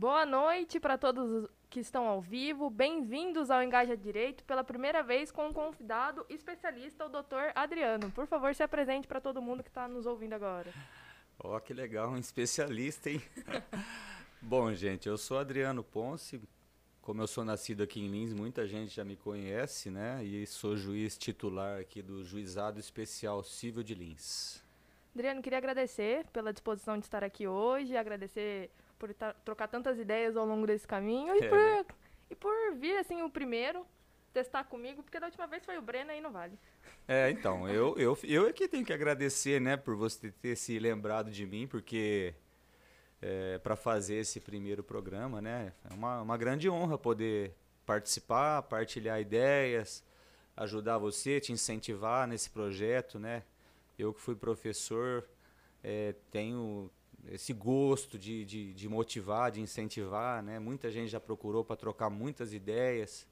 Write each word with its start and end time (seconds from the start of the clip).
Boa 0.00 0.24
noite 0.24 0.80
para 0.80 0.96
todos 0.96 1.46
que 1.68 1.78
estão 1.78 2.08
ao 2.08 2.22
vivo. 2.22 2.70
Bem-vindos 2.70 3.50
ao 3.50 3.62
Engaja 3.62 3.94
Direito 3.94 4.42
pela 4.44 4.64
primeira 4.64 5.02
vez 5.02 5.30
com 5.30 5.48
um 5.48 5.52
convidado 5.52 6.24
especialista, 6.30 7.04
o 7.04 7.10
Dr. 7.10 7.52
Adriano. 7.54 8.10
Por 8.10 8.26
favor, 8.26 8.54
se 8.54 8.62
apresente 8.62 9.06
para 9.06 9.20
todo 9.20 9.42
mundo 9.42 9.62
que 9.62 9.68
está 9.68 9.86
nos 9.86 10.06
ouvindo 10.06 10.32
agora. 10.32 10.72
Ó, 11.38 11.54
oh, 11.54 11.60
que 11.60 11.74
legal, 11.74 12.08
um 12.08 12.16
especialista, 12.16 13.10
hein? 13.10 13.20
Bom, 14.40 14.72
gente, 14.72 15.06
eu 15.06 15.18
sou 15.18 15.38
Adriano 15.38 15.84
Ponce. 15.84 16.40
Como 17.02 17.20
eu 17.20 17.26
sou 17.26 17.44
nascido 17.44 17.82
aqui 17.82 18.00
em 18.00 18.08
Lins, 18.08 18.32
muita 18.32 18.66
gente 18.66 18.94
já 18.94 19.04
me 19.04 19.16
conhece, 19.16 19.90
né? 19.90 20.24
E 20.24 20.46
sou 20.46 20.78
juiz 20.78 21.18
titular 21.18 21.78
aqui 21.78 22.00
do 22.00 22.24
Juizado 22.24 22.80
Especial 22.80 23.44
Civil 23.44 23.82
de 23.82 23.94
Lins. 23.94 24.64
Adriano, 25.14 25.42
queria 25.42 25.58
agradecer 25.58 26.24
pela 26.32 26.54
disposição 26.54 26.96
de 26.96 27.04
estar 27.04 27.22
aqui 27.22 27.46
hoje, 27.46 27.98
agradecer 27.98 28.70
por 29.00 29.12
trocar 29.44 29.66
tantas 29.66 29.98
ideias 29.98 30.36
ao 30.36 30.44
longo 30.44 30.66
desse 30.66 30.86
caminho 30.86 31.34
e, 31.34 31.38
é, 31.42 31.48
por, 31.48 31.58
né? 31.58 31.86
e 32.28 32.36
por 32.36 32.74
vir, 32.76 32.98
assim, 32.98 33.22
o 33.22 33.30
primeiro 33.30 33.84
testar 34.30 34.62
comigo, 34.64 35.02
porque 35.02 35.18
da 35.18 35.26
última 35.26 35.46
vez 35.46 35.64
foi 35.64 35.76
o 35.78 35.82
Breno 35.82 36.10
aí 36.10 36.20
não 36.20 36.30
vale. 36.30 36.56
É, 37.08 37.30
então, 37.30 37.66
eu, 37.68 37.98
eu, 37.98 38.16
eu 38.22 38.46
é 38.46 38.52
que 38.52 38.68
tenho 38.68 38.84
que 38.84 38.92
agradecer, 38.92 39.58
né, 39.60 39.76
por 39.76 39.96
você 39.96 40.30
ter 40.30 40.54
se 40.54 40.78
lembrado 40.78 41.30
de 41.30 41.46
mim, 41.46 41.66
porque 41.66 42.34
é, 43.20 43.58
para 43.58 43.74
fazer 43.74 44.16
esse 44.16 44.38
primeiro 44.38 44.84
programa, 44.84 45.40
né, 45.40 45.72
é 45.90 45.94
uma, 45.94 46.20
uma 46.20 46.36
grande 46.36 46.68
honra 46.68 46.98
poder 46.98 47.54
participar, 47.86 48.62
partilhar 48.62 49.18
ideias, 49.18 50.04
ajudar 50.56 50.98
você, 50.98 51.40
te 51.40 51.52
incentivar 51.52 52.28
nesse 52.28 52.50
projeto, 52.50 53.18
né. 53.18 53.42
Eu 53.98 54.14
que 54.14 54.20
fui 54.20 54.36
professor, 54.36 55.26
é, 55.82 56.14
tenho 56.30 56.90
esse 57.28 57.52
gosto 57.52 58.18
de, 58.18 58.44
de, 58.44 58.72
de, 58.72 58.88
motivar, 58.88 59.50
de 59.50 59.60
incentivar, 59.60 60.42
né? 60.42 60.58
Muita 60.58 60.90
gente 60.90 61.08
já 61.08 61.20
procurou 61.20 61.64
para 61.64 61.76
trocar 61.76 62.10
muitas 62.10 62.52
ideias 62.52 63.26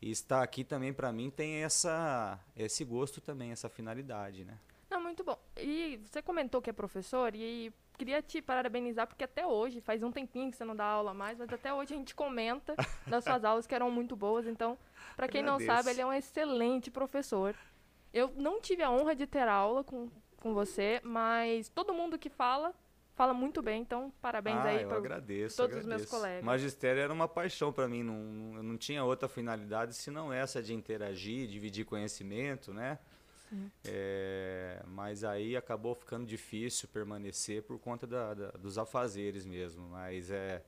e 0.00 0.10
estar 0.10 0.42
aqui 0.42 0.64
também 0.64 0.92
para 0.92 1.12
mim 1.12 1.30
tem 1.30 1.62
essa 1.62 2.38
esse 2.56 2.84
gosto 2.84 3.20
também, 3.20 3.52
essa 3.52 3.68
finalidade, 3.68 4.44
né? 4.44 4.58
Não, 4.90 5.00
muito 5.00 5.22
bom. 5.22 5.38
E 5.56 6.00
você 6.04 6.20
comentou 6.20 6.60
que 6.60 6.68
é 6.68 6.72
professor 6.72 7.34
e 7.34 7.72
queria 7.96 8.20
te 8.22 8.42
parabenizar 8.42 9.06
porque 9.06 9.24
até 9.24 9.46
hoje, 9.46 9.80
faz 9.80 10.02
um 10.02 10.10
tempinho 10.10 10.50
que 10.50 10.56
você 10.56 10.64
não 10.64 10.74
dá 10.74 10.84
aula 10.84 11.14
mais, 11.14 11.38
mas 11.38 11.52
até 11.52 11.72
hoje 11.72 11.94
a 11.94 11.96
gente 11.96 12.14
comenta 12.14 12.74
das 13.06 13.22
suas 13.22 13.44
aulas 13.44 13.66
que 13.66 13.74
eram 13.74 13.90
muito 13.90 14.16
boas. 14.16 14.46
Então, 14.46 14.76
para 15.14 15.28
quem 15.28 15.42
Agradeço. 15.42 15.68
não 15.68 15.76
sabe, 15.76 15.90
ele 15.90 16.00
é 16.00 16.06
um 16.06 16.12
excelente 16.12 16.90
professor. 16.90 17.54
Eu 18.12 18.32
não 18.36 18.60
tive 18.60 18.82
a 18.82 18.90
honra 18.90 19.14
de 19.14 19.26
ter 19.26 19.46
aula 19.46 19.84
com, 19.84 20.08
com 20.38 20.52
você, 20.52 21.00
mas 21.04 21.68
todo 21.68 21.94
mundo 21.94 22.18
que 22.18 22.28
fala 22.28 22.74
fala 23.20 23.34
muito 23.34 23.60
bem, 23.60 23.82
então 23.82 24.10
parabéns 24.22 24.56
ah, 24.56 24.64
aí 24.64 24.78
para 24.78 24.88
todos 24.88 25.04
agradeço. 25.04 25.62
os 25.62 25.84
meus 25.84 26.06
colegas. 26.06 26.42
Magistério 26.42 27.02
era 27.02 27.12
uma 27.12 27.28
paixão 27.28 27.70
para 27.70 27.86
mim, 27.86 28.02
não, 28.02 28.56
eu 28.56 28.62
não 28.62 28.78
tinha 28.78 29.04
outra 29.04 29.28
finalidade 29.28 29.94
senão 29.94 30.32
essa 30.32 30.62
de 30.62 30.72
interagir, 30.72 31.46
dividir 31.46 31.84
conhecimento, 31.84 32.72
né? 32.72 32.98
É, 33.84 34.82
mas 34.86 35.22
aí 35.22 35.54
acabou 35.54 35.94
ficando 35.94 36.24
difícil 36.24 36.88
permanecer 36.88 37.62
por 37.62 37.78
conta 37.78 38.06
da, 38.06 38.32
da, 38.32 38.50
dos 38.52 38.78
afazeres 38.78 39.44
mesmo. 39.44 39.86
Mas 39.88 40.30
é, 40.30 40.64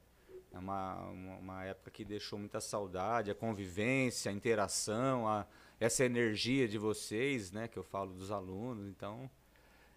é 0.53 0.58
uma, 0.58 0.97
uma, 1.06 1.36
uma, 1.36 1.64
época 1.64 1.91
que 1.91 2.05
deixou 2.05 2.39
muita 2.39 2.61
saudade, 2.61 3.30
a 3.30 3.34
convivência, 3.34 4.30
a 4.30 4.34
interação, 4.34 5.27
a, 5.27 5.47
essa 5.80 6.05
energia 6.05 6.69
de 6.69 6.77
vocês, 6.77 7.50
né? 7.50 7.67
Que 7.67 7.78
eu 7.78 7.84
falo 7.84 8.12
dos 8.12 8.30
alunos, 8.30 8.86
então 8.89 9.30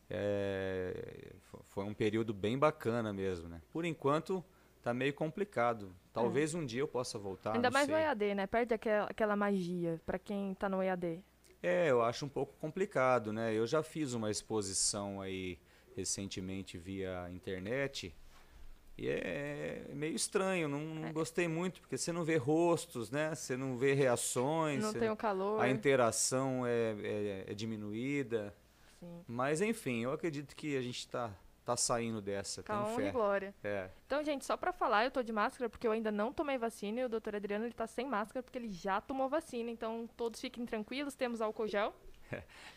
é, 0.10 1.34
foi 1.64 1.84
um 1.84 1.94
período 1.94 2.34
bem 2.34 2.58
bacana 2.58 3.12
mesmo, 3.12 3.50
né? 3.50 3.62
Por 3.72 3.86
enquanto 3.86 4.44
tá 4.82 4.94
meio 4.94 5.14
complicado. 5.14 5.96
Talvez 6.14 6.54
é. 6.54 6.58
um 6.58 6.66
dia 6.66 6.82
eu 6.82 6.88
possa 6.88 7.18
voltar. 7.18 7.56
Ainda 7.56 7.72
mais 7.72 7.86
sei. 7.88 7.96
no 7.96 8.02
EAD, 8.02 8.36
né? 8.36 8.48
Perde 8.48 8.74
aquela, 8.74 9.06
aquela 9.06 9.36
magia 9.36 10.00
para 10.06 10.20
quem 10.20 10.54
tá 10.54 10.70
no 10.70 10.82
EAD. 10.82 11.24
É, 11.62 11.90
eu 11.90 12.04
acho 12.04 12.26
um 12.26 12.30
pouco 12.30 12.54
complicado, 12.58 13.34
né? 13.34 13.54
Eu 13.54 13.66
já 13.66 13.82
fiz 13.82 14.14
uma 14.14 14.30
exposição 14.30 15.20
aí 15.20 15.58
recentemente 15.96 16.78
via 16.78 17.30
internet 17.32 18.14
e 18.98 19.10
é 19.10 19.88
meio 19.94 20.16
estranho, 20.16 20.70
não, 20.70 20.80
não 20.80 21.08
é. 21.08 21.12
gostei 21.12 21.48
muito, 21.48 21.82
porque 21.82 21.98
você 21.98 22.14
não 22.14 22.24
vê 22.24 22.38
rostos, 22.38 23.12
né? 23.12 23.36
Você 23.36 23.58
não 23.58 23.78
vê 23.78 23.94
reações. 23.94 24.82
Não 24.82 24.94
tem 24.94 25.10
o 25.10 25.18
calor. 25.18 25.60
A 25.60 25.70
interação 25.70 26.66
é, 26.66 26.96
é, 27.04 27.46
é 27.48 27.54
diminuída. 27.54 28.56
Sim. 29.00 29.24
Mas 29.28 29.62
enfim, 29.62 30.04
eu 30.04 30.12
acredito 30.12 30.56
que 30.56 30.76
a 30.78 30.82
gente 30.82 31.00
está 31.00 31.32
tá 31.66 31.76
saindo 31.76 32.22
dessa. 32.22 32.62
Calma 32.62 33.02
e 33.02 33.12
glória. 33.12 33.54
É. 33.64 33.90
Então, 34.06 34.24
gente, 34.24 34.46
só 34.46 34.56
para 34.56 34.72
falar, 34.72 35.06
eu 35.06 35.12
tô 35.12 35.24
de 35.24 35.34
máscara 35.34 35.68
porque 35.68 35.88
eu 35.88 35.92
ainda 35.92 36.12
não 36.12 36.32
tomei 36.32 36.58
vacina 36.58 37.02
e 37.02 37.06
o 37.06 37.10
doutor 37.10 37.36
Adriano 37.36 37.66
ele 37.66 37.74
tá 37.74 37.88
sem 37.88 38.06
máscara 38.06 38.44
porque 38.44 38.58
ele 38.58 38.70
já 38.70 39.02
tomou 39.02 39.28
vacina. 39.28 39.72
Então, 39.72 40.08
todos 40.16 40.40
fiquem 40.40 40.66
tranquilos, 40.66 41.16
temos 41.16 41.42
álcool 41.42 41.68
gel. 41.68 41.94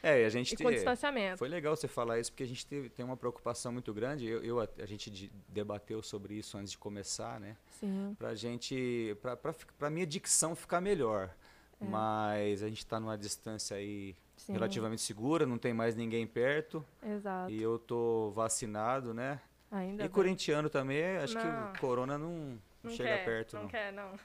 É, 0.02 0.24
a 0.24 0.28
gente 0.28 0.52
e 0.52 0.56
com 0.56 0.70
distanciamento. 0.70 1.38
Foi 1.38 1.48
legal 1.48 1.74
você 1.74 1.88
falar 1.88 2.18
isso 2.18 2.30
porque 2.30 2.42
a 2.42 2.46
gente 2.46 2.66
teve, 2.66 2.88
tem 2.88 3.04
uma 3.04 3.16
preocupação 3.16 3.72
muito 3.72 3.92
grande. 3.94 4.26
Eu, 4.26 4.44
eu 4.44 4.60
a, 4.60 4.68
a, 4.78 4.86
gente 4.86 5.32
debateu 5.48 6.02
sobre 6.02 6.34
isso 6.34 6.56
antes 6.58 6.72
de 6.72 6.78
começar, 6.78 7.40
né? 7.40 7.56
Sim. 7.80 8.14
Pra 8.18 8.34
gente, 8.34 9.16
pra, 9.22 9.36
pra, 9.36 9.54
pra 9.78 9.90
minha 9.90 10.06
dicção 10.06 10.54
ficar 10.54 10.80
melhor. 10.80 11.34
É. 11.80 11.84
Mas 11.84 12.62
a 12.62 12.68
gente 12.68 12.78
está 12.78 13.00
numa 13.00 13.16
distância 13.16 13.76
aí 13.76 14.14
Sim. 14.48 14.54
relativamente 14.54 15.02
segura, 15.02 15.44
não 15.44 15.58
tem 15.58 15.74
mais 15.74 15.94
ninguém 15.94 16.26
perto. 16.26 16.82
Exato. 17.02 17.52
E 17.52 17.62
eu 17.62 17.78
tô 17.78 18.30
vacinado, 18.30 19.12
né? 19.12 19.38
Ainda 19.70 20.04
e 20.04 20.08
bem. 20.08 20.08
corintiano 20.08 20.70
também, 20.70 21.18
acho 21.18 21.34
não. 21.34 21.42
que 21.42 21.78
o 21.78 21.80
corona 21.80 22.16
não, 22.16 22.58
não 22.82 22.90
chega 22.90 23.10
quer, 23.10 23.24
perto. 23.26 23.56
Não, 23.56 23.62
não 23.64 23.68
quer, 23.68 23.92
não. 23.92 24.18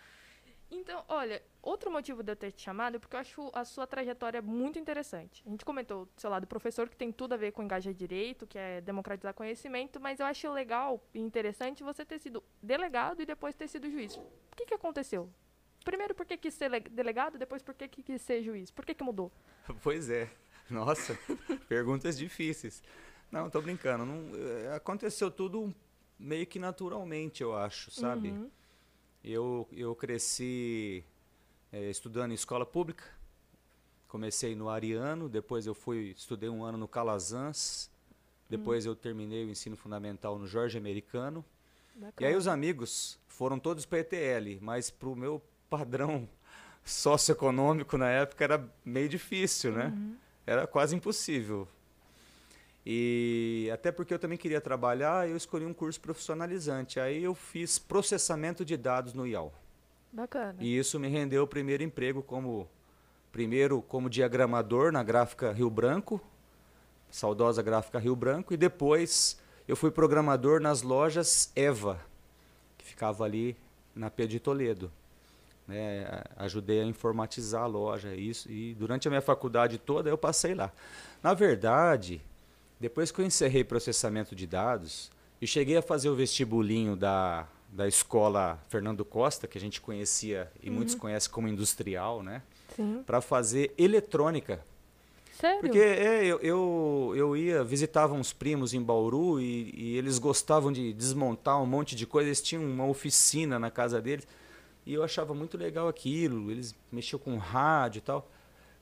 então, 0.70 1.04
olha, 1.08 1.42
outro 1.60 1.90
motivo 1.90 2.22
de 2.22 2.30
eu 2.30 2.36
ter 2.36 2.52
te 2.52 2.62
chamado 2.62 2.94
é 2.94 2.98
porque 3.00 3.16
eu 3.16 3.20
acho 3.20 3.50
a 3.52 3.64
sua 3.64 3.84
trajetória 3.84 4.40
muito 4.40 4.78
interessante. 4.78 5.42
A 5.44 5.50
gente 5.50 5.64
comentou 5.64 6.04
do 6.04 6.20
seu 6.20 6.30
lado 6.30 6.46
professor, 6.46 6.88
que 6.88 6.96
tem 6.96 7.10
tudo 7.10 7.32
a 7.32 7.36
ver 7.36 7.50
com 7.50 7.60
engajar 7.60 7.92
direito, 7.92 8.46
que 8.46 8.56
é 8.56 8.80
democratizar 8.80 9.34
conhecimento, 9.34 9.98
mas 9.98 10.20
eu 10.20 10.26
acho 10.26 10.52
legal 10.52 11.02
e 11.12 11.18
interessante 11.18 11.82
você 11.82 12.04
ter 12.04 12.20
sido 12.20 12.44
delegado 12.62 13.20
e 13.20 13.26
depois 13.26 13.56
ter 13.56 13.66
sido 13.66 13.90
juiz. 13.90 14.14
O 14.14 14.56
que, 14.56 14.66
que 14.66 14.74
aconteceu? 14.74 15.28
Primeiro, 15.84 16.14
por 16.14 16.24
que 16.24 16.36
quis 16.36 16.54
ser 16.54 16.80
delegado, 16.90 17.38
depois, 17.38 17.62
por 17.62 17.74
que 17.74 17.86
quis 17.86 18.22
ser 18.22 18.42
juiz? 18.42 18.70
Por 18.70 18.84
que, 18.86 18.94
que 18.94 19.04
mudou? 19.04 19.30
Pois 19.82 20.08
é. 20.10 20.30
Nossa, 20.70 21.18
perguntas 21.68 22.16
difíceis. 22.16 22.82
Não, 23.30 23.50
tô 23.50 23.60
brincando. 23.60 24.06
Não, 24.06 24.30
é, 24.34 24.74
aconteceu 24.74 25.30
tudo 25.30 25.74
meio 26.18 26.46
que 26.46 26.58
naturalmente, 26.58 27.42
eu 27.42 27.54
acho, 27.54 27.90
sabe? 27.90 28.30
Uhum. 28.30 28.50
Eu, 29.22 29.68
eu 29.72 29.94
cresci 29.94 31.04
é, 31.72 31.90
estudando 31.90 32.32
em 32.32 32.34
escola 32.34 32.64
pública. 32.64 33.04
Comecei 34.08 34.54
no 34.54 34.68
Ariano, 34.68 35.28
depois 35.28 35.66
eu 35.66 35.74
fui 35.74 36.14
estudei 36.16 36.48
um 36.48 36.62
ano 36.62 36.78
no 36.78 36.86
Calazans, 36.86 37.90
depois 38.48 38.86
uhum. 38.86 38.92
eu 38.92 38.96
terminei 38.96 39.44
o 39.44 39.50
ensino 39.50 39.76
fundamental 39.76 40.38
no 40.38 40.46
Jorge 40.46 40.78
Americano. 40.78 41.44
Bacana. 41.94 42.14
E 42.20 42.24
aí 42.24 42.36
os 42.36 42.46
amigos 42.46 43.18
foram 43.26 43.58
todos 43.58 43.84
para 43.84 43.98
ETL, 43.98 44.58
mas 44.60 44.90
para 44.90 45.08
o 45.08 45.16
meu 45.16 45.42
padrão 45.78 46.28
socioeconômico 46.84 47.96
na 47.96 48.08
época 48.10 48.44
era 48.44 48.68
meio 48.84 49.08
difícil, 49.08 49.72
né? 49.72 49.86
Uhum. 49.86 50.16
Era 50.46 50.66
quase 50.66 50.94
impossível. 50.94 51.66
E 52.86 53.70
até 53.72 53.90
porque 53.90 54.12
eu 54.12 54.18
também 54.18 54.36
queria 54.36 54.60
trabalhar, 54.60 55.28
eu 55.28 55.36
escolhi 55.36 55.64
um 55.64 55.72
curso 55.72 55.98
profissionalizante. 56.00 57.00
Aí 57.00 57.24
eu 57.24 57.34
fiz 57.34 57.78
processamento 57.78 58.64
de 58.64 58.76
dados 58.76 59.14
no 59.14 59.26
IAL. 59.26 59.52
Bacana. 60.12 60.56
E 60.60 60.78
isso 60.78 61.00
me 61.00 61.08
rendeu 61.08 61.42
o 61.42 61.46
primeiro 61.46 61.82
emprego 61.82 62.22
como 62.22 62.68
primeiro 63.32 63.82
como 63.82 64.08
diagramador 64.08 64.92
na 64.92 65.02
gráfica 65.02 65.50
Rio 65.50 65.70
Branco, 65.70 66.20
saudosa 67.10 67.62
gráfica 67.62 67.98
Rio 67.98 68.14
Branco, 68.14 68.54
e 68.54 68.56
depois 68.56 69.40
eu 69.66 69.74
fui 69.74 69.90
programador 69.90 70.60
nas 70.60 70.82
lojas 70.82 71.50
Eva, 71.56 71.98
que 72.78 72.84
ficava 72.84 73.24
ali 73.24 73.56
na 73.92 74.08
P 74.08 74.28
de 74.28 74.38
Toledo 74.38 74.92
né, 75.66 76.22
ajudei 76.36 76.80
a 76.80 76.84
informatizar 76.84 77.62
a 77.62 77.66
loja 77.66 78.14
isso 78.14 78.50
e 78.50 78.74
durante 78.74 79.08
a 79.08 79.10
minha 79.10 79.22
faculdade 79.22 79.78
toda 79.78 80.10
eu 80.10 80.18
passei 80.18 80.54
lá. 80.54 80.72
Na 81.22 81.34
verdade, 81.34 82.20
depois 82.78 83.10
que 83.10 83.20
eu 83.20 83.24
encerrei 83.24 83.64
processamento 83.64 84.34
de 84.34 84.46
dados 84.46 85.10
e 85.40 85.46
cheguei 85.46 85.76
a 85.76 85.82
fazer 85.82 86.08
o 86.08 86.14
vestibulinho 86.14 86.96
da, 86.96 87.46
da 87.70 87.88
escola 87.88 88.58
Fernando 88.68 89.04
Costa, 89.04 89.46
que 89.46 89.56
a 89.56 89.60
gente 89.60 89.80
conhecia 89.80 90.50
e 90.62 90.68
uhum. 90.68 90.76
muitos 90.76 90.94
conhecem 90.94 91.30
como 91.30 91.48
industrial, 91.48 92.22
né, 92.22 92.42
para 93.06 93.20
fazer 93.20 93.72
eletrônica. 93.78 94.60
Sério? 95.38 95.60
Porque 95.60 95.78
é, 95.78 96.24
eu, 96.24 96.38
eu, 96.40 97.12
eu 97.16 97.36
ia, 97.36 97.64
visitava 97.64 98.14
uns 98.14 98.32
primos 98.32 98.72
em 98.72 98.80
Bauru 98.80 99.40
e, 99.40 99.74
e 99.74 99.96
eles 99.96 100.18
gostavam 100.18 100.72
de 100.72 100.92
desmontar 100.92 101.60
um 101.60 101.66
monte 101.66 101.96
de 101.96 102.06
coisa. 102.06 102.28
Eles 102.28 102.40
tinham 102.40 102.64
uma 102.64 102.86
oficina 102.86 103.58
na 103.58 103.70
casa 103.70 104.00
deles. 104.00 104.26
E 104.86 104.92
eu 104.94 105.02
achava 105.02 105.34
muito 105.34 105.56
legal 105.56 105.88
aquilo, 105.88 106.50
eles 106.50 106.74
mexiam 106.92 107.18
com 107.18 107.36
rádio 107.36 107.98
e 107.98 108.02
tal. 108.02 108.30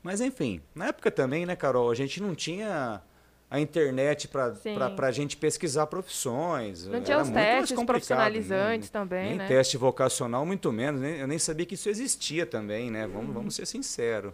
Mas 0.03 0.21
enfim, 0.21 0.61
na 0.75 0.87
época 0.87 1.11
também, 1.11 1.47
né, 1.47 1.55
Carol, 1.55 1.91
a 1.91 1.95
gente 1.95 2.21
não 2.21 2.35
tinha 2.35 3.01
a 3.49 3.61
internet 3.61 4.29
para 4.29 4.55
a 4.99 5.11
gente 5.13 5.37
pesquisar 5.37 5.87
profissões. 5.87 6.87
Não 6.87 7.03
tinha 7.03 7.21
os 7.21 7.29
testes 7.29 7.83
profissionalizantes 7.85 8.91
nem, 8.91 9.03
também, 9.03 9.29
nem 9.29 9.39
né? 9.39 9.47
teste 9.47 9.77
vocacional, 9.77 10.47
muito 10.47 10.73
menos. 10.73 11.01
Nem, 11.01 11.19
eu 11.19 11.29
nem 11.29 11.39
sabia 11.39 11.67
que 11.67 11.75
isso 11.75 11.91
existia 11.91 12.47
também, 12.47 12.91
né? 12.91 13.07
Vamos, 13.07 13.27
uhum. 13.27 13.33
vamos 13.35 13.55
ser 13.55 13.67
sinceros. 13.67 14.33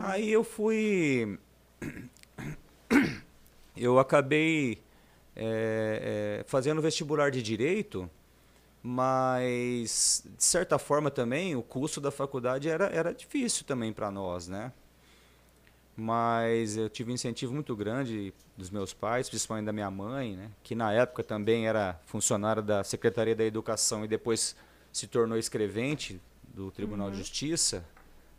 Aí 0.00 0.30
eu 0.30 0.42
fui... 0.44 1.38
Eu 3.78 3.98
acabei 3.98 4.78
é, 5.36 6.40
é, 6.40 6.44
fazendo 6.44 6.80
vestibular 6.80 7.30
de 7.30 7.42
Direito, 7.42 8.08
mas, 8.88 10.22
de 10.36 10.44
certa 10.44 10.78
forma 10.78 11.10
também, 11.10 11.56
o 11.56 11.62
custo 11.62 12.00
da 12.00 12.12
faculdade 12.12 12.68
era, 12.68 12.86
era 12.86 13.12
difícil 13.12 13.66
também 13.66 13.92
para 13.92 14.12
nós, 14.12 14.46
né? 14.46 14.72
mas 15.96 16.76
eu 16.76 16.90
tive 16.90 17.10
um 17.10 17.14
incentivo 17.14 17.54
muito 17.54 17.74
grande 17.74 18.32
dos 18.56 18.70
meus 18.70 18.92
pais, 18.92 19.28
principalmente 19.30 19.64
da 19.64 19.72
minha 19.72 19.90
mãe, 19.90 20.36
né, 20.36 20.50
que 20.62 20.74
na 20.74 20.92
época 20.92 21.24
também 21.24 21.66
era 21.66 21.98
funcionária 22.04 22.60
da 22.60 22.84
Secretaria 22.84 23.34
da 23.34 23.44
Educação 23.44 24.04
e 24.04 24.08
depois 24.08 24.54
se 24.92 25.06
tornou 25.06 25.38
escrevente 25.38 26.20
do 26.54 26.70
Tribunal 26.70 27.06
uhum. 27.06 27.12
de 27.12 27.18
Justiça. 27.18 27.82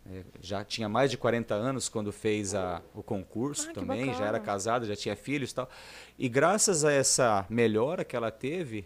É, 0.09 0.23
já 0.39 0.63
tinha 0.63 0.88
mais 0.88 1.09
de 1.09 1.17
40 1.17 1.55
anos 1.55 1.89
quando 1.89 2.13
fez 2.13 2.53
a, 2.53 2.81
o 2.94 3.01
concurso 3.01 3.69
ah, 3.71 3.73
também, 3.73 4.13
já 4.13 4.25
era 4.25 4.39
casada, 4.39 4.85
já 4.85 4.95
tinha 4.95 5.15
filhos 5.15 5.49
e 5.51 5.55
tal. 5.55 5.69
E 6.17 6.29
graças 6.29 6.85
a 6.85 6.91
essa 6.91 7.45
melhora 7.49 8.05
que 8.05 8.15
ela 8.15 8.29
teve, 8.29 8.85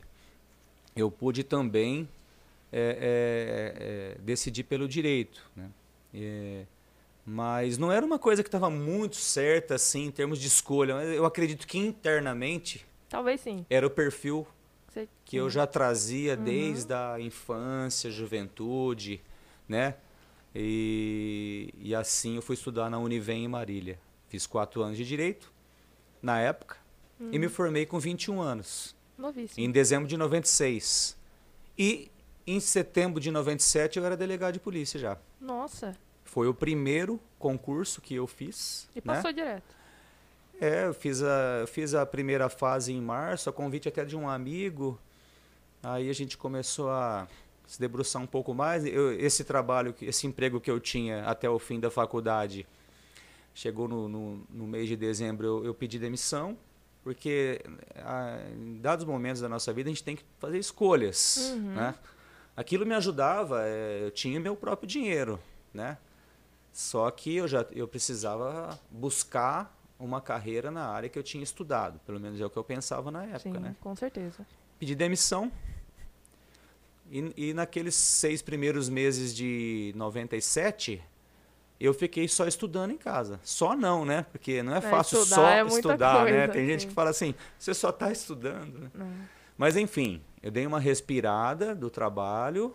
eu 0.96 1.10
pude 1.10 1.44
também 1.44 2.08
é, 2.72 4.16
é, 4.16 4.16
é 4.16 4.22
decidir 4.22 4.64
pelo 4.64 4.88
direito. 4.88 5.50
Né? 5.56 5.70
É, 6.14 6.66
mas 7.26 7.78
não 7.78 7.92
era 7.92 8.06
uma 8.06 8.20
coisa 8.20 8.44
que 8.44 8.48
estava 8.48 8.70
muito 8.70 9.16
certa, 9.16 9.76
assim, 9.76 10.06
em 10.06 10.12
termos 10.12 10.40
de 10.40 10.48
escolha. 10.48 10.94
Eu 10.94 11.26
acredito 11.26 11.68
que 11.68 11.78
internamente. 11.78 12.86
Talvez 13.10 13.42
sim. 13.42 13.66
Era 13.70 13.86
o 13.86 13.90
perfil 13.90 14.48
Você... 14.88 15.08
que 15.26 15.38
eu 15.38 15.50
já 15.50 15.68
trazia 15.68 16.36
uhum. 16.36 16.44
desde 16.44 16.94
a 16.94 17.18
infância, 17.20 18.10
juventude, 18.10 19.22
né? 19.68 19.96
E, 20.54 21.74
e 21.80 21.96
assim 21.96 22.36
eu 22.36 22.42
fui 22.42 22.56
estudar 22.56 22.90
na 22.90 23.00
Univem 23.00 23.46
em 23.46 23.48
Marília. 23.48 24.00
Fiz 24.28 24.46
quatro 24.46 24.82
anos 24.82 24.98
de 24.98 25.06
direito, 25.06 25.52
na 26.22 26.40
época, 26.40 26.78
uhum. 27.20 27.30
e 27.32 27.40
me 27.40 27.48
uhum. 27.48 27.52
formei 27.52 27.86
com 27.86 28.00
21 28.00 28.42
anos. 28.42 28.96
Novíssimo. 29.22 29.64
Em 29.64 29.72
dezembro 29.72 30.08
de 30.08 30.18
96. 30.18 31.16
E 31.78 32.12
em 32.46 32.60
setembro 32.60 33.20
de 33.20 33.32
97 33.32 34.00
eu 34.00 34.06
era 34.06 34.18
delegado 34.18 34.54
de 34.54 34.60
polícia 34.60 35.00
já. 35.00 35.18
Nossa. 35.40 35.96
Foi 36.26 36.48
o 36.48 36.54
primeiro 36.54 37.20
concurso 37.38 38.02
que 38.02 38.16
eu 38.16 38.26
fiz. 38.28 38.90
E 38.96 39.02
passou 39.02 39.32
né? 39.32 39.34
direto. 39.34 39.76
É, 40.60 40.86
eu 40.86 40.94
fiz 40.94 41.24
a, 41.24 41.66
fiz 41.68 41.94
a 41.94 42.06
primeira 42.06 42.48
fase 42.50 42.94
em 42.94 43.02
março, 43.02 43.50
a 43.50 43.54
convite 43.54 43.88
até 43.88 44.06
de 44.06 44.16
um 44.16 44.30
amigo. 44.30 45.00
Aí 45.82 46.10
a 46.10 46.14
gente 46.14 46.38
começou 46.38 46.90
a 46.90 47.28
se 47.66 47.80
debruçar 47.80 48.22
um 48.22 48.28
pouco 48.28 48.54
mais. 48.54 48.86
Eu, 48.86 49.14
esse 49.20 49.44
trabalho, 49.44 49.96
esse 50.02 50.28
emprego 50.28 50.60
que 50.60 50.70
eu 50.70 50.80
tinha 50.80 51.24
até 51.26 51.50
o 51.50 51.58
fim 51.58 51.80
da 51.80 51.90
faculdade, 51.90 52.68
chegou 53.54 53.88
no, 53.88 54.08
no, 54.08 54.44
no 54.50 54.68
mês 54.68 54.88
de 54.88 54.96
dezembro, 54.96 55.48
eu, 55.48 55.66
eu 55.66 55.74
pedi 55.74 55.98
demissão, 55.98 56.58
porque 57.04 57.62
a, 57.96 58.38
em 58.56 58.80
dados 58.80 59.06
momentos 59.06 59.42
da 59.42 59.50
nossa 59.50 59.74
vida 59.74 59.90
a 59.90 59.94
gente 59.94 60.04
tem 60.04 60.16
que 60.16 60.24
fazer 60.40 60.60
escolhas. 60.60 61.52
Uhum. 61.54 61.74
Né? 61.74 61.96
Aquilo 62.56 62.86
me 62.86 62.94
ajudava, 62.94 63.64
é, 63.66 64.06
eu 64.06 64.12
tinha 64.12 64.40
meu 64.40 64.56
próprio 64.56 64.88
dinheiro. 64.88 65.40
Né? 65.74 65.98
Só 66.72 67.10
que 67.12 67.36
eu 67.36 67.48
já 67.48 67.66
eu 67.72 67.88
precisava 67.88 68.80
buscar 68.90 69.78
uma 70.00 70.20
carreira 70.20 70.72
na 70.72 70.88
área 70.88 71.10
que 71.10 71.18
eu 71.18 71.24
tinha 71.24 71.44
estudado, 71.44 72.00
pelo 72.06 72.20
menos 72.20 72.40
é 72.42 72.46
o 72.46 72.50
que 72.50 72.58
eu 72.58 72.64
pensava 72.64 73.12
na 73.12 73.24
época, 73.24 73.40
Sim, 73.40 73.60
né? 73.60 73.76
com 73.80 73.96
certeza. 73.96 74.46
Pedi 74.80 74.96
demissão. 74.96 75.52
E, 77.12 77.34
e 77.50 77.54
naqueles 77.54 77.94
seis 77.94 78.42
primeiros 78.42 78.90
meses 78.90 79.36
de 79.36 79.94
97, 79.96 81.04
eu 81.86 81.94
fiquei 81.94 82.28
só 82.28 82.48
estudando 82.48 82.92
em 82.92 82.98
casa. 82.98 83.40
Só 83.44 83.76
não, 83.76 84.06
né? 84.06 84.26
Porque 84.32 84.62
não 84.62 84.74
é, 84.74 84.78
é 84.78 84.82
fácil 84.82 85.20
estudar 85.20 85.36
só 85.36 85.50
é 85.50 85.66
estudar, 85.66 86.14
né? 86.14 86.22
coisa, 86.22 86.38
né? 86.38 86.48
Tem 86.48 86.66
gente 86.68 86.88
que 86.88 86.94
fala 86.94 87.10
assim, 87.10 87.34
você 87.58 87.74
só 87.74 87.90
está 87.90 88.12
estudando. 88.12 88.92
Né? 88.94 89.28
Mas 89.58 89.76
enfim, 89.76 90.22
eu 90.42 90.52
dei 90.52 90.66
uma 90.66 90.80
respirada 90.80 91.76
do 91.76 91.90
trabalho, 91.90 92.74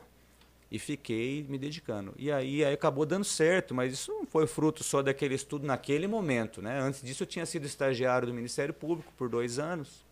e 0.71 0.79
fiquei 0.79 1.45
me 1.49 1.59
dedicando. 1.59 2.13
E 2.17 2.31
aí, 2.31 2.65
aí 2.65 2.75
acabou 2.75 3.07
dando 3.07 3.25
certo, 3.25 3.75
mas 3.75 3.93
isso 3.93 4.13
não 4.13 4.27
foi 4.27 4.47
fruto 4.47 4.83
só 4.83 5.03
daquele 5.03 5.35
estudo 5.35 5.67
naquele 5.67 6.07
momento. 6.07 6.61
Né? 6.61 6.81
Antes 6.81 7.03
disso, 7.03 7.23
eu 7.23 7.27
tinha 7.27 7.47
sido 7.47 7.67
estagiário 7.67 8.27
do 8.27 8.35
Ministério 8.35 8.75
Público 8.75 9.13
por 9.17 9.29
dois 9.29 9.59
anos, 9.59 10.05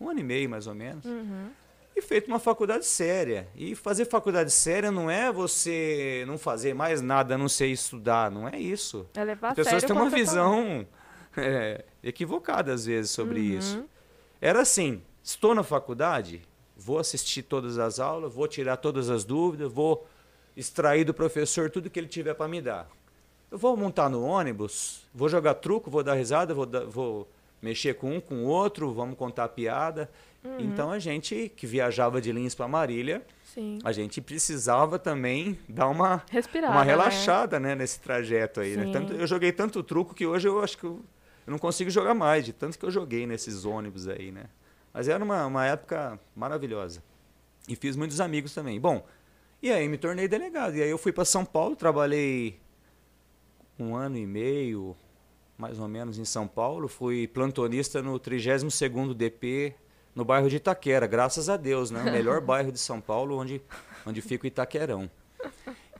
um 0.00 0.08
ano 0.08 0.20
e 0.20 0.22
meio 0.22 0.48
mais 0.48 0.66
ou 0.66 0.74
menos. 0.74 1.04
Uhum. 1.04 1.50
E 1.96 2.02
feito 2.02 2.28
uma 2.28 2.38
faculdade 2.38 2.84
séria. 2.84 3.48
E 3.56 3.74
fazer 3.74 4.04
faculdade 4.04 4.50
séria 4.50 4.92
não 4.92 5.10
é 5.10 5.32
você 5.32 6.24
não 6.26 6.36
fazer 6.36 6.74
mais 6.74 7.00
nada, 7.00 7.38
não 7.38 7.48
sei 7.48 7.72
estudar. 7.72 8.30
Não 8.30 8.46
é 8.46 8.60
isso. 8.60 9.08
É 9.14 9.24
levar 9.24 9.48
As 9.48 9.54
pessoas 9.54 9.82
têm 9.82 9.96
uma 9.96 10.10
visão 10.10 10.86
é, 11.34 11.84
equivocada 12.02 12.70
às 12.70 12.84
vezes 12.84 13.10
sobre 13.10 13.40
uhum. 13.40 13.58
isso. 13.58 13.84
Era 14.38 14.60
assim: 14.60 15.02
estou 15.22 15.54
na 15.54 15.62
faculdade, 15.62 16.42
vou 16.76 16.98
assistir 16.98 17.42
todas 17.42 17.78
as 17.78 17.98
aulas, 17.98 18.30
vou 18.30 18.46
tirar 18.46 18.76
todas 18.76 19.08
as 19.08 19.24
dúvidas, 19.24 19.72
vou 19.72 20.06
extrair 20.54 21.04
do 21.04 21.14
professor 21.14 21.70
tudo 21.70 21.88
que 21.88 21.98
ele 21.98 22.08
tiver 22.08 22.34
para 22.34 22.46
me 22.46 22.60
dar. 22.60 22.88
Eu 23.50 23.56
vou 23.56 23.74
montar 23.74 24.10
no 24.10 24.22
ônibus, 24.22 25.06
vou 25.14 25.30
jogar 25.30 25.54
truco, 25.54 25.90
vou 25.90 26.02
dar 26.02 26.14
risada, 26.14 26.52
vou, 26.52 26.66
dar, 26.66 26.84
vou 26.84 27.26
mexer 27.62 27.94
com 27.94 28.16
um, 28.16 28.20
com 28.20 28.44
o 28.44 28.48
outro, 28.48 28.92
vamos 28.92 29.16
contar 29.16 29.48
piada. 29.48 30.10
Uhum. 30.46 30.60
Então 30.60 30.90
a 30.90 30.98
gente 30.98 31.52
que 31.56 31.66
viajava 31.66 32.20
de 32.20 32.30
Lins 32.32 32.54
para 32.54 32.68
Marília, 32.68 33.26
Sim. 33.44 33.78
a 33.84 33.92
gente 33.92 34.20
precisava 34.20 34.98
também 34.98 35.58
dar 35.68 35.88
uma 35.88 36.22
Respirada, 36.30 36.72
uma 36.72 36.84
né? 36.84 36.90
relaxada, 36.90 37.58
né? 37.58 37.70
né 37.70 37.74
nesse 37.74 38.00
trajeto 38.00 38.60
aí. 38.60 38.76
Né? 38.76 38.90
Tanto, 38.92 39.12
eu 39.12 39.26
joguei 39.26 39.52
tanto 39.52 39.82
truco 39.82 40.14
que 40.14 40.26
hoje 40.26 40.48
eu 40.48 40.62
acho 40.62 40.78
que 40.78 40.84
eu, 40.84 41.02
eu 41.46 41.50
não 41.50 41.58
consigo 41.58 41.90
jogar 41.90 42.14
mais, 42.14 42.44
de 42.44 42.52
tanto 42.52 42.78
que 42.78 42.84
eu 42.84 42.90
joguei 42.90 43.26
nesses 43.26 43.64
ônibus 43.64 44.08
aí, 44.08 44.30
né? 44.30 44.44
Mas 44.92 45.08
era 45.08 45.22
uma, 45.22 45.44
uma 45.46 45.66
época 45.66 46.18
maravilhosa. 46.34 47.02
E 47.68 47.76
fiz 47.76 47.96
muitos 47.96 48.20
amigos 48.20 48.54
também. 48.54 48.80
Bom, 48.80 49.04
e 49.62 49.70
aí 49.70 49.88
me 49.88 49.98
tornei 49.98 50.28
delegado. 50.28 50.76
E 50.76 50.82
aí 50.82 50.88
eu 50.88 50.98
fui 50.98 51.12
para 51.12 51.24
São 51.24 51.44
Paulo, 51.44 51.74
trabalhei 51.74 52.58
um 53.78 53.94
ano 53.94 54.16
e 54.16 54.26
meio, 54.26 54.96
mais 55.58 55.78
ou 55.78 55.88
menos, 55.88 56.18
em 56.18 56.24
São 56.24 56.46
Paulo. 56.46 56.88
Fui 56.88 57.26
plantonista 57.26 58.00
no 58.00 58.18
32º 58.18 59.12
DP, 59.14 59.74
no 60.16 60.24
bairro 60.24 60.48
de 60.48 60.56
Itaquera, 60.56 61.06
graças 61.06 61.50
a 61.50 61.58
Deus, 61.58 61.90
né? 61.90 62.00
O 62.00 62.04
melhor 62.04 62.40
bairro 62.42 62.72
de 62.72 62.78
São 62.78 63.00
Paulo, 63.00 63.38
onde, 63.38 63.60
onde 64.06 64.22
fica 64.22 64.44
o 64.44 64.46
Itaquerão. 64.46 65.10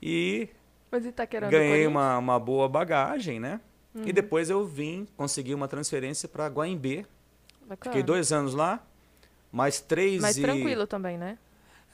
E 0.01 0.49
é 0.91 1.49
ganhei 1.49 1.85
uma, 1.85 2.17
uma 2.17 2.39
boa 2.39 2.67
bagagem, 2.67 3.39
né? 3.39 3.61
Uhum. 3.93 4.03
E 4.07 4.11
depois 4.11 4.49
eu 4.49 4.65
vim, 4.65 5.07
consegui 5.15 5.53
uma 5.53 5.67
transferência 5.67 6.27
para 6.27 6.47
Guaimbê, 6.47 7.05
Bacana. 7.67 7.93
Fiquei 7.93 8.01
dois 8.01 8.31
anos 8.31 8.53
lá, 8.53 8.81
mais 9.51 9.79
três 9.81 10.21
Mais 10.21 10.37
e... 10.37 10.41
tranquilo 10.41 10.87
também, 10.87 11.17
né? 11.17 11.37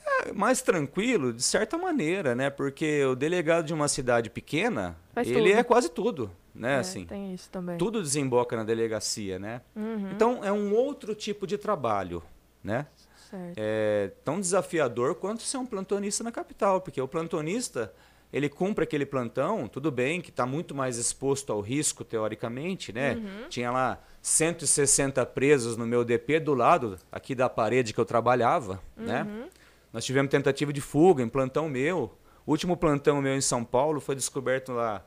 É, 0.06 0.32
mais 0.32 0.62
tranquilo, 0.62 1.34
de 1.34 1.42
certa 1.42 1.78
maneira, 1.78 2.36
né? 2.36 2.50
Porque 2.50 3.04
o 3.06 3.16
delegado 3.16 3.66
de 3.66 3.74
uma 3.74 3.88
cidade 3.88 4.30
pequena, 4.30 4.96
Faz 5.14 5.28
ele 5.28 5.50
tudo. 5.50 5.60
é 5.60 5.64
quase 5.64 5.90
tudo, 5.90 6.32
né? 6.54 6.76
É, 6.76 6.80
assim, 6.80 7.06
tem 7.06 7.34
isso 7.34 7.50
também. 7.50 7.78
Tudo 7.78 8.02
desemboca 8.02 8.56
na 8.56 8.64
delegacia, 8.64 9.40
né? 9.40 9.62
Uhum. 9.76 10.12
Então, 10.12 10.44
é 10.44 10.52
um 10.52 10.74
outro 10.74 11.16
tipo 11.16 11.48
de 11.48 11.58
trabalho, 11.58 12.24
né? 12.64 12.88
Certo. 13.30 13.56
É 13.58 14.12
tão 14.24 14.40
desafiador 14.40 15.16
quanto 15.16 15.42
ser 15.42 15.58
um 15.58 15.66
plantonista 15.66 16.24
na 16.24 16.32
capital, 16.32 16.82
porque 16.82 17.02
o 17.02 17.08
plantonista 17.08 17.92
ele 18.32 18.50
cumpre 18.50 18.84
aquele 18.84 19.06
plantão, 19.06 19.68
tudo 19.68 19.92
bem 19.92 20.20
que 20.20 20.32
está 20.32 20.44
muito 20.44 20.74
mais 20.74 20.98
exposto 20.98 21.54
ao 21.54 21.62
risco, 21.62 22.04
teoricamente, 22.04 22.92
né? 22.92 23.14
Uhum. 23.14 23.50
Tinha 23.50 23.72
lá 23.72 24.00
160 24.24 25.24
presos 25.28 25.78
no 25.78 25.86
meu 25.86 26.04
DP 26.04 26.40
do 26.40 26.56
lado 26.56 26.98
aqui 27.12 27.36
da 27.36 27.48
parede 27.48 27.94
que 27.94 28.00
eu 28.00 28.06
trabalhava, 28.06 28.82
né? 28.98 29.22
uhum. 29.22 29.40
né? 29.42 29.50
Nós 29.94 30.04
tivemos 30.04 30.32
tentativa 30.32 30.74
de 30.74 30.82
fuga 30.82 31.22
em 31.22 31.30
plantão 31.30 31.70
meu. 31.70 32.18
O 32.44 32.52
último 32.52 32.76
plantão 32.76 33.22
meu 33.22 33.36
em 33.36 33.42
São 33.42 33.64
Paulo 33.64 34.02
foi 34.02 34.16
descoberto 34.16 34.72
lá, 34.72 35.06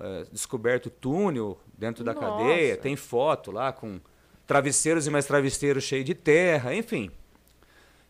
é, 0.00 0.24
descoberto 0.32 0.90
túnel 0.90 1.58
dentro 1.76 2.04
da 2.04 2.14
Nossa. 2.14 2.26
cadeia. 2.26 2.76
Tem 2.76 2.96
foto 2.96 3.50
lá 3.50 3.72
com 3.72 4.00
travesseiros 4.46 5.06
e 5.06 5.10
mais 5.10 5.26
travesseiros 5.26 5.84
cheios 5.84 6.04
de 6.04 6.14
terra, 6.14 6.74
enfim. 6.74 7.10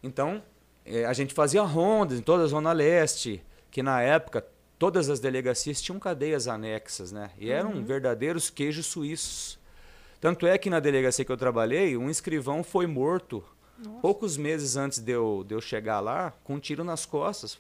Então, 0.03 0.43
é, 0.85 1.05
a 1.05 1.13
gente 1.13 1.35
fazia 1.35 1.63
rondas 1.63 2.19
em 2.19 2.23
toda 2.23 2.45
a 2.45 2.47
Zona 2.47 2.73
Leste, 2.73 3.43
que 3.71 3.83
na 3.83 4.01
época 4.01 4.47
todas 4.79 5.11
as 5.11 5.21
delegacias 5.21 5.83
tinham 5.83 5.99
cadeias 5.99 6.47
anexas, 6.47 7.11
né? 7.11 7.31
E 7.37 7.51
eram 7.51 7.73
uhum. 7.73 7.85
verdadeiros 7.85 8.49
queijos 8.49 8.87
suíços. 8.87 9.59
Tanto 10.21 10.47
é 10.47 10.57
que 10.57 10.71
na 10.71 10.81
delegacia 10.81 11.25
que 11.25 11.33
eu 11.33 11.37
trabalhei, 11.37 11.97
um 11.97 12.09
escrivão 12.09 12.63
foi 12.65 12.87
morto 12.87 13.45
Nossa. 13.79 14.01
poucos 14.01 14.37
meses 14.37 14.77
antes 14.77 14.99
de 14.99 15.13
eu, 15.13 15.45
de 15.47 15.55
eu 15.55 15.61
chegar 15.61 16.01
lá, 16.01 16.33
com 16.43 16.55
um 16.55 16.61
tiro 16.61 16.83
nas 16.85 17.05
costas. 17.05 17.59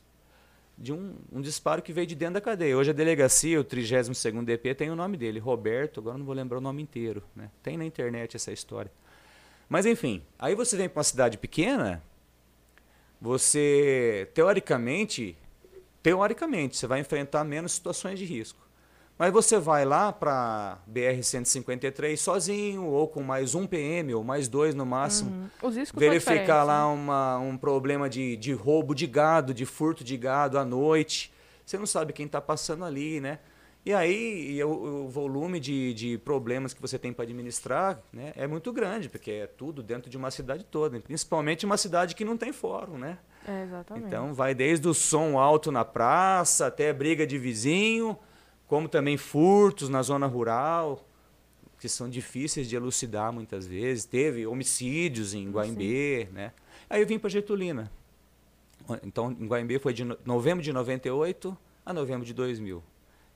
De 0.78 0.92
um, 0.92 1.16
um, 1.32 1.40
disparo 1.40 1.82
que 1.82 1.92
veio 1.92 2.06
de 2.06 2.14
dentro 2.14 2.34
da 2.34 2.40
cadeia. 2.40 2.76
Hoje 2.76 2.90
a 2.90 2.92
delegacia, 2.92 3.60
o 3.60 3.64
32º 3.64 4.44
DP, 4.44 4.74
tem 4.74 4.90
o 4.90 4.96
nome 4.96 5.16
dele, 5.16 5.40
Roberto, 5.40 5.98
agora 5.98 6.16
não 6.16 6.24
vou 6.24 6.34
lembrar 6.34 6.58
o 6.58 6.60
nome 6.60 6.80
inteiro. 6.80 7.22
Né? 7.34 7.50
Tem 7.62 7.76
na 7.76 7.84
internet 7.84 8.36
essa 8.36 8.52
história. 8.52 8.90
Mas 9.68 9.84
enfim, 9.84 10.22
aí 10.38 10.54
você 10.54 10.76
vem 10.76 10.88
para 10.88 10.98
uma 10.98 11.04
cidade 11.04 11.36
pequena, 11.36 12.02
você, 13.20 14.30
teoricamente, 14.32 15.36
teoricamente, 16.02 16.76
você 16.76 16.86
vai 16.86 17.00
enfrentar 17.00 17.42
menos 17.42 17.72
situações 17.72 18.18
de 18.18 18.24
risco. 18.24 18.67
Mas 19.18 19.32
você 19.32 19.58
vai 19.58 19.84
lá 19.84 20.12
para 20.12 20.78
BR-153 20.88 22.16
sozinho, 22.16 22.84
ou 22.84 23.08
com 23.08 23.20
mais 23.20 23.52
um 23.52 23.66
PM, 23.66 24.14
ou 24.14 24.22
mais 24.22 24.46
dois 24.46 24.76
no 24.76 24.86
máximo. 24.86 25.50
Uhum. 25.60 25.70
verificar 25.92 26.62
lá 26.62 26.86
uma, 26.86 27.36
um 27.38 27.58
problema 27.58 28.08
de, 28.08 28.36
de 28.36 28.52
roubo 28.52 28.94
de 28.94 29.08
gado, 29.08 29.52
de 29.52 29.66
furto 29.66 30.04
de 30.04 30.16
gado 30.16 30.56
à 30.56 30.64
noite. 30.64 31.32
Você 31.66 31.76
não 31.76 31.84
sabe 31.84 32.12
quem 32.12 32.26
está 32.26 32.40
passando 32.40 32.84
ali, 32.84 33.20
né? 33.20 33.40
E 33.84 33.92
aí 33.92 34.52
e 34.52 34.62
o, 34.62 35.06
o, 35.06 35.08
volume 35.08 35.58
de, 35.58 35.94
de 35.94 36.18
problemas 36.18 36.72
que 36.72 36.80
você 36.80 36.98
tem 36.98 37.12
para 37.12 37.24
administrar 37.24 38.00
né, 38.12 38.32
é 38.36 38.46
muito 38.46 38.72
grande, 38.72 39.08
porque 39.08 39.30
é 39.30 39.46
tudo 39.46 39.82
dentro 39.82 40.10
de 40.10 40.16
uma 40.16 40.30
cidade 40.30 40.64
toda, 40.64 41.00
principalmente 41.00 41.64
uma 41.64 41.76
cidade 41.76 42.14
que 42.14 42.24
não 42.24 42.36
tem 42.36 42.52
fórum, 42.52 42.98
né? 42.98 43.18
É, 43.46 43.62
exatamente. 43.62 44.06
Então 44.06 44.34
vai 44.34 44.54
desde 44.54 44.86
o 44.86 44.94
som 44.94 45.38
alto 45.38 45.72
na 45.72 45.84
praça 45.84 46.66
até 46.66 46.92
briga 46.92 47.26
de 47.26 47.38
vizinho 47.38 48.18
como 48.68 48.88
também 48.88 49.16
furtos 49.16 49.88
na 49.88 50.02
zona 50.02 50.26
rural, 50.26 51.04
que 51.80 51.88
são 51.88 52.08
difíceis 52.08 52.68
de 52.68 52.76
elucidar 52.76 53.32
muitas 53.32 53.66
vezes. 53.66 54.04
Teve 54.04 54.46
homicídios 54.46 55.32
em 55.32 55.50
Guaimbê, 55.50 56.28
né? 56.32 56.52
Aí 56.88 57.00
eu 57.00 57.06
vim 57.06 57.18
para 57.18 57.30
Getulina. 57.30 57.90
Então, 59.02 59.32
em 59.32 59.46
Guaimbê 59.46 59.78
foi 59.78 59.92
de 59.92 60.04
novembro 60.24 60.62
de 60.62 60.72
98 60.72 61.56
a 61.84 61.92
novembro 61.92 62.26
de 62.26 62.34
2000. 62.34 62.82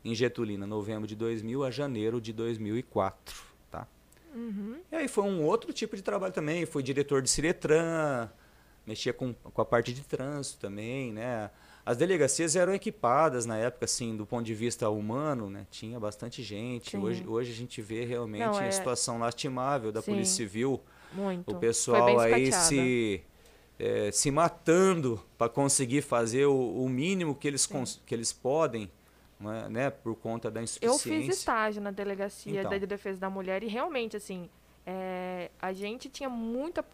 Em 0.04 0.14
Getulina, 0.14 0.66
novembro 0.66 1.06
de 1.06 1.16
2000 1.16 1.64
a 1.64 1.70
janeiro 1.70 2.20
de 2.20 2.32
2004, 2.32 3.42
tá? 3.70 3.86
Uhum. 4.34 4.80
E 4.90 4.96
aí 4.96 5.08
foi 5.08 5.24
um 5.24 5.42
outro 5.44 5.72
tipo 5.72 5.96
de 5.96 6.02
trabalho 6.02 6.32
também. 6.32 6.66
Fui 6.66 6.82
diretor 6.82 7.22
de 7.22 7.30
Ciretran, 7.30 8.28
mexia 8.86 9.12
com, 9.12 9.32
com 9.32 9.62
a 9.62 9.64
parte 9.64 9.94
de 9.94 10.02
trânsito 10.02 10.58
também, 10.58 11.12
né? 11.12 11.50
As 11.84 11.96
delegacias 11.96 12.54
eram 12.54 12.72
equipadas 12.72 13.44
na 13.44 13.56
época, 13.56 13.86
assim, 13.86 14.16
do 14.16 14.24
ponto 14.24 14.44
de 14.44 14.54
vista 14.54 14.88
humano, 14.88 15.50
né? 15.50 15.66
Tinha 15.68 15.98
bastante 15.98 16.40
gente. 16.42 16.96
Hoje, 16.96 17.26
hoje 17.26 17.50
a 17.50 17.54
gente 17.54 17.82
vê 17.82 18.04
realmente 18.04 18.46
Não, 18.46 18.60
é... 18.60 18.68
a 18.68 18.72
situação 18.72 19.18
lastimável 19.18 19.90
da 19.90 20.00
Sim. 20.00 20.12
Polícia 20.12 20.36
Civil. 20.36 20.80
Muito. 21.12 21.50
O 21.50 21.58
pessoal 21.58 22.20
aí 22.20 22.52
se, 22.52 23.24
é, 23.78 24.12
se 24.12 24.30
matando 24.30 25.20
para 25.36 25.48
conseguir 25.48 26.02
fazer 26.02 26.46
o, 26.46 26.84
o 26.84 26.88
mínimo 26.88 27.34
que 27.34 27.48
eles, 27.48 27.68
que 28.06 28.14
eles 28.14 28.32
podem, 28.32 28.88
né, 29.40 29.68
né? 29.68 29.90
Por 29.90 30.14
conta 30.14 30.52
da 30.52 30.62
insuficiência. 30.62 31.12
Eu 31.12 31.20
fiz 31.20 31.36
estágio 31.36 31.82
na 31.82 31.90
delegacia 31.90 32.60
então. 32.60 32.70
da 32.70 32.78
defesa 32.78 33.18
da 33.18 33.28
mulher 33.28 33.64
e 33.64 33.66
realmente, 33.66 34.16
assim, 34.16 34.48
é, 34.86 35.50
a 35.60 35.72
gente 35.72 36.08
tinha 36.08 36.28
muita 36.28 36.84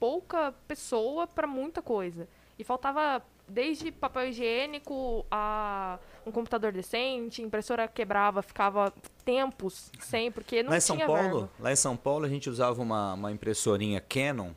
pouca 0.00 0.52
pessoa 0.66 1.24
para 1.24 1.46
muita 1.46 1.80
coisa. 1.80 2.28
E 2.58 2.64
faltava 2.64 3.22
desde 3.46 3.92
papel 3.92 4.28
higiênico 4.28 5.24
a 5.30 5.98
um 6.26 6.30
computador 6.30 6.72
decente, 6.72 7.42
impressora 7.42 7.86
quebrava, 7.86 8.42
ficava 8.42 8.92
tempos 9.24 9.90
sem, 10.00 10.30
porque 10.30 10.62
não 10.62 10.70
lá 10.70 10.76
em 10.76 10.80
São 10.80 10.96
tinha 10.96 11.06
Paulo, 11.06 11.22
verba. 11.22 11.50
Lá 11.58 11.72
em 11.72 11.76
São 11.76 11.96
Paulo 11.96 12.24
a 12.24 12.28
gente 12.28 12.48
usava 12.48 12.80
uma, 12.80 13.14
uma 13.14 13.30
impressorinha 13.30 14.00
Canon, 14.00 14.52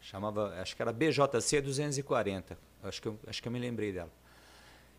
chamava, 0.00 0.54
acho 0.60 0.74
que 0.74 0.82
era 0.82 0.92
BJC 0.92 1.60
240, 1.60 2.58
acho 2.82 3.02
que 3.02 3.08
eu, 3.08 3.18
acho 3.26 3.42
que 3.42 3.48
eu 3.48 3.52
me 3.52 3.58
lembrei 3.58 3.92
dela. 3.92 4.10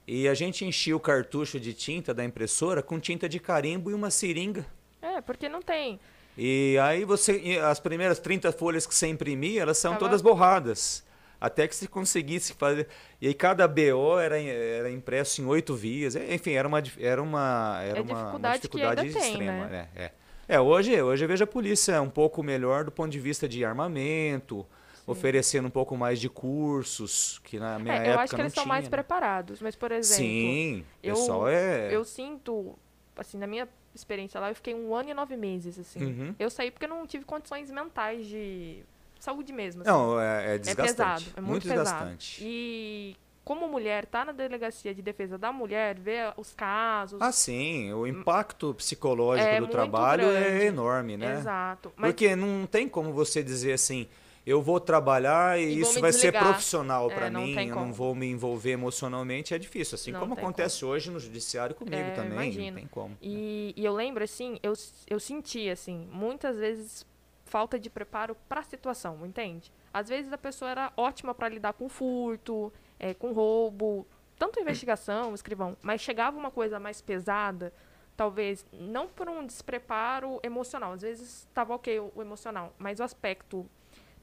E 0.05 0.27
a 0.27 0.33
gente 0.33 0.65
enchia 0.65 0.95
o 0.95 0.99
cartucho 0.99 1.59
de 1.59 1.73
tinta 1.73 2.13
da 2.13 2.23
impressora 2.25 2.83
com 2.83 2.99
tinta 2.99 3.27
de 3.27 3.39
carimbo 3.39 3.89
e 3.89 3.93
uma 3.93 4.11
seringa. 4.11 4.65
É, 5.01 5.21
porque 5.21 5.47
não 5.47 5.61
tem. 5.61 5.99
E 6.37 6.77
aí 6.81 7.05
você, 7.05 7.59
as 7.63 7.79
primeiras 7.79 8.19
30 8.19 8.51
folhas 8.51 8.85
que 8.85 8.93
você 8.93 9.07
imprimia, 9.07 9.61
elas 9.61 9.77
são 9.77 9.95
todas 9.95 10.21
borradas 10.21 11.03
até 11.43 11.67
que 11.67 11.75
se 11.75 11.89
conseguisse 11.89 12.53
fazer. 12.53 12.87
E 13.19 13.27
aí 13.27 13.33
cada 13.33 13.67
BO 13.67 14.17
era, 14.17 14.41
era 14.41 14.89
impresso 14.89 15.41
em 15.41 15.45
oito 15.45 15.75
vias. 15.75 16.15
Enfim, 16.15 16.53
era 16.53 16.65
uma, 16.65 16.81
era 16.97 17.21
uma, 17.21 17.81
era 17.83 17.99
é 17.99 18.01
uma, 18.01 18.13
dificuldade, 18.13 18.45
uma 18.45 18.53
dificuldade 18.53 19.07
extrema. 19.07 19.67
Tem, 19.67 19.71
né? 19.71 19.89
é, 19.93 20.03
é. 20.03 20.11
é, 20.47 20.61
hoje, 20.61 21.01
hoje 21.01 21.25
eu 21.25 21.27
vejo 21.27 21.43
a 21.43 21.47
polícia 21.47 22.01
um 22.01 22.09
pouco 22.09 22.41
melhor 22.41 22.85
do 22.85 22.91
ponto 22.91 23.11
de 23.11 23.19
vista 23.19 23.45
de 23.45 23.65
armamento, 23.65 24.65
Sim. 24.93 25.01
oferecendo 25.05 25.67
um 25.67 25.69
pouco 25.69 25.97
mais 25.97 26.17
de 26.17 26.29
cursos, 26.29 27.41
que 27.43 27.59
na 27.59 27.77
minha 27.77 27.93
é, 27.93 27.97
época 27.97 28.13
Eu 28.13 28.19
acho 28.19 28.35
que 28.35 28.41
eles 28.41 28.53
estão 28.53 28.65
mais 28.65 28.87
preparados, 28.87 29.61
mas, 29.61 29.75
por 29.75 29.91
exemplo. 29.91 30.23
Sim, 30.23 30.85
eu, 31.03 31.15
pessoal 31.15 31.49
é. 31.49 31.93
Eu 31.93 32.05
sinto, 32.05 32.79
assim, 33.17 33.37
na 33.37 33.47
minha 33.47 33.67
experiência 33.93 34.39
lá, 34.39 34.49
eu 34.49 34.55
fiquei 34.55 34.73
um 34.73 34.95
ano 34.95 35.09
e 35.09 35.13
nove 35.13 35.35
meses, 35.35 35.77
assim. 35.77 36.05
Uhum. 36.05 36.35
Eu 36.39 36.49
saí 36.49 36.71
porque 36.71 36.85
eu 36.85 36.89
não 36.89 37.05
tive 37.05 37.25
condições 37.25 37.69
mentais 37.69 38.25
de 38.27 38.81
saúde 39.23 39.53
mesmo. 39.53 39.81
Assim. 39.81 39.91
Não, 39.91 40.19
é, 40.19 40.55
é 40.55 40.57
desgastante. 40.57 40.81
É 40.81 41.05
pesado, 41.05 41.25
é 41.37 41.41
muito, 41.41 41.51
muito 41.51 41.63
desgastante. 41.63 42.35
Pesado. 42.35 42.51
E 42.51 43.17
como 43.43 43.67
mulher 43.67 44.05
tá 44.05 44.25
na 44.25 44.31
delegacia 44.31 44.93
de 44.93 45.01
defesa 45.01 45.37
da 45.37 45.51
mulher, 45.51 45.99
ver 45.99 46.33
os 46.37 46.53
casos. 46.53 47.21
Ah, 47.21 47.31
sim, 47.31 47.91
o 47.93 48.07
impacto 48.07 48.73
psicológico 48.73 49.47
é 49.47 49.59
do 49.59 49.67
trabalho 49.67 50.27
é 50.29 50.41
grande. 50.41 50.63
é 50.63 50.65
enorme, 50.65 51.17
né? 51.17 51.39
Exato. 51.39 51.91
Mas... 51.95 52.11
Porque 52.11 52.35
não 52.35 52.65
tem 52.65 52.87
como 52.87 53.11
você 53.11 53.43
dizer 53.43 53.73
assim, 53.73 54.07
eu 54.45 54.61
vou 54.61 54.79
trabalhar 54.79 55.59
e, 55.59 55.65
e 55.65 55.79
isso 55.81 55.99
vai 55.99 56.11
ser 56.11 56.31
profissional 56.33 57.09
para 57.09 57.27
é, 57.27 57.29
mim, 57.29 57.53
eu 57.53 57.75
não 57.75 57.93
vou 57.93 58.15
me 58.15 58.27
envolver 58.27 58.71
emocionalmente, 58.71 59.53
é 59.53 59.59
difícil. 59.59 59.95
Assim 59.95 60.11
não 60.11 60.21
como 60.21 60.33
acontece 60.33 60.81
como. 60.81 60.93
hoje 60.93 61.11
no 61.11 61.19
judiciário 61.19 61.75
comigo 61.75 61.95
é, 61.95 62.11
também, 62.11 62.31
imagino. 62.33 62.67
não 62.67 62.73
tem 62.73 62.87
como. 62.87 63.17
E, 63.21 63.73
né? 63.75 63.81
e 63.81 63.85
eu 63.85 63.93
lembro, 63.93 64.23
assim, 64.23 64.57
eu, 64.61 64.73
eu 65.07 65.19
senti, 65.19 65.69
assim, 65.69 66.07
muitas 66.11 66.57
vezes 66.57 67.05
falta 67.53 67.79
de 67.79 67.87
preparo 67.87 68.35
para 68.49 68.61
a 68.61 68.63
situação, 68.63 69.23
entende? 69.23 69.71
Às 69.93 70.09
vezes 70.09 70.33
a 70.33 70.37
pessoa 70.39 70.71
era 70.71 70.91
ótima 70.97 71.35
para 71.35 71.47
lidar 71.47 71.73
com 71.73 71.87
furto, 71.87 72.73
é, 72.97 73.13
com 73.13 73.31
roubo, 73.31 74.07
tanto 74.39 74.59
investigação, 74.59 75.35
escrivão, 75.37 75.77
mas 75.83 76.01
chegava 76.01 76.35
uma 76.35 76.49
coisa 76.49 76.79
mais 76.79 76.99
pesada, 76.99 77.71
talvez 78.17 78.65
não 78.73 79.07
por 79.07 79.29
um 79.29 79.45
despreparo 79.45 80.39
emocional, 80.41 80.93
às 80.93 81.03
vezes 81.03 81.41
estava 81.41 81.75
ok 81.75 81.99
o, 81.99 82.11
o 82.15 82.21
emocional, 82.23 82.73
mas 82.79 82.99
o 82.99 83.03
aspecto 83.03 83.69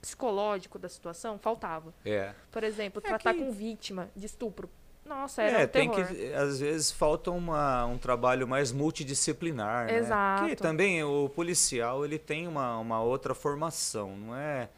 psicológico 0.01 0.77
da 0.77 0.89
situação 0.89 1.39
faltava. 1.39 1.95
É. 2.05 2.35
Por 2.51 2.65
exemplo, 2.65 3.01
é 3.05 3.09
tratar 3.11 3.33
que... 3.35 3.39
com 3.39 3.53
vítima 3.53 4.11
de 4.17 4.27
estupro. 4.27 4.69
Nossa, 5.11 5.43
era 5.43 5.63
é, 5.63 5.65
um 5.65 5.69
tem 5.69 5.91
que 5.91 6.01
às 6.35 6.61
vezes 6.61 6.93
falta 6.93 7.33
uma, 7.33 7.85
um 7.85 7.99
trabalho 7.99 8.47
mais 8.47 8.71
multidisciplinar, 8.71 9.87
né? 9.87 9.99
Exato. 9.99 10.47
Que 10.47 10.55
também 10.55 11.03
o 11.03 11.29
policial 11.29 12.05
ele 12.05 12.17
tem 12.17 12.47
uma, 12.47 12.79
uma 12.79 13.03
outra 13.03 13.35
formação, 13.35 14.17
não 14.17 14.37
é 14.37 14.69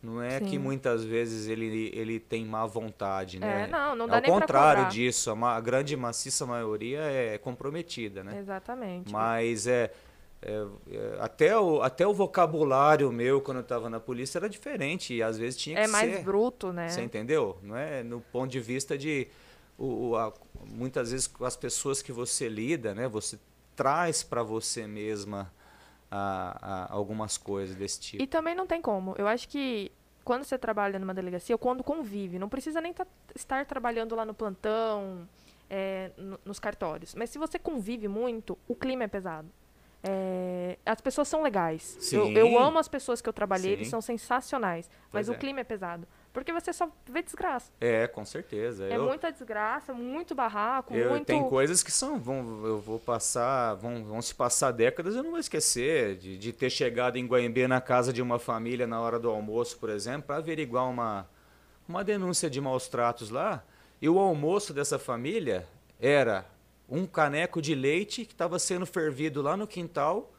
não 0.00 0.22
é 0.22 0.38
Sim. 0.38 0.46
que 0.46 0.58
muitas 0.58 1.04
vezes 1.04 1.48
ele, 1.48 1.90
ele 1.94 2.20
tem 2.20 2.44
má 2.44 2.64
vontade, 2.64 3.40
né? 3.40 3.64
É, 3.64 3.66
não, 3.66 3.94
não 3.94 4.06
dá 4.08 4.18
é 4.18 4.20
nem 4.20 4.30
Ao 4.30 4.40
contrário 4.40 4.88
disso, 4.88 5.30
a, 5.30 5.56
a, 5.56 5.60
grande 5.60 5.96
maciça 5.96 6.46
maioria 6.46 7.00
é 7.00 7.38
comprometida, 7.38 8.22
né? 8.22 8.38
Exatamente. 8.38 9.12
Mas 9.12 9.66
é, 9.68 9.92
é, 10.40 10.66
é, 10.90 11.16
até, 11.20 11.56
o, 11.56 11.82
até 11.82 12.04
o 12.04 12.12
vocabulário 12.12 13.12
meu 13.12 13.40
quando 13.40 13.58
eu 13.58 13.62
estava 13.62 13.88
na 13.88 14.00
polícia 14.00 14.38
era 14.38 14.48
diferente 14.48 15.14
e 15.14 15.22
às 15.22 15.38
vezes 15.38 15.56
tinha 15.56 15.76
que 15.76 15.82
é 15.82 15.86
ser. 15.86 15.90
É 15.90 15.92
mais 15.92 16.24
bruto, 16.24 16.72
né? 16.72 16.88
Você 16.88 17.02
entendeu? 17.02 17.58
Não 17.62 17.76
é 17.76 18.02
no 18.02 18.20
ponto 18.20 18.50
de 18.50 18.58
vista 18.58 18.98
de 18.98 19.28
o, 19.84 20.16
a, 20.16 20.32
muitas 20.66 21.10
vezes 21.10 21.26
com 21.26 21.44
as 21.44 21.56
pessoas 21.56 22.00
que 22.00 22.12
você 22.12 22.48
lida, 22.48 22.94
né, 22.94 23.08
você 23.08 23.38
traz 23.74 24.22
para 24.22 24.42
você 24.42 24.86
mesma 24.86 25.52
a, 26.10 26.58
a, 26.60 26.92
algumas 26.92 27.36
coisas 27.36 27.74
desse 27.74 28.00
tipo. 28.00 28.22
E 28.22 28.26
também 28.26 28.54
não 28.54 28.66
tem 28.66 28.80
como. 28.80 29.14
Eu 29.18 29.26
acho 29.26 29.48
que 29.48 29.90
quando 30.24 30.44
você 30.44 30.56
trabalha 30.56 30.98
numa 30.98 31.12
delegacia, 31.12 31.54
ou 31.54 31.58
quando 31.58 31.82
convive, 31.82 32.38
não 32.38 32.48
precisa 32.48 32.80
nem 32.80 32.92
tá, 32.92 33.06
estar 33.34 33.66
trabalhando 33.66 34.14
lá 34.14 34.24
no 34.24 34.34
plantão, 34.34 35.28
é, 35.68 36.12
no, 36.16 36.38
nos 36.44 36.60
cartórios. 36.60 37.14
Mas 37.14 37.30
se 37.30 37.38
você 37.38 37.58
convive 37.58 38.06
muito, 38.06 38.56
o 38.68 38.76
clima 38.76 39.04
é 39.04 39.08
pesado. 39.08 39.48
É, 40.04 40.78
as 40.84 41.00
pessoas 41.00 41.28
são 41.28 41.42
legais. 41.42 42.12
Eu, 42.12 42.30
eu, 42.32 42.58
amo 42.58 42.78
as 42.78 42.88
pessoas 42.88 43.20
que 43.20 43.28
eu 43.28 43.32
trabalhei, 43.32 43.70
Sim. 43.70 43.76
eles 43.76 43.88
são 43.88 44.00
sensacionais. 44.00 44.90
Mas 45.12 45.28
o 45.28 45.32
é. 45.32 45.36
clima 45.36 45.60
é 45.60 45.64
pesado. 45.64 46.06
Porque 46.32 46.52
você 46.52 46.72
só 46.72 46.88
vê 47.06 47.22
desgraça. 47.22 47.70
É, 47.78 48.06
com 48.06 48.24
certeza. 48.24 48.86
É 48.86 48.96
eu, 48.96 49.04
muita 49.04 49.30
desgraça, 49.30 49.92
muito 49.92 50.34
barraco, 50.34 50.94
eu, 50.94 51.10
muito... 51.10 51.26
Tem 51.26 51.46
coisas 51.46 51.82
que 51.82 51.92
são, 51.92 52.18
vão, 52.18 52.64
eu 52.64 52.80
vou 52.80 52.98
passar, 52.98 53.74
vão, 53.74 54.02
vão 54.02 54.22
se 54.22 54.34
passar 54.34 54.70
décadas, 54.70 55.14
eu 55.14 55.22
não 55.22 55.32
vou 55.32 55.40
esquecer 55.40 56.16
de, 56.16 56.38
de 56.38 56.52
ter 56.52 56.70
chegado 56.70 57.18
em 57.18 57.26
Guaimbê 57.26 57.68
na 57.68 57.82
casa 57.82 58.12
de 58.12 58.22
uma 58.22 58.38
família 58.38 58.86
na 58.86 58.98
hora 58.98 59.18
do 59.18 59.28
almoço, 59.28 59.76
por 59.78 59.90
exemplo, 59.90 60.22
para 60.22 60.36
averiguar 60.36 60.88
uma, 60.88 61.28
uma 61.86 62.02
denúncia 62.02 62.48
de 62.48 62.60
maus 62.60 62.88
tratos 62.88 63.28
lá. 63.28 63.62
E 64.00 64.08
o 64.08 64.18
almoço 64.18 64.72
dessa 64.72 64.98
família 64.98 65.66
era 66.00 66.46
um 66.88 67.06
caneco 67.06 67.60
de 67.60 67.74
leite 67.74 68.24
que 68.24 68.32
estava 68.32 68.58
sendo 68.58 68.86
fervido 68.86 69.42
lá 69.42 69.56
no 69.56 69.66
quintal 69.66 70.32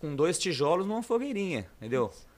com 0.00 0.14
dois 0.14 0.38
tijolos 0.38 0.86
numa 0.86 1.02
fogueirinha, 1.02 1.70
entendeu? 1.78 2.10
Isso. 2.12 2.29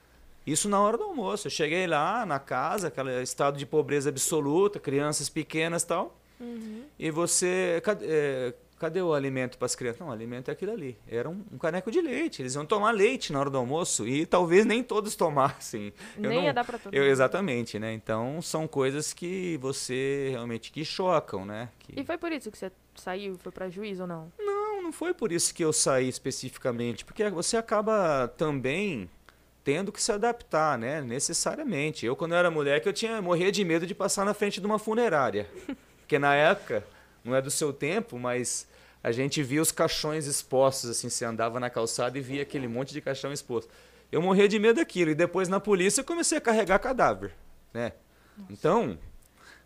Isso 0.45 0.67
na 0.67 0.79
hora 0.79 0.97
do 0.97 1.03
almoço. 1.03 1.47
Eu 1.47 1.51
cheguei 1.51 1.87
lá 1.87 2.25
na 2.25 2.39
casa, 2.39 2.89
aquele 2.89 3.21
estado 3.21 3.57
de 3.57 3.65
pobreza 3.65 4.09
absoluta, 4.09 4.79
crianças 4.79 5.29
pequenas 5.29 5.83
e 5.83 5.87
tal. 5.87 6.17
Uhum. 6.39 6.83
E 6.99 7.09
você. 7.09 7.81
Cadê, 7.83 8.05
é, 8.07 8.53
cadê 8.77 9.01
o 9.01 9.13
alimento 9.13 9.57
para 9.57 9.65
as 9.65 9.75
crianças? 9.75 10.01
Não, 10.01 10.09
o 10.09 10.11
alimento 10.11 10.49
é 10.49 10.51
aquilo 10.51 10.73
ali. 10.73 10.97
Era 11.07 11.29
um, 11.29 11.41
um, 11.53 11.57
caneco 11.57 11.89
de 11.89 12.01
leite. 12.01 12.41
Eles 12.41 12.55
iam 12.55 12.65
tomar 12.65 12.91
leite 12.91 13.31
na 13.31 13.39
hora 13.39 13.49
do 13.49 13.57
almoço 13.57 14.05
e 14.05 14.25
talvez 14.25 14.65
nem 14.65 14.83
todos 14.83 15.15
tomassem. 15.17 15.93
Eu 16.17 16.29
nem 16.29 16.39
não, 16.39 16.45
ia 16.45 16.53
dar 16.53 16.65
para 16.65 16.77
todos. 16.77 16.97
Eu, 16.97 17.05
exatamente, 17.05 17.79
né? 17.79 17.93
Então 17.93 18.41
são 18.41 18.67
coisas 18.67 19.13
que 19.13 19.57
você 19.61 20.27
realmente 20.31 20.71
que 20.71 20.83
chocam, 20.83 21.45
né? 21.45 21.69
Que... 21.79 22.01
E 22.01 22.03
foi 22.03 22.17
por 22.17 22.31
isso 22.33 22.51
que 22.51 22.57
você 22.57 22.71
saiu, 22.95 23.37
foi 23.37 23.51
para 23.51 23.69
juiz 23.69 24.01
ou 24.01 24.07
não? 24.07 24.31
Não, 24.37 24.83
não 24.83 24.91
foi 24.91 25.13
por 25.13 25.31
isso 25.31 25.53
que 25.53 25.63
eu 25.63 25.71
saí 25.71 26.09
especificamente, 26.09 27.05
porque 27.05 27.29
você 27.29 27.55
acaba 27.55 28.27
também 28.37 29.09
tendo 29.63 29.91
que 29.91 30.01
se 30.01 30.11
adaptar, 30.11 30.77
né? 30.77 31.01
Necessariamente. 31.01 32.05
Eu, 32.05 32.15
quando 32.15 32.33
eu 32.33 32.37
era 32.37 32.51
moleque, 32.51 32.87
eu 32.87 32.93
tinha 32.93 33.21
morria 33.21 33.51
de 33.51 33.63
medo 33.63 33.87
de 33.87 33.95
passar 33.95 34.25
na 34.25 34.33
frente 34.33 34.59
de 34.59 34.65
uma 34.65 34.77
funerária. 34.77 35.47
Porque 35.99 36.19
na 36.19 36.35
época, 36.35 36.85
não 37.23 37.33
é 37.33 37.41
do 37.41 37.49
seu 37.49 37.71
tempo, 37.71 38.19
mas 38.19 38.67
a 39.01 39.11
gente 39.11 39.41
via 39.41 39.61
os 39.61 39.71
caixões 39.71 40.27
expostos, 40.27 40.89
assim, 40.89 41.09
você 41.09 41.25
andava 41.25 41.59
na 41.59 41.69
calçada 41.69 42.17
e 42.17 42.21
via 42.21 42.41
aquele 42.41 42.67
monte 42.67 42.93
de 42.93 43.01
caixão 43.01 43.31
exposto. 43.31 43.71
Eu 44.11 44.21
morria 44.21 44.47
de 44.47 44.59
medo 44.59 44.75
daquilo. 44.75 45.11
E 45.11 45.15
depois 45.15 45.47
na 45.47 45.59
polícia 45.59 46.01
eu 46.01 46.05
comecei 46.05 46.37
a 46.37 46.41
carregar 46.41 46.79
cadáver, 46.79 47.33
né? 47.73 47.93
Então, 48.49 48.97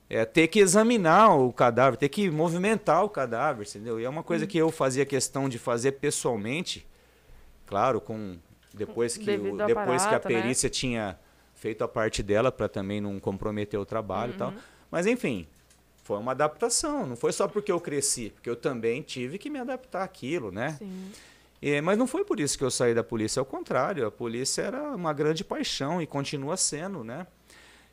é 0.10 0.24
ter 0.26 0.48
que 0.48 0.60
examinar 0.60 1.36
o 1.36 1.52
cadáver, 1.52 1.98
ter 1.98 2.10
que 2.10 2.30
movimentar 2.30 3.04
o 3.04 3.10
cadáver, 3.10 3.68
entendeu? 3.68 4.00
E 4.00 4.06
é 4.06 4.10
uma 4.10 4.24
coisa 4.24 4.46
hum. 4.46 4.48
que 4.48 4.58
eu 4.58 4.72
fazia 4.72 5.06
questão 5.06 5.50
de 5.50 5.58
fazer 5.58 5.94
pessoalmente, 5.94 6.88
claro, 7.66 8.00
com 8.00 8.38
depois 8.78 9.18
que, 9.18 9.30
o, 9.32 9.58
depois 9.58 9.72
aparato, 9.72 10.08
que 10.10 10.16
a 10.16 10.36
né? 10.36 10.42
perícia 10.42 10.68
né? 10.68 10.72
tinha 10.72 11.20
feito 11.56 11.84
a 11.84 11.88
parte 11.88 12.22
dela 12.22 12.52
para 12.52 12.70
também 12.70 13.02
não 13.02 13.20
comprometer 13.20 13.80
o 13.80 13.86
trabalho 13.86 14.32
uhum. 14.32 14.36
e 14.36 14.40
tal. 14.40 14.50
Uhum. 14.50 14.58
Mas 14.92 15.06
enfim, 15.06 15.48
foi 16.04 16.18
uma 16.18 16.32
adaptação. 16.32 17.06
Não 17.06 17.16
foi 17.16 17.34
só 17.34 17.48
porque 17.48 17.72
eu 17.72 17.82
cresci, 17.82 18.30
porque 18.30 18.50
eu 18.50 18.56
também 18.56 19.02
tive 19.02 19.38
que 19.38 19.50
me 19.50 19.60
adaptar 19.60 20.04
àquilo, 20.04 20.52
né? 20.52 20.78
Sim. 20.80 21.12
E, 21.62 21.82
mas 21.82 21.98
não 21.98 22.08
foi 22.08 22.24
por 22.24 22.40
isso 22.40 22.58
que 22.58 22.64
eu 22.64 22.72
saí 22.72 22.94
da 22.94 23.04
polícia, 23.04 23.40
ao 23.40 23.46
contrário, 23.46 24.06
a 24.06 24.12
polícia 24.12 24.62
era 24.62 24.96
uma 24.96 25.12
grande 25.12 25.44
paixão 25.44 26.02
e 26.02 26.06
continua 26.06 26.56
sendo, 26.56 27.04
né? 27.04 27.26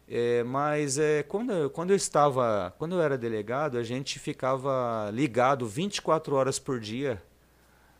É, 0.06 0.44
mas 0.44 0.98
é, 0.98 1.22
quando, 1.22 1.70
quando 1.70 1.90
eu 1.90 1.96
estava, 1.96 2.74
quando 2.78 2.96
eu 2.96 3.00
era 3.02 3.16
delegado, 3.16 3.78
a 3.78 3.82
gente 3.82 4.18
ficava 4.18 5.10
ligado 5.10 5.66
24 5.66 6.36
horas 6.36 6.58
por 6.58 6.78
dia 6.78 7.22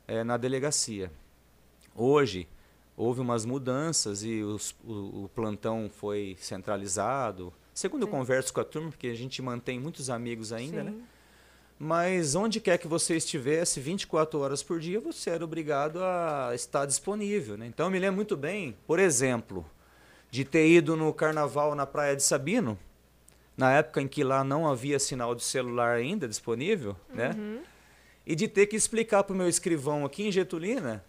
é, 0.07 0.23
na 0.23 0.37
delegacia. 0.37 1.11
Hoje, 1.95 2.47
houve 2.97 3.21
umas 3.21 3.45
mudanças 3.45 4.23
e 4.23 4.43
os, 4.43 4.75
o, 4.85 5.25
o, 5.25 5.31
plantão 5.35 5.91
foi 5.91 6.37
centralizado. 6.41 7.53
Segundo 7.73 8.03
Sim. 8.03 8.09
eu 8.09 8.11
converso 8.11 8.53
com 8.53 8.61
a 8.61 8.65
turma, 8.65 8.91
porque 8.91 9.09
a 9.09 9.15
gente 9.15 9.43
mantém 9.43 9.81
muitos 9.81 10.11
amigos 10.11 10.53
ainda, 10.53 10.85
né? 10.85 10.91
Sim. 10.91 10.99
né? 10.99 11.05
Mas 11.77 12.37
onde 12.37 12.61
quer 12.61 12.79
que 12.79 12.87
você 12.87 13.17
estivesse, 13.17 13.81
24 13.81 14.39
horas 14.39 14.63
por 14.63 14.79
dia, 14.79 15.01
você 15.01 15.31
era 15.31 15.45
obrigado 15.45 15.99
a 16.03 16.53
estar 16.55 16.87
disponível. 16.87 17.57
Né? 17.57 17.67
Então 17.67 17.87
eu 17.87 17.91
me 17.91 17.99
lembro 17.99 18.17
muito 18.17 18.37
bem, 18.37 18.77
por 18.87 19.01
exemplo, 19.01 19.67
de 20.31 20.45
ter 20.45 20.69
ido 20.69 20.97
no 20.97 21.13
carnaval 21.13 21.75
na 21.75 21.85
Praia 21.85 22.15
de 22.15 22.23
Sabino, 22.23 22.79
na 23.57 23.73
época 23.73 24.01
em 24.01 24.07
que 24.07 24.23
lá 24.23 24.45
não 24.45 24.69
havia 24.69 25.01
sinal 25.01 25.35
de 25.35 25.43
celular 25.43 25.97
ainda 25.97 26.29
disponível, 26.29 26.97
né? 27.13 27.31
uhum. 27.37 27.55
né? 27.57 27.63
E 28.27 28.35
de 28.35 28.49
ter 28.49 28.67
que 28.67 28.77
explicar 28.77 29.25
para 29.25 29.35
o 29.35 29.37
meu 29.37 29.49
escrivão 29.49 30.05
aqui 30.05 30.27
em 30.27 30.33
Getulina, 30.33 31.05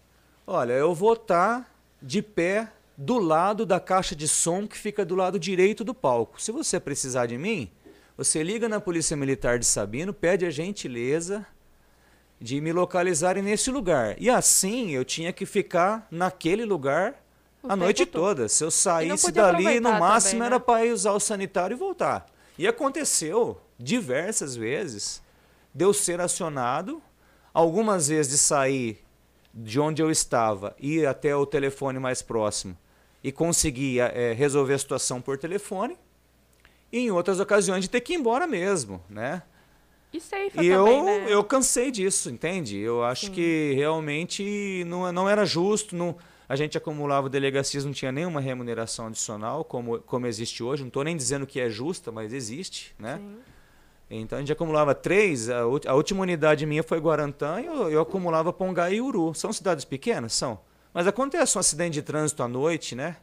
olha, 0.46 0.74
eu 0.74 0.94
vou 0.94 1.14
estar 1.14 1.62
tá 1.62 1.75
de 2.06 2.22
pé 2.22 2.72
do 2.96 3.18
lado 3.18 3.66
da 3.66 3.80
caixa 3.80 4.16
de 4.16 4.28
som 4.28 4.68
que 4.68 4.78
fica 4.78 5.04
do 5.04 5.16
lado 5.16 5.40
direito 5.40 5.84
do 5.84 5.94
palco. 5.94 6.40
Se 6.40 6.52
você 6.52 6.80
precisar 6.80 7.26
de 7.26 7.38
mim, 7.38 7.70
você 8.16 8.44
liga 8.44 8.70
na 8.70 8.80
Polícia 8.80 9.18
Militar 9.18 9.58
de 9.58 9.66
Sabino, 9.66 10.14
pede 10.14 10.46
a 10.46 10.52
gentileza 10.52 11.46
de 12.40 12.62
me 12.62 12.72
localizarem 12.72 13.42
nesse 13.42 13.72
lugar. 13.72 14.16
E 14.20 14.30
assim 14.30 14.92
eu 14.92 15.04
tinha 15.04 15.34
que 15.34 15.48
ficar 15.48 16.08
naquele 16.12 16.64
lugar 16.64 17.16
o 17.64 17.72
a 17.72 17.76
noite 17.76 18.06
toda. 18.06 18.48
Se 18.48 18.64
eu 18.64 18.70
saísse 18.70 19.32
dali, 19.32 19.80
no 19.80 19.94
máximo 19.94 20.34
também, 20.34 20.40
né? 20.42 20.46
era 20.46 20.60
para 20.60 20.86
ir 20.86 20.94
usar 20.94 21.14
o 21.14 21.20
sanitário 21.20 21.74
e 21.74 21.78
voltar. 21.78 22.28
E 22.58 22.68
aconteceu 22.68 23.60
diversas 23.80 24.56
vezes 24.56 25.24
de 25.74 25.84
eu 25.84 25.92
ser 25.92 26.22
acionado, 26.22 27.02
algumas 27.52 28.08
vezes 28.08 28.32
de 28.32 28.38
sair 28.38 29.05
de 29.56 29.80
onde 29.80 30.02
eu 30.02 30.12
estava, 30.12 30.76
ir 30.78 31.08
até 31.08 31.34
o 31.36 31.46
telefone 31.46 31.98
mais 31.98 32.22
próximo 32.22 32.78
e 33.24 33.32
conseguir 33.32 34.00
é, 34.00 34.34
resolver 34.34 34.74
a 34.74 34.78
situação 34.78 35.22
por 35.22 35.38
telefone, 35.38 35.98
e 36.92 37.00
em 37.00 37.12
outras 37.12 37.40
ocasiões 37.40 37.84
de 37.84 37.90
ter 37.90 38.02
que 38.02 38.14
ir 38.14 38.18
embora 38.18 38.46
mesmo, 38.46 39.02
né? 39.10 39.42
E 40.14 40.20
safe 40.20 40.62
e 40.62 40.68
eu, 40.68 41.04
né? 41.04 41.26
eu 41.28 41.44
cansei 41.44 41.90
disso, 41.90 42.30
entende? 42.30 42.78
Eu 42.78 43.04
acho 43.04 43.28
Sim. 43.28 43.32
que 43.32 43.74
realmente 43.76 44.84
não, 44.86 45.12
não 45.12 45.28
era 45.28 45.46
justo, 45.46 45.96
não, 45.96 46.16
a 46.48 46.56
gente 46.56 46.78
acumulava 46.78 47.28
delegacias, 47.28 47.84
não 47.84 47.92
tinha 47.92 48.12
nenhuma 48.12 48.40
remuneração 48.40 49.08
adicional, 49.08 49.66
como, 49.66 50.00
como 50.02 50.28
existe 50.28 50.64
hoje. 50.64 50.84
Não 50.84 50.88
estou 50.90 51.04
nem 51.04 51.18
dizendo 51.18 51.48
que 51.48 51.60
é 51.60 51.70
justa, 51.70 52.12
mas 52.12 52.32
existe, 52.32 52.94
né? 53.00 53.18
Sim. 53.18 53.38
Então 54.22 54.38
a 54.38 54.42
gente 54.42 54.52
acumulava 54.52 54.94
três, 54.96 55.50
a, 55.50 55.62
a 55.62 55.94
última 55.94 56.22
unidade 56.22 56.66
minha 56.66 56.84
foi 56.84 57.00
Guarantã 57.00 57.62
e 57.62 57.66
eu, 57.66 57.90
eu 57.90 58.02
acumulava 58.02 58.52
Pongai 58.54 58.96
e 58.96 59.02
Uru. 59.02 59.34
São 59.34 59.52
cidades 59.52 59.86
pequenas? 59.86 60.34
São. 60.34 60.60
Mas 60.94 61.08
acontece 61.08 61.58
um 61.58 61.60
acidente 61.60 61.94
de 61.96 62.02
trânsito 62.02 62.42
à 62.44 62.48
noite, 62.48 62.96
né? 62.96 63.18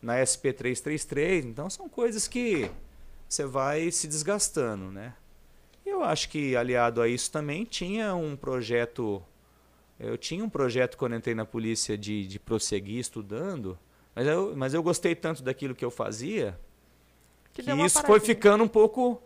Na 0.00 0.16
SP333, 0.16 1.44
então 1.44 1.70
são 1.70 1.88
coisas 1.88 2.28
que 2.28 2.70
você 3.28 3.44
vai 3.44 3.90
se 3.90 4.06
desgastando, 4.06 4.92
né? 4.92 5.14
Eu 5.84 6.02
acho 6.02 6.28
que 6.28 6.54
aliado 6.54 7.00
a 7.00 7.08
isso 7.08 7.30
também 7.30 7.64
tinha 7.64 8.14
um 8.14 8.36
projeto. 8.36 9.22
Eu 9.98 10.18
tinha 10.18 10.44
um 10.44 10.48
projeto 10.48 10.96
quando 10.96 11.16
entrei 11.16 11.34
na 11.34 11.46
polícia 11.46 11.96
de, 11.96 12.26
de 12.26 12.38
prosseguir 12.38 12.98
estudando, 12.98 13.78
mas 14.14 14.26
eu, 14.26 14.54
mas 14.54 14.74
eu 14.74 14.82
gostei 14.82 15.14
tanto 15.14 15.42
daquilo 15.42 15.74
que 15.74 15.84
eu 15.84 15.90
fazia 15.90 16.58
que, 17.56 17.62
que 17.62 17.84
isso 17.84 18.02
foi 18.02 18.20
ficando 18.20 18.62
um 18.64 18.68
pouco 18.68 19.22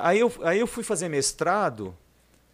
Aí 0.00 0.20
eu, 0.20 0.32
aí 0.42 0.58
eu 0.58 0.66
fui 0.66 0.82
fazer 0.82 1.08
mestrado 1.08 1.94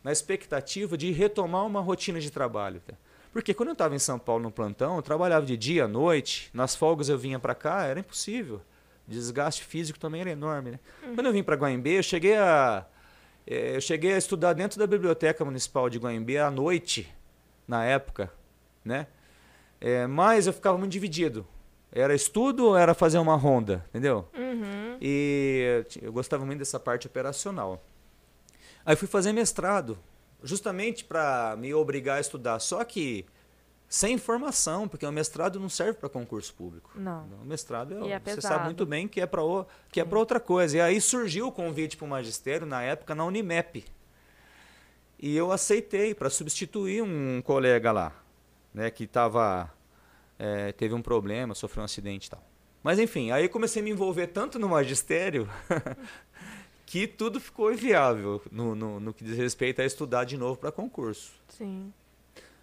na 0.02 0.10
expectativa 0.10 0.96
de 0.96 1.10
retomar 1.12 1.64
uma 1.64 1.80
rotina 1.80 2.20
de 2.20 2.30
trabalho. 2.30 2.80
Tá? 2.86 2.94
Porque 3.32 3.54
quando 3.54 3.68
eu 3.68 3.72
estava 3.74 3.94
em 3.94 3.98
São 3.98 4.18
Paulo 4.18 4.42
no 4.42 4.50
plantão, 4.50 4.96
eu 4.96 5.02
trabalhava 5.02 5.46
de 5.46 5.56
dia 5.56 5.84
à 5.84 5.88
noite, 5.88 6.50
nas 6.52 6.74
folgas 6.74 7.08
eu 7.08 7.18
vinha 7.18 7.38
para 7.38 7.54
cá, 7.54 7.84
era 7.84 8.00
impossível. 8.00 8.60
O 9.06 9.10
desgaste 9.10 9.64
físico 9.64 9.98
também 9.98 10.20
era 10.20 10.30
enorme. 10.30 10.72
Né? 10.72 10.80
Uhum. 11.02 11.14
Quando 11.14 11.26
eu 11.26 11.32
vim 11.32 11.42
para 11.42 11.56
Guaimbê, 11.56 11.98
eu 11.98 12.02
cheguei 12.02 12.36
a 12.36 12.84
eh, 13.46 13.76
eu 13.76 13.80
cheguei 13.80 14.12
a 14.12 14.18
estudar 14.18 14.52
dentro 14.52 14.78
da 14.78 14.86
biblioteca 14.86 15.44
municipal 15.44 15.88
de 15.88 15.98
Guaimbê 15.98 16.38
à 16.38 16.50
noite, 16.50 17.10
na 17.66 17.84
época, 17.84 18.30
né? 18.84 19.06
É, 19.80 20.06
mas 20.06 20.46
eu 20.46 20.52
ficava 20.52 20.76
muito 20.76 20.92
dividido. 20.92 21.46
Era 21.90 22.14
estudo 22.14 22.66
ou 22.66 22.76
era 22.76 22.94
fazer 22.94 23.18
uma 23.18 23.36
ronda, 23.36 23.84
entendeu? 23.88 24.28
Uhum. 24.36 24.98
E 25.00 25.84
eu 26.02 26.12
gostava 26.12 26.44
muito 26.44 26.58
dessa 26.58 26.78
parte 26.78 27.06
operacional. 27.06 27.82
Aí 28.84 28.94
fui 28.96 29.08
fazer 29.08 29.32
mestrado, 29.32 29.98
justamente 30.42 31.04
para 31.04 31.56
me 31.58 31.72
obrigar 31.74 32.18
a 32.18 32.20
estudar. 32.20 32.58
Só 32.58 32.84
que 32.84 33.26
sem 33.88 34.14
informação, 34.14 34.86
porque 34.86 35.06
o 35.06 35.12
mestrado 35.12 35.58
não 35.58 35.68
serve 35.68 35.94
para 35.94 36.10
concurso 36.10 36.52
público. 36.52 36.90
Não. 36.94 37.24
O 37.42 37.44
mestrado 37.46 38.06
é, 38.06 38.12
é 38.12 38.20
você 38.20 38.40
sabe 38.40 38.66
muito 38.66 38.84
bem 38.84 39.08
que 39.08 39.20
é 39.20 39.26
para 39.26 39.40
que 39.90 40.00
é 40.00 40.04
para 40.04 40.18
outra 40.18 40.38
coisa. 40.38 40.76
E 40.76 40.80
aí 40.80 41.00
surgiu 41.00 41.48
o 41.48 41.52
convite 41.52 41.96
para 41.96 42.04
o 42.04 42.08
magistério 42.08 42.66
na 42.66 42.82
época 42.82 43.14
na 43.14 43.24
Unimep. 43.24 43.84
E 45.18 45.34
eu 45.34 45.50
aceitei 45.50 46.14
para 46.14 46.28
substituir 46.28 47.02
um 47.02 47.42
colega 47.42 47.90
lá, 47.90 48.12
né, 48.72 48.90
que 48.90 49.04
estava 49.04 49.68
é, 50.38 50.72
teve 50.72 50.94
um 50.94 51.02
problema, 51.02 51.54
sofreu 51.54 51.82
um 51.82 51.84
acidente 51.84 52.28
e 52.28 52.30
tal. 52.30 52.42
Mas 52.82 52.98
enfim, 52.98 53.30
aí 53.30 53.48
comecei 53.48 53.82
a 53.82 53.84
me 53.84 53.90
envolver 53.90 54.28
tanto 54.28 54.58
no 54.58 54.68
magistério 54.68 55.48
que 56.86 57.06
tudo 57.06 57.40
ficou 57.40 57.72
inviável 57.72 58.40
no, 58.50 58.74
no, 58.74 59.00
no, 59.00 59.12
que 59.12 59.24
diz 59.24 59.36
respeito 59.36 59.82
a 59.82 59.84
estudar 59.84 60.24
de 60.24 60.36
novo 60.36 60.58
para 60.58 60.70
concurso. 60.70 61.32
Sim. 61.48 61.92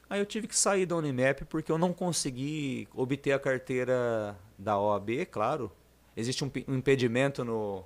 Aí 0.09 0.19
eu 0.19 0.25
tive 0.25 0.47
que 0.47 0.55
sair 0.55 0.85
da 0.85 0.95
Unimep 0.95 1.45
porque 1.45 1.71
eu 1.71 1.77
não 1.77 1.91
consegui 1.91 2.88
obter 2.93 3.33
a 3.33 3.39
carteira 3.39 4.38
da 4.57 4.79
OAB, 4.79 5.25
claro. 5.29 5.71
Existe 6.15 6.45
um, 6.45 6.51
um 6.67 6.75
impedimento 6.75 7.43
no, 7.43 7.83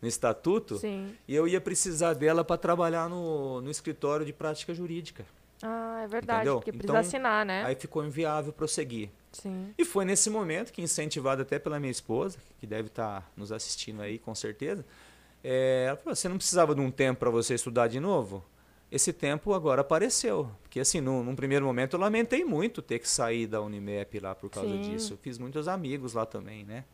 no 0.00 0.06
estatuto. 0.06 0.78
Sim. 0.78 1.16
E 1.26 1.34
eu 1.34 1.48
ia 1.48 1.60
precisar 1.60 2.14
dela 2.14 2.44
para 2.44 2.56
trabalhar 2.56 3.08
no, 3.08 3.60
no 3.60 3.70
escritório 3.70 4.24
de 4.24 4.32
prática 4.32 4.72
jurídica. 4.72 5.24
Ah, 5.66 6.02
é 6.04 6.06
verdade, 6.06 6.40
Entendeu? 6.40 6.56
porque 6.56 6.72
precisa 6.72 6.92
então, 6.92 7.00
assinar, 7.00 7.46
né? 7.46 7.64
Aí 7.64 7.74
ficou 7.74 8.04
inviável 8.04 8.52
prosseguir. 8.52 9.08
Sim. 9.32 9.72
E 9.78 9.84
foi 9.84 10.04
nesse 10.04 10.28
momento 10.28 10.70
que, 10.70 10.82
incentivado 10.82 11.40
até 11.40 11.58
pela 11.58 11.80
minha 11.80 11.90
esposa, 11.90 12.38
que 12.58 12.66
deve 12.66 12.88
estar 12.88 13.22
tá 13.22 13.26
nos 13.34 13.50
assistindo 13.50 14.02
aí 14.02 14.18
com 14.18 14.34
certeza, 14.34 14.84
é, 15.42 15.86
ela 15.88 15.96
falou: 15.96 16.14
você 16.14 16.28
não 16.28 16.36
precisava 16.36 16.74
de 16.74 16.82
um 16.82 16.90
tempo 16.90 17.20
para 17.20 17.30
você 17.30 17.54
estudar 17.54 17.88
de 17.88 17.98
novo? 17.98 18.44
Esse 18.92 19.10
tempo 19.10 19.54
agora 19.54 19.80
apareceu. 19.80 20.50
Porque, 20.62 20.78
assim, 20.78 21.00
num, 21.00 21.24
num, 21.24 21.34
primeiro 21.34 21.64
momento 21.64 21.96
eu 21.96 22.00
lamentei 22.00 22.44
muito 22.44 22.82
ter 22.82 22.98
que 22.98 23.08
sair 23.08 23.46
da 23.46 23.62
Unimep 23.62 24.20
lá 24.20 24.34
por 24.34 24.50
causa 24.50 24.68
Sim. 24.68 24.82
disso. 24.82 25.14
Eu 25.14 25.16
fiz 25.16 25.38
muitos 25.38 25.66
amigos 25.66 26.12
lá 26.12 26.26
também, 26.26 26.62
né? 26.62 26.84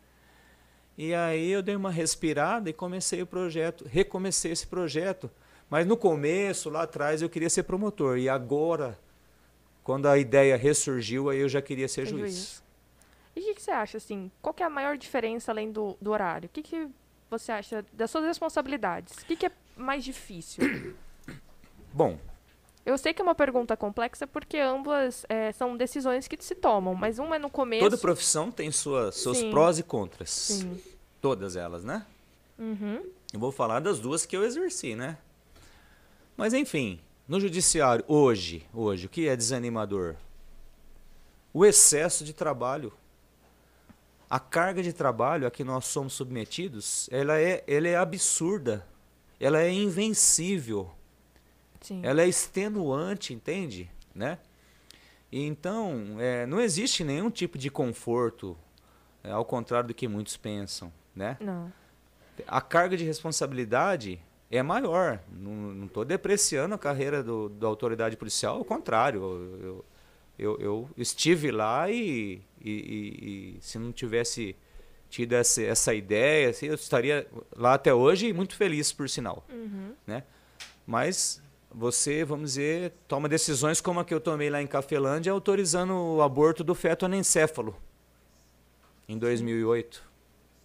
E 0.96 1.12
aí 1.12 1.50
eu 1.50 1.60
dei 1.60 1.74
uma 1.74 1.90
respirada 1.90 2.70
e 2.70 2.72
comecei 2.72 3.20
o 3.20 3.26
projeto, 3.26 3.84
recomecei 3.84 4.52
esse 4.52 4.66
projeto. 4.66 5.28
Mas 5.70 5.86
no 5.86 5.96
começo, 5.96 6.68
lá 6.68 6.82
atrás, 6.82 7.22
eu 7.22 7.30
queria 7.30 7.48
ser 7.48 7.62
promotor. 7.62 8.18
E 8.18 8.28
agora, 8.28 8.98
quando 9.84 10.06
a 10.06 10.18
ideia 10.18 10.56
ressurgiu, 10.56 11.30
aí 11.30 11.38
eu 11.38 11.48
já 11.48 11.62
queria 11.62 11.86
ser 11.86 12.04
juiz. 12.04 12.20
juiz. 12.20 12.62
E 13.36 13.40
o 13.40 13.42
que, 13.44 13.54
que, 13.54 13.62
você 13.62 13.70
acha, 13.70 13.96
assim? 13.96 14.32
Qual 14.42 14.54
é 14.58 14.64
a 14.64 14.68
maior 14.68 14.98
diferença 14.98 15.52
além 15.52 15.70
do, 15.70 15.96
do 16.00 16.10
horário? 16.10 16.48
O 16.48 16.50
que, 16.50 16.62
que 16.62 16.88
você 17.30 17.52
acha 17.52 17.86
das 17.92 18.10
suas 18.10 18.24
responsabilidades? 18.24 19.16
O 19.18 19.24
que, 19.24 19.36
que 19.36 19.46
é 19.46 19.52
mais 19.76 20.04
difícil? 20.04 20.64
Bom. 21.94 22.18
Eu 22.84 22.98
sei 22.98 23.14
que 23.14 23.22
é 23.22 23.24
uma 23.24 23.34
pergunta 23.34 23.76
complexa 23.76 24.26
porque 24.26 24.58
ambas 24.58 25.24
é, 25.28 25.52
são 25.52 25.76
decisões 25.76 26.26
que 26.26 26.36
se 26.42 26.56
tomam, 26.56 26.94
mas 26.94 27.20
uma 27.20 27.36
é 27.36 27.38
no 27.38 27.50
começo. 27.50 27.84
Toda 27.84 27.96
profissão 27.96 28.50
tem 28.50 28.72
sua, 28.72 29.12
seus 29.12 29.38
Sim. 29.38 29.50
prós 29.50 29.78
e 29.78 29.84
contras. 29.84 30.30
Sim. 30.30 30.80
Todas 31.20 31.54
elas, 31.54 31.84
né? 31.84 32.04
Uhum. 32.58 33.04
Eu 33.32 33.38
vou 33.38 33.52
falar 33.52 33.78
das 33.80 34.00
duas 34.00 34.26
que 34.26 34.36
eu 34.36 34.44
exerci, 34.44 34.96
né? 34.96 35.18
Mas 36.40 36.54
enfim, 36.54 36.98
no 37.28 37.38
judiciário 37.38 38.02
hoje, 38.08 38.66
hoje, 38.72 39.04
o 39.04 39.10
que 39.10 39.28
é 39.28 39.36
desanimador? 39.36 40.16
O 41.52 41.66
excesso 41.66 42.24
de 42.24 42.32
trabalho. 42.32 42.94
A 44.30 44.40
carga 44.40 44.82
de 44.82 44.90
trabalho 44.90 45.46
a 45.46 45.50
que 45.50 45.62
nós 45.62 45.84
somos 45.84 46.14
submetidos, 46.14 47.10
ela 47.12 47.38
é, 47.38 47.62
ela 47.66 47.88
é 47.88 47.94
absurda. 47.94 48.86
Ela 49.38 49.60
é 49.60 49.70
invencível. 49.70 50.90
Sim. 51.82 52.00
Ela 52.02 52.22
é 52.22 52.28
extenuante, 52.28 53.34
entende? 53.34 53.90
Né? 54.14 54.38
E 55.30 55.44
então, 55.44 56.16
é, 56.18 56.46
não 56.46 56.58
existe 56.58 57.04
nenhum 57.04 57.30
tipo 57.30 57.58
de 57.58 57.68
conforto, 57.68 58.56
é, 59.22 59.30
ao 59.30 59.44
contrário 59.44 59.88
do 59.88 59.94
que 59.94 60.08
muitos 60.08 60.38
pensam, 60.38 60.90
né? 61.14 61.36
Não. 61.38 61.70
A 62.46 62.62
carga 62.62 62.96
de 62.96 63.04
responsabilidade 63.04 64.18
é 64.50 64.62
maior. 64.62 65.20
Não 65.30 65.86
estou 65.86 66.04
depreciando 66.04 66.74
a 66.74 66.78
carreira 66.78 67.22
do, 67.22 67.48
da 67.48 67.66
autoridade 67.66 68.16
policial, 68.16 68.56
ao 68.56 68.64
contrário. 68.64 69.22
Eu, 69.62 69.84
eu, 70.38 70.58
eu 70.60 70.90
estive 70.96 71.50
lá 71.50 71.90
e, 71.90 72.42
e, 72.60 72.70
e, 72.70 73.56
e, 73.56 73.58
se 73.60 73.78
não 73.78 73.92
tivesse 73.92 74.56
tido 75.08 75.34
essa, 75.34 75.62
essa 75.62 75.94
ideia, 75.94 76.50
assim, 76.50 76.66
eu 76.66 76.74
estaria 76.74 77.26
lá 77.56 77.74
até 77.74 77.92
hoje 77.92 78.32
muito 78.32 78.56
feliz, 78.56 78.92
por 78.92 79.08
sinal. 79.08 79.44
Uhum. 79.50 79.94
Né? 80.06 80.24
Mas 80.86 81.42
você, 81.72 82.24
vamos 82.24 82.50
dizer, 82.52 82.92
toma 83.06 83.28
decisões 83.28 83.80
como 83.80 84.00
a 84.00 84.04
que 84.04 84.12
eu 84.12 84.20
tomei 84.20 84.50
lá 84.50 84.60
em 84.60 84.66
Cafelândia, 84.66 85.32
autorizando 85.32 85.94
o 85.94 86.22
aborto 86.22 86.64
do 86.64 86.74
feto 86.74 87.04
anencéfalo 87.04 87.76
em 89.08 89.18
2008. 89.18 90.02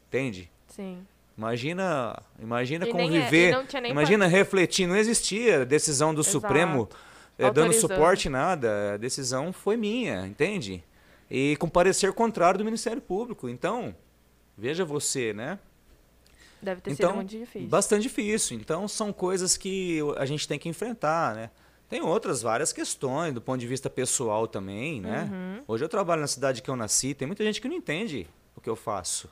Entende? 0.08 0.52
Sim. 0.68 1.06
Imagina, 1.38 2.18
imagina 2.40 2.88
e 2.88 2.92
conviver, 2.92 3.54
é, 3.54 3.90
imagina 3.90 4.26
refletir, 4.26 4.88
não 4.88 4.96
existia 4.96 5.66
decisão 5.66 6.14
do 6.14 6.22
Exato. 6.22 6.32
Supremo 6.32 6.88
é, 7.38 7.52
dando 7.52 7.74
suporte 7.74 8.30
nada, 8.30 8.94
a 8.94 8.98
decisão 8.98 9.52
foi 9.52 9.76
minha, 9.76 10.26
entende? 10.26 10.82
E 11.30 11.58
com 11.58 11.68
parecer 11.68 12.14
contrário 12.14 12.58
do 12.58 12.64
Ministério 12.64 13.02
Público. 13.02 13.50
Então, 13.50 13.94
veja 14.58 14.86
você, 14.86 15.34
né? 15.34 15.60
Deve 16.62 16.82
ter 16.82 16.92
então, 16.92 17.10
sido 17.10 17.16
muito 17.18 17.30
difícil. 17.30 17.68
Bastante 17.68 18.02
difícil. 18.04 18.58
Então, 18.58 18.88
são 18.88 19.12
coisas 19.12 19.58
que 19.58 20.00
a 20.18 20.26
gente 20.26 20.48
tem 20.48 20.58
que 20.58 20.70
enfrentar, 20.70 21.36
né? 21.36 21.50
Tem 21.90 22.02
outras 22.02 22.42
várias 22.42 22.74
questões 22.74 23.34
do 23.34 23.42
ponto 23.42 23.60
de 23.60 23.68
vista 23.68 23.90
pessoal 23.90 24.48
também, 24.48 25.02
né? 25.02 25.30
Uhum. 25.32 25.64
Hoje 25.68 25.84
eu 25.84 25.90
trabalho 25.90 26.22
na 26.22 26.28
cidade 26.28 26.62
que 26.62 26.70
eu 26.70 26.76
nasci, 26.76 27.14
tem 27.14 27.28
muita 27.28 27.44
gente 27.44 27.62
que 27.62 27.68
não 27.68 27.76
entende 27.76 28.26
o 28.56 28.62
que 28.62 28.70
eu 28.70 28.76
faço. 28.76 29.30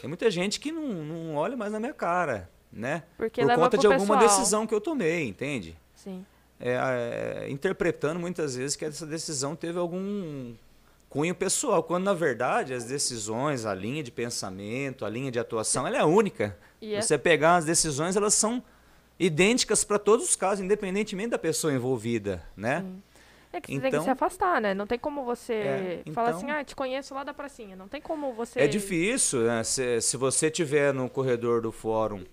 Tem 0.00 0.08
muita 0.08 0.30
gente 0.30 0.60
que 0.60 0.72
não, 0.72 0.88
não 0.88 1.36
olha 1.36 1.56
mais 1.56 1.72
na 1.72 1.80
minha 1.80 1.94
cara, 1.94 2.50
né? 2.72 3.04
Porque 3.16 3.44
Por 3.44 3.54
conta 3.54 3.78
de 3.78 3.86
alguma 3.86 4.18
pessoal. 4.18 4.38
decisão 4.38 4.66
que 4.66 4.74
eu 4.74 4.80
tomei, 4.80 5.28
entende? 5.28 5.76
Sim. 5.94 6.24
É, 6.60 7.44
é, 7.44 7.50
interpretando 7.50 8.18
muitas 8.18 8.56
vezes 8.56 8.76
que 8.76 8.84
essa 8.84 9.06
decisão 9.06 9.56
teve 9.56 9.78
algum 9.78 10.54
cunho 11.08 11.34
pessoal, 11.34 11.82
quando 11.82 12.04
na 12.04 12.14
verdade 12.14 12.74
as 12.74 12.84
decisões, 12.84 13.64
a 13.64 13.74
linha 13.74 14.02
de 14.02 14.10
pensamento, 14.10 15.04
a 15.04 15.08
linha 15.08 15.30
de 15.30 15.38
atuação, 15.38 15.86
ela 15.86 15.96
é 15.96 16.04
única. 16.04 16.56
Yeah. 16.82 16.98
É 16.98 17.02
Você 17.02 17.16
pegar 17.16 17.56
as 17.56 17.64
decisões, 17.64 18.16
elas 18.16 18.34
são 18.34 18.62
idênticas 19.18 19.84
para 19.84 19.98
todos 19.98 20.28
os 20.28 20.36
casos, 20.36 20.64
independentemente 20.64 21.30
da 21.30 21.38
pessoa 21.38 21.72
envolvida, 21.72 22.42
né? 22.56 22.80
Sim. 22.80 23.02
É 23.54 23.60
que 23.60 23.68
você 23.68 23.74
então, 23.74 23.82
tem 23.82 23.90
que 23.92 23.96
se 23.98 24.02
então 24.02 24.12
afastar, 24.12 24.60
né? 24.60 24.74
Não 24.74 24.84
tem 24.84 24.98
como 24.98 25.24
você 25.24 25.52
é, 25.52 26.00
então, 26.00 26.12
falar 26.12 26.30
assim, 26.30 26.50
ah, 26.50 26.64
te 26.64 26.74
conheço 26.74 27.14
lá 27.14 27.22
da 27.22 27.32
pracinha. 27.32 27.76
Não 27.76 27.86
tem 27.86 28.00
como 28.00 28.32
você. 28.32 28.60
É 28.60 28.66
difícil, 28.66 29.42
né? 29.42 29.62
Se, 29.62 30.00
se 30.00 30.16
você 30.16 30.50
tiver 30.50 30.92
no 30.92 31.08
corredor 31.08 31.62
do 31.62 31.70
fórum 31.70 32.24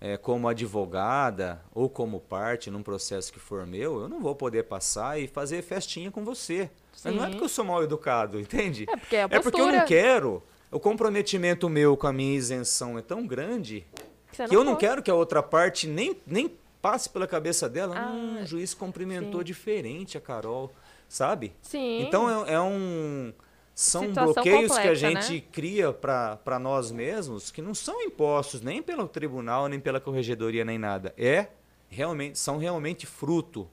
é, 0.00 0.16
como 0.16 0.48
advogada 0.48 1.60
ou 1.74 1.90
como 1.90 2.18
parte 2.18 2.70
num 2.70 2.82
processo 2.82 3.30
que 3.30 3.38
for 3.38 3.66
meu, 3.66 4.00
eu 4.00 4.08
não 4.08 4.20
vou 4.20 4.34
poder 4.34 4.64
passar 4.64 5.20
e 5.20 5.28
fazer 5.28 5.60
festinha 5.60 6.10
com 6.10 6.24
você. 6.24 6.70
Sim. 6.94 7.08
Mas 7.08 7.14
não 7.14 7.24
é 7.24 7.28
porque 7.28 7.44
eu 7.44 7.48
sou 7.48 7.64
mal 7.64 7.82
educado, 7.82 8.40
entende? 8.40 8.86
É 8.88 8.96
porque, 8.96 9.16
é, 9.16 9.20
é 9.20 9.40
porque 9.40 9.60
eu 9.60 9.70
não 9.70 9.84
quero. 9.84 10.42
O 10.70 10.80
comprometimento 10.80 11.68
meu 11.68 11.94
com 11.94 12.06
a 12.06 12.12
minha 12.12 12.36
isenção 12.36 12.98
é 12.98 13.02
tão 13.02 13.26
grande 13.26 13.86
que, 14.32 14.48
que 14.48 14.56
eu 14.56 14.64
não 14.64 14.76
quero 14.76 15.02
que 15.02 15.10
a 15.10 15.14
outra 15.14 15.42
parte 15.42 15.86
nem, 15.86 16.16
nem 16.26 16.50
passe 16.84 17.08
pela 17.08 17.26
cabeça 17.26 17.66
dela, 17.66 17.96
ah, 17.98 18.10
hum, 18.12 18.42
o 18.42 18.46
juiz 18.46 18.74
cumprimentou 18.74 19.40
sim. 19.40 19.44
diferente 19.46 20.18
a 20.18 20.20
Carol, 20.20 20.70
sabe? 21.08 21.54
Sim. 21.62 22.02
Então 22.02 22.28
é, 22.28 22.52
é 22.52 22.60
um 22.60 23.32
são 23.74 24.02
Situação 24.02 24.34
bloqueios 24.34 24.78
que 24.78 24.86
a 24.86 24.94
gente 24.94 25.32
né? 25.32 25.42
cria 25.50 25.94
para 25.94 26.58
nós 26.60 26.92
mesmos 26.92 27.50
que 27.50 27.62
não 27.62 27.74
são 27.74 28.02
impostos 28.02 28.60
nem 28.60 28.82
pelo 28.82 29.08
tribunal, 29.08 29.66
nem 29.66 29.80
pela 29.80 29.98
corregedoria, 29.98 30.62
nem 30.62 30.76
nada. 30.76 31.14
É 31.16 31.48
realmente 31.88 32.38
são 32.38 32.58
realmente 32.58 33.06
fruto 33.06 33.66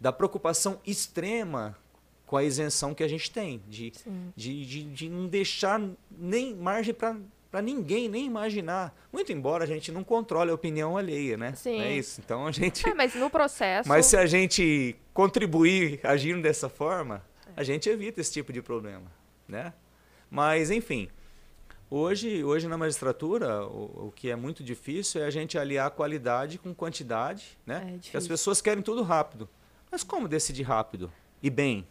da 0.00 0.10
preocupação 0.10 0.80
extrema 0.86 1.76
com 2.24 2.38
a 2.38 2.44
isenção 2.44 2.94
que 2.94 3.04
a 3.04 3.08
gente 3.08 3.30
tem, 3.30 3.62
de, 3.68 3.92
de, 4.34 4.64
de, 4.64 4.84
de, 4.84 5.08
não 5.10 5.26
deixar 5.26 5.82
nem 6.10 6.54
margem 6.54 6.94
para 6.94 7.14
para 7.50 7.62
ninguém 7.62 8.08
nem 8.08 8.26
imaginar. 8.26 8.94
Muito 9.12 9.32
embora 9.32 9.64
a 9.64 9.66
gente 9.66 9.90
não 9.90 10.04
controle 10.04 10.50
a 10.50 10.54
opinião 10.54 10.96
alheia, 10.96 11.36
né? 11.36 11.54
Sim. 11.54 11.80
É 11.80 11.92
isso. 11.92 12.20
Então 12.24 12.46
a 12.46 12.52
gente. 12.52 12.86
É, 12.88 12.94
mas 12.94 13.14
no 13.14 13.30
processo. 13.30 13.88
Mas 13.88 14.06
se 14.06 14.16
a 14.16 14.26
gente 14.26 14.96
contribuir 15.14 16.00
agindo 16.02 16.42
dessa 16.42 16.68
forma, 16.68 17.24
a 17.56 17.62
gente 17.62 17.88
evita 17.88 18.20
esse 18.20 18.32
tipo 18.32 18.52
de 18.52 18.62
problema, 18.62 19.10
né? 19.46 19.72
Mas 20.30 20.70
enfim, 20.70 21.08
hoje, 21.90 22.44
hoje 22.44 22.68
na 22.68 22.76
magistratura 22.76 23.64
o, 23.64 24.08
o 24.08 24.12
que 24.14 24.30
é 24.30 24.36
muito 24.36 24.62
difícil 24.62 25.22
é 25.22 25.26
a 25.26 25.30
gente 25.30 25.58
aliar 25.58 25.90
qualidade 25.90 26.58
com 26.58 26.74
quantidade, 26.74 27.58
né? 27.64 27.98
É 28.12 28.16
as 28.16 28.28
pessoas 28.28 28.60
querem 28.60 28.82
tudo 28.82 29.02
rápido. 29.02 29.48
Mas 29.90 30.02
como 30.02 30.28
decidir 30.28 30.64
rápido 30.64 31.10
e 31.42 31.48
bem? 31.48 31.86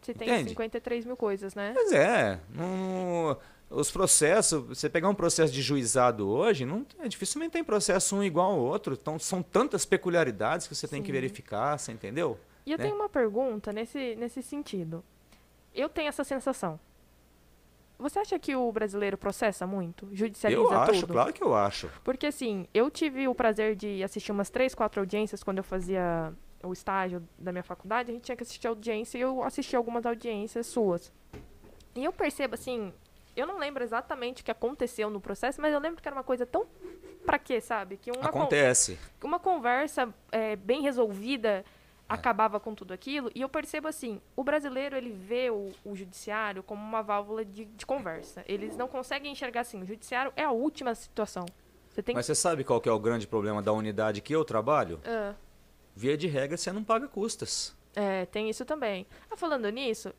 Você 0.00 0.12
tem 0.12 0.28
Entende? 0.28 0.50
53 0.50 1.04
mil 1.04 1.16
coisas, 1.16 1.54
né? 1.54 1.72
Pois 1.74 1.92
é. 1.92 2.40
Não, 2.52 3.36
os 3.72 3.90
processos, 3.90 4.62
você 4.66 4.88
pegar 4.88 5.08
um 5.08 5.14
processo 5.14 5.52
de 5.52 5.62
juizado 5.62 6.28
hoje, 6.28 6.64
não, 6.64 6.86
é, 6.98 7.08
dificilmente 7.08 7.52
tem 7.52 7.64
processo 7.64 8.16
um 8.16 8.22
igual 8.22 8.52
ao 8.52 8.58
outro. 8.58 8.96
Então, 9.00 9.18
são 9.18 9.42
tantas 9.42 9.84
peculiaridades 9.84 10.66
que 10.66 10.74
você 10.74 10.86
Sim. 10.86 10.96
tem 10.96 11.02
que 11.02 11.12
verificar, 11.12 11.78
você 11.78 11.92
entendeu? 11.92 12.38
E 12.66 12.72
eu 12.72 12.78
né? 12.78 12.84
tenho 12.84 12.96
uma 12.96 13.08
pergunta 13.08 13.72
nesse, 13.72 14.14
nesse 14.16 14.42
sentido. 14.42 15.02
Eu 15.74 15.88
tenho 15.88 16.08
essa 16.08 16.22
sensação. 16.22 16.78
Você 17.98 18.18
acha 18.18 18.38
que 18.38 18.54
o 18.54 18.70
brasileiro 18.72 19.16
processa 19.16 19.66
muito? 19.66 20.08
Judicializa 20.12 20.60
eu 20.60 20.70
acho, 20.70 21.00
tudo? 21.02 21.12
claro 21.12 21.32
que 21.32 21.42
eu 21.42 21.54
acho. 21.54 21.88
Porque, 22.02 22.26
assim, 22.26 22.66
eu 22.74 22.90
tive 22.90 23.28
o 23.28 23.34
prazer 23.34 23.76
de 23.76 24.02
assistir 24.02 24.32
umas 24.32 24.50
três, 24.50 24.74
quatro 24.74 25.00
audiências 25.00 25.42
quando 25.42 25.58
eu 25.58 25.64
fazia 25.64 26.32
o 26.64 26.72
estágio 26.72 27.22
da 27.38 27.52
minha 27.52 27.62
faculdade. 27.62 28.10
A 28.10 28.14
gente 28.14 28.24
tinha 28.24 28.36
que 28.36 28.42
assistir 28.42 28.66
audiência 28.66 29.18
e 29.18 29.20
eu 29.20 29.42
assisti 29.42 29.76
algumas 29.76 30.04
audiências 30.04 30.66
suas. 30.66 31.12
E 31.94 32.04
eu 32.04 32.12
percebo, 32.12 32.54
assim, 32.54 32.92
eu 33.36 33.46
não 33.46 33.58
lembro 33.58 33.82
exatamente 33.82 34.42
o 34.42 34.44
que 34.44 34.50
aconteceu 34.50 35.08
no 35.10 35.20
processo, 35.20 35.60
mas 35.60 35.72
eu 35.72 35.80
lembro 35.80 36.02
que 36.02 36.08
era 36.08 36.14
uma 36.14 36.24
coisa 36.24 36.44
tão. 36.44 36.66
Pra 37.24 37.38
quê, 37.38 37.60
sabe? 37.60 37.96
Que 37.96 38.10
uma 38.10 38.28
Acontece. 38.28 38.98
Con 39.20 39.28
uma 39.28 39.38
conversa 39.38 40.12
é, 40.32 40.56
bem 40.56 40.82
resolvida 40.82 41.48
é. 41.48 41.64
acabava 42.08 42.58
com 42.58 42.74
tudo 42.74 42.92
aquilo. 42.92 43.30
E 43.34 43.40
eu 43.40 43.48
percebo 43.48 43.88
assim: 43.88 44.20
o 44.34 44.42
brasileiro 44.42 44.96
ele 44.96 45.10
vê 45.10 45.48
o, 45.50 45.70
o 45.84 45.94
judiciário 45.94 46.62
como 46.62 46.82
uma 46.82 47.00
válvula 47.00 47.44
de, 47.44 47.64
de, 47.64 47.86
conversa. 47.86 48.44
Eles 48.46 48.76
não 48.76 48.88
conseguem 48.88 49.30
enxergar 49.30 49.60
assim: 49.60 49.82
o 49.82 49.86
judiciário 49.86 50.32
é 50.36 50.42
a 50.42 50.50
última 50.50 50.94
situação. 50.94 51.46
Você 51.88 52.02
tem... 52.02 52.14
Mas 52.14 52.26
você 52.26 52.34
sabe 52.34 52.64
qual 52.64 52.80
que 52.80 52.88
é 52.88 52.92
o 52.92 52.98
grande 52.98 53.26
problema 53.26 53.62
da 53.62 53.72
unidade 53.72 54.20
que 54.20 54.34
eu 54.34 54.44
trabalho? 54.44 54.98
Uh. 55.06 55.34
Via 55.94 56.16
de 56.16 56.26
regra, 56.26 56.56
você 56.56 56.72
não 56.72 56.82
paga 56.82 57.06
custas. 57.06 57.76
É, 57.94 58.24
tem 58.26 58.48
isso 58.48 58.64
também. 58.64 59.06
Ah, 59.30 59.36
falando 59.36 59.68
nisso. 59.68 60.12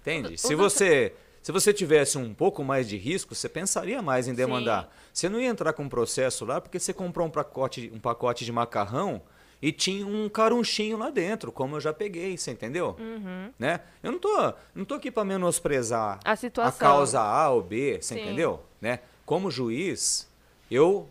Entende? 0.00 0.38
Se 0.38 0.54
você. 0.54 1.12
Se 1.48 1.52
você 1.52 1.72
tivesse 1.72 2.18
um 2.18 2.34
pouco 2.34 2.62
mais 2.62 2.86
de 2.86 2.98
risco, 2.98 3.34
você 3.34 3.48
pensaria 3.48 4.02
mais 4.02 4.28
em 4.28 4.34
demandar. 4.34 4.82
Sim. 4.82 4.88
Você 5.14 5.28
não 5.30 5.40
ia 5.40 5.48
entrar 5.48 5.72
com 5.72 5.84
um 5.84 5.88
processo 5.88 6.44
lá 6.44 6.60
porque 6.60 6.78
você 6.78 6.92
comprou 6.92 7.26
um 7.26 7.30
pacote, 7.30 7.90
um 7.94 7.98
pacote 7.98 8.44
de 8.44 8.52
macarrão 8.52 9.22
e 9.62 9.72
tinha 9.72 10.06
um 10.06 10.28
carunchinho 10.28 10.98
lá 10.98 11.08
dentro, 11.08 11.50
como 11.50 11.76
eu 11.76 11.80
já 11.80 11.90
peguei, 11.90 12.36
você 12.36 12.50
entendeu? 12.50 12.94
Uhum. 12.98 13.50
Né? 13.58 13.80
Eu 14.02 14.12
não 14.12 14.18
tô, 14.18 14.54
não 14.74 14.84
tô 14.84 14.96
aqui 14.96 15.10
para 15.10 15.24
menosprezar 15.24 16.20
a, 16.22 16.36
situação. 16.36 16.86
a 16.86 16.90
causa 16.90 17.18
A 17.18 17.48
ou 17.48 17.62
B, 17.62 17.98
você 17.98 18.12
Sim. 18.12 18.20
entendeu? 18.20 18.62
Né? 18.78 19.00
Como 19.24 19.50
juiz, 19.50 20.28
eu 20.70 21.08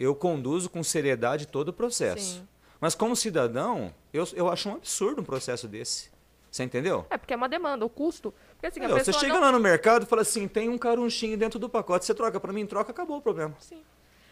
eu 0.00 0.16
conduzo 0.16 0.68
com 0.68 0.82
seriedade 0.82 1.46
todo 1.46 1.68
o 1.68 1.72
processo. 1.72 2.38
Sim. 2.38 2.48
Mas 2.80 2.96
como 2.96 3.14
cidadão, 3.14 3.94
eu, 4.12 4.26
eu 4.34 4.48
acho 4.48 4.68
um 4.68 4.74
absurdo 4.74 5.20
um 5.20 5.24
processo 5.24 5.68
desse. 5.68 6.15
Você 6.56 6.64
entendeu? 6.64 7.04
É, 7.10 7.18
porque 7.18 7.34
é 7.34 7.36
uma 7.36 7.50
demanda, 7.50 7.84
o 7.84 7.88
custo. 7.90 8.32
Porque, 8.54 8.66
assim, 8.68 8.80
você 8.88 9.12
chega 9.12 9.34
não... 9.34 9.40
lá 9.42 9.52
no 9.52 9.60
mercado 9.60 10.04
e 10.04 10.06
fala 10.06 10.22
assim, 10.22 10.48
tem 10.48 10.70
um 10.70 10.78
carunchinho 10.78 11.36
dentro 11.36 11.58
do 11.58 11.68
pacote, 11.68 12.06
você 12.06 12.14
troca 12.14 12.40
pra 12.40 12.50
mim, 12.50 12.64
troca, 12.64 12.92
acabou 12.92 13.18
o 13.18 13.20
problema. 13.20 13.54
Sim. 13.58 13.82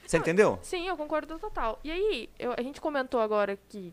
Você 0.06 0.16
entendeu? 0.16 0.58
Sim, 0.62 0.88
eu 0.88 0.96
concordo 0.96 1.38
total. 1.38 1.78
E 1.84 1.90
aí, 1.90 2.30
eu- 2.38 2.54
a 2.56 2.62
gente 2.62 2.80
comentou 2.80 3.20
agora 3.20 3.58
que 3.68 3.92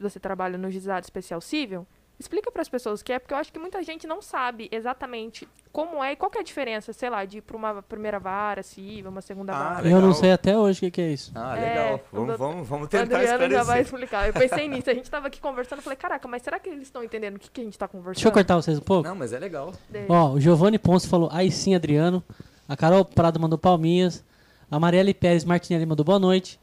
você 0.00 0.20
trabalha 0.20 0.56
no 0.56 0.70
Juizado 0.70 1.04
Especial 1.04 1.40
Civil. 1.40 1.84
Explica 2.18 2.50
para 2.50 2.62
as 2.62 2.68
pessoas 2.68 3.02
o 3.02 3.04
que 3.04 3.12
é, 3.12 3.18
porque 3.18 3.34
eu 3.34 3.38
acho 3.38 3.52
que 3.52 3.58
muita 3.58 3.82
gente 3.82 4.06
não 4.06 4.22
sabe 4.22 4.70
exatamente 4.72 5.46
como 5.70 6.02
é 6.02 6.12
e 6.12 6.16
qual 6.16 6.30
que 6.30 6.38
é 6.38 6.40
a 6.40 6.44
diferença, 6.44 6.90
sei 6.94 7.10
lá, 7.10 7.26
de 7.26 7.38
ir 7.38 7.40
para 7.42 7.54
uma 7.54 7.82
primeira 7.82 8.18
vara 8.18 8.62
civil, 8.62 9.10
uma 9.10 9.20
segunda 9.20 9.52
Ah, 9.52 9.58
vara. 9.74 9.80
legal. 9.82 10.00
Eu 10.00 10.06
não 10.06 10.14
sei 10.14 10.32
até 10.32 10.56
hoje 10.56 10.78
o 10.78 10.80
que, 10.80 10.90
que 10.92 11.00
é 11.02 11.08
isso. 11.12 11.30
Ah, 11.34 11.58
É, 11.58 11.60
legal. 11.68 11.94
o 11.94 12.00
vamos, 12.16 12.28
doutor- 12.28 12.38
vamos, 12.52 12.68
vamos 12.68 12.86
O 12.86 12.88
tentar 12.88 13.16
Adriano 13.18 13.50
já 13.50 13.62
vai 13.64 13.82
explicar. 13.82 14.26
Eu 14.28 14.32
pensei 14.32 14.66
nisso. 14.68 14.88
A 14.88 14.94
gente 14.94 15.10
tava 15.10 15.26
aqui 15.26 15.38
conversando, 15.42 15.80
eu 15.80 15.82
falei, 15.82 15.96
caraca, 15.98 16.26
mas 16.26 16.40
será 16.40 16.58
que 16.58 16.70
eles 16.70 16.84
estão 16.84 17.04
entendendo 17.04 17.36
o 17.36 17.38
que, 17.38 17.50
que 17.50 17.60
a 17.60 17.64
gente 17.64 17.78
tá 17.78 17.86
conversando? 17.86 18.14
Deixa 18.14 18.28
eu 18.28 18.32
cortar 18.32 18.56
vocês 18.56 18.78
um 18.78 18.82
pouco. 18.82 19.06
Não, 19.06 19.14
mas 19.14 19.34
é 19.34 19.38
legal. 19.38 19.74
Deixa. 19.90 20.10
Ó, 20.10 20.30
o 20.32 20.40
Giovanni 20.40 20.78
Ponce 20.78 21.06
falou, 21.06 21.28
aí 21.30 21.50
sim, 21.50 21.74
Adriano. 21.74 22.24
A 22.66 22.74
Carol 22.78 23.04
Prado 23.04 23.38
mandou 23.38 23.58
palminhas. 23.58 24.24
A 24.70 24.80
Marielle 24.80 25.12
Pérez 25.12 25.44
Martinelli 25.44 25.84
mandou 25.84 26.04
boa 26.04 26.18
noite. 26.18 26.58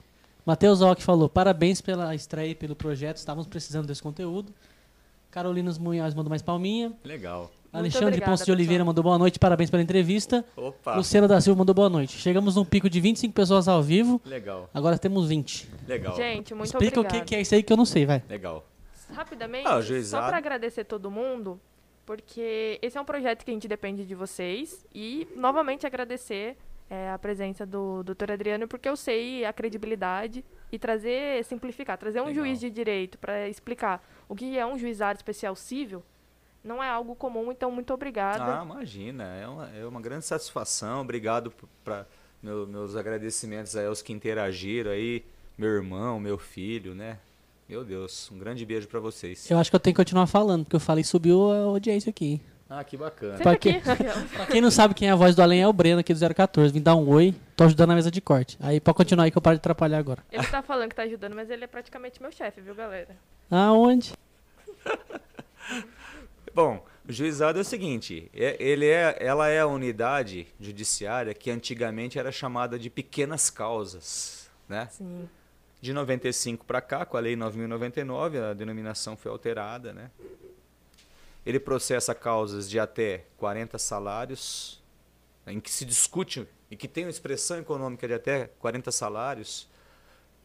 Matheus 0.46 0.82
Ock 0.82 1.02
falou, 1.04 1.30
parabéns 1.30 1.80
pela 1.80 2.14
estreia 2.16 2.50
e 2.50 2.56
pelo 2.56 2.76
projeto. 2.76 3.18
Estávamos 3.18 3.46
precisando 3.48 3.86
desse 3.86 4.02
conteúdo. 4.02 4.52
Carolinas 5.38 5.80
Munhoz 5.80 6.14
mandou 6.14 6.30
mais 6.30 6.44
palminha. 6.44 6.94
Legal. 7.04 7.50
Alexandre 7.74 8.08
obrigada, 8.10 8.32
Ponce 8.32 8.46
de 8.46 8.52
Oliveira 8.52 8.74
pessoal. 8.84 8.86
mandou 8.86 9.04
boa 9.04 9.18
noite, 9.18 9.40
parabéns 9.40 9.72
pela 9.72 9.82
entrevista. 9.82 10.46
Opa. 10.56 10.96
Luciano 10.96 11.28
da 11.28 11.42
Silva 11.42 11.58
mandou 11.58 11.74
boa 11.74 11.90
noite. 11.90 12.16
Chegamos 12.18 12.56
num 12.56 12.64
pico 12.64 12.88
de 12.88 13.02
25 13.02 13.34
pessoas 13.34 13.68
ao 13.68 13.82
vivo, 13.82 14.22
Legal. 14.24 14.70
agora 14.72 14.96
temos 14.96 15.28
20. 15.28 15.68
Legal. 15.88 16.16
Gente, 16.16 16.54
muito 16.54 16.68
Explica 16.68 17.00
obrigada. 17.00 17.24
o 17.24 17.26
que, 17.26 17.36
é 17.36 17.42
isso 17.42 17.56
aí 17.56 17.64
que 17.64 17.74
eu 17.74 17.78
não 17.78 17.84
sei, 17.86 18.06
vai. 18.06 18.22
Legal. 18.30 18.64
Rapidamente, 19.12 19.68
Ah, 19.68 19.82
só 20.04 20.22
para 20.22 20.38
agradecer 20.38 20.84
todo 20.84 21.10
mundo, 21.10 21.60
porque 22.06 22.78
esse 22.80 22.96
é 22.96 23.02
um 23.02 23.06
projeto 23.06 23.44
que 23.44 23.50
a 23.50 23.54
gente 23.56 23.68
depende 23.68 24.06
de 24.06 24.14
vocês. 24.14 24.86
E, 24.94 25.28
novamente, 25.36 25.88
agradecer 25.88 26.56
é, 26.94 27.10
a 27.10 27.18
presença 27.18 27.66
do 27.66 28.04
doutor 28.04 28.32
Adriano, 28.32 28.68
porque 28.68 28.88
eu 28.88 28.96
sei 28.96 29.44
a 29.46 29.52
credibilidade 29.52 30.46
e 30.72 30.78
trazer, 30.78 31.44
simplificar, 31.44 31.98
trazer 31.98 32.22
um 32.22 32.26
Legal. 32.26 32.46
juiz 32.46 32.60
de 32.60 32.70
direito 32.70 33.18
para 33.18 33.50
explicar 33.50 34.08
o 34.30 34.36
que 34.36 34.60
é 34.60 34.66
um 34.66 34.78
juizado 34.78 35.18
especial 35.18 35.56
civil, 35.56 36.04
não 36.64 36.84
é 36.84 36.88
algo 36.88 37.16
comum, 37.16 37.52
então 37.52 37.72
muito 37.72 37.92
obrigada. 37.92 38.60
Ah, 38.60 38.64
imagina. 38.64 39.24
É 39.24 39.48
uma, 39.48 39.70
é 39.72 39.86
uma 39.86 40.00
grande 40.00 40.26
satisfação. 40.26 41.02
Obrigado 41.02 41.52
para 41.84 42.06
meu, 42.42 42.68
meus 42.68 42.96
agradecimentos 42.96 43.76
aí 43.76 43.88
aos 43.88 44.04
que 44.04 44.14
interagiram 44.14 44.92
aí. 44.92 45.26
Meu 45.58 45.70
irmão, 45.70 46.20
meu 46.20 46.38
filho, 46.38 46.94
né? 46.94 47.18
Meu 47.68 47.84
Deus, 47.84 48.30
um 48.32 48.38
grande 48.38 48.66
beijo 48.66 48.88
para 48.88 49.00
vocês. 49.00 49.50
Eu 49.50 49.58
acho 49.58 49.70
que 49.70 49.76
eu 49.76 49.80
tenho 49.80 49.96
que 49.96 50.02
continuar 50.02 50.28
falando, 50.28 50.64
porque 50.64 50.76
eu 50.76 50.80
falei 50.80 51.04
subiu 51.04 51.52
a 51.52 51.58
audiência 51.64 52.12
aqui. 52.12 52.40
Ah, 52.76 52.84
que 52.84 52.98
bacana. 52.98 53.38
Pra 53.38 53.52
aqui. 53.52 53.74
Pra 54.34 54.46
quem 54.48 54.60
não 54.60 54.72
sabe 54.72 54.96
quem 54.96 55.08
é 55.08 55.12
a 55.12 55.16
voz 55.16 55.36
do 55.36 55.44
além 55.44 55.62
é 55.62 55.68
o 55.68 55.72
Breno 55.74 56.00
aqui 56.00 56.12
do 56.12 56.34
014. 56.34 56.74
Vim 56.74 56.82
dar 56.82 56.96
um 56.96 57.08
oi, 57.08 57.36
tô 57.56 57.66
ajudando 57.66 57.90
na 57.90 57.96
mesa 57.96 58.10
de 58.10 58.20
corte. 58.20 58.58
Aí 58.60 58.80
pode 58.80 58.98
continuar 58.98 59.26
aí 59.26 59.32
que 59.32 59.38
eu 59.38 59.42
paro 59.44 59.56
de 59.56 59.60
atrapalhar 59.60 60.00
agora. 60.00 60.24
Ele 60.32 60.44
tá 60.48 60.64
falando 60.64 60.90
que 60.90 60.96
tá 60.96 61.04
ajudando, 61.04 61.36
mas 61.36 61.52
ele 61.52 61.64
é 61.66 61.68
praticamente 61.68 62.20
meu 62.20 62.32
chefe, 62.32 62.62
viu, 62.62 62.74
galera? 62.74 63.16
Aonde? 63.52 64.14
Bom, 66.56 66.84
o 67.08 67.12
juizado 67.14 67.60
é 67.60 67.62
o 67.62 67.66
seguinte, 67.66 68.30
é- 68.34 68.58
ele 68.60 68.88
é, 68.88 69.18
ela 69.20 69.50
é 69.50 69.60
a 69.60 69.68
unidade 69.68 70.48
judiciária 70.60 71.34
que 71.34 71.52
antigamente 71.52 72.18
era 72.18 72.32
chamada 72.32 72.80
de 72.80 72.90
pequenas 72.90 73.52
causas, 73.52 74.50
né? 74.68 74.88
Sim. 74.92 75.30
De 75.80 75.94
95 75.94 76.66
para 76.66 76.82
cá, 76.82 77.06
com 77.06 77.18
a 77.18 77.20
lei 77.20 77.36
9099, 77.36 78.40
a 78.40 78.54
denominação 78.54 79.16
foi 79.16 79.32
alterada, 79.32 79.94
né? 79.94 80.10
Ele 81.46 81.60
processa 81.60 82.16
causas 82.16 82.70
de 82.70 82.80
até 82.80 83.26
40 83.38 83.78
salários, 83.78 84.82
em 85.46 85.60
que 85.60 85.70
se 85.70 85.84
discute 85.84 86.48
e 86.72 86.76
que 86.76 86.88
tem 86.88 87.04
uma 87.04 87.10
expressão 87.10 87.60
econômica 87.60 88.08
de 88.08 88.14
até 88.14 88.48
40 88.60 88.92
salários, 88.92 89.68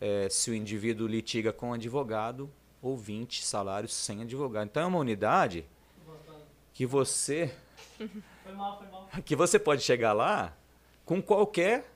eh, 0.00 0.28
se 0.28 0.50
o 0.50 0.54
indivíduo 0.54 1.06
litiga 1.06 1.52
com 1.52 1.72
advogado 1.72 2.50
ou 2.82 2.96
20 2.96 3.44
salários 3.44 3.94
sem 3.94 4.22
advogado. 4.22 4.66
Então 4.66 4.82
é 4.82 4.86
uma 4.86 4.98
unidade 4.98 5.64
que 6.74 6.86
você 6.86 7.54
Foi 7.96 8.52
mal, 8.52 8.78
foi 8.78 8.86
mal. 8.88 9.08
que 9.24 9.34
você 9.34 9.58
pode 9.58 9.82
chegar 9.82 10.12
lá 10.12 10.56
com 11.04 11.22
qualquer 11.22 11.92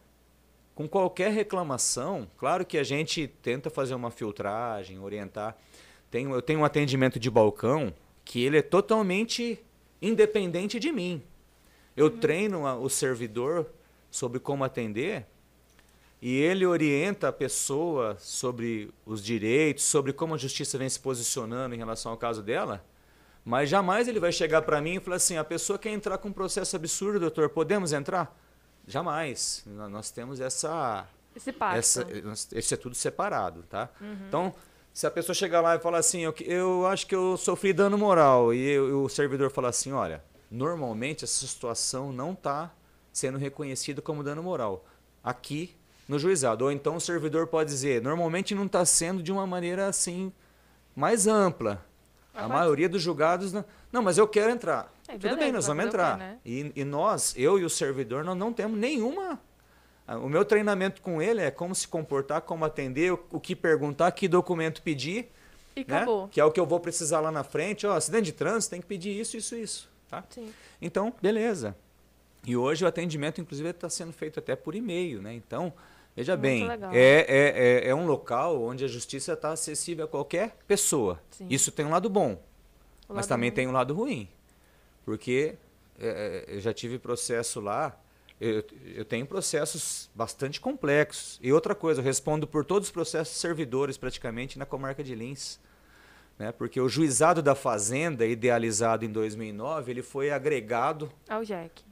com 0.74 0.88
qualquer 0.88 1.30
reclamação. 1.30 2.28
Claro 2.38 2.64
que 2.64 2.78
a 2.78 2.82
gente 2.82 3.28
tenta 3.28 3.68
fazer 3.68 3.94
uma 3.94 4.10
filtragem, 4.10 4.98
orientar. 4.98 5.56
Tenho, 6.10 6.34
eu 6.34 6.40
tenho 6.40 6.60
um 6.60 6.64
atendimento 6.64 7.20
de 7.20 7.30
balcão 7.30 7.92
que 8.24 8.42
ele 8.44 8.58
é 8.58 8.62
totalmente 8.62 9.58
independente 10.00 10.78
de 10.80 10.90
mim. 10.92 11.22
Eu 11.96 12.08
treino 12.10 12.66
a- 12.66 12.76
o 12.76 12.88
servidor 12.88 13.66
sobre 14.10 14.38
como 14.40 14.64
atender 14.64 15.26
e 16.20 16.36
ele 16.38 16.64
orienta 16.64 17.28
a 17.28 17.32
pessoa 17.32 18.16
sobre 18.18 18.90
os 19.04 19.22
direitos, 19.22 19.84
sobre 19.84 20.12
como 20.12 20.34
a 20.34 20.38
justiça 20.38 20.78
vem 20.78 20.88
se 20.88 21.00
posicionando 21.00 21.74
em 21.74 21.78
relação 21.78 22.12
ao 22.12 22.18
caso 22.18 22.42
dela. 22.42 22.84
Mas 23.44 23.68
jamais 23.68 24.06
ele 24.06 24.20
vai 24.20 24.30
chegar 24.30 24.62
para 24.62 24.80
mim 24.80 24.94
e 24.96 25.00
falar 25.00 25.16
assim: 25.16 25.36
a 25.36 25.42
pessoa 25.44 25.76
quer 25.78 25.90
entrar 25.90 26.16
com 26.18 26.28
um 26.28 26.32
processo 26.32 26.76
absurdo, 26.76 27.18
doutor, 27.18 27.48
podemos 27.50 27.92
entrar? 27.92 28.38
Jamais. 28.86 29.62
Nó- 29.66 29.88
Nós 29.88 30.10
temos 30.12 30.40
essa. 30.40 31.06
Esse 31.34 31.50
pacto. 31.50 31.78
essa 31.78 32.06
esse 32.52 32.74
é 32.74 32.76
tudo 32.76 32.94
separado, 32.94 33.64
tá? 33.68 33.88
Então, 34.28 34.54
se 34.92 35.06
a 35.06 35.10
pessoa 35.10 35.34
chegar 35.34 35.60
lá 35.60 35.74
e 35.76 35.78
falar 35.78 35.98
assim: 35.98 36.20
eu, 36.20 36.34
eu 36.44 36.86
acho 36.86 37.06
que 37.06 37.14
eu 37.14 37.36
sofri 37.36 37.72
dano 37.72 37.96
moral, 37.98 38.52
e, 38.52 38.58
eu- 38.70 38.88
e 38.88 38.92
o 38.92 39.08
servidor 39.08 39.50
falar 39.50 39.68
assim: 39.70 39.92
olha, 39.92 40.22
normalmente 40.50 41.24
essa 41.24 41.46
situação 41.46 42.12
não 42.12 42.32
está 42.32 42.70
sendo 43.12 43.38
reconhecida 43.38 44.00
como 44.02 44.22
dano 44.22 44.42
moral. 44.42 44.84
Aqui 45.24 45.74
no 46.08 46.18
juizado. 46.18 46.64
Ou 46.64 46.72
então 46.72 46.96
o 46.96 47.00
servidor 47.00 47.46
pode 47.46 47.70
dizer: 47.70 48.02
normalmente 48.02 48.54
não 48.54 48.66
está 48.66 48.84
sendo 48.84 49.22
de 49.22 49.30
uma 49.32 49.46
maneira 49.46 49.86
assim 49.86 50.32
mais 50.94 51.26
ampla. 51.26 51.84
A 52.34 52.48
maioria 52.48 52.88
dos 52.88 53.02
julgados. 53.02 53.52
Não, 53.52 53.64
não, 53.92 54.02
mas 54.02 54.16
eu 54.16 54.26
quero 54.26 54.50
entrar. 54.50 54.90
É, 55.06 55.12
Tudo 55.12 55.22
beleza, 55.22 55.40
bem, 55.40 55.52
nós 55.52 55.66
vamos 55.66 55.84
entrar. 55.84 56.16
né? 56.16 56.38
E, 56.46 56.72
e 56.74 56.82
nós, 56.84 57.34
eu 57.36 57.58
e 57.58 57.64
o 57.64 57.68
servidor, 57.68 58.24
nós 58.24 58.36
não 58.36 58.52
temos 58.54 58.78
nenhuma. 58.78 59.38
Ah, 60.06 60.18
O 60.18 60.28
meu 60.28 60.44
treinamento 60.44 61.00
com 61.00 61.20
ele 61.22 61.40
é 61.40 61.50
como 61.50 61.74
se 61.74 61.86
comportar, 61.88 62.42
como 62.42 62.64
atender, 62.64 63.12
o, 63.12 63.40
que 63.40 63.54
perguntar, 63.56 64.10
que 64.12 64.28
documento 64.28 64.82
pedir, 64.82 65.30
E 65.76 65.80
né? 65.84 65.96
acabou. 65.96 66.28
Que 66.28 66.40
é 66.40 66.44
o 66.44 66.50
que 66.50 66.60
eu 66.60 66.66
vou 66.66 66.80
precisar 66.80 67.20
lá 67.20 67.30
na 67.30 67.44
frente. 67.44 67.86
Ó, 67.86 67.94
acidente 67.94 68.24
de 68.26 68.32
trânsito, 68.32 68.70
tem 68.70 68.80
que 68.80 68.86
pedir 68.86 69.18
isso, 69.18 69.36
isso, 69.36 69.54
isso. 69.56 69.90
Tá? 70.08 70.24
Sim. 70.30 70.52
Então, 70.80 71.12
beleza. 71.22 71.74
E 72.44 72.56
hoje 72.56 72.84
o 72.84 72.88
atendimento, 72.88 73.40
inclusive, 73.40 73.70
está 73.70 73.88
sendo 73.88 74.12
feito 74.12 74.38
até 74.38 74.56
por 74.56 74.74
e-mail, 74.74 75.22
né? 75.22 75.32
Então, 75.32 75.72
veja 76.14 76.32
Muito 76.36 76.42
bem, 76.42 76.68
é, 76.92 77.24
é, 77.28 77.84
é, 77.86 77.88
é 77.88 77.94
um 77.94 78.04
local 78.04 78.60
onde 78.62 78.84
a 78.84 78.88
justiça 78.88 79.32
está 79.34 79.52
acessível 79.52 80.04
a 80.04 80.08
qualquer 80.08 80.56
pessoa. 80.66 81.20
Sim. 81.30 81.46
Isso 81.48 81.70
tem 81.70 81.86
um 81.86 81.90
lado 81.90 82.10
bom, 82.10 82.32
O 83.08 83.14
mas 83.14 83.26
lado 83.26 83.28
também 83.28 83.48
ruim. 83.50 83.54
tem 83.54 83.68
um 83.68 83.72
lado 83.72 83.94
ruim. 83.94 84.28
Porque 85.04 85.54
é, 86.00 86.44
é, 86.48 86.56
eu 86.56 86.60
já 86.60 86.72
tive 86.74 86.98
processo 86.98 87.60
lá, 87.60 87.96
eu, 88.42 88.64
eu 88.96 89.04
tenho 89.04 89.24
processos 89.24 90.10
bastante 90.12 90.60
complexos. 90.60 91.38
E 91.40 91.52
outra 91.52 91.76
coisa, 91.76 92.00
eu 92.00 92.04
respondo 92.04 92.44
por 92.44 92.64
todos 92.64 92.88
os 92.88 92.92
processos 92.92 93.36
servidores 93.36 93.96
praticamente 93.96 94.58
na 94.58 94.66
comarca 94.66 95.04
de 95.04 95.14
Lins. 95.14 95.60
Né? 96.36 96.50
Porque 96.50 96.80
o 96.80 96.88
juizado 96.88 97.40
da 97.40 97.54
Fazenda, 97.54 98.26
idealizado 98.26 99.04
em 99.04 99.12
2009, 99.12 99.92
ele 99.92 100.02
foi 100.02 100.32
agregado 100.32 101.08
Ao 101.28 101.44
Jack. 101.44 101.84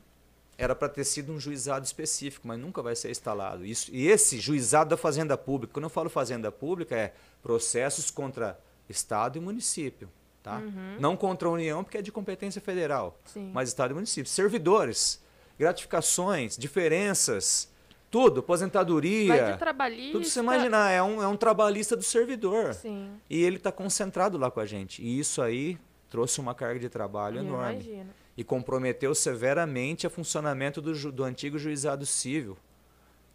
era 0.58 0.74
para 0.74 0.88
ter 0.88 1.04
sido 1.04 1.32
um 1.32 1.38
juizado 1.38 1.86
específico, 1.86 2.48
mas 2.48 2.58
nunca 2.58 2.82
vai 2.82 2.96
ser 2.96 3.12
instalado. 3.12 3.64
Isso, 3.64 3.88
e 3.94 4.08
esse 4.08 4.40
juizado 4.40 4.90
da 4.90 4.96
Fazenda 4.96 5.38
Pública, 5.38 5.72
quando 5.72 5.84
eu 5.84 5.90
falo 5.90 6.10
Fazenda 6.10 6.50
Pública, 6.50 6.96
é 6.96 7.14
processos 7.40 8.10
contra 8.10 8.58
Estado 8.88 9.38
e 9.38 9.40
município. 9.40 10.10
Tá? 10.42 10.60
Não 10.98 11.16
contra 11.16 11.46
a 11.46 11.50
União, 11.52 11.84
porque 11.84 11.98
é 11.98 12.02
de 12.02 12.10
competência 12.10 12.60
federal, 12.60 13.16
Sim. 13.26 13.50
mas 13.52 13.68
Estado 13.68 13.92
e 13.92 13.94
município. 13.94 14.28
Servidores, 14.28 15.22
gratificações, 15.60 16.56
diferenças, 16.56 17.68
tudo, 18.10 18.40
aposentadoria. 18.40 19.28
Vai 19.44 19.52
de 19.52 19.58
trabalhista. 19.58 20.12
Tudo 20.12 20.24
você 20.24 20.40
imaginar, 20.40 20.90
é 20.90 21.02
um, 21.02 21.22
é 21.22 21.28
um 21.28 21.36
trabalhista 21.36 21.94
do 21.96 22.02
servidor. 22.02 22.72
Sim. 22.74 23.10
E 23.28 23.42
ele 23.42 23.56
está 23.56 23.70
concentrado 23.70 24.38
lá 24.38 24.50
com 24.50 24.58
a 24.58 24.66
gente. 24.66 25.02
E 25.02 25.18
isso 25.20 25.40
aí 25.42 25.78
trouxe 26.08 26.40
uma 26.40 26.54
carga 26.54 26.80
de 26.80 26.88
trabalho 26.88 27.38
eu 27.38 27.44
enorme 27.44 27.74
imagino. 27.74 28.10
e 28.36 28.42
comprometeu 28.42 29.14
severamente 29.14 30.06
o 30.06 30.10
funcionamento 30.10 30.80
do, 30.80 30.94
ju- 30.94 31.12
do 31.12 31.22
antigo 31.22 31.58
juizado 31.58 32.04
civil. 32.06 32.56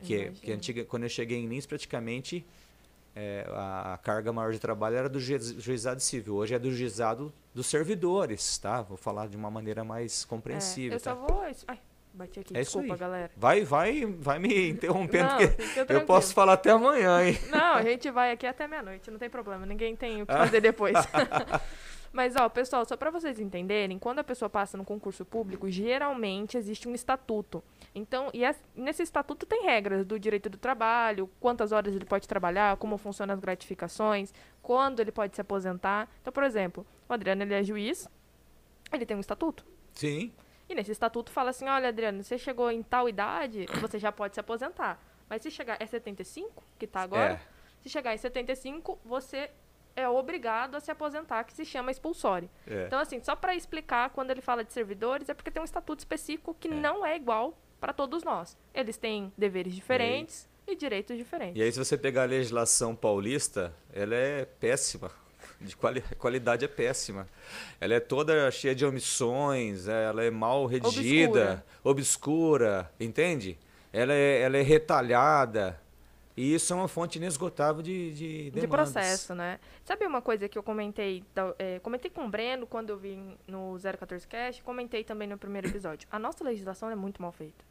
Que, 0.01 0.15
é- 0.15 0.31
que 0.31 0.51
antiga, 0.51 0.83
quando 0.83 1.03
eu 1.03 1.09
cheguei 1.09 1.37
em 1.37 1.45
Lins, 1.47 1.65
praticamente 1.65 2.45
é, 3.15 3.45
a, 3.49 3.93
a 3.93 3.97
carga 3.99 4.33
maior 4.33 4.51
de 4.51 4.59
trabalho 4.59 4.97
era 4.97 5.07
do 5.07 5.21
juiz- 5.21 5.55
juizado 5.57 6.01
civil. 6.01 6.35
Hoje 6.35 6.53
é 6.53 6.59
do 6.59 6.69
juizado 6.69 7.31
dos 7.53 7.67
servidores, 7.67 8.57
tá? 8.57 8.81
Vou 8.81 8.97
falar 8.97 9.27
de 9.29 9.37
uma 9.37 9.49
maneira 9.49 9.85
mais 9.85 10.23
É, 10.23 10.27
compreensível. 10.27 10.93
eu 10.93 10.99
só 10.99 11.15
tá? 11.15 11.21
vou. 11.25 11.41
Ai, 11.67 11.79
Bati 12.15 12.39
aqui, 12.39 12.55
É 12.57 12.61
isso 12.61 12.71
desculpa, 12.79 12.93
aí. 12.93 12.99
galera. 12.99 13.31
Vai, 13.35 13.63
vai, 13.65 14.05
vai 14.05 14.39
me 14.39 14.69
interrompendo, 14.69 15.29
Não, 15.29 15.37
porque 15.37 15.93
eu 15.93 16.05
posso 16.05 16.33
falar 16.33 16.53
até 16.53 16.71
amanhã, 16.71 17.21
hein? 17.27 17.37
Não, 17.49 17.73
a 17.75 17.81
gente 17.83 18.09
vai 18.09 18.31
aqui 18.31 18.47
até 18.47 18.67
meia-noite, 18.67 19.11
não 19.11 19.17
tem 19.19 19.29
problema, 19.29 19.65
ninguém 19.65 19.95
tem 19.97 20.21
o 20.21 20.25
que 20.25 20.31
Ah. 20.31 20.37
fazer 20.37 20.61
depois. 20.61 20.93
Mas, 22.13 22.33
ó, 22.37 22.47
pessoal, 22.47 22.85
só 22.85 22.95
para 22.95 23.11
vocês 23.11 23.37
entenderem, 23.41 23.99
quando 23.99 24.19
a 24.19 24.23
pessoa 24.23 24.49
passa 24.49 24.77
no 24.77 24.85
concurso 24.85 25.25
público, 25.25 25.69
geralmente 25.69 26.57
existe 26.57 26.87
um 26.87 26.95
estatuto. 26.95 27.61
Então, 27.93 28.29
e 28.33 28.45
es- 28.45 28.63
nesse 28.73 29.03
estatuto 29.03 29.45
tem 29.45 29.63
regras 29.65 30.05
do 30.05 30.17
direito 30.17 30.49
do 30.49 30.57
trabalho, 30.57 31.29
quantas 31.41 31.73
horas 31.73 31.93
ele 31.93 32.05
pode 32.05 32.25
trabalhar, 32.25 32.77
como 32.77 32.97
funcionam 32.97 33.33
as 33.33 33.39
gratificações, 33.41 34.33
quando 34.61 35.01
ele 35.01 35.11
pode 35.11 35.35
se 35.35 35.41
aposentar. 35.41 36.07
Então, 36.21 36.31
por 36.31 36.43
exemplo, 36.43 36.87
o 37.09 37.11
Adriano, 37.13 37.41
ele 37.43 37.53
é 37.53 37.61
juiz, 37.61 38.07
ele 38.93 39.05
tem 39.05 39.17
um 39.17 39.19
estatuto. 39.19 39.65
Sim. 39.91 40.31
E 40.67 40.75
nesse 40.75 40.91
estatuto 40.91 41.31
fala 41.31 41.51
assim, 41.51 41.67
olha, 41.67 41.89
Adriano, 41.89 42.23
você 42.23 42.37
chegou 42.37 42.71
em 42.71 42.81
tal 42.81 43.07
idade, 43.07 43.65
você 43.79 43.99
já 43.99 44.11
pode 44.11 44.33
se 44.33 44.39
aposentar. 44.39 44.99
Mas 45.29 45.41
se 45.41 45.51
chegar, 45.51 45.77
é 45.79 45.85
75, 45.85 46.63
que 46.79 46.87
tá 46.87 47.01
agora? 47.01 47.33
É. 47.33 47.39
Se 47.81 47.89
chegar 47.89 48.13
em 48.13 48.17
75, 48.17 48.99
você 49.05 49.49
é 49.95 50.09
obrigado 50.09 50.75
a 50.75 50.79
se 50.79 50.91
aposentar, 50.91 51.43
que 51.43 51.53
se 51.53 51.63
chama 51.65 51.91
expulsório. 51.91 52.49
É. 52.67 52.85
Então, 52.85 52.99
assim, 52.99 53.21
só 53.23 53.35
para 53.35 53.55
explicar, 53.55 54.09
quando 54.09 54.31
ele 54.31 54.41
fala 54.41 54.63
de 54.63 54.73
servidores, 54.73 55.29
é 55.29 55.33
porque 55.33 55.51
tem 55.51 55.61
um 55.61 55.65
estatuto 55.65 55.99
específico 55.99 56.55
que 56.59 56.67
É. 56.67 56.71
não 56.71 57.05
é 57.05 57.15
igual 57.15 57.57
para 57.79 57.93
todos 57.93 58.23
nós. 58.23 58.57
Eles 58.73 58.97
têm 58.97 59.31
deveres 59.37 59.73
diferentes 59.73 60.49
e 60.67 60.75
direitos 60.75 61.15
diferentes. 61.15 61.57
E 61.59 61.63
aí, 61.63 61.71
se 61.71 61.77
você 61.77 61.97
pegar 61.97 62.23
a 62.23 62.25
legislação 62.25 62.95
paulista, 62.95 63.73
ela 63.93 64.15
é 64.15 64.45
péssima. 64.45 65.11
De 65.59 65.75
quali 65.75 66.01
qualidade 66.17 66.65
é 66.65 66.67
péssima. 66.67 67.27
Ela 67.79 67.95
é 67.95 67.99
toda 67.99 68.51
cheia 68.51 68.75
de 68.75 68.85
omissões, 68.85 69.87
é, 69.87 70.05
ela 70.05 70.23
é 70.23 70.29
mal 70.29 70.65
redigida, 70.65 71.65
obscura, 71.83 72.91
entende? 72.99 73.57
Ela 73.93 74.13
é, 74.13 74.41
ela 74.41 74.57
é 74.57 74.61
retalhada. 74.61 75.79
E 76.37 76.53
isso 76.53 76.73
é 76.73 76.75
uma 76.75 76.87
fonte 76.89 77.17
inesgotável 77.17 77.81
de, 77.81 78.13
de 78.13 78.51
de 78.51 78.67
processo, 78.67 79.33
né? 79.33 79.57
Sabe 79.85 80.05
uma 80.05 80.21
coisa 80.21 80.49
que 80.49 80.57
eu 80.57 80.63
comentei, 80.63 81.23
é, 81.57 81.79
comentei 81.79 82.11
com 82.11 82.25
o 82.25 82.29
Breno 82.29 82.67
quando 82.67 82.89
eu 82.89 82.97
vim 82.97 83.37
no 83.47 83.77
014 83.79 84.27
Cast, 84.27 84.61
comentei 84.61 85.03
também 85.03 85.29
no 85.29 85.37
primeiro 85.37 85.69
episódio. 85.69 86.07
A 86.11 86.19
nossa 86.19 86.43
legislação 86.43 86.89
é 86.89 86.95
muito 86.95 87.21
mal 87.21 87.31
feita. 87.31 87.63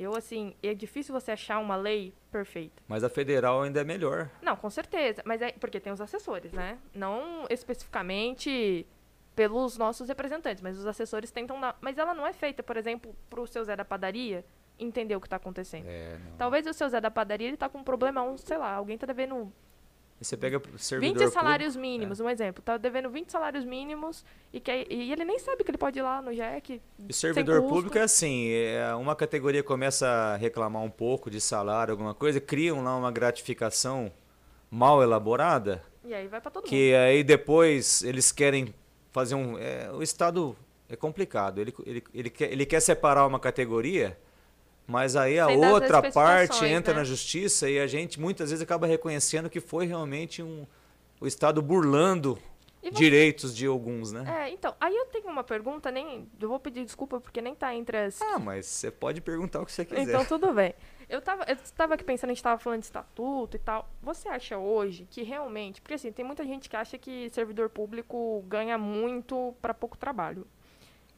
Eu, 0.00 0.16
assim, 0.16 0.54
é 0.62 0.72
difícil 0.72 1.12
você 1.12 1.30
achar 1.30 1.58
uma 1.58 1.76
lei 1.76 2.14
perfeita. 2.32 2.82
Mas 2.88 3.04
a 3.04 3.10
federal 3.10 3.60
ainda 3.60 3.82
é 3.82 3.84
melhor. 3.84 4.30
Não, 4.40 4.56
com 4.56 4.70
certeza. 4.70 5.22
Mas 5.26 5.42
é 5.42 5.52
porque 5.52 5.78
tem 5.78 5.92
os 5.92 6.00
assessores, 6.00 6.54
né? 6.54 6.78
Não 6.94 7.44
especificamente 7.50 8.86
pelos 9.36 9.76
nossos 9.76 10.08
representantes, 10.08 10.62
mas 10.62 10.78
os 10.78 10.86
assessores 10.86 11.30
tentam 11.30 11.60
dar. 11.60 11.76
Mas 11.82 11.98
ela 11.98 12.14
não 12.14 12.26
é 12.26 12.32
feita, 12.32 12.62
por 12.62 12.78
exemplo, 12.78 13.14
pro 13.28 13.46
seu 13.46 13.62
Zé 13.62 13.76
da 13.76 13.84
padaria 13.84 14.42
entender 14.78 15.14
o 15.14 15.20
que 15.20 15.26
está 15.26 15.36
acontecendo. 15.36 15.84
É. 15.86 16.18
Talvez 16.38 16.66
o 16.66 16.72
seu 16.72 16.88
Zé 16.88 16.98
da 16.98 17.10
padaria 17.10 17.48
ele 17.48 17.58
tá 17.58 17.68
com 17.68 17.78
um 17.78 17.84
problema, 17.84 18.22
um, 18.22 18.38
sei 18.38 18.56
lá, 18.56 18.72
alguém 18.72 18.96
tá 18.96 19.06
devendo 19.06 19.52
você 20.20 20.36
pega 20.36 20.58
20 20.58 20.78
servidor 20.78 21.14
público, 21.14 21.32
salários 21.32 21.76
mínimos, 21.76 22.20
um 22.20 22.28
exemplo. 22.28 22.62
Tá 22.62 22.76
devendo 22.76 23.08
20 23.08 23.30
salários 23.32 23.64
mínimos 23.64 24.22
e, 24.52 24.60
quer, 24.60 24.86
e 24.92 25.10
ele 25.10 25.24
nem 25.24 25.38
sabe 25.38 25.64
que 25.64 25.70
ele 25.70 25.78
pode 25.78 25.98
ir 25.98 26.02
lá 26.02 26.20
no 26.20 26.32
JEC. 26.32 26.82
E 27.08 27.12
servidor 27.12 27.62
público 27.62 27.96
é 27.96 28.02
assim, 28.02 28.50
é, 28.50 28.94
uma 28.94 29.16
categoria 29.16 29.62
começa 29.62 30.06
a 30.06 30.36
reclamar 30.36 30.82
um 30.82 30.90
pouco 30.90 31.30
de 31.30 31.40
salário, 31.40 31.92
alguma 31.92 32.14
coisa, 32.14 32.38
criam 32.38 32.84
lá 32.84 32.94
uma 32.96 33.10
gratificação 33.10 34.12
mal 34.70 35.02
elaborada, 35.02 35.82
E 36.04 36.12
aí 36.12 36.28
vai 36.28 36.40
para 36.40 36.50
todo 36.50 36.64
mundo. 36.64 36.68
que 36.68 36.94
aí 36.94 37.24
depois 37.24 38.02
eles 38.02 38.30
querem 38.30 38.74
fazer 39.10 39.34
um... 39.34 39.58
é, 39.58 39.90
o 39.90 40.02
Estado 40.02 40.54
é 40.88 40.96
complicado, 40.96 41.60
ele, 41.60 41.74
ele, 41.86 42.04
ele, 42.12 42.30
quer, 42.30 42.52
ele 42.52 42.66
quer 42.66 42.80
separar 42.80 43.26
uma 43.26 43.40
categoria, 43.40 44.18
mas 44.90 45.14
aí 45.16 45.38
a 45.38 45.46
Sem 45.46 45.64
outra 45.66 46.10
parte 46.10 46.64
entra 46.66 46.92
né? 46.92 46.98
na 47.00 47.04
justiça 47.04 47.70
e 47.70 47.78
a 47.78 47.86
gente 47.86 48.18
muitas 48.20 48.50
vezes 48.50 48.62
acaba 48.62 48.86
reconhecendo 48.86 49.48
que 49.48 49.60
foi 49.60 49.86
realmente 49.86 50.42
um, 50.42 50.66
o 51.20 51.26
Estado 51.26 51.62
burlando 51.62 52.36
você- 52.82 52.90
direitos 52.90 53.54
de 53.54 53.66
alguns, 53.66 54.10
né? 54.10 54.24
É, 54.46 54.50
então, 54.50 54.74
aí 54.80 54.94
eu 54.94 55.06
tenho 55.06 55.28
uma 55.28 55.44
pergunta, 55.44 55.90
nem. 55.90 56.26
Eu 56.40 56.48
vou 56.48 56.58
pedir 56.58 56.84
desculpa 56.84 57.20
porque 57.20 57.40
nem 57.40 57.54
tá 57.54 57.74
entre 57.74 57.96
as. 57.96 58.20
Ah, 58.20 58.38
mas 58.38 58.66
você 58.66 58.90
pode 58.90 59.20
perguntar 59.20 59.60
o 59.60 59.66
que 59.66 59.72
você 59.72 59.84
quiser. 59.84 60.02
Então 60.02 60.24
tudo 60.24 60.52
bem. 60.52 60.74
Eu 61.08 61.20
tava, 61.20 61.44
eu 61.48 61.56
tava 61.76 61.94
aqui 61.94 62.04
pensando, 62.04 62.30
a 62.30 62.34
gente 62.34 62.42
tava 62.42 62.58
falando 62.58 62.80
de 62.80 62.86
estatuto 62.86 63.56
e 63.56 63.60
tal. 63.60 63.88
Você 64.02 64.28
acha 64.28 64.56
hoje 64.56 65.06
que 65.10 65.22
realmente. 65.22 65.80
Porque 65.80 65.94
assim, 65.94 66.10
tem 66.12 66.24
muita 66.24 66.44
gente 66.44 66.68
que 66.70 66.76
acha 66.76 66.96
que 66.96 67.28
servidor 67.30 67.68
público 67.68 68.42
ganha 68.48 68.78
muito 68.78 69.54
para 69.60 69.74
pouco 69.74 69.98
trabalho. 69.98 70.46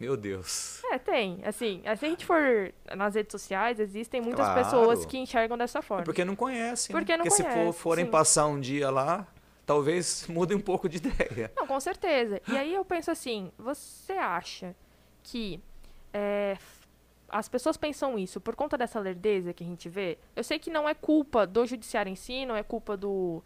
Meu 0.02 0.16
Deus. 0.16 0.82
É, 0.90 0.98
tem. 0.98 1.40
Assim, 1.44 1.80
se 1.82 1.88
a 1.88 1.94
gente 1.94 2.26
for 2.26 2.72
nas 2.96 3.14
redes 3.14 3.30
sociais, 3.30 3.78
existem 3.78 4.20
muitas 4.20 4.44
Claro. 4.44 4.64
pessoas 4.64 5.06
que 5.06 5.16
enxergam 5.16 5.56
dessa 5.56 5.80
forma. 5.80 6.02
Porque 6.04 6.24
não 6.24 6.34
conhecem. 6.34 6.92
né? 6.92 7.00
Porque 7.00 7.16
não 7.16 7.24
Porque 7.24 7.36
se 7.36 7.42
for, 7.44 7.52
conhece, 7.52 7.78
forem 7.78 8.04
sim. 8.04 8.10
passar 8.10 8.46
um 8.46 8.58
dia 8.58 8.90
lá, 8.90 9.24
talvez 9.64 10.26
mudem 10.28 10.56
um 10.56 10.60
pouco 10.60 10.88
de 10.88 10.96
ideia. 10.96 11.52
Não, 11.56 11.68
com 11.68 11.78
certeza. 11.78 12.42
E 12.48 12.56
aí 12.56 12.74
eu 12.74 12.84
penso 12.84 13.12
assim, 13.12 13.52
você 13.56 14.14
acha 14.14 14.74
que 15.22 15.62
é, 16.12 16.56
as 17.28 17.48
pessoas 17.48 17.76
pensam 17.76 18.18
isso 18.18 18.40
por 18.40 18.56
conta 18.56 18.76
dessa 18.76 18.98
lerdeza 18.98 19.52
que 19.52 19.62
a 19.62 19.66
gente 19.66 19.88
vê? 19.88 20.18
Eu 20.34 20.42
sei 20.42 20.58
que 20.58 20.68
não 20.68 20.88
é 20.88 20.94
culpa 20.94 21.46
do 21.46 21.64
judiciário 21.64 22.10
em 22.10 22.16
si, 22.16 22.44
não 22.44 22.56
é 22.56 22.64
culpa 22.64 22.96
do, 22.96 23.40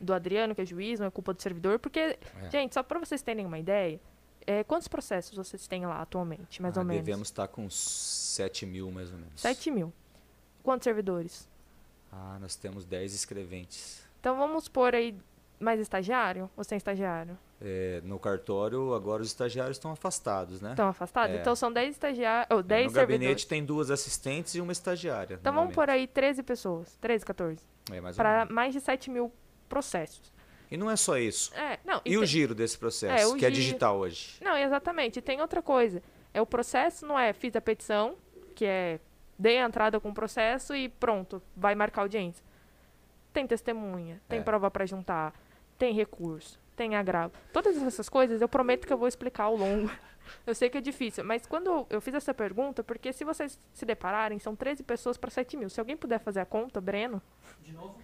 do 0.00 0.12
Adriano, 0.12 0.54
que 0.54 0.60
é 0.60 0.66
juiz, 0.66 1.00
não 1.00 1.06
é 1.06 1.10
culpa 1.10 1.32
do 1.32 1.40
servidor, 1.40 1.78
porque, 1.78 1.98
É. 2.00 2.18
gente, 2.50 2.74
só 2.74 2.82
para 2.82 2.98
vocês 2.98 3.22
terem 3.22 3.46
uma 3.46 3.58
ideia, 3.58 3.98
é, 4.46 4.64
quantos 4.64 4.88
processos 4.88 5.36
vocês 5.36 5.66
têm 5.66 5.86
lá 5.86 6.00
atualmente, 6.02 6.60
mais 6.62 6.76
Ah, 6.76 6.80
ou 6.80 6.86
menos? 6.86 7.04
Devemos 7.04 7.28
estar 7.28 7.48
com 7.48 7.64
uns 7.64 7.74
7 7.74 8.66
mil, 8.66 8.90
mais 8.90 9.10
ou 9.10 9.18
menos. 9.18 9.40
7 9.40 9.70
mil. 9.70 9.92
Quantos 10.62 10.84
servidores? 10.84 11.48
Ah, 12.10 12.38
nós 12.40 12.54
temos 12.56 12.84
10 12.84 13.14
escreventes. 13.14 14.02
Então 14.20 14.36
vamos 14.36 14.68
pôr 14.68 14.94
aí 14.94 15.16
mais 15.58 15.80
estagiário 15.80 16.50
ou 16.56 16.64
sem 16.64 16.76
estagiário? 16.76 17.38
É, 17.60 18.00
no 18.04 18.18
cartório, 18.18 18.92
agora 18.94 19.22
os 19.22 19.28
estagiários 19.28 19.76
estão 19.76 19.92
afastados, 19.92 20.60
né? 20.60 20.70
Estão 20.70 20.88
afastados? 20.88 21.36
É. 21.36 21.40
Então 21.40 21.54
são 21.54 21.72
10 21.72 21.90
estagiários, 21.94 22.48
ou 22.50 22.58
É, 22.58 22.62
10 22.62 22.86
no 22.86 22.90
servidores. 22.92 23.20
gabinete 23.20 23.46
tem 23.46 23.64
duas 23.64 23.90
assistentes 23.90 24.54
e 24.56 24.60
uma 24.60 24.72
estagiária. 24.72 25.38
Então 25.40 25.52
vamos 25.54 25.72
pôr 25.74 25.88
aí 25.88 26.06
13 26.08 26.42
pessoas, 26.42 26.96
13, 27.00 27.24
14, 27.24 27.60
É, 27.92 28.00
mais 28.00 28.16
para 28.16 28.46
mais 28.46 28.72
de 28.74 28.80
7 28.80 29.08
mil 29.10 29.32
processos. 29.68 30.32
E 30.72 30.76
não 30.76 30.90
é 30.90 30.96
só 30.96 31.16
isso. 31.18 31.54
É, 31.54 31.78
não, 31.84 32.00
E 32.04 32.16
o 32.16 32.20
tem- 32.20 32.26
giro 32.26 32.54
desse 32.54 32.78
processo, 32.78 33.22
É, 33.22 33.26
o 33.26 33.36
que 33.36 33.44
é 33.44 33.50
giro. 33.50 33.60
digital 33.62 33.98
hoje? 33.98 34.36
Não, 34.40 34.56
exatamente. 34.56 35.18
E 35.18 35.22
tem 35.22 35.40
outra 35.40 35.60
coisa. 35.60 36.02
É 36.32 36.40
o 36.40 36.46
processo, 36.46 37.04
não 37.06 37.18
é 37.18 37.32
fiz 37.32 37.54
a 37.56 37.60
petição, 37.60 38.16
que 38.54 38.64
é 38.64 38.98
dei 39.38 39.58
a 39.58 39.64
entrada 39.66 40.00
com 40.00 40.08
o 40.10 40.14
processo 40.14 40.74
e 40.74 40.88
pronto, 40.88 41.42
vai 41.56 41.74
marcar 41.74 42.02
audiência. 42.02 42.44
Tem 43.32 43.46
testemunha, 43.46 44.20
tem 44.28 44.38
É. 44.40 44.42
prova 44.42 44.70
para 44.70 44.84
juntar, 44.86 45.34
tem 45.78 45.92
recurso, 45.94 46.58
tem 46.76 46.94
agravo. 46.96 47.34
Todas 47.52 47.76
essas 47.82 48.08
coisas 48.08 48.40
eu 48.40 48.48
prometo 48.48 48.86
que 48.86 48.92
eu 48.92 48.98
vou 48.98 49.08
explicar 49.08 49.44
ao 49.44 49.56
longo. 49.56 49.90
Eu 50.46 50.54
sei 50.54 50.70
que 50.70 50.78
é 50.78 50.80
difícil, 50.80 51.24
mas 51.24 51.44
quando 51.46 51.66
eu- 51.66 51.86
eu 51.90 52.00
fiz 52.00 52.14
essa 52.14 52.32
pergunta, 52.32 52.84
porque 52.84 53.12
se 53.12 53.24
vocês 53.24 53.58
se 53.74 53.84
depararem, 53.84 54.38
são 54.38 54.54
13 54.54 54.80
pessoas 54.84 55.16
para 55.18 55.28
7 55.30 55.56
mil. 55.56 55.68
Se 55.68 55.80
alguém 55.80 55.96
puder 55.96 56.20
fazer 56.20 56.38
a 56.38 56.46
conta, 56.46 56.80
Breno, 56.80 57.20
De 57.60 57.72
novo? 57.72 58.00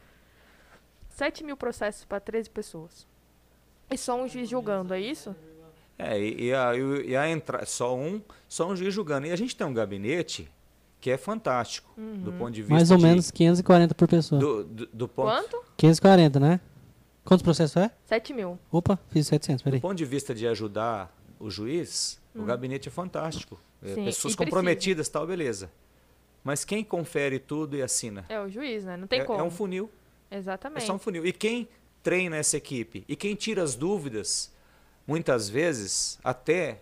7 1.19 1.43
mil 1.43 1.57
processos 1.57 2.05
para 2.05 2.21
13 2.21 2.49
pessoas. 2.49 3.05
E 3.91 3.99
só 3.99 4.23
um 4.23 4.29
juiz 4.29 4.49
julgando, 4.49 4.95
é 4.95 5.01
isso? 5.01 5.35
É, 5.99 6.17
e, 6.17 6.45
e 6.47 6.55
a, 6.55 6.71
e 6.77 7.17
a 7.17 7.29
entra... 7.29 7.67
só 7.67 7.97
um, 7.97 8.23
só 8.49 8.69
um 8.69 8.77
juiz 8.77 8.95
julgando. 8.95 9.27
E 9.27 9.33
a 9.33 9.37
gente 9.37 9.57
tem 9.57 9.67
um 9.67 9.75
gabinete 9.75 10.49
que 11.01 11.11
é 11.11 11.17
fantástico, 11.17 11.91
do 11.97 12.33
ponto 12.35 12.53
de 12.53 12.61
vista 12.63 12.75
Mais 12.75 12.91
ou 12.93 12.99
de- 12.99 13.03
menos 13.03 13.33
540 13.33 13.95
por 13.97 14.07
pessoa. 14.07 14.41
do, 14.41 14.63
do, 14.65 14.87
do 14.87 15.09
ponto, 15.09 15.27
Quanto? 15.29 15.65
540, 15.77 16.39
né? 16.39 16.61
Quantos 17.25 17.43
processos 17.43 17.77
é? 17.77 17.91
7 18.05 18.33
mil. 18.33 18.57
Opa, 18.71 18.97
fiz 19.09 19.27
700, 19.27 19.61
do 19.61 19.65
peraí. 19.65 19.81
ponto 19.81 19.97
de 19.97 20.05
vista 20.05 20.33
de 20.33 20.47
ajudar 20.47 21.13
o 21.41 21.51
juiz, 21.51 22.21
o 22.33 22.45
gabinete 22.45 22.89
é 22.89 22.93
fantástico. 22.93 23.61
É, 23.83 23.91
Hum. 23.91 23.95
Sim, 23.95 24.05
pessoas 24.05 24.35
e 24.35 24.37
comprometidas, 24.37 25.09
tal, 25.09 25.27
beleza. 25.27 25.69
Mas 26.45 26.65
quem 26.65 26.83
confere 26.85 27.39
tudo 27.41 27.77
e 27.77 27.83
assina? 27.83 28.25
É 28.29 28.41
o 28.41 28.49
juiz, 28.49 28.85
né? 28.85 28.97
Não 28.97 29.07
tem 29.09 29.21
é, 29.21 29.25
como. 29.25 29.41
é 29.41 29.43
um 29.43 29.51
funil. 29.51 29.91
É 30.31 30.37
Exatamente. 30.37 30.85
só 30.87 30.95
um 30.95 30.99
funil. 30.99 31.25
E 31.27 31.33
quem 31.33 31.69
treina 32.03 32.37
essa 32.37 32.57
equipe? 32.57 33.05
E 33.09 33.17
quem 33.17 33.35
tira 33.35 33.63
as 33.63 33.75
dúvidas, 33.75 34.53
muitas 35.07 35.49
vezes, 35.49 36.19
até 36.23 36.81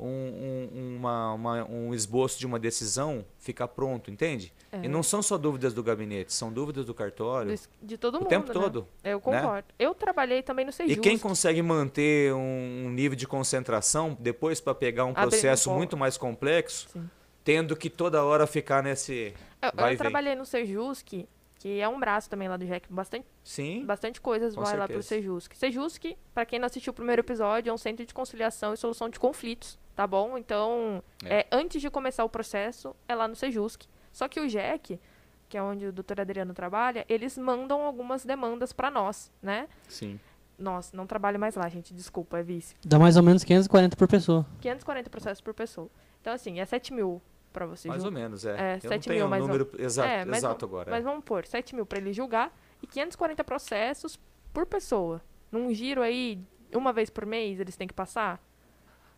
um, 0.00 0.06
um- 0.06 0.96
uma- 0.98 1.32
uma- 1.34 1.64
um 1.68 1.92
esboço 1.92 2.38
de 2.38 2.46
uma 2.46 2.58
decisão 2.58 3.24
ficar 3.40 3.66
pronto, 3.68 4.10
entende? 4.12 4.52
É. 4.70 4.84
E 4.84 4.88
não 4.88 5.02
são 5.02 5.20
só 5.20 5.36
dúvidas 5.36 5.74
do 5.74 5.82
gabinete, 5.82 6.32
são 6.32 6.52
dúvidas 6.52 6.84
do 6.84 6.94
cartório. 6.94 7.58
De 7.82 7.98
todo 7.98 8.14
o 8.16 8.18
mundo. 8.20 8.28
tempo 8.28 8.46
né? 8.48 8.52
todo. 8.54 8.86
Eu 9.02 9.20
concordo. 9.20 9.66
Eu 9.78 9.94
trabalhei 9.94 10.40
também 10.42 10.64
no 10.64 10.70
E 10.70 10.72
Sejus. 10.74 10.98
quem 10.98 11.18
consegue 11.18 11.60
manter 11.62 12.32
um, 12.32 12.84
um 12.86 12.90
nível 12.90 13.16
de 13.16 13.26
concentração 13.26 14.16
depois 14.20 14.60
para 14.60 14.72
pegar 14.74 15.04
um 15.04 15.14
processo 15.14 15.68
um 15.70 15.74
muito 15.74 15.96
mais 15.96 16.16
complexo, 16.16 16.88
Sim. 16.92 17.10
tendo 17.42 17.74
que 17.74 17.90
toda 17.90 18.22
hora 18.22 18.46
ficar 18.46 18.82
nesse 18.84 19.34
Eu, 19.60 19.70
eu 19.84 19.92
e 19.92 19.96
trabalhei 19.96 20.36
no 20.36 20.46
Sejusc, 20.46 21.26
que 21.58 21.80
é 21.80 21.88
um 21.88 21.98
braço 21.98 22.30
também 22.30 22.48
lá 22.48 22.56
do 22.56 22.64
JEC. 22.64 22.86
Bastante, 22.90 23.26
Sim, 23.42 23.84
bastante 23.84 24.20
coisas 24.20 24.54
vai 24.54 24.76
lá 24.76 24.86
pro 24.86 25.02
certeza. 25.02 25.08
Sejusc. 25.08 25.54
Sejusc, 25.56 26.16
para 26.32 26.46
quem 26.46 26.58
não 26.58 26.66
assistiu 26.66 26.92
o 26.92 26.94
primeiro 26.94 27.20
episódio, 27.20 27.70
é 27.70 27.72
um 27.72 27.78
centro 27.78 28.04
de 28.06 28.14
conciliação 28.14 28.72
e 28.72 28.76
solução 28.76 29.08
de 29.08 29.18
conflitos 29.18 29.78
tá 29.98 30.06
bom? 30.06 30.38
Então, 30.38 31.02
É. 31.24 31.40
é, 31.40 31.46
antes 31.50 31.82
de 31.82 31.90
começar 31.90 32.24
o 32.24 32.28
processo, 32.28 32.94
é 33.08 33.16
lá 33.16 33.26
no 33.26 33.34
Sejusc. 33.34 33.82
Só 34.12 34.28
que 34.28 34.38
o 34.38 34.48
JEC, 34.48 35.00
que 35.48 35.58
é 35.58 35.62
onde 35.62 35.86
o 35.86 35.92
doutor 35.92 36.20
Adriano 36.20 36.54
trabalha, 36.54 37.04
eles 37.08 37.36
mandam 37.36 37.82
algumas 37.82 38.24
demandas 38.24 38.72
para 38.72 38.92
nós, 38.92 39.32
né? 39.42 39.66
Sim. 39.88 40.20
Nós, 40.56 40.92
não 40.92 41.04
trabalho 41.04 41.36
mais 41.40 41.56
lá, 41.56 41.68
gente, 41.68 41.92
desculpa, 41.92 42.38
é 42.38 42.44
vice. 42.44 42.76
Dá 42.86 42.96
mais 42.96 43.16
ou 43.16 43.24
menos 43.24 43.42
540 43.42 43.96
por 43.96 44.06
pessoa. 44.06 44.46
540 44.60 45.10
processos 45.10 45.40
por 45.40 45.52
pessoa. 45.52 45.90
Então, 46.20 46.32
assim, 46.32 46.60
é 46.60 46.64
7 46.64 46.92
mil 46.92 47.20
para 47.58 47.66
você 47.66 47.88
Mais 47.88 48.04
ou 48.04 48.10
menos, 48.12 48.44
é. 48.44 48.50
É, 48.50 48.70
Eu 48.70 48.74
não 48.74 48.80
sete 48.90 49.08
tenho 49.08 49.16
mil, 49.20 49.26
o 49.26 49.30
mais 49.30 49.42
número 49.42 49.70
exato, 49.78 50.08
É, 50.08 50.24
mas 50.24 50.38
exato 50.38 50.66
vamos- 50.66 50.74
agora. 50.74 50.90
Mas 50.90 51.04
vamos 51.04 51.24
pôr 51.24 51.44
7 51.46 51.74
mil 51.74 51.84
para 51.84 51.98
ele 51.98 52.12
julgar 52.12 52.56
e 52.82 52.86
540 52.86 53.42
processos 53.42 54.18
por 54.52 54.64
pessoa. 54.66 55.20
Num 55.50 55.72
giro 55.74 56.02
aí, 56.02 56.38
uma 56.72 56.92
vez 56.92 57.10
por 57.10 57.26
mês, 57.26 57.58
eles 57.60 57.76
têm 57.76 57.88
que 57.88 57.94
passar? 57.94 58.40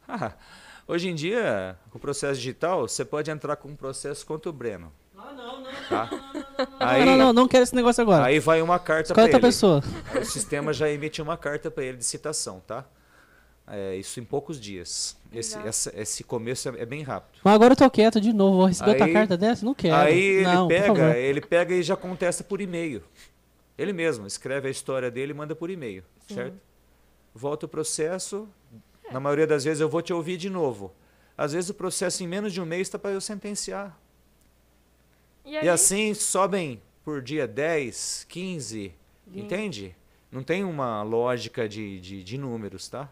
Ah, 0.09 0.33
hoje 0.89 1.09
em 1.09 1.15
dia, 1.15 1.79
com 1.91 1.99
o 1.99 2.01
processo 2.01 2.35
digital, 2.41 2.89
você 2.89 3.05
pode 3.05 3.31
entrar 3.31 3.55
com 3.57 3.69
um 3.69 3.77
processo 3.77 4.27
contra 4.27 4.51
o 4.51 4.53
Breno. 4.53 4.93
Ah, 5.17 5.33
não, 5.33 5.61
não. 5.61 5.71
Tá? 5.89 6.09
Não, 6.11 6.67
Aí, 6.81 7.05
não, 7.05 7.17
não, 7.17 7.33
não 7.33 7.47
quero 7.49 7.63
esse 7.63 7.75
negócio 7.77 8.03
agora. 8.03 8.25
aí 8.25 8.41
vai 8.41 8.61
uma 8.61 8.79
carta 8.79 9.15
para 9.15 9.25
ele. 9.29 9.39
pessoa. 9.39 9.81
Aí 10.13 10.23
o 10.23 10.25
sistema 10.25 10.73
já 10.73 10.89
emite 10.91 11.23
uma 11.23 11.37
carta 11.37 11.71
para 11.71 11.85
ele 11.85 11.99
de 11.99 12.05
citação, 12.05 12.59
tá? 12.67 12.85
É, 13.73 13.95
isso 13.97 14.19
em 14.19 14.25
poucos 14.25 14.61
dias. 14.61 15.17
Esse, 15.33 15.57
essa- 15.59 15.93
esse 15.95 16.25
começo 16.25 16.69
é, 16.71 16.81
é 16.81 16.85
bem 16.87 17.03
rápido. 17.03 17.39
Mas 17.45 17.55
agora 17.55 17.73
eu 17.73 17.77
tô 17.77 17.89
quieto 17.89 18.21
de 18.21 18.33
novo. 18.33 18.57
Vou 18.57 18.67
receber 18.67 18.91
outra 18.91 19.07
Aí- 19.07 19.13
carta 19.13 19.37
dessa? 19.37 19.65
Não 19.65 19.75
quero. 19.75 19.95
Aí 19.95 20.19
ele 20.19 20.43
não, 20.45 20.53
favor. 20.53 20.69
pega, 20.69 21.17
ele 21.19 21.41
pega 21.41 21.75
e 21.75 21.83
já 21.83 21.97
contesta 21.97 22.43
por 22.43 22.61
e-mail. 22.61 23.03
Ele 23.79 23.93
mesmo 23.93 24.27
escreve 24.27 24.67
a 24.69 24.71
história 24.71 25.11
dele 25.11 25.31
e 25.33 25.35
manda 25.35 25.55
por 25.55 25.71
e-mail, 25.71 26.03
Sim. 26.27 26.35
certo? 26.35 26.57
Volta 27.35 27.67
o 27.67 27.69
processo. 27.69 28.49
Na 29.13 29.21
maioria 29.21 29.47
das 29.47 29.63
vezes 29.65 29.81
eu 29.81 29.89
vou 29.89 30.03
te 30.03 30.13
ouvir 30.13 30.37
de 30.37 30.51
novo. 30.51 30.93
Às 31.39 31.53
vezes 31.53 31.71
o 31.71 31.75
processo 31.75 32.23
em 32.25 32.27
menos 32.27 32.53
de 32.53 32.61
um 32.61 32.67
mês 32.67 32.89
está 32.89 32.99
para 32.99 33.13
eu 33.13 33.21
sentenciar. 33.21 33.97
E 35.45 35.53
E 35.55 35.69
assim 35.69 36.13
sobem 36.13 36.83
por 37.05 37.23
dia 37.23 37.47
10, 37.47 38.27
15, 38.29 38.93
Vinte. 39.27 39.45
entende? 39.45 39.97
Não 40.31 40.43
tem 40.43 40.63
uma 40.65 41.03
lógica 41.03 41.69
de, 41.69 41.99
de, 42.01 42.23
de 42.23 42.37
números, 42.39 42.89
tá? 42.89 43.09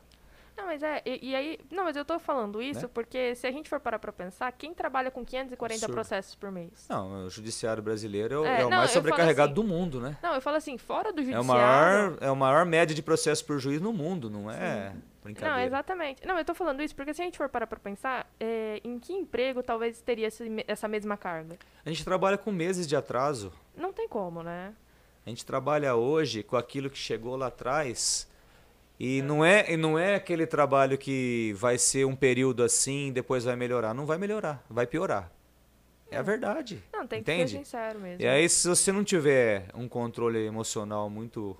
Não, 0.59 0.66
mas 0.66 0.82
é, 0.82 1.00
e, 1.06 1.30
e 1.30 1.36
aí, 1.36 1.59
não, 1.70 1.84
mas 1.84 1.96
eu 1.96 2.04
tô 2.04 2.18
falando 2.18 2.61
isso 2.61 2.82
Né? 2.82 2.90
porque 2.92 3.34
se 3.36 3.46
a 3.46 3.52
gente 3.52 3.68
for 3.68 3.78
parar 3.78 3.98
pra 4.00 4.12
pensar, 4.12 4.50
quem 4.52 4.74
trabalha 4.74 5.09
com 5.11 5.24
540 5.24 5.74
Absurdo. 5.76 5.92
processos 5.94 6.34
por 6.34 6.50
mês? 6.50 6.86
Não, 6.88 7.26
o 7.26 7.30
judiciário 7.30 7.80
brasileiro 7.82 8.34
é 8.34 8.38
o, 8.38 8.44
É, 8.44 8.61
é 8.62 8.66
o 8.66 8.70
não, 8.70 8.78
mais 8.78 8.90
sobrecarregado 8.90 9.52
assim, 9.52 9.54
do 9.54 9.64
mundo, 9.64 10.00
né? 10.00 10.18
Não, 10.20 10.34
eu 10.34 10.40
falo 10.42 10.56
assim, 10.56 10.76
fora 10.76 11.12
do 11.12 11.20
É 11.20 11.24
judiciário... 11.24 11.44
o 11.44 11.46
maior, 11.46 12.18
é 12.20 12.30
o 12.30 12.36
maior 12.36 12.66
média 12.66 12.94
de 12.94 13.02
processo 13.02 13.44
por 13.44 13.59
juiz 13.61 13.80
no 13.80 13.92
mundo, 13.92 14.28
não 14.28 14.50
é 14.50 14.92
brincadeira. 15.22 15.56
Não, 15.56 15.62
exatamente. 15.64 16.26
Não, 16.26 16.36
eu 16.36 16.44
tô 16.44 16.54
falando 16.54 16.82
isso 16.82 16.94
porque 16.94 17.14
se 17.14 17.22
a 17.22 17.24
gente 17.24 17.38
for 17.38 17.48
parar 17.48 17.66
pra 17.68 17.78
pensar, 17.78 18.26
é, 18.40 18.80
em 18.82 18.98
que 18.98 19.12
emprego 19.12 19.62
talvez 19.62 20.00
teria 20.02 20.26
esse 20.26 20.48
essa 20.66 20.88
mesma 20.88 21.16
carga? 21.16 21.56
A 21.84 21.88
gente 21.88 22.04
trabalha 22.04 22.36
com 22.36 22.50
meses 22.50 22.86
de 22.86 22.96
atraso. 22.96 23.52
Não 23.76 23.92
tem 23.92 24.09
como, 24.09 24.42
né? 24.42 24.74
A 25.24 25.28
gente 25.28 25.44
trabalha 25.44 25.94
hoje 25.94 26.42
com 26.42 26.56
aquilo 26.56 26.88
que 26.90 26.98
chegou 26.98 27.36
lá 27.36 27.46
atrás. 27.48 28.26
E 28.99 29.22
não 29.22 29.44
é, 29.44 29.72
e 29.72 29.76
não 29.76 29.99
é 29.99 30.16
aquele 30.16 30.46
trabalho 30.46 30.99
que 30.99 31.55
vai 31.57 31.78
ser 31.78 32.05
um 32.05 32.16
período 32.16 32.64
assim 32.64 33.09
e 33.09 33.12
depois 33.12 33.44
vai 33.44 33.55
melhorar. 33.55 33.94
Não 33.94 34.05
vai 34.05 34.18
melhorar, 34.18 34.64
vai 34.68 34.86
piorar. 34.86 35.30
É 36.11 36.16
a 36.16 36.22
verdade. 36.22 36.82
Não, 36.92 37.07
tem 37.07 37.22
que 37.22 37.30
Entende? 37.30 37.51
ser 37.53 37.59
sincero 37.59 38.01
mesmo. 38.01 38.22
E 38.22 38.26
aí, 38.26 38.49
se 38.49 38.66
você 38.66 38.90
não 38.90 39.05
tiver 39.05 39.68
um 39.74 39.88
controle 39.88 40.44
emocional 40.44 41.09
muito. 41.09 41.57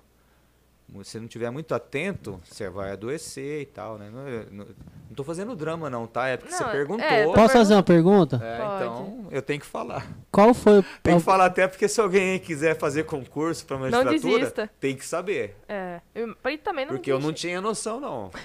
Se 1.03 1.19
não 1.19 1.27
tiver 1.27 1.49
muito 1.51 1.73
atento, 1.75 2.41
você 2.43 2.69
vai 2.69 2.91
adoecer 2.91 3.61
e 3.61 3.65
tal, 3.65 3.97
né? 3.97 4.09
Não, 4.11 4.27
eu- 4.27 4.45
não, 4.51 4.65
não 4.65 5.15
tô 5.15 5.23
fazendo 5.23 5.55
drama, 5.55 5.89
não, 5.89 6.07
tá? 6.07 6.27
É 6.27 6.35
porque 6.35 6.51
Não, 6.51 6.57
você 6.57 6.63
é- 6.63 6.71
perguntou. 6.71 7.05
é, 7.05 7.25
Posso 7.33 7.53
fazer 7.53 7.73
uma 7.75 7.83
pergunta? 7.83 8.35
É, 8.43 8.57
Pode. 8.57 8.83
então 8.83 9.27
eu 9.31 9.41
tenho 9.41 9.59
que 9.59 9.65
falar. 9.65 10.07
Qual 10.31 10.53
foi 10.53 10.79
o. 10.79 10.85
Tem 11.03 11.17
que 11.17 11.23
falar 11.23 11.45
até 11.45 11.67
porque 11.67 11.87
se 11.87 12.01
alguém 12.01 12.39
quiser 12.39 12.75
fazer 12.77 13.03
concurso 13.05 13.65
para 13.65 13.77
Não 13.77 13.83
magistratura, 13.89 14.39
desista. 14.39 14.69
tem 14.79 14.95
que 14.95 15.05
saber. 15.05 15.55
É. 15.67 16.01
Eu, 16.15 16.35
também 16.63 16.85
não 16.85 16.93
Porque 16.95 17.11
eu 17.11 17.19
não 17.19 17.31
tinha 17.33 17.61
noção, 17.61 17.99
não. 17.99 18.31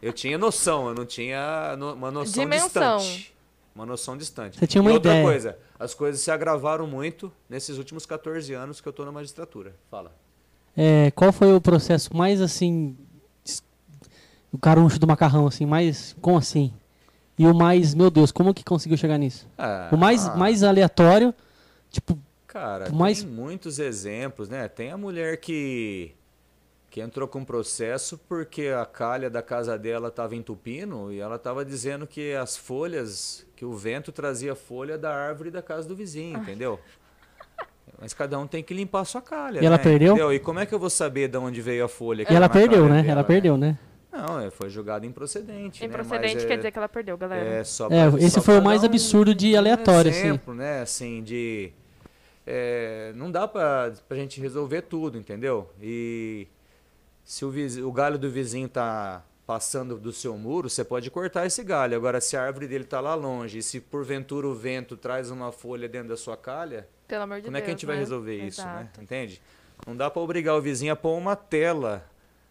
Eu 0.00 0.12
tinha 0.12 0.36
noção, 0.38 0.88
eu 0.88 0.94
não 0.94 1.04
tinha 1.06 1.76
no- 1.78 1.92
uma 1.94 2.10
noção 2.10 2.42
Dimensão. 2.44 2.96
distante. 2.98 3.34
Uma 3.74 3.84
noção 3.86 4.16
distante. 4.16 4.58
Você 4.58 4.66
tinha 4.66 4.80
uma 4.80 4.90
e 4.90 4.94
outra 4.94 5.10
ideia. 5.12 5.24
coisa, 5.24 5.58
as 5.78 5.94
coisas 5.94 6.20
se 6.20 6.30
agravaram 6.30 6.86
muito 6.86 7.30
nesses 7.48 7.76
últimos 7.76 8.06
14 8.06 8.52
anos 8.54 8.80
que 8.80 8.88
eu 8.88 8.92
tô 8.92 9.04
na 9.04 9.12
magistratura. 9.12 9.74
Fala. 9.90 10.14
É, 10.76 11.10
qual 11.12 11.32
foi 11.32 11.54
o 11.54 11.60
processo 11.60 12.14
mais 12.16 12.40
assim. 12.40 12.96
O 14.52 14.58
caruncho 14.58 14.98
do 15.00 15.06
macarrão, 15.06 15.46
assim, 15.46 15.66
mais. 15.66 16.14
Como 16.20 16.36
assim? 16.38 16.72
E 17.38 17.46
o 17.46 17.54
mais. 17.54 17.94
Meu 17.94 18.10
Deus, 18.10 18.30
como 18.30 18.54
que 18.54 18.62
conseguiu 18.64 18.96
chegar 18.96 19.18
nisso? 19.18 19.48
Ah, 19.58 19.90
O 19.92 19.96
mais, 19.96 20.26
ah, 20.28 20.36
mais 20.36 20.62
aleatório. 20.62 21.34
Tipo, 21.90 22.18
Cara, 22.46 22.88
mais- 22.92 23.22
tem 23.22 23.30
muitos 23.32 23.80
exemplos, 23.80 24.48
né? 24.48 24.68
Tem 24.68 24.90
a 24.92 24.96
mulher 24.96 25.38
que 25.38 26.12
que 26.88 27.00
entrou 27.00 27.26
com 27.26 27.44
processo 27.44 28.16
porque 28.28 28.68
a 28.68 28.86
calha 28.86 29.28
da 29.28 29.42
casa 29.42 29.76
dela 29.76 30.06
estava 30.06 30.36
entupindo 30.36 31.12
e 31.12 31.18
ela 31.18 31.34
estava 31.34 31.64
dizendo 31.64 32.06
que 32.06 32.34
as 32.34 32.56
folhas, 32.56 33.44
que 33.56 33.64
o 33.64 33.72
vento 33.76 34.12
trazia 34.12 34.54
folha 34.54 34.96
da 34.96 35.12
árvore 35.12 35.50
da 35.50 35.60
casa 35.60 35.88
do 35.88 35.96
vizinho, 35.96 36.38
entendeu? 36.38 36.78
Mas 38.00 38.12
cada 38.12 38.38
um 38.38 38.46
tem 38.46 38.62
que 38.62 38.74
limpar 38.74 39.00
a 39.00 39.04
sua 39.04 39.22
calha, 39.22 39.60
E 39.62 39.66
ela 39.66 39.76
né? 39.76 39.82
perdeu? 39.82 40.12
Entendeu? 40.14 40.32
E 40.32 40.38
como 40.38 40.58
é 40.58 40.66
que 40.66 40.74
eu 40.74 40.78
vou 40.78 40.90
saber 40.90 41.28
de 41.28 41.38
onde 41.38 41.60
veio 41.62 41.84
a 41.84 41.88
folha? 41.88 42.24
que 42.24 42.32
e 42.32 42.36
ela 42.36 42.48
tá 42.48 42.54
perdeu, 42.58 42.88
né? 42.88 43.02
dela, 43.02 43.12
Ela 43.12 43.24
perdeu, 43.24 43.56
né? 43.56 43.78
Não, 44.12 44.40
é, 44.40 44.50
foi 44.50 44.68
julgado 44.70 45.04
improcedente, 45.06 45.80
né? 45.80 45.86
Improcedente 45.88 46.34
Mas 46.36 46.44
quer 46.44 46.52
é- 46.52 46.56
dizer 46.56 46.70
que 46.70 46.78
ela 46.78 46.88
perdeu, 46.88 47.16
galera. 47.16 47.44
é, 47.48 47.64
só 47.64 47.86
É, 47.90 48.10
pra- 48.10 48.18
esse 48.20 48.30
só 48.30 48.42
foi 48.42 48.58
o 48.58 48.62
mais 48.62 48.82
um- 48.82 48.86
absurdo 48.86 49.34
de 49.34 49.56
aleatório, 49.56 50.08
um 50.10 50.14
assim. 50.14 50.26
exemplo, 50.28 50.54
né? 50.54 50.80
Assim, 50.82 51.22
de... 51.22 51.72
é, 52.46 53.12
não 53.16 53.30
dá 53.30 53.48
pra, 53.48 53.92
pra 54.08 54.16
gente 54.16 54.40
resolver 54.40 54.82
tudo, 54.82 55.18
entendeu? 55.18 55.68
E 55.82 56.46
se 57.24 57.44
o, 57.44 57.50
vizi- 57.50 57.82
o 57.82 57.90
galho 57.90 58.18
do 58.18 58.30
vizinho 58.30 58.68
tá 58.68 59.22
passando 59.46 59.98
do 59.98 60.12
seu 60.12 60.36
muro, 60.38 60.70
você 60.70 60.84
pode 60.84 61.10
cortar 61.10 61.46
esse 61.46 61.62
galho. 61.62 61.96
Agora, 61.96 62.20
se 62.20 62.36
a 62.36 62.42
árvore 62.42 62.66
dele 62.66 62.84
tá 62.84 63.00
lá 63.00 63.14
longe 63.14 63.58
e 63.58 63.62
se 63.62 63.80
porventura 63.80 64.46
o 64.46 64.54
vento 64.54 64.96
traz 64.96 65.30
uma 65.30 65.52
folha 65.52 65.88
dentro 65.88 66.08
da 66.08 66.16
sua 66.16 66.36
calha, 66.36 66.88
de 67.08 67.16
como 67.16 67.34
é 67.34 67.40
que 67.40 67.48
a 67.48 67.50
Deus, 67.50 67.66
gente 67.66 67.86
vai 67.86 67.96
né? 67.96 68.00
resolver 68.00 68.46
isso, 68.46 68.64
né? 68.64 68.80
Exato. 68.82 69.02
Entende? 69.02 69.42
Não 69.86 69.96
dá 69.96 70.10
pra 70.10 70.22
obrigar 70.22 70.56
o 70.56 70.62
vizinho 70.62 70.92
a 70.92 70.96
pôr 70.96 71.16
uma 71.16 71.36
tela 71.36 72.08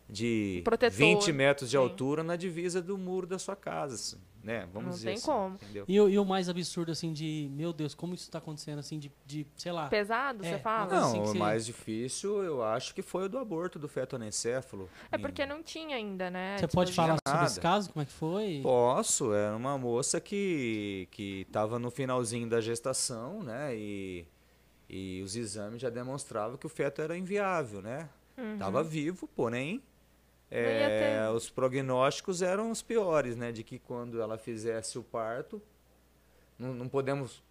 de 0.08 0.62
Protetor, 0.64 0.96
20 0.96 1.32
metros 1.32 1.70
de 1.70 1.78
sim. 1.78 1.82
altura 1.82 2.24
na 2.24 2.36
divisa 2.36 2.82
do 2.82 2.98
muro 2.98 3.26
da 3.26 3.40
sua 3.40 3.56
casa, 3.56 3.96
assim, 3.96 4.18
né? 4.44 4.68
Vamos 4.74 4.88
Não 4.88 4.94
dizer 4.94 5.06
tem 5.08 5.14
assim, 5.16 5.26
como. 5.26 5.56
entendeu? 5.56 5.86
E, 5.88 6.02
o- 6.02 6.10
e 6.10 6.20
o 6.20 6.26
mais 6.26 6.50
absurdo, 6.50 6.92
assim, 6.92 7.14
de. 7.14 7.50
Meu 7.52 7.72
Deus, 7.72 7.96
como 7.96 8.14
isso 8.14 8.30
tá 8.30 8.40
acontecendo, 8.40 8.80
assim, 8.80 9.00
de. 9.00 9.12
de 9.26 9.48
sei 9.56 9.72
lá. 9.72 9.88
Pesado, 9.88 10.46
É, 10.46 10.50
você 10.50 10.60
fala? 10.60 10.94
não, 10.94 11.08
assim 11.10 11.20
o 11.22 11.26
você- 11.28 11.38
mais 11.38 11.66
difícil 11.66 12.44
eu 12.44 12.64
acho 12.64 12.94
que 12.94 13.02
foi 13.02 13.26
o 13.26 13.30
do 13.30 13.38
aborto 13.38 13.80
do 13.80 13.88
feto 13.88 14.16
anencéfalo. 14.18 14.90
É 15.12 15.16
Em- 15.16 15.20
porque 15.22 15.46
não 15.46 15.64
tinha 15.64 15.96
ainda, 15.96 16.30
né? 16.30 16.58
Você 16.58 16.68
pode 16.68 16.90
disposição. 16.92 16.96
falar 17.06 17.18
sobre 17.26 17.38
nada. 17.40 17.46
esse 17.52 17.60
caso? 17.62 17.90
Como 17.92 18.04
é 18.04 18.06
que 18.06 18.12
foi? 18.12 18.60
Posso, 18.62 19.34
era 19.34 19.56
uma 19.56 19.78
moça 19.78 20.20
que 20.20 21.08
que 21.12 21.42
estava 21.48 21.80
no 21.80 21.90
finalzinho 21.90 22.50
da 22.50 22.60
gestação, 22.60 23.42
né? 23.44 23.76
E, 23.76 24.26
e 24.90 25.22
os 25.24 25.36
exames 25.36 25.82
já 25.82 25.90
demonstravam 25.90 26.58
que 26.58 26.66
o 26.66 26.70
feto 26.70 27.02
era 27.02 27.18
inviável, 27.18 27.82
né? 27.82 28.10
Uhum. 28.38 28.58
Tava 28.58 28.84
vivo, 28.84 29.28
porém 29.36 29.82
é, 30.58 31.26
ter- 31.28 31.36
os 31.36 31.50
prognósticos 31.50 32.42
eram 32.42 32.70
os 32.72 32.82
piores, 32.82 33.36
né? 33.36 33.52
De 33.52 33.64
que 33.64 33.80
quando 33.80 34.22
ela 34.22 34.38
fizesse 34.38 34.98
o 35.00 35.04
parto, 35.04 35.62
não, 36.60 36.74
não 36.74 36.88
podemos 36.88 37.42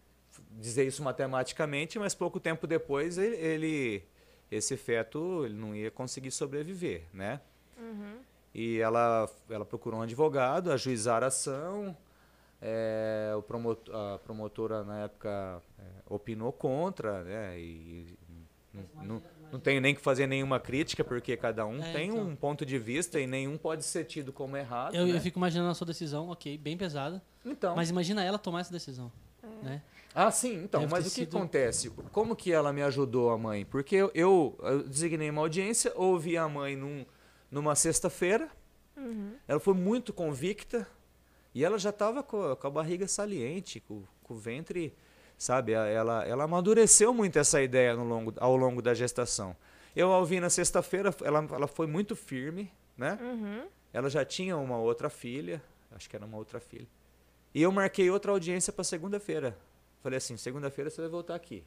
dizer 0.52 0.86
isso 0.86 1.02
matematicamente, 1.02 1.98
mas 1.98 2.14
pouco 2.14 2.38
tempo 2.40 2.66
depois 2.66 3.18
ele, 3.18 3.36
ele- 3.36 4.02
esse 4.50 4.76
feto 4.76 5.44
ele 5.44 5.54
não 5.54 5.74
ia 5.74 5.90
conseguir 5.90 6.30
sobreviver, 6.30 7.04
né? 7.12 7.40
Uhum. 7.78 8.18
E 8.54 8.78
ela, 8.80 9.28
ela 9.48 9.64
procurou 9.64 10.00
um 10.00 10.02
advogado, 10.02 10.70
ajuizar 10.70 11.22
a 11.22 11.26
ação. 11.26 11.96
é, 12.64 13.32
o 13.36 13.42
promot- 13.42 13.90
a 13.90 14.20
promotora, 14.20 14.84
na 14.84 15.00
época, 15.04 15.60
é, 15.80 15.82
opinou 16.08 16.52
contra, 16.52 17.24
né? 17.24 17.58
E 17.58 18.16
não, 19.02 19.20
não, 19.52 19.60
tenho 19.60 19.80
nem 19.80 19.94
que 19.94 20.00
fazer 20.00 20.26
nenhuma 20.26 20.58
crítica, 20.58 21.04
porque 21.04 21.36
cada 21.36 21.64
um 21.66 21.80
É, 21.82 21.92
tem 21.92 22.08
então. 22.08 22.26
um 22.26 22.34
ponto 22.34 22.64
de 22.66 22.78
vista 22.78 23.20
e 23.20 23.26
nenhum 23.26 23.56
pode 23.58 23.84
ser 23.84 24.04
tido 24.04 24.32
como 24.32 24.56
errado. 24.56 24.94
Eu, 24.94 25.06
né? 25.06 25.16
eu 25.16 25.20
fico 25.20 25.38
imaginando 25.38 25.70
a 25.70 25.74
sua 25.74 25.86
decisão, 25.86 26.28
ok, 26.30 26.56
bem 26.58 26.76
pesada. 26.76 27.22
Então. 27.44 27.76
Mas 27.76 27.90
imagina 27.90 28.24
ela 28.24 28.38
tomar 28.38 28.60
essa 28.60 28.72
decisão. 28.72 29.12
É. 29.42 29.64
Né? 29.64 29.82
Ah, 30.14 30.30
sim, 30.30 30.62
então, 30.64 30.80
Deve 30.82 30.92
mas 30.92 31.06
o 31.06 31.08
que 31.08 31.14
sido- 31.14 31.36
acontece? 31.36 31.90
Como 32.12 32.34
que 32.36 32.52
ela 32.52 32.72
me 32.72 32.82
ajudou, 32.82 33.30
a 33.30 33.38
mãe? 33.38 33.64
Porque 33.64 33.96
eu, 33.96 34.10
eu, 34.14 34.58
eu 34.62 34.82
designei 34.82 35.30
uma 35.30 35.40
audiência, 35.40 35.92
ouvi 35.96 36.36
a 36.36 36.48
mãe 36.48 36.76
num, 36.76 37.04
numa 37.50 37.74
sexta-feira, 37.74 38.48
Uhum. 38.96 39.32
ela 39.48 39.58
foi 39.58 39.72
muito 39.74 40.12
convicta 40.12 40.86
e 41.54 41.64
ela 41.64 41.78
já 41.78 41.88
estava 41.90 42.22
com, 42.22 42.52
a- 42.52 42.56
com 42.56 42.66
a 42.66 42.70
barriga 42.70 43.08
saliente, 43.08 43.80
com, 43.80 44.02
com 44.22 44.34
o 44.34 44.36
ventre, 44.36 44.94
sabe? 45.42 45.72
Ela, 45.72 46.24
ela 46.24 46.44
amadureceu 46.44 47.12
muito 47.12 47.36
essa 47.36 47.60
ideia 47.60 47.96
no 47.96 48.04
longo, 48.04 48.32
ao 48.36 48.56
longo 48.56 48.80
da 48.80 48.94
gestação. 48.94 49.56
Eu 49.94 50.12
a 50.12 50.18
ouvi 50.18 50.38
na 50.38 50.48
sexta-feira, 50.48 51.12
ela, 51.24 51.44
ela 51.50 51.66
foi 51.66 51.88
muito 51.88 52.14
firme, 52.14 52.72
né? 52.96 53.18
Uhum. 53.20 53.66
Ela 53.92 54.08
já 54.08 54.24
tinha 54.24 54.56
uma 54.56 54.78
outra 54.78 55.10
filha, 55.10 55.60
acho 55.90 56.08
que 56.08 56.14
era 56.14 56.24
uma 56.24 56.36
outra 56.36 56.60
filha. 56.60 56.86
E 57.52 57.60
eu 57.60 57.72
marquei 57.72 58.08
outra 58.08 58.30
audiência 58.30 58.72
para 58.72 58.84
segunda-feira. 58.84 59.58
Falei 60.00 60.18
assim, 60.18 60.36
segunda-feira 60.36 60.88
você 60.88 61.00
vai 61.00 61.10
voltar 61.10 61.34
aqui 61.34 61.64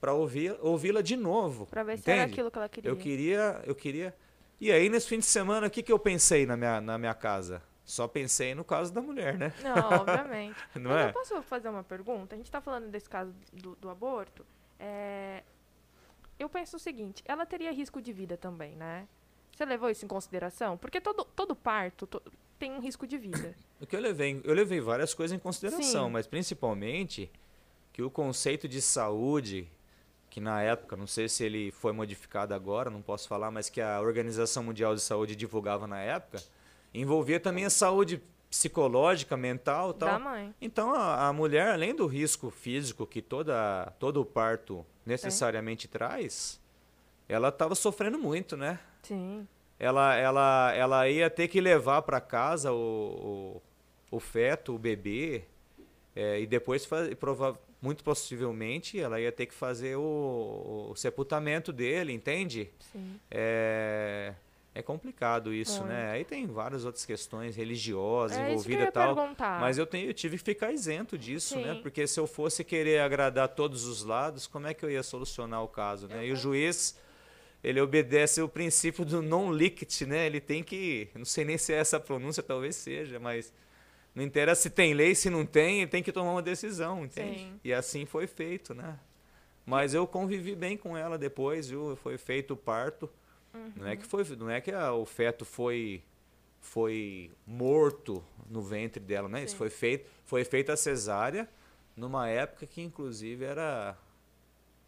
para 0.00 0.14
ouvir 0.14 0.56
ouvi-la 0.62 1.02
de 1.02 1.16
novo. 1.16 1.66
Pra 1.66 1.82
ver 1.82 1.98
entende? 1.98 2.04
se 2.04 2.10
era 2.10 2.24
aquilo 2.24 2.50
que 2.50 2.58
ela 2.58 2.68
queria. 2.68 2.90
Eu 2.90 2.96
queria, 2.96 3.62
eu 3.66 3.74
queria. 3.74 4.14
E 4.58 4.72
aí 4.72 4.88
nesse 4.88 5.06
fim 5.06 5.18
de 5.18 5.26
semana, 5.26 5.66
o 5.66 5.70
que 5.70 5.82
que 5.82 5.92
eu 5.92 5.98
pensei 5.98 6.46
na 6.46 6.56
minha 6.56 6.80
na 6.80 6.96
minha 6.96 7.14
casa? 7.14 7.62
Só 7.86 8.08
pensei 8.08 8.52
no 8.54 8.64
caso 8.64 8.92
da 8.92 9.00
mulher, 9.00 9.38
né? 9.38 9.54
Não, 9.62 10.00
obviamente. 10.00 10.56
Não 10.74 10.90
Mas 10.90 11.06
é? 11.06 11.08
eu 11.08 11.12
posso 11.12 11.42
fazer 11.42 11.68
uma 11.68 11.84
pergunta? 11.84 12.34
A 12.34 12.38
gente 12.38 12.50
tá 12.50 12.60
falando 12.60 12.88
desse 12.90 13.08
caso 13.08 13.32
do, 13.52 13.76
do 13.76 13.88
aborto. 13.88 14.44
É, 14.78 15.42
Eu 16.38 16.48
penso 16.48 16.76
o 16.76 16.80
seguinte, 16.80 17.22
ela 17.26 17.46
teria 17.46 17.70
risco 17.72 18.02
de 18.02 18.12
vida 18.12 18.36
também, 18.36 18.74
né? 18.74 19.06
Você 19.54 19.64
levou 19.64 19.88
isso 19.88 20.04
em 20.04 20.08
consideração? 20.08 20.76
Porque 20.76 21.00
todo, 21.00 21.24
todo 21.24 21.54
parto 21.56 22.06
to- 22.08 22.22
tem 22.58 22.72
um 22.72 22.80
risco 22.80 23.06
de 23.06 23.16
vida. 23.16 23.54
O 23.80 23.86
que 23.86 23.94
eu 23.94 24.00
levei, 24.00 24.40
eu 24.44 24.52
levei 24.52 24.80
várias 24.80 25.14
coisas 25.14 25.34
em 25.34 25.38
consideração, 25.40 26.06
Sim. 26.06 26.12
mas 26.12 26.26
principalmente 26.26 27.30
que 27.92 28.02
o 28.02 28.10
conceito 28.10 28.68
de 28.68 28.82
saúde, 28.82 29.66
que 30.28 30.40
na 30.40 30.60
época, 30.60 30.96
não 30.96 31.06
sei 31.06 31.28
se 31.28 31.44
ele 31.44 31.70
foi 31.70 31.92
modificado 31.92 32.52
agora, 32.52 32.90
não 32.90 33.00
posso 33.00 33.28
falar, 33.28 33.50
mas 33.52 33.70
que 33.70 33.80
a 33.80 34.00
Organização 34.00 34.64
Mundial 34.64 34.94
de 34.94 35.00
Saúde 35.00 35.34
divulgava 35.36 35.86
na 35.86 36.00
época, 36.00 36.42
envolvia 37.00 37.38
também 37.40 37.64
a 37.64 37.70
saúde 37.70 38.22
psicológica, 38.48 39.36
mental, 39.36 39.90
e 39.90 39.98
Da 39.98 40.06
tal. 40.10 40.20
mãe. 40.20 40.54
Então 40.60 40.94
a, 40.94 41.28
a 41.28 41.32
mulher, 41.32 41.68
além 41.70 41.94
do 41.94 42.06
risco 42.06 42.50
físico 42.50 43.06
que 43.06 43.20
toda 43.20 43.92
todo 43.98 44.20
o 44.20 44.24
parto 44.24 44.84
necessariamente 45.04 45.86
traz, 45.88 46.60
ela 47.28 47.48
estava 47.48 47.74
sofrendo 47.74 48.18
muito, 48.18 48.56
né? 48.56 48.78
Sim. 49.02 49.46
ela, 49.78 50.14
ela, 50.16 50.72
ela 50.74 51.08
ia 51.08 51.28
ter 51.30 51.48
que 51.48 51.60
levar 51.60 52.02
para 52.02 52.20
casa 52.20 52.72
o, 52.72 53.60
o, 54.10 54.16
o 54.16 54.20
feto, 54.20 54.74
o 54.74 54.78
bebê, 54.78 55.44
é, 56.14 56.40
e 56.40 56.46
depois, 56.46 56.86
prova- 57.20 57.58
muito 57.80 58.02
possivelmente, 58.02 58.98
ela 58.98 59.20
ia 59.20 59.30
ter 59.30 59.46
que 59.46 59.54
fazer 59.54 59.96
o, 59.96 60.88
o 60.90 60.96
sepultamento 60.96 61.72
dele, 61.72 62.12
entende? 62.12 62.70
Sim. 62.92 63.20
É, 63.30 64.32
é 64.78 64.82
complicado 64.82 65.54
isso, 65.54 65.78
Muito. 65.78 65.88
né? 65.88 66.10
Aí 66.10 66.22
tem 66.22 66.46
várias 66.46 66.84
outras 66.84 67.06
questões 67.06 67.56
religiosas 67.56 68.36
É 68.36 68.50
envolvidas 68.50 68.88
e 68.88 68.90
tal. 68.92 69.16
perguntar. 69.16 69.58
Mas 69.58 69.78
eu, 69.78 69.86
tenho, 69.86 70.10
eu 70.10 70.12
tive 70.12 70.36
que 70.36 70.44
ficar 70.44 70.70
isento 70.70 71.16
disso, 71.16 71.58
né? 71.58 71.74
Sim. 71.76 71.80
Porque 71.80 72.06
se 72.06 72.20
eu 72.20 72.26
fosse 72.26 72.62
querer 72.62 73.00
agradar 73.00 73.48
todos 73.48 73.86
os 73.86 74.02
lados, 74.04 74.46
como 74.46 74.66
é 74.66 74.74
que 74.74 74.84
eu 74.84 74.90
ia 74.90 75.02
solucionar 75.02 75.62
o 75.62 75.68
caso, 75.68 76.08
né? 76.08 76.26
E 76.26 76.32
o 76.32 76.36
juiz, 76.36 76.94
ele 77.64 77.80
obedece 77.80 78.42
o 78.42 78.48
princípio 78.50 79.02
do 79.02 79.22
non 79.22 79.50
licit, 79.50 80.04
né? 80.04 80.26
Ele 80.26 80.42
tem 80.42 80.62
que, 80.62 81.08
não 81.14 81.24
sei 81.24 81.46
nem 81.46 81.56
se 81.56 81.72
é 81.72 81.76
essa 81.78 81.98
pronúncia, 81.98 82.42
talvez 82.42 82.76
seja, 82.76 83.18
mas 83.18 83.54
não 84.14 84.22
interessa 84.22 84.60
se 84.60 84.68
tem 84.70 84.92
lei, 84.92 85.14
se 85.14 85.30
não 85.30 85.46
tem, 85.46 85.80
ele 85.80 85.90
tem 85.90 86.02
que 86.02 86.12
tomar 86.12 86.32
uma 86.32 86.42
decisão, 86.42 87.02
entende? 87.02 87.38
Sim. 87.38 87.60
E 87.64 87.72
assim 87.72 88.04
foi 88.04 88.26
feito, 88.26 88.74
né? 88.74 88.98
Mas 89.64 89.94
eu 89.94 90.06
convivi 90.06 90.54
bem 90.54 90.76
com 90.76 90.94
ela 90.94 91.16
depois, 91.16 91.70
viu? 91.70 91.96
Foi 91.96 92.18
feito 92.18 92.52
o 92.52 92.56
parto. 92.58 93.08
Não 93.76 93.86
é 93.86 93.96
que 93.96 94.06
foi, 94.06 94.24
não 94.36 94.48
é 94.50 94.60
que 94.60 94.70
a- 94.72 94.92
o 94.92 95.04
feto 95.06 95.44
foi 95.44 96.02
foi 96.60 97.30
morto 97.46 98.24
no 98.50 98.60
ventre 98.60 98.98
dela, 99.00 99.28
né? 99.28 99.42
Isso 99.44 99.52
Sim. 99.52 99.58
foi 99.58 99.70
feito, 99.70 100.08
foi 100.24 100.44
feita 100.44 100.72
a 100.72 100.76
cesárea 100.76 101.48
numa 101.96 102.28
época 102.28 102.66
que 102.66 102.82
inclusive 102.82 103.44
era 103.44 103.96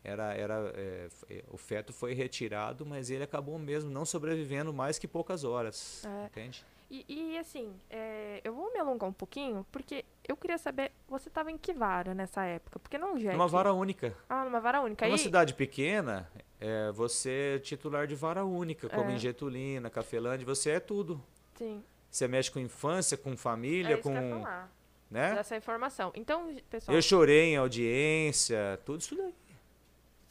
era 0.03 0.35
era 0.35 0.73
é, 0.75 1.09
é, 1.31 1.45
o 1.49 1.57
feto 1.57 1.93
foi 1.93 2.15
retirado, 2.15 2.85
mas 2.87 3.11
ele 3.11 3.23
acabou 3.23 3.59
mesmo 3.59 3.91
não 3.91 4.05
sobrevivendo 4.05 4.73
mais 4.73 4.99
que 4.99 5.07
poucas 5.07 5.45
horas, 5.45 6.05
É. 6.05 6.27
entende? 6.27 6.65
E, 6.91 7.05
e, 7.07 7.39
assim, 7.39 7.75
é, 7.91 8.41
eu 8.43 8.55
vou 8.55 8.73
me 8.73 8.79
alongar 8.79 9.09
um 9.09 9.13
pouquinho, 9.13 9.67
porque 9.71 10.07
eu 10.27 10.35
queria 10.37 10.57
saber, 10.57 10.91
você 11.07 11.29
estava 11.29 11.51
em 11.51 11.59
que 11.59 11.75
vara 11.75 12.15
nessa 12.15 12.45
época? 12.45 12.79
Porque 12.79 12.97
não 12.97 13.19
já. 13.19 13.33
Numa 13.33 13.47
vara 13.47 13.73
única. 13.75 14.15
Ah, 14.29 14.43
numa 14.45 14.59
vara 14.59 14.81
única. 14.81 15.05
Numa 15.05 15.17
Aí, 15.17 15.23
cidade 15.23 15.53
pequena, 15.53 16.31
é, 16.59 16.91
você 16.93 17.57
é 17.57 17.59
titular 17.59 18.07
de 18.07 18.15
vara 18.15 18.43
única, 18.45 18.89
como 18.89 19.11
É. 19.11 19.15
em 19.15 19.19
Getulina, 19.19 19.91
Cafelândia, 19.91 20.47
você 20.47 20.71
é 20.71 20.81
tudo. 20.81 21.23
Sim. 21.57 21.85
Você 22.11 22.27
mexe 22.27 22.51
com 22.51 22.59
infância, 22.59 23.19
com 23.19 23.33
É 23.33 23.37
família, 23.37 23.93
isso 23.95 24.03
com, 24.03 24.13
que 24.13 24.19
eu 24.19 24.23
ia 24.25 24.35
falar. 24.37 24.73
né? 25.11 25.35
Dessa 25.35 25.57
informação. 25.59 26.11
Então, 26.15 26.57
pessoal. 26.71 26.97
Eu 26.97 27.03
chorei 27.03 27.53
em 27.53 27.57
audiência, 27.59 28.81
tudo 28.87 29.01
isso 29.01 29.15
daí. 29.15 29.35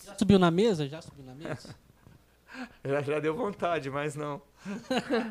Já 0.03 0.17
subiu 0.17 0.39
na 0.39 0.49
mesa? 0.49 0.87
Já 0.87 1.01
subiu 1.03 1.23
na 1.23 1.35
mesa? 1.35 1.75
Já, 2.83 3.01
já 3.03 3.19
deu 3.19 3.35
vontade, 3.35 3.87
mas 3.91 4.15
não. 4.15 4.41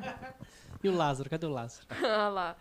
E 0.83 0.89
o 0.89 0.97
Lázaro? 0.97 1.29
Cadê 1.31 1.47
o 1.47 1.51
Lázaro? 1.51 1.87
Olha 2.03 2.29
lá. 2.29 2.57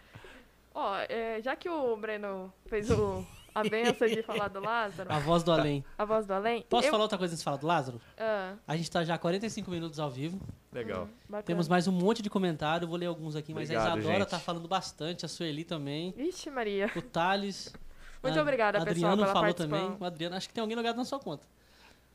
Ó, 0.73 0.95
é, 1.07 1.41
já 1.41 1.55
que 1.55 1.69
o 1.69 1.95
Breno 1.95 2.51
fez 2.67 2.89
o, 2.91 3.25
a 3.53 3.63
benção 3.63 4.07
de 4.07 4.21
falar 4.23 4.49
do 4.49 4.59
Lázaro, 4.59 5.11
A 5.11 5.19
voz 5.19 5.41
do 5.43 5.51
além. 5.53 5.85
a 5.97 6.03
voz 6.03 6.25
do 6.25 6.33
além. 6.33 6.63
Posso 6.69 6.87
eu, 6.87 6.91
falar 6.91 7.03
outra 7.03 7.17
coisa 7.17 7.31
antes 7.33 7.39
de 7.41 7.45
falar 7.45 7.57
do 7.57 7.65
Lázaro? 7.67 8.01
Ah, 8.17 8.55
A 8.67 8.75
gente 8.75 8.91
tá 8.91 9.01
já 9.03 9.15
há 9.15 9.17
45 9.17 9.71
minutos 9.71 9.99
ao 9.99 10.09
vivo. 10.11 10.37
Legal. 10.73 11.07
bacana. 11.29 11.43
Temos 11.43 11.69
mais 11.69 11.87
um 11.87 11.93
monte 11.93 12.21
de 12.21 12.29
comentário, 12.29 12.85
vou 12.87 12.97
ler 12.97 13.05
alguns 13.05 13.37
aqui, 13.37 13.53
mas 13.53 13.69
Obrigado, 13.69 13.95
a 13.95 13.97
Isadora 13.99 14.19
gente. 14.19 14.29
tá 14.29 14.39
falando 14.39 14.67
bastante, 14.67 15.25
a 15.25 15.29
Sueli 15.29 15.63
também, 15.63 16.11
Vixe, 16.11 16.49
Maria. 16.49 16.91
o 16.93 17.01
Thales. 17.01 17.73
Muito 18.21 18.37
a- 18.37 18.41
obrigada, 18.41 18.79
pessoal, 18.83 19.13
Adriano 19.13 19.21
pela 19.21 19.33
falou 19.33 19.53
também. 19.53 19.97
O 19.97 20.03
Adriano, 20.03 20.35
acho 20.35 20.49
que 20.49 20.53
tem 20.53 20.61
alguém 20.61 20.75
logado 20.75 20.97
na 20.97 21.05
sua 21.05 21.19
conta. 21.19 21.47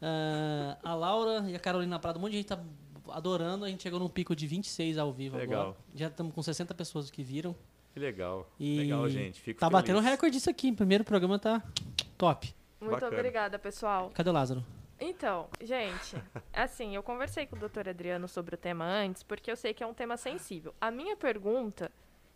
Ah, 0.02 0.76
a 0.82 0.94
Laura 0.94 1.44
e 1.48 1.54
a 1.54 1.58
Carolina 1.58 1.98
Prado, 1.98 2.18
um 2.18 2.20
monte 2.22 2.32
de 2.32 2.36
gente 2.38 2.46
tá 2.48 2.58
adorando. 3.12 3.64
A 3.64 3.68
gente 3.68 3.82
chegou 3.82 3.98
num 3.98 4.08
pico 4.08 4.34
de 4.36 4.46
26 4.46 4.98
ao 4.98 5.12
vivo 5.12 5.36
Legal. 5.36 5.60
agora. 5.62 5.76
Já 5.94 6.08
estamos 6.08 6.34
com 6.34 6.42
60 6.42 6.74
pessoas 6.74 7.10
que 7.10 7.22
viram. 7.22 7.54
Que 7.92 7.98
legal. 8.00 8.48
E 8.58 8.78
Legal, 8.80 9.08
gente. 9.08 9.40
Fico 9.40 9.58
tá 9.60 9.66
feliz. 9.68 9.82
batendo 9.82 10.00
recorde 10.00 10.36
isso 10.36 10.48
aqui. 10.48 10.70
Primeiro 10.72 11.02
programa 11.04 11.38
tá 11.38 11.62
top. 12.16 12.54
Muito 12.80 12.92
Bacana. 12.92 13.16
obrigada, 13.16 13.58
pessoal. 13.58 14.10
Cadê 14.14 14.30
o 14.30 14.32
Lázaro? 14.32 14.64
Então, 14.98 15.48
gente, 15.62 16.16
assim, 16.52 16.94
eu 16.94 17.02
conversei 17.02 17.46
com 17.46 17.56
o 17.56 17.58
doutor 17.58 17.88
Adriano 17.88 18.28
sobre 18.28 18.54
o 18.54 18.58
tema 18.58 18.84
antes, 18.84 19.22
porque 19.22 19.50
eu 19.50 19.56
sei 19.56 19.72
que 19.74 19.82
é 19.82 19.86
um 19.86 19.94
tema 19.94 20.16
sensível. 20.16 20.74
A 20.80 20.90
minha 20.90 21.16
pergunta, 21.16 21.90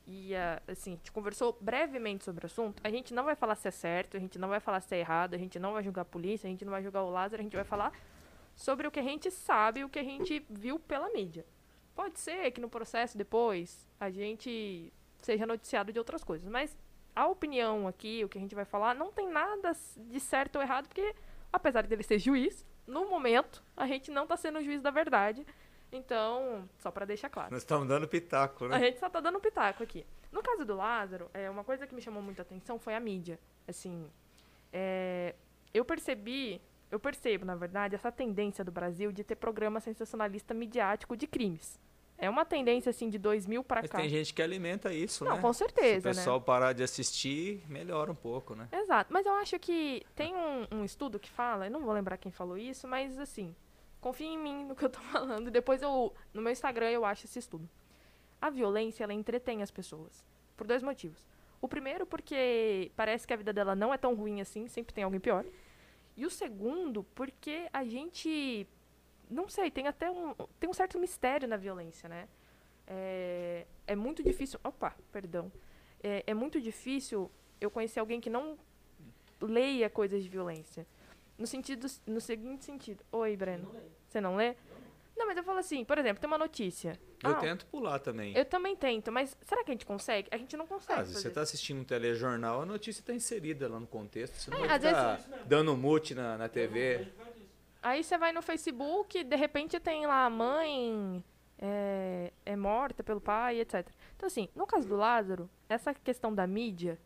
e 0.07 0.35
a- 0.35 0.61
assim, 0.67 0.93
a 0.93 0.97
gente 0.97 1.13
conversou 1.13 1.57
brevemente 1.61 2.25
sobre 2.25 2.45
o 2.45 2.47
assunto, 2.47 2.81
a 2.83 2.91
gente 2.91 3.13
não 3.15 3.25
vai 3.25 3.37
falar 3.37 3.55
se 3.55 3.69
é 3.69 3.71
certo, 3.71 4.17
a 4.17 4.21
gente 4.21 4.39
não 4.39 4.49
vai 4.49 4.61
falar 4.61 4.81
se 4.81 4.95
é 4.95 4.99
errado, 4.99 5.35
a 5.35 5.39
gente 5.39 5.59
não 5.59 5.75
vai 5.75 5.83
julgar 5.85 6.03
a 6.03 6.07
polícia, 6.07 6.47
a 6.47 6.51
gente 6.51 6.65
não 6.65 6.73
vai 6.73 6.83
julgar 6.83 7.03
o 7.03 7.11
Lázaro, 7.11 7.41
a 7.41 7.45
gente 7.45 7.55
vai 7.55 7.65
falar 7.65 7.93
sobre 8.55 8.87
o 8.87 8.91
que 8.91 9.01
a 9.01 9.03
gente 9.03 9.31
sabe, 9.31 9.85
o 9.85 9.89
que 9.89 9.99
a 9.99 10.05
gente 10.05 10.45
viu 10.49 10.79
pela 10.79 11.09
mídia. 11.11 11.45
Pode 11.95 12.19
ser 12.19 12.51
que 12.51 12.61
no 12.61 12.69
processo 12.69 13.17
depois 13.17 13.89
a 14.01 14.11
gente 14.11 14.93
seja 15.21 15.47
noticiado 15.47 15.93
de 15.93 15.99
outras 15.99 16.23
coisas, 16.23 16.49
mas 16.49 16.77
a 17.15 17.27
opinião 17.27 17.87
aqui, 17.87 18.25
o 18.25 18.29
que 18.29 18.39
a 18.39 18.41
gente 18.41 18.55
vai 18.55 18.65
falar, 18.65 18.95
não 18.95 19.13
tem 19.13 19.29
nada 19.29 19.73
de 19.97 20.21
certo 20.21 20.57
ou 20.57 20.63
errado, 20.63 20.89
porque 20.89 21.15
apesar 21.53 21.87
dele 21.87 22.03
ser 22.03 22.19
juiz, 22.19 22.65
no 22.87 23.09
momento 23.09 23.63
a 23.77 23.87
gente 23.87 24.11
não 24.11 24.25
está 24.25 24.37
sendo 24.37 24.63
juiz 24.63 24.83
da 24.83 24.91
verdade. 24.91 25.47
Então, 25.93 26.69
só 26.79 26.91
para 26.91 27.05
deixar 27.05 27.29
claro. 27.29 27.53
Nós 27.53 27.63
estamos 27.63 27.87
dando 27.87 28.09
pitaco, 28.09 28.65
A 28.65 28.69
né? 28.69 28.81
gente 28.81 28.99
só 28.99 29.09
tá 29.09 29.21
dando 29.21 29.39
pitaco 29.39 29.83
aqui. 29.85 30.05
No 30.33 30.43
caso 30.43 30.65
do 30.65 30.75
Lázaro, 30.75 31.31
é, 31.33 31.49
uma 31.49 31.63
coisa 31.63 31.87
que 31.87 31.95
me 31.95 32.03
chamou 32.03 32.21
muita 32.21 32.43
atenção 32.43 32.81
foi 32.81 32.97
a 32.97 33.01
mídia. 33.01 33.39
Assim, 33.69 34.11
é, 34.73 35.37
eu 35.73 35.85
percebi, 35.85 36.61
eu 36.91 36.99
percebo, 37.01 37.45
na 37.45 37.55
verdade, 37.57 37.95
essa 37.95 38.11
tendência 38.13 38.65
do 38.65 38.71
Brasil 38.73 39.11
de 39.13 39.25
ter 39.25 39.37
programa 39.37 39.81
sensacionalista 39.81 40.55
midiático 40.55 41.17
de 41.17 41.27
crimes. 41.27 41.79
É 42.17 42.31
uma 42.31 42.45
tendência, 42.45 42.91
assim, 42.91 43.11
de 43.11 43.19
2000 43.19 43.65
para 43.65 43.89
cá. 43.89 43.99
tem 43.99 44.09
gente 44.09 44.33
que 44.33 44.41
alimenta 44.41 44.93
isso, 44.93 45.25
Não, 45.25 45.35
né? 45.37 45.43
com 45.43 45.53
Se 45.53 45.59
certeza, 45.59 46.09
o 46.09 46.13
né? 46.13 46.17
pessoal 46.17 46.41
parar 46.41 46.73
de 46.73 46.83
assistir, 46.83 47.63
melhora 47.69 48.11
um 48.13 48.15
pouco, 48.15 48.55
né? 48.55 48.69
Exato, 48.73 49.13
mas 49.13 49.27
eu 49.27 49.33
acho 49.35 49.59
que 49.59 50.03
tem 50.15 50.33
um, 50.35 50.67
um 50.79 50.85
estudo 50.85 51.19
que 51.19 51.29
fala, 51.29 51.67
eu 51.67 51.71
não 51.73 51.81
vou 51.81 51.93
lembrar 51.93 52.17
quem 52.17 52.31
falou 52.31 52.57
isso, 52.57 52.87
mas 52.87 53.19
assim, 53.19 53.55
confia 54.01 54.29
em 54.29 54.39
mim 54.39 54.65
no 54.65 54.77
que 54.77 54.85
eu 54.85 54.91
tô 54.91 55.01
falando, 55.11 55.51
depois 55.51 55.83
eu, 55.83 56.15
no 56.33 56.41
meu 56.41 56.53
Instagram 56.53 56.89
eu 56.91 57.05
acho 57.05 57.27
esse 57.27 57.41
estudo. 57.41 57.69
A 58.41 58.49
violência, 58.49 59.03
ela 59.03 59.13
entretém 59.13 59.61
as 59.61 59.73
pessoas, 59.73 60.25
por 60.57 60.69
dois 60.69 60.85
motivos. 60.85 61.27
O 61.61 61.67
primeiro, 61.67 62.07
porque 62.07 62.93
parece 62.95 63.27
que 63.27 63.33
a 63.33 63.37
vida 63.37 63.53
dela 63.53 63.75
não 63.75 63.93
é 63.93 63.99
tão 63.99 64.15
ruim 64.15 64.41
assim, 64.41 64.69
sempre 64.69 64.95
tem 64.95 65.03
alguém 65.03 65.19
pior. 65.19 65.45
E 66.17 66.25
o 66.25 66.31
segundo, 66.31 67.03
porque 67.15 67.69
a 67.73 67.85
gente, 67.85 68.67
não 69.29 69.49
sei, 69.49 69.71
tem 69.71 69.89
até 69.89 70.11
um, 70.11 70.35
tem 70.61 70.71
um 70.71 70.73
certo 70.73 70.99
mistério 70.99 71.49
na 71.49 71.57
violência, 71.57 72.09
né? 72.09 72.29
É, 72.87 73.67
é 73.87 73.97
muito 73.97 74.23
difícil, 74.23 74.61
opa, 74.63 74.95
perdão. 75.11 75.51
É, 76.03 76.23
é 76.27 76.35
muito 76.35 76.61
difícil 76.61 77.31
eu 77.61 77.71
conhecer 77.71 77.99
alguém 77.99 78.21
que 78.21 78.31
não 78.31 78.59
leia 79.41 79.91
coisas 79.91 80.23
de 80.23 80.29
violência. 80.29 80.87
No 81.37 81.47
sentido, 81.47 81.87
no 82.07 82.21
seguinte 82.21 82.65
sentido. 82.65 83.05
Oi, 83.11 83.37
Breno. 83.37 83.69
Você 84.09 84.21
não 84.21 84.37
lê? 84.37 84.55
Não, 85.17 85.27
mas 85.27 85.37
eu 85.37 85.45
falo 85.45 85.59
assim, 85.59 85.85
por 85.85 85.97
exemplo, 85.97 86.21
tem 86.21 86.27
uma 86.27 86.39
notícia. 86.39 86.99
Eu 87.23 87.31
Ah, 87.31 87.35
tento 87.35 87.67
pular 87.67 87.99
também. 88.01 88.37
Eu 88.37 88.45
também 88.45 88.75
tento, 88.75 89.13
mas 89.13 89.37
será 89.43 89.63
que 89.63 89.71
a 89.71 89.75
gente 89.75 89.87
consegue? 89.87 90.29
A 90.31 90.37
gente 90.37 90.57
não 90.57 90.67
consegue. 90.67 91.01
Ah, 91.01 91.05
se 91.05 91.15
você 91.15 91.29
está 91.29 91.41
assistindo 91.43 91.81
um 91.81 91.85
telejornal, 91.85 92.63
a 92.63 92.67
notícia 92.67 93.01
está 93.01 93.15
inserida 93.15 93.69
lá 93.69 93.79
no 93.79 93.87
contexto. 93.87 94.35
Você 94.35 94.51
não 94.51 94.59
É, 94.65 94.67
vai 94.67 94.77
às 94.77 94.83
ficar 94.83 95.45
dando 95.47 95.77
mute 95.77 96.15
na, 96.15 96.37
na 96.37 96.49
TV. 96.49 97.09
Aí 97.83 98.03
você 98.03 98.19
vai 98.19 98.33
no 98.33 98.43
Facebook, 98.43 99.23
de 99.23 99.37
repente 99.37 99.79
tem 99.79 100.07
lá 100.07 100.25
a 100.25 100.31
mãe 100.31 101.23
é, 101.59 102.33
é 102.45 102.57
morta 102.57 103.05
pelo 103.05 103.21
pai, 103.21 103.61
etc. 103.61 103.89
Então, 104.17 104.27
assim, 104.27 104.49
no 104.55 104.67
caso 104.67 104.89
do 104.89 104.97
Lázaro, 104.97 105.49
essa 105.69 105.95
questão 105.95 106.35
da 106.35 106.47
mídia, 106.47 106.99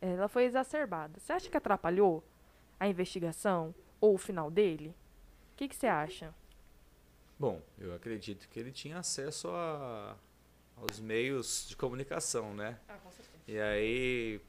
ela 0.00 0.28
foi 0.28 0.44
exacerbada. 0.44 1.18
Você 1.18 1.32
acha 1.32 1.50
que 1.50 1.56
atrapalhou 1.56 2.24
a 2.78 2.88
investigação 2.88 3.74
ou 4.00 4.14
o 4.14 4.18
final 4.18 4.50
dele? 4.50 4.94
O 5.52 5.56
que, 5.56 5.68
que 5.68 5.76
você 5.76 5.86
acha? 5.86 6.34
Bom, 7.44 7.60
eu 7.78 7.94
acredito 7.94 8.48
que 8.48 8.58
ele 8.58 8.72
tinha 8.72 8.96
acesso 8.96 9.50
a, 9.50 10.16
aos 10.78 10.98
meios 10.98 11.66
de 11.68 11.76
comunicação, 11.76 12.54
né? 12.54 12.80
Ah, 12.88 12.96
com 12.96 13.10
certeza. 13.12 13.36
E 13.46 13.60
aí, 13.60 14.40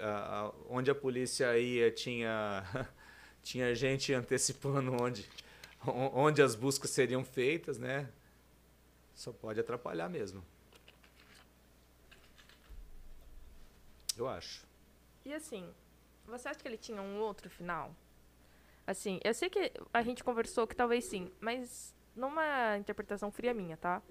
a, 0.00 0.44
a, 0.44 0.52
onde 0.68 0.88
a 0.88 0.94
polícia 0.94 1.58
ia, 1.58 1.90
tinha, 1.90 2.62
tinha 3.42 3.74
gente 3.74 4.14
antecipando 4.14 4.92
onde, 5.02 5.28
onde 5.84 6.40
as 6.40 6.54
buscas 6.54 6.90
seriam 6.90 7.24
feitas, 7.24 7.76
né? 7.76 8.08
Só 9.12 9.32
pode 9.32 9.58
atrapalhar 9.58 10.08
mesmo. 10.08 10.44
Eu 14.16 14.28
acho. 14.28 14.64
E 15.24 15.34
assim, 15.34 15.68
você 16.24 16.50
acha 16.50 16.60
que 16.60 16.68
ele 16.68 16.78
tinha 16.78 17.02
um 17.02 17.18
outro 17.18 17.50
final? 17.50 17.92
Assim, 18.86 19.18
eu 19.24 19.34
sei 19.34 19.50
que 19.50 19.72
a 19.92 20.02
gente 20.02 20.22
conversou 20.22 20.68
que 20.68 20.76
talvez 20.76 21.04
sim, 21.04 21.32
mas 21.40 21.95
numa 22.16 22.78
interpretação 22.78 23.30
fria 23.30 23.52
minha, 23.52 23.76
tá? 23.76 24.02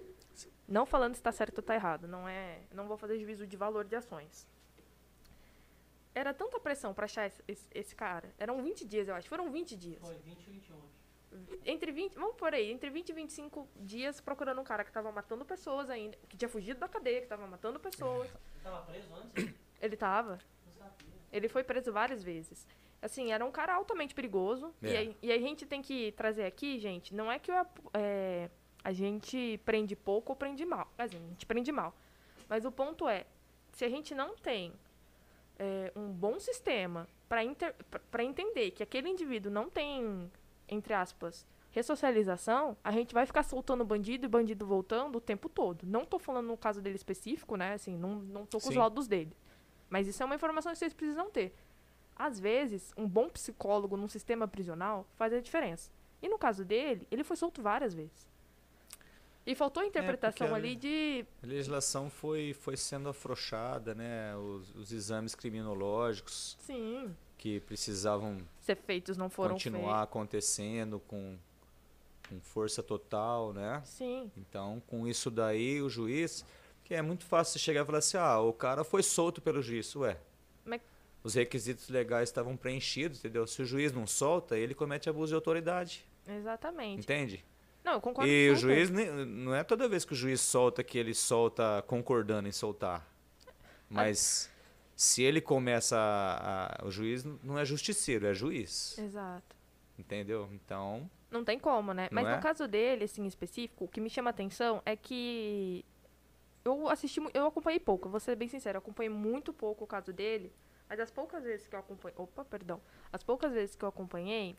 Não 0.67 0.85
falando 0.85 1.15
se 1.15 1.21
tá 1.21 1.31
certo 1.31 1.57
ou 1.57 1.63
tá 1.63 1.73
errado, 1.75 2.07
não 2.07 2.29
é, 2.29 2.61
não 2.71 2.87
vou 2.87 2.97
fazer 2.97 3.19
juízo 3.19 3.45
de 3.45 3.57
valor 3.57 3.85
de 3.85 3.95
ações. 3.95 4.47
Era 6.13 6.33
tanta 6.33 6.59
pressão 6.59 6.93
para 6.93 7.05
achar 7.05 7.25
esse, 7.25 7.43
esse, 7.47 7.67
esse, 7.73 7.95
cara. 7.95 8.33
Eram 8.37 8.63
20 8.63 8.85
dias, 8.85 9.07
eu 9.07 9.15
acho. 9.15 9.27
Foram 9.27 9.51
20 9.51 9.75
dias. 9.75 9.99
Foi 9.99 10.15
20 10.15 10.47
e 10.47 10.49
21. 10.51 10.79
Entre 11.65 11.91
20, 11.91 12.15
vamos 12.15 12.37
por 12.37 12.53
aí, 12.53 12.71
entre 12.71 12.89
20 12.89 13.09
e 13.09 13.13
25 13.13 13.67
dias 13.75 14.21
procurando 14.21 14.61
um 14.61 14.63
cara 14.63 14.85
que 14.85 14.91
tava 14.91 15.11
matando 15.11 15.43
pessoas 15.43 15.89
ainda, 15.89 16.17
que 16.29 16.37
tinha 16.37 16.47
fugido 16.47 16.79
da 16.79 16.87
cadeia, 16.87 17.19
que 17.21 17.27
tava 17.27 17.45
matando 17.45 17.77
pessoas. 17.77 18.29
Ele 18.29 18.63
tava 18.63 18.85
preso 18.85 19.13
antes? 19.13 19.53
Ele 19.81 19.97
tava. 19.97 20.39
Ele 21.33 21.49
foi 21.49 21.63
preso 21.65 21.91
várias 21.91 22.23
vezes. 22.23 22.65
Assim, 23.05 23.31
era 23.31 23.45
um 23.45 23.51
cara 23.51 23.75
altamente 23.75 24.15
perigoso. 24.15 24.73
É. 24.81 24.87
E, 24.87 24.97
aí, 24.97 25.17
e 25.21 25.31
aí 25.31 25.37
a 25.37 25.41
gente 25.41 25.63
tem 25.63 25.79
que 25.79 26.11
trazer 26.13 26.43
aqui, 26.43 26.79
gente, 26.79 27.13
não 27.13 27.31
é 27.31 27.37
que 27.37 27.51
o, 27.51 27.65
é, 27.93 28.49
a 28.83 28.91
gente 28.91 29.59
prende 29.63 29.95
pouco 29.95 30.31
ou 30.31 30.35
prende 30.35 30.65
mal. 30.65 30.91
Assim, 30.97 31.17
a 31.17 31.29
gente 31.29 31.45
prende 31.45 31.71
mal. 31.71 31.95
Mas 32.49 32.65
o 32.65 32.71
ponto 32.71 33.07
é, 33.07 33.27
se 33.73 33.85
a 33.85 33.89
gente 33.89 34.15
não 34.15 34.35
tem 34.35 34.73
é, 35.59 35.91
um 35.95 36.11
bom 36.11 36.39
sistema 36.39 37.07
para 37.29 38.23
entender 38.23 38.71
que 38.71 38.81
aquele 38.81 39.07
indivíduo 39.07 39.51
não 39.51 39.69
tem, 39.69 40.31
entre 40.67 40.93
aspas, 40.95 41.45
ressocialização, 41.69 42.75
a 42.83 42.91
gente 42.91 43.13
vai 43.13 43.27
ficar 43.27 43.43
soltando 43.43 43.85
bandido 43.85 44.25
e 44.25 44.29
bandido 44.29 44.65
voltando 44.65 45.17
o 45.17 45.21
tempo 45.21 45.47
todo. 45.47 45.85
Não 45.85 46.05
tô 46.05 46.17
falando 46.17 46.47
no 46.47 46.57
caso 46.57 46.81
dele 46.81 46.95
específico, 46.95 47.55
né? 47.55 47.73
Assim, 47.73 47.95
não, 47.95 48.15
não 48.15 48.47
tô 48.47 48.59
com 48.59 48.67
os 48.67 48.73
Sim. 48.73 48.79
laudos 48.79 49.07
dele. 49.07 49.35
Mas 49.89 50.07
isso 50.07 50.23
é 50.23 50.25
uma 50.25 50.35
informação 50.35 50.71
que 50.71 50.79
vocês 50.79 50.93
precisam 50.93 51.29
ter. 51.29 51.53
Às 52.15 52.39
vezes, 52.39 52.93
um 52.95 53.07
bom 53.07 53.29
psicólogo 53.29 53.97
num 53.97 54.07
sistema 54.07 54.47
prisional 54.47 55.05
faz 55.17 55.33
a 55.33 55.39
diferença. 55.41 55.89
E 56.21 56.29
no 56.29 56.37
caso 56.37 56.63
dele, 56.63 57.05
ele 57.11 57.23
foi 57.23 57.35
solto 57.35 57.61
várias 57.61 57.93
vezes. 57.93 58.27
E 59.45 59.53
faltou 59.53 59.83
a 59.83 59.85
interpretação 59.85 60.47
porque 60.47 60.53
a- 60.53 60.55
ali 60.55 60.75
de. 60.75 61.25
A 61.43 61.45
legislação 61.45 62.09
foi, 62.09 62.53
foi 62.53 62.75
sendo 62.75 63.09
afrouxada, 63.09 63.93
né? 63.93 64.35
Os, 64.35 64.73
os 64.75 64.91
exames 64.91 65.35
criminológicos 65.35 66.57
Sim, 66.61 67.15
que 67.37 67.59
precisavam 67.59 68.37
ser 68.61 68.75
feitos 68.75 69.17
não 69.17 69.29
foram 69.29 69.53
continuar 69.53 70.01
acontecendo 70.01 70.99
com, 71.01 71.37
com 72.27 72.39
força 72.41 72.81
total, 72.81 73.53
né? 73.53 73.73
feitos. 73.81 73.89
Sim, 73.91 74.31
Então, 74.35 74.81
com 74.87 75.07
isso 75.07 75.29
daí, 75.29 75.79
o 75.79 75.89
juiz, 75.89 76.43
que 76.83 76.95
é 76.95 77.01
muito 77.03 77.23
fácil 77.23 77.59
chegar 77.59 77.83
e 77.83 77.85
falar 77.85 77.99
assim, 77.99 78.17
ah, 78.17 78.39
o 78.39 78.51
cara 78.51 78.83
foi 78.83 79.03
solto 79.03 79.43
pelo 79.43 79.61
juiz, 79.61 79.95
ué. 79.95 80.17
Mas- 80.65 80.81
Os 81.25 81.33
requisitos 81.33 81.89
legais 81.89 82.29
estavam 82.29 82.55
preenchidos, 82.55 83.17
entendeu? 83.17 83.47
Se 83.47 83.59
o 83.61 83.65
juiz 83.65 83.91
não 83.91 84.05
solta, 84.05 84.55
ele 84.55 84.75
comete 84.75 85.09
abuso 85.09 85.29
de 85.31 85.35
autoridade, 85.35 86.05
exatamente. 86.27 86.99
entende? 87.01 87.43
Não, 87.83 87.93
eu 87.93 88.01
concordo 88.01 88.29
E 88.29 88.51
o 88.51 88.55
juiz, 88.55 88.91
nem- 88.91 89.09
não 89.25 89.55
é 89.55 89.63
toda 89.63 89.89
vez 89.89 90.05
que 90.05 90.13
o 90.13 90.15
juiz 90.15 90.39
solta 90.39 90.83
que 90.83 90.99
ele 90.99 91.15
solta 91.15 91.83
concordando 91.87 92.47
em 92.47 92.51
soltar. 92.51 93.03
Mas 93.89 94.51
se 94.95 95.23
ele 95.23 95.41
começa 95.41 95.97
a, 95.97 96.83
a- 96.83 96.85
O 96.85 96.91
juiz 96.91 97.23
não 97.43 97.57
é 97.57 97.65
justiceiro, 97.65 98.27
é 98.27 98.33
juiz. 98.35 98.95
Exato. 98.97 99.55
Entendeu? 99.97 100.47
Então. 100.53 101.09
Não 101.31 101.43
tem 101.43 101.57
como, 101.57 101.91
né? 101.91 102.07
Mas 102.11 102.27
é? 102.27 102.35
no 102.35 102.41
caso 102.41 102.67
dele, 102.67 103.05
assim, 103.05 103.23
em 103.23 103.27
específico, 103.27 103.85
o 103.85 103.87
que 103.87 103.99
me 103.99 104.09
chama 104.11 104.29
a 104.29 104.31
atenção 104.31 104.79
é 104.85 104.95
que 104.95 105.83
eu 106.63 106.87
assisti, 106.87 107.19
eu 107.33 107.47
acompanhei 107.47 107.79
pouco, 107.79 108.09
vou 108.09 108.19
ser 108.19 108.35
bem 108.35 108.47
sincero, 108.47 108.77
eu 108.77 108.79
acompanhei 108.79 109.09
muito 109.09 109.51
pouco 109.53 109.83
o 109.83 109.87
caso 109.87 110.11
dele, 110.13 110.51
mas 110.89 110.99
as 110.99 111.11
poucas 111.11 111.43
vezes 111.43 111.67
que 111.67 111.75
eu 111.75 111.79
acompanhei, 111.79 112.15
opa, 112.17 112.43
perdão, 112.45 112.81
as 113.11 113.23
poucas 113.23 113.51
vezes 113.53 113.75
que 113.75 113.83
eu 113.83 113.89
acompanhei, 113.89 114.55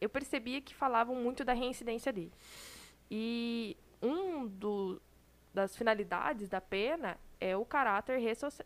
eu 0.00 0.08
percebia 0.08 0.60
que 0.60 0.74
falavam 0.74 1.14
muito 1.16 1.44
da 1.44 1.52
reincidência 1.52 2.12
dele. 2.12 2.32
E 3.10 3.76
um 4.02 4.46
do, 4.46 5.00
das 5.52 5.76
finalidades 5.76 6.48
da 6.48 6.60
pena 6.60 7.16
é 7.40 7.56
o 7.56 7.64
caráter 7.64 8.20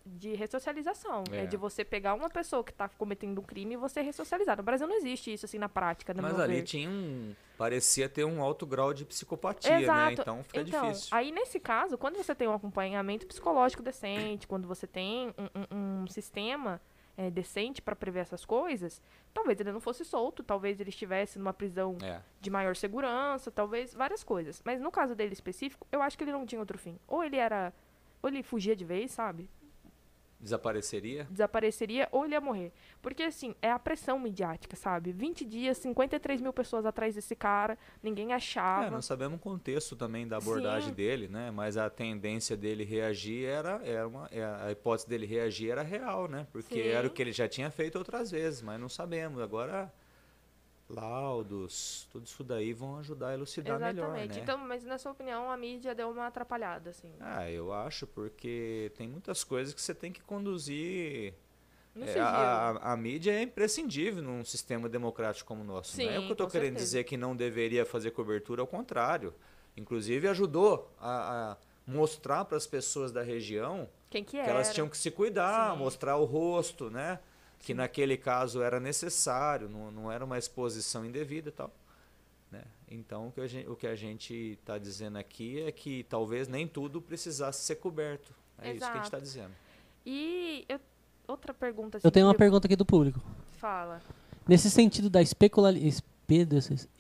de 0.07 0.35
ressocialização. 0.35 1.25
É. 1.31 1.45
É. 1.45 1.47
de 1.47 1.57
você 1.57 1.85
pegar 1.85 2.15
uma 2.15 2.31
pessoa 2.31 2.65
que 2.65 2.71
está 2.71 2.89
cometendo 2.89 3.39
um 3.39 3.45
crime 3.45 3.75
e 3.75 3.77
você 3.77 4.01
ressocializar. 4.01 4.57
No 4.57 4.63
Brasil 4.63 4.87
não 4.87 4.97
existe 4.97 5.33
isso 5.33 5.45
assim 5.45 5.59
na 5.59 5.69
prática, 5.69 6.15
Mas 6.15 6.39
ali 6.41 6.57
ver. 6.57 6.63
tinha 6.63 6.89
um. 6.89 7.35
Parecia 7.59 8.09
ter 8.09 8.25
um 8.25 8.43
alto 8.43 8.67
grau 8.67 8.93
de 8.95 9.05
psicopatia, 9.05 9.71
né? 9.77 9.83
Exato. 9.83 10.21
Então 10.23 10.43
fica 10.43 10.61
então, 10.63 10.89
difícil. 10.91 11.09
aí 11.17 11.31
nesse 11.31 11.61
caso, 11.61 11.97
quando 11.99 12.17
você 12.17 12.35
tem 12.35 12.49
um 12.49 12.55
acompanhamento 12.55 13.27
psicológico 13.27 13.83
decente, 13.83 14.47
quando 14.49 14.67
você 14.67 14.87
tem 14.87 15.29
um, 15.39 15.77
um- 15.77 16.03
um 16.03 16.07
sistema 16.09 16.81
é, 17.17 17.31
decente 17.31 17.83
para 17.83 17.95
prever 17.95 18.21
essas 18.21 18.45
coisas, 18.45 19.01
talvez 19.35 19.61
ele 19.61 19.71
não 19.73 19.81
fosse 19.81 20.05
solto, 20.05 20.43
talvez 20.43 20.81
ele 20.81 20.91
estivesse 20.91 21.39
numa 21.39 21.53
prisão 21.53 21.97
É. 22.03 22.21
de 22.41 22.51
maior 22.51 22.75
segurança, 22.77 23.51
talvez 23.51 23.93
várias 23.95 24.25
coisas. 24.25 24.63
Mas 24.65 24.81
no 24.81 24.91
caso 24.91 25.15
dele 25.15 25.33
específico, 25.33 25.87
eu 25.93 26.01
acho 26.03 26.17
que 26.17 26.25
ele 26.25 26.33
não 26.33 26.47
tinha 26.47 26.61
outro 26.61 26.79
fim. 26.79 26.99
Ou 27.07 27.23
ele 27.23 27.37
era. 27.37 27.73
Ou 28.23 28.29
ele 28.29 28.43
fugia 28.43 28.75
de 28.77 28.85
vez, 28.85 29.11
sabe? 29.11 29.49
Desapareceria? 30.43 31.27
Desapareceria, 31.31 32.09
ou 32.11 32.25
ele 32.25 32.35
ia 32.35 32.41
morrer. 32.41 32.73
Porque, 33.01 33.23
assim, 33.23 33.55
é 33.63 33.71
a 33.71 33.79
pressão 33.79 34.19
midiática, 34.19 34.75
sabe? 34.75 35.13
20 35.13 35.45
dias, 35.45 35.79
53 35.79 36.41
mil 36.41 36.53
pessoas 36.53 36.85
atrás 36.85 37.15
desse 37.15 37.37
cara, 37.37 37.79
ninguém 38.03 38.33
achava. 38.33 38.87
É, 38.87 38.91
nós 38.91 39.05
sabemos 39.05 39.39
o 39.39 39.41
contexto 39.41 39.95
também 39.95 40.27
da 40.27 40.39
abordagem 40.39 40.89
Sim. 40.89 40.95
dele, 40.95 41.29
né? 41.29 41.53
Mas 41.53 41.77
a 41.77 41.89
tendência 41.89 42.57
dele 42.57 42.83
reagir 42.83 43.47
era, 43.47 43.81
era 43.85 44.09
uma, 44.09 44.29
é, 44.33 44.43
a 44.45 44.73
hipótese 44.73 45.09
dele 45.09 45.27
reagir 45.27 45.71
era 45.71 45.83
real, 45.83 46.27
né? 46.27 46.47
Porque 46.51 46.83
Sim. 46.83 46.89
era 46.89 47.07
o 47.07 47.11
que 47.11 47.23
ele 47.23 47.33
já 47.33 47.49
tinha 47.49 47.71
feito 47.71 47.97
outras 47.97 48.31
vezes, 48.31 48.63
mas 48.63 48.81
não 48.81 48.89
sabemos. 48.89 49.41
Agora, 49.41 49.93
laudos, 50.93 52.07
tudo 52.13 52.27
isso 52.27 52.45
daí 52.45 52.73
vão 52.73 52.99
ajudar 52.99 53.29
a 53.29 53.35
elucidar 53.35 53.77
Exatamente. 53.77 53.97
melhor, 54.05 54.27
né? 54.29 54.39
Então, 54.43 54.59
mas 54.59 54.85
na 54.85 54.99
sua 54.99 55.13
opinião, 55.13 55.51
a 55.51 55.57
mídia 55.57 55.95
deu 55.95 56.11
uma 56.11 56.27
atrapalhada, 56.27 56.91
assim. 56.91 57.13
Ah, 57.21 57.51
eu 57.51 57.73
acho, 57.73 58.07
porque 58.07 58.93
tem 58.97 59.09
muitas 59.09 59.43
coisas 59.43 59.73
que 59.75 59.81
você 59.81 59.95
tem 59.95 60.13
que 60.13 60.21
conduzir. 60.23 61.35
É, 62.01 62.19
a, 62.19 62.93
a- 62.93 62.97
mídia 62.97 63.33
é 63.33 63.43
imprescindível 63.43 64.23
num 64.23 64.45
sistema 64.45 64.89
democrático 64.89 65.47
como 65.47 65.61
o 65.61 65.65
nosso. 65.65 65.99
não 66.03 66.11
é 66.11 66.19
o 66.19 66.21
Sim, 66.21 66.27
que 66.27 66.31
eu 66.31 66.35
estou 66.35 66.47
querendo 66.49 66.69
certeza. 66.71 66.85
dizer 66.85 67.05
que 67.05 67.17
não 67.19 67.37
deveria 67.37 67.85
fazer 67.85 68.11
cobertura, 68.13 68.63
ao 68.63 68.67
contrário. 68.67 69.35
Inclusive 69.77 70.27
ajudou 70.29 70.91
a, 70.99 71.53
a 71.53 71.57
mostrar 71.87 72.45
para 72.47 72.57
as 72.57 72.67
pessoas 72.67 73.13
da 73.13 73.23
região 73.23 73.89
que 74.09 74.23
que 74.23 74.39
elas 74.39 74.73
tinham 74.73 74.89
que 74.89 74.97
se 74.97 75.11
cuidar, 75.11 75.73
Sim. 75.73 75.79
mostrar 75.79 76.17
o 76.17 76.25
rosto, 76.25 76.91
né? 76.91 77.19
Que 77.63 77.73
naquele 77.73 78.17
caso 78.17 78.61
era 78.61 78.79
necessário, 78.81 79.69
não, 79.69 79.91
não 79.91 80.13
era 80.13 80.25
uma 80.25 80.37
exposição 80.37 81.07
indevida 81.07 81.49
e 81.49 81.53
tal. 81.53 81.71
Né? 82.51 82.63
Então 82.91 83.29
o 83.29 83.33
que 83.33 83.41
a 83.41 83.47
gente 83.47 83.69
o 83.69 83.75
que 83.77 83.87
a 83.87 83.95
gente 83.95 84.59
está 84.61 84.77
dizendo 84.77 85.17
aqui 85.17 85.63
é 85.63 85.73
que 85.73 86.05
talvez 86.05 86.49
nem 86.49 86.67
tudo 86.67 87.01
precisasse 87.01 87.63
ser 87.65 87.77
coberto. 87.77 88.35
É 88.61 88.73
isso 88.73 88.79
que 88.81 88.85
a 88.85 88.87
gente 88.89 88.93
Exato. 88.97 89.07
está 89.07 89.19
dizendo. 89.21 89.53
E 90.05 90.65
eu- 90.69 90.81
outra 91.27 91.55
pergunta. 91.55 91.99
Assim, 91.99 92.07
Eu 92.07 92.11
tenho 92.11 92.27
uma 92.27 92.35
que 92.35 92.39
pergunta 92.39 92.67
aqui 92.67 92.77
do 92.77 92.85
público. 92.85 93.21
Fala. 93.59 94.03
Nesse 94.47 94.69
sentido 94.71 95.09
da 95.09 95.23
especula... 95.23 95.73
espe- 95.73 96.13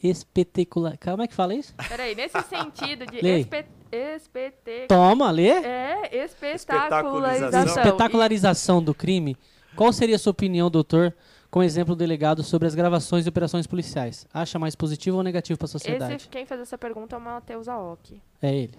Espetecula... 0.03 0.97
Como 1.03 1.23
é 1.23 1.27
que 1.27 1.35
fala 1.35 1.55
isso? 1.55 1.75
Peraí, 1.89 2.15
nesse 2.15 2.41
sentido 2.43 3.07
de 3.07 3.17
espe... 3.19 3.65
espete... 3.91 4.87
Toma, 4.89 5.31
lê. 5.31 5.49
É, 5.49 6.25
espetacularização. 6.25 6.55
Espetacularização. 6.55 7.83
Espetacularização 7.83 8.83
do 8.83 8.95
crime. 8.95 9.37
Qual 9.77 9.93
seria 9.93 10.16
a 10.16 10.18
sua 10.18 10.31
opinião, 10.33 10.70
doutor, 10.70 11.14
com 11.51 11.62
exemplo 11.62 11.95
delegado 11.97 12.43
sobre 12.43 12.68
as 12.68 12.75
gravações 12.75 13.25
de 13.25 13.29
operações 13.31 13.66
policiais? 13.66 14.27
Acha 14.33 14.59
mais 14.59 14.75
positivo 14.75 15.16
ou 15.16 15.23
negativo 15.23 15.59
para 15.59 15.66
a 15.66 15.68
sociedade? 15.68 16.14
esse, 16.14 16.29
quem 16.29 16.45
fez 16.47 16.61
essa 16.61 16.77
pergunta 16.79 17.16
é 17.16 17.18
o 17.18 17.23
Matheus 17.23 17.68
Aoki. 17.68 18.20
É 18.41 18.55
ele. 18.55 18.79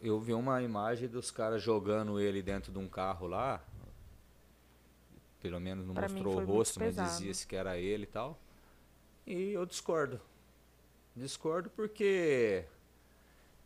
Eu 0.00 0.20
vi 0.20 0.34
uma 0.34 0.62
imagem 0.62 1.08
dos 1.08 1.30
caras 1.30 1.62
jogando 1.62 2.20
ele 2.20 2.42
dentro 2.42 2.70
de 2.70 2.78
um 2.78 2.86
carro 2.86 3.26
lá. 3.26 3.60
Pelo 5.40 5.58
menos 5.60 5.86
não 5.86 5.94
Pra 5.94 6.08
mostrou 6.08 6.40
o 6.40 6.44
rosto, 6.44 6.78
mas 6.80 6.94
pesado. 6.94 7.08
dizia-se 7.10 7.46
que 7.46 7.56
era 7.56 7.78
ele 7.78 8.04
e 8.04 8.06
tal. 8.06 8.38
E 9.26 9.50
eu 9.52 9.64
discordo. 9.66 10.20
Discordo 11.14 11.70
porque 11.70 12.64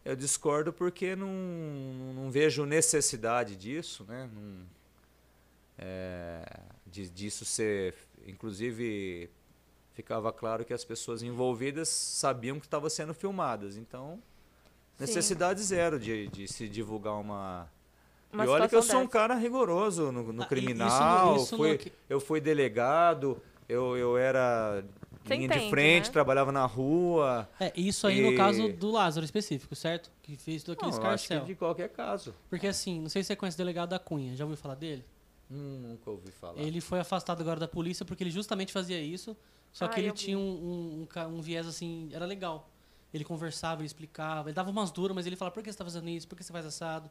Eu 0.04 0.14
discordo 0.16 0.72
porque 0.72 1.14
não, 1.16 1.28
não 2.14 2.30
vejo 2.30 2.64
necessidade 2.64 3.56
disso, 3.56 4.04
né? 4.08 4.30
Não, 4.32 4.64
é, 5.82 6.42
de, 6.86 7.08
disso 7.08 7.44
ser, 7.46 7.94
inclusive, 8.26 9.30
ficava 9.94 10.30
claro 10.30 10.62
que 10.62 10.74
as 10.74 10.84
pessoas 10.84 11.22
envolvidas 11.22 11.88
sabiam 11.88 12.60
que 12.60 12.66
estava 12.66 12.90
sendo 12.90 13.14
filmadas. 13.14 13.78
Então, 13.78 14.22
necessidade 14.98 15.60
Sim. 15.60 15.66
zero 15.66 15.98
de, 15.98 16.28
de 16.28 16.46
se 16.46 16.68
divulgar 16.68 17.14
uma. 17.14 17.66
uma 18.30 18.44
e 18.44 18.48
olha 18.48 18.68
que 18.68 18.76
eu 18.76 18.82
sou 18.82 19.00
um 19.00 19.06
cara 19.06 19.34
rigoroso 19.34 20.12
no, 20.12 20.32
no 20.34 20.42
ah, 20.42 20.46
criminal. 20.46 21.36
Isso, 21.36 21.44
isso 21.44 21.56
fui, 21.56 21.72
no... 21.72 21.92
Eu 22.10 22.20
fui 22.20 22.40
delegado, 22.42 23.42
eu, 23.66 23.96
eu 23.96 24.18
era 24.18 24.84
Você 25.24 25.34
linha 25.34 25.46
entende, 25.46 25.64
de 25.64 25.70
frente, 25.70 26.06
né? 26.08 26.12
trabalhava 26.12 26.52
na 26.52 26.66
rua. 26.66 27.48
É, 27.58 27.72
isso 27.74 28.06
aí 28.06 28.20
e... 28.20 28.30
no 28.30 28.36
caso 28.36 28.68
do 28.68 28.90
Lázaro 28.90 29.24
específico, 29.24 29.74
certo? 29.74 30.10
Que 30.20 30.36
fez 30.36 30.62
tudo 30.62 30.74
aquele 30.74 30.90
escarcel. 30.90 31.38
Acho 31.38 31.46
que 31.46 31.52
de 31.54 31.58
qualquer 31.58 31.88
caso. 31.88 32.34
Porque 32.50 32.66
assim, 32.66 33.00
não 33.00 33.08
sei 33.08 33.22
se 33.22 33.28
você 33.28 33.36
conhece 33.36 33.56
o 33.56 33.58
delegado 33.58 33.88
da 33.88 33.98
Cunha, 33.98 34.36
já 34.36 34.44
ouviu 34.44 34.58
falar 34.58 34.74
dele? 34.74 35.02
Hum, 35.50 35.80
nunca 35.82 36.10
ouvi 36.10 36.30
falar. 36.30 36.60
Ele 36.60 36.80
foi 36.80 37.00
afastado 37.00 37.40
agora 37.40 37.58
da 37.58 37.68
polícia 37.68 38.04
porque 38.04 38.22
ele 38.22 38.30
justamente 38.30 38.72
fazia 38.72 39.00
isso, 39.00 39.36
só 39.72 39.86
ah, 39.86 39.88
que 39.88 40.00
ele 40.00 40.12
tinha 40.12 40.38
um, 40.38 40.42
um, 40.42 41.08
um, 41.16 41.36
um 41.36 41.40
viés 41.40 41.66
assim, 41.66 42.08
era 42.12 42.24
legal. 42.24 42.70
Ele 43.12 43.24
conversava, 43.24 43.80
ele 43.80 43.86
explicava, 43.86 44.48
ele 44.48 44.54
dava 44.54 44.70
umas 44.70 44.92
duras, 44.92 45.14
mas 45.14 45.26
ele 45.26 45.34
falava, 45.34 45.52
por 45.52 45.62
que 45.62 45.68
você 45.68 45.74
está 45.74 45.84
fazendo 45.84 46.08
isso? 46.08 46.28
Por 46.28 46.36
que 46.36 46.44
você 46.44 46.52
faz 46.52 46.64
assado? 46.64 47.10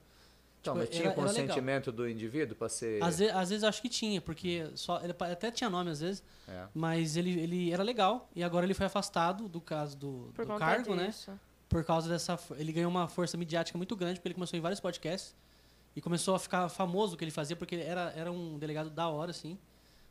Então, 0.61 0.73
tipo, 0.73 0.77
mas 0.77 0.89
tinha 0.89 1.05
era, 1.05 1.13
consentimento 1.13 1.89
era 1.89 1.95
do 1.95 2.09
indivíduo 2.09 2.55
para 2.55 2.69
ser. 2.69 3.01
Às 3.01 3.19
vezes, 3.19 3.35
às 3.35 3.49
vezes 3.49 3.63
eu 3.63 3.69
acho 3.69 3.81
que 3.81 3.89
tinha, 3.89 4.21
porque 4.21 4.69
só, 4.75 5.01
ele 5.01 5.13
até 5.19 5.51
tinha 5.51 5.69
nome 5.69 5.89
às 5.89 6.01
vezes, 6.01 6.23
é. 6.47 6.65
mas 6.73 7.15
ele, 7.15 7.39
ele 7.39 7.71
era 7.71 7.81
legal 7.81 8.29
e 8.35 8.43
agora 8.43 8.65
ele 8.65 8.73
foi 8.73 8.85
afastado 8.85 9.47
do 9.47 9.61
caso 9.61 9.97
do, 9.97 10.31
do 10.31 10.57
cargo, 10.57 10.95
né? 10.95 11.07
disso. 11.07 11.31
né? 11.31 11.39
Por 11.67 11.83
causa 11.83 12.09
dessa. 12.09 12.37
Ele 12.57 12.71
ganhou 12.71 12.89
uma 12.89 13.07
força 13.07 13.37
midiática 13.37 13.77
muito 13.77 13.95
grande, 13.95 14.15
porque 14.15 14.29
ele 14.29 14.35
começou 14.35 14.57
em 14.57 14.61
vários 14.61 14.79
podcasts. 14.79 15.35
E 15.99 16.01
começou 16.01 16.33
a 16.33 16.39
ficar 16.39 16.69
famoso 16.69 17.15
o 17.15 17.17
que 17.17 17.25
ele 17.25 17.31
fazia, 17.31 17.57
porque 17.57 17.75
ele 17.75 17.83
era, 17.83 18.13
era 18.15 18.31
um 18.31 18.57
delegado 18.57 18.89
da 18.89 19.09
hora, 19.09 19.31
assim. 19.31 19.59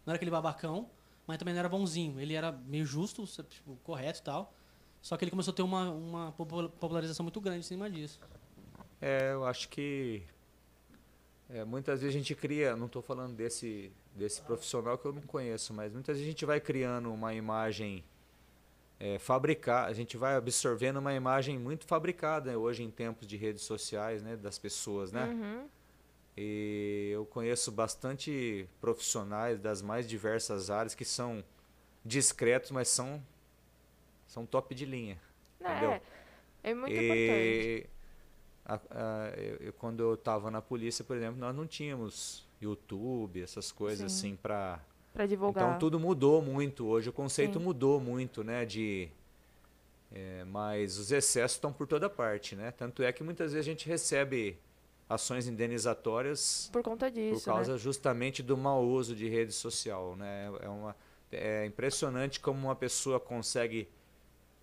Não 0.05 0.11
era 0.13 0.17
aquele 0.17 0.31
babacão, 0.31 0.91
mas 1.27 1.39
também 1.39 1.55
não 1.55 1.61
era 1.61 1.69
bonzinho. 1.71 2.21
Ele 2.21 2.35
era 2.35 2.53
meio 2.53 2.85
justo, 2.85 3.25
tipo, 3.49 3.75
correto 3.83 4.21
e 4.21 4.23
tal. 4.23 4.53
Só 5.01 5.17
que 5.17 5.25
ele 5.25 5.31
começou 5.31 5.51
a 5.51 5.55
ter 5.55 5.63
uma, 5.63 5.91
uma 5.91 6.33
popularização 6.33 7.25
muito 7.25 7.41
grande 7.41 7.61
em 7.61 7.63
cima 7.63 7.89
disso. 7.89 8.21
É, 9.01 9.33
eu 9.33 9.47
acho 9.47 9.71
que 9.71 10.23
é, 11.49 11.65
muitas 11.65 12.03
vezes 12.03 12.15
a 12.15 12.19
gente 12.19 12.35
cria, 12.35 12.77
não 12.77 12.85
estou 12.85 13.01
falando 13.01 13.35
desse, 13.35 13.91
desse 14.15 14.43
profissional 14.43 14.99
que 14.99 15.07
eu 15.07 15.13
não 15.15 15.23
conheço, 15.23 15.73
mas 15.73 15.95
muitas 15.95 16.19
vezes 16.19 16.29
a 16.29 16.31
gente 16.31 16.45
vai 16.45 16.61
criando 16.61 17.11
uma 17.11 17.33
imagem 17.33 18.05
é, 19.01 19.19
fabricar, 19.19 19.89
a 19.89 19.95
gente 19.95 20.19
vai 20.19 20.37
absorvendo 20.37 20.99
uma 20.99 21.15
imagem 21.15 21.59
muito 21.59 21.87
fabricada 21.87 22.59
hoje 22.59 22.83
em 22.83 22.91
tempos 22.91 23.27
de 23.27 23.39
redes 23.39 23.63
sociais, 23.63 24.23
né, 24.23 24.37
das 24.37 24.59
pessoas, 24.59 25.11
né? 25.11 25.25
Uhum. 25.25 25.78
E 26.41 27.11
eu 27.13 27.27
conheço 27.27 27.73
bastante 27.73 28.69
profissionais 28.81 29.59
das 29.59 29.83
mais 29.83 30.09
diversas 30.09 30.71
áreas 30.71 30.95
que 30.95 31.05
são 31.05 31.43
discretos, 32.05 32.71
mas 32.71 32.87
são 32.87 33.21
são 34.25 34.47
top 34.47 34.73
de 34.73 34.85
linha. 34.85 35.21
É, 35.61 35.71
entendeu? 35.73 36.01
é 36.63 36.75
muito 36.75 36.95
e, 36.95 37.85
importante. 37.85 37.91
A, 38.65 38.75
a, 38.75 39.29
eu, 39.61 39.73
quando 39.73 40.01
eu 40.01 40.15
estava 40.15 40.49
na 40.49 40.63
polícia, 40.63 41.05
por 41.05 41.17
exemplo, 41.17 41.41
nós 41.41 41.53
não 41.57 41.67
tínhamos 41.67 42.47
YouTube, 42.63 43.43
essas 43.43 43.73
coisas 43.73 44.13
Sim. 44.13 44.19
assim 44.29 44.37
para 44.37 44.79
para 45.13 45.27
divulgar. 45.27 45.65
Então 45.65 45.79
tudo 45.81 45.99
mudou 45.99 46.41
muito 46.41 46.87
hoje, 46.87 47.09
o 47.09 47.13
conceito 47.13 47.59
Sim. 47.59 47.65
mudou 47.65 47.99
muito, 47.99 48.45
né, 48.45 48.65
de 48.65 49.09
é, 50.13 50.45
mas 50.45 50.99
os 50.99 51.11
excessos 51.11 51.57
estão 51.57 51.73
por 51.73 51.89
toda 51.89 52.09
parte, 52.09 52.55
né? 52.55 52.71
Tanto 52.71 53.03
é 53.03 53.13
que 53.13 53.25
muitas 53.25 53.53
vezes 53.53 53.67
a 53.67 53.71
gente 53.73 53.89
recebe 53.89 54.57
ações 55.09 55.47
indenizatórias 55.47 56.69
por 56.73 56.83
conta 56.83 57.11
disso, 57.11 57.45
por 57.45 57.55
causa 57.55 57.73
né? 57.73 57.79
justamente 57.79 58.43
do 58.43 58.57
mau 58.57 58.85
uso 58.85 59.15
de 59.15 59.29
rede 59.29 59.53
social, 59.53 60.15
né? 60.17 60.51
É 60.61 60.69
uma 60.69 60.95
é 61.31 61.67
impressionante 61.67 62.41
como 62.41 62.67
uma 62.67 62.75
pessoa 62.75 63.21
consegue 63.21 63.89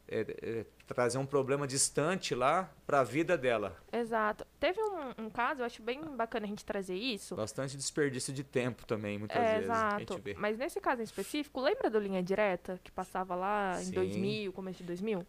é, 0.07 0.21
é, 0.41 0.65
trazer 0.87 1.17
um 1.17 1.25
problema 1.25 1.67
distante 1.67 2.35
lá 2.35 2.71
para 2.85 2.99
a 2.99 3.03
vida 3.03 3.37
dela. 3.37 3.75
Exato. 3.91 4.45
Teve 4.59 4.79
um, 4.81 5.25
um, 5.25 5.29
caso, 5.29 5.61
eu 5.61 5.65
acho 5.65 5.81
bem 5.81 5.99
bacana 6.15 6.45
a 6.45 6.49
gente 6.49 6.63
trazer 6.63 6.95
isso. 6.95 7.35
Bastante 7.35 7.75
desperdício 7.75 8.31
de 8.31 8.43
tempo 8.43 8.85
também, 8.85 9.17
muitas 9.17 9.37
é, 9.37 9.53
vezes. 9.55 9.65
Exato. 9.65 10.21
Mas 10.37 10.57
nesse 10.57 10.79
caso 10.79 11.01
em 11.01 11.03
específico, 11.03 11.59
lembra 11.59 11.89
do 11.89 11.99
Linha 11.99 12.21
Direta, 12.21 12.79
que 12.83 12.91
passava 12.91 13.35
lá 13.35 13.81
em 13.81 13.85
Sim. 13.85 13.93
2000, 13.93 14.53
começo 14.53 14.77
de 14.79 14.83
2000? 14.85 15.25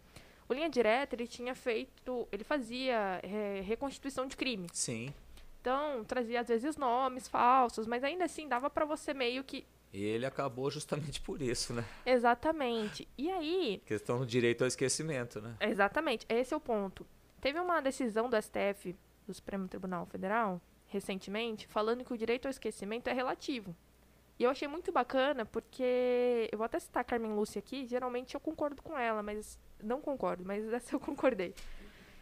O 0.49 0.53
Linha 0.53 0.69
Direta, 0.69 1.15
ele 1.15 1.27
tinha 1.27 1.53
feito, 1.53 2.27
ele 2.31 2.43
fazia 2.43 3.19
é, 3.23 3.61
reconstituição 3.65 4.25
de 4.27 4.37
crime. 4.37 4.67
Sim. 4.71 5.13
Então, 5.59 6.03
trazia 6.05 6.39
às 6.39 6.47
vezes 6.47 6.77
nomes 6.77 7.27
falsos, 7.27 7.85
mas 7.85 8.03
ainda 8.03 8.25
assim 8.25 8.47
dava 8.47 8.69
para 8.69 8.85
você 8.85 9.13
meio 9.13 9.43
que 9.43 9.65
e 9.93 10.03
ele 10.03 10.25
acabou 10.25 10.69
justamente 10.69 11.21
por 11.21 11.41
isso, 11.41 11.73
né? 11.73 11.83
Exatamente. 12.05 13.07
E 13.17 13.31
aí. 13.31 13.81
Questão 13.85 14.19
do 14.19 14.25
direito 14.25 14.61
ao 14.61 14.67
esquecimento, 14.67 15.41
né? 15.41 15.55
Exatamente. 15.61 16.25
Esse 16.27 16.53
é 16.53 16.57
o 16.57 16.59
ponto. 16.59 17.05
Teve 17.39 17.59
uma 17.59 17.81
decisão 17.81 18.29
do 18.29 18.39
STF, 18.39 18.95
do 19.25 19.33
Supremo 19.33 19.67
Tribunal 19.67 20.05
Federal, 20.05 20.61
recentemente, 20.87 21.67
falando 21.67 22.03
que 22.03 22.13
o 22.13 22.17
direito 22.17 22.45
ao 22.45 22.51
esquecimento 22.51 23.07
é 23.07 23.13
relativo. 23.13 23.75
E 24.39 24.43
eu 24.43 24.49
achei 24.49 24.67
muito 24.67 24.91
bacana 24.91 25.45
porque. 25.45 26.49
Eu 26.51 26.57
vou 26.57 26.65
até 26.65 26.79
citar 26.79 27.01
a 27.01 27.03
Carmen 27.03 27.33
Lúcia 27.33 27.59
aqui, 27.59 27.85
geralmente 27.85 28.35
eu 28.35 28.39
concordo 28.39 28.81
com 28.81 28.97
ela, 28.97 29.23
mas. 29.23 29.59
Não 29.81 30.01
concordo, 30.01 30.43
mas 30.45 30.65
dessa 30.69 30.95
eu 30.95 30.99
concordei. 30.99 31.53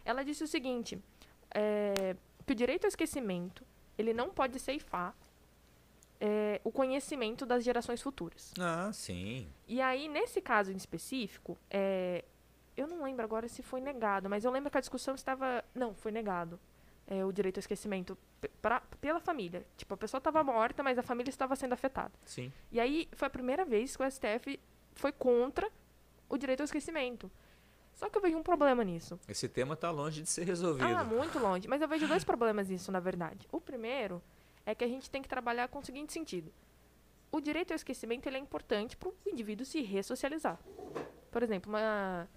Ela 0.04 0.24
disse 0.24 0.44
o 0.44 0.48
seguinte: 0.48 0.98
é, 1.54 2.16
que 2.46 2.52
o 2.52 2.56
direito 2.56 2.84
ao 2.84 2.88
esquecimento 2.88 3.64
ele 3.98 4.12
não 4.12 4.30
pode 4.30 4.58
ceifar 4.58 5.16
é, 6.20 6.60
o 6.64 6.70
conhecimento 6.70 7.44
das 7.44 7.64
gerações 7.64 8.00
futuras. 8.02 8.52
Ah, 8.58 8.90
sim. 8.92 9.48
E 9.66 9.80
aí, 9.80 10.08
nesse 10.08 10.40
caso 10.40 10.72
em 10.72 10.76
específico, 10.76 11.58
é, 11.70 12.24
eu 12.76 12.86
não 12.86 13.02
lembro 13.02 13.24
agora 13.24 13.48
se 13.48 13.62
foi 13.62 13.80
negado, 13.80 14.28
mas 14.28 14.44
eu 14.44 14.50
lembro 14.50 14.70
que 14.70 14.78
a 14.78 14.80
discussão 14.80 15.14
estava. 15.14 15.64
Não, 15.74 15.94
foi 15.94 16.12
negado. 16.12 16.58
É, 17.08 17.24
o 17.24 17.30
direito 17.30 17.58
ao 17.58 17.60
esquecimento 17.60 18.18
pra, 18.60 18.80
pela 19.00 19.20
família. 19.20 19.64
Tipo, 19.76 19.94
a 19.94 19.96
pessoa 19.96 20.18
estava 20.18 20.42
morta, 20.42 20.82
mas 20.82 20.98
a 20.98 21.02
família 21.02 21.30
estava 21.30 21.54
sendo 21.54 21.72
afetada. 21.72 22.12
Sim. 22.24 22.52
E 22.72 22.80
aí 22.80 23.08
foi 23.12 23.26
a 23.26 23.30
primeira 23.30 23.64
vez 23.64 23.96
que 23.96 24.02
o 24.02 24.10
STF 24.10 24.58
foi 24.94 25.12
contra 25.12 25.70
o 26.28 26.36
direito 26.36 26.60
ao 26.60 26.64
esquecimento. 26.64 27.30
Só 27.94 28.10
que 28.10 28.18
eu 28.18 28.22
vejo 28.22 28.36
um 28.36 28.42
problema 28.42 28.84
nisso. 28.84 29.18
Esse 29.26 29.48
tema 29.48 29.74
está 29.74 29.90
longe 29.90 30.22
de 30.22 30.28
ser 30.28 30.44
resolvido. 30.44 30.84
Ah, 30.84 31.02
muito 31.02 31.38
longe. 31.38 31.66
Mas 31.66 31.80
eu 31.80 31.88
vejo 31.88 32.06
dois 32.06 32.24
problemas 32.24 32.68
nisso, 32.68 32.92
na 32.92 33.00
verdade. 33.00 33.46
O 33.50 33.60
primeiro 33.60 34.22
é 34.66 34.74
que 34.74 34.84
a 34.84 34.88
gente 34.88 35.08
tem 35.08 35.22
que 35.22 35.28
trabalhar 35.28 35.68
com 35.68 35.78
o 35.78 35.84
seguinte 35.84 36.12
sentido. 36.12 36.52
O 37.32 37.40
direito 37.40 37.70
ao 37.70 37.76
esquecimento 37.76 38.26
ele 38.26 38.36
é 38.36 38.40
importante 38.40 38.96
para 38.96 39.08
o 39.08 39.14
indivíduo 39.26 39.64
se 39.64 39.80
ressocializar. 39.80 40.58
Por 41.30 41.42
exemplo, 41.42 41.72
uma, 41.72 42.28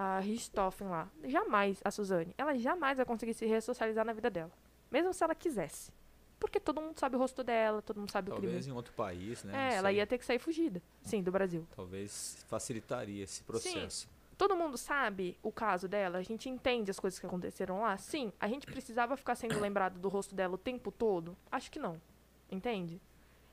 a 0.00 0.20
Richthofen 0.20 0.86
lá, 0.86 1.08
jamais, 1.24 1.80
a 1.84 1.90
Suzane, 1.90 2.32
ela 2.38 2.56
jamais 2.56 2.98
vai 2.98 3.04
conseguir 3.04 3.34
se 3.34 3.44
ressocializar 3.46 4.04
na 4.04 4.12
vida 4.12 4.30
dela. 4.30 4.52
Mesmo 4.92 5.12
se 5.12 5.24
ela 5.24 5.34
quisesse. 5.34 5.90
Porque 6.38 6.60
todo 6.60 6.80
mundo 6.80 6.96
sabe 7.00 7.16
o 7.16 7.18
rosto 7.18 7.42
dela, 7.42 7.82
todo 7.82 7.98
mundo 7.98 8.12
sabe 8.12 8.30
Talvez 8.30 8.38
o 8.38 8.40
crime. 8.40 8.52
Talvez 8.52 8.68
em 8.68 8.76
outro 8.76 8.92
país, 8.92 9.42
né? 9.42 9.72
É, 9.72 9.74
ela 9.74 9.90
ia 9.90 10.06
ter 10.06 10.16
que 10.16 10.24
sair 10.24 10.38
fugida, 10.38 10.80
sim, 11.02 11.20
do 11.20 11.32
Brasil. 11.32 11.66
Talvez 11.74 12.46
facilitaria 12.46 13.24
esse 13.24 13.42
processo. 13.42 14.02
Sim. 14.02 14.08
Todo 14.36 14.54
mundo 14.54 14.78
sabe 14.78 15.36
o 15.42 15.50
caso 15.50 15.88
dela? 15.88 16.18
A 16.18 16.22
gente 16.22 16.48
entende 16.48 16.92
as 16.92 17.00
coisas 17.00 17.18
que 17.18 17.26
aconteceram 17.26 17.80
lá? 17.80 17.98
Sim. 17.98 18.32
A 18.38 18.46
gente 18.46 18.66
precisava 18.66 19.16
ficar 19.16 19.34
sendo 19.34 19.58
lembrado 19.60 19.98
do 19.98 20.08
rosto 20.08 20.32
dela 20.32 20.54
o 20.54 20.58
tempo 20.58 20.92
todo? 20.92 21.36
Acho 21.50 21.72
que 21.72 21.78
não. 21.80 22.00
Entende? 22.48 23.00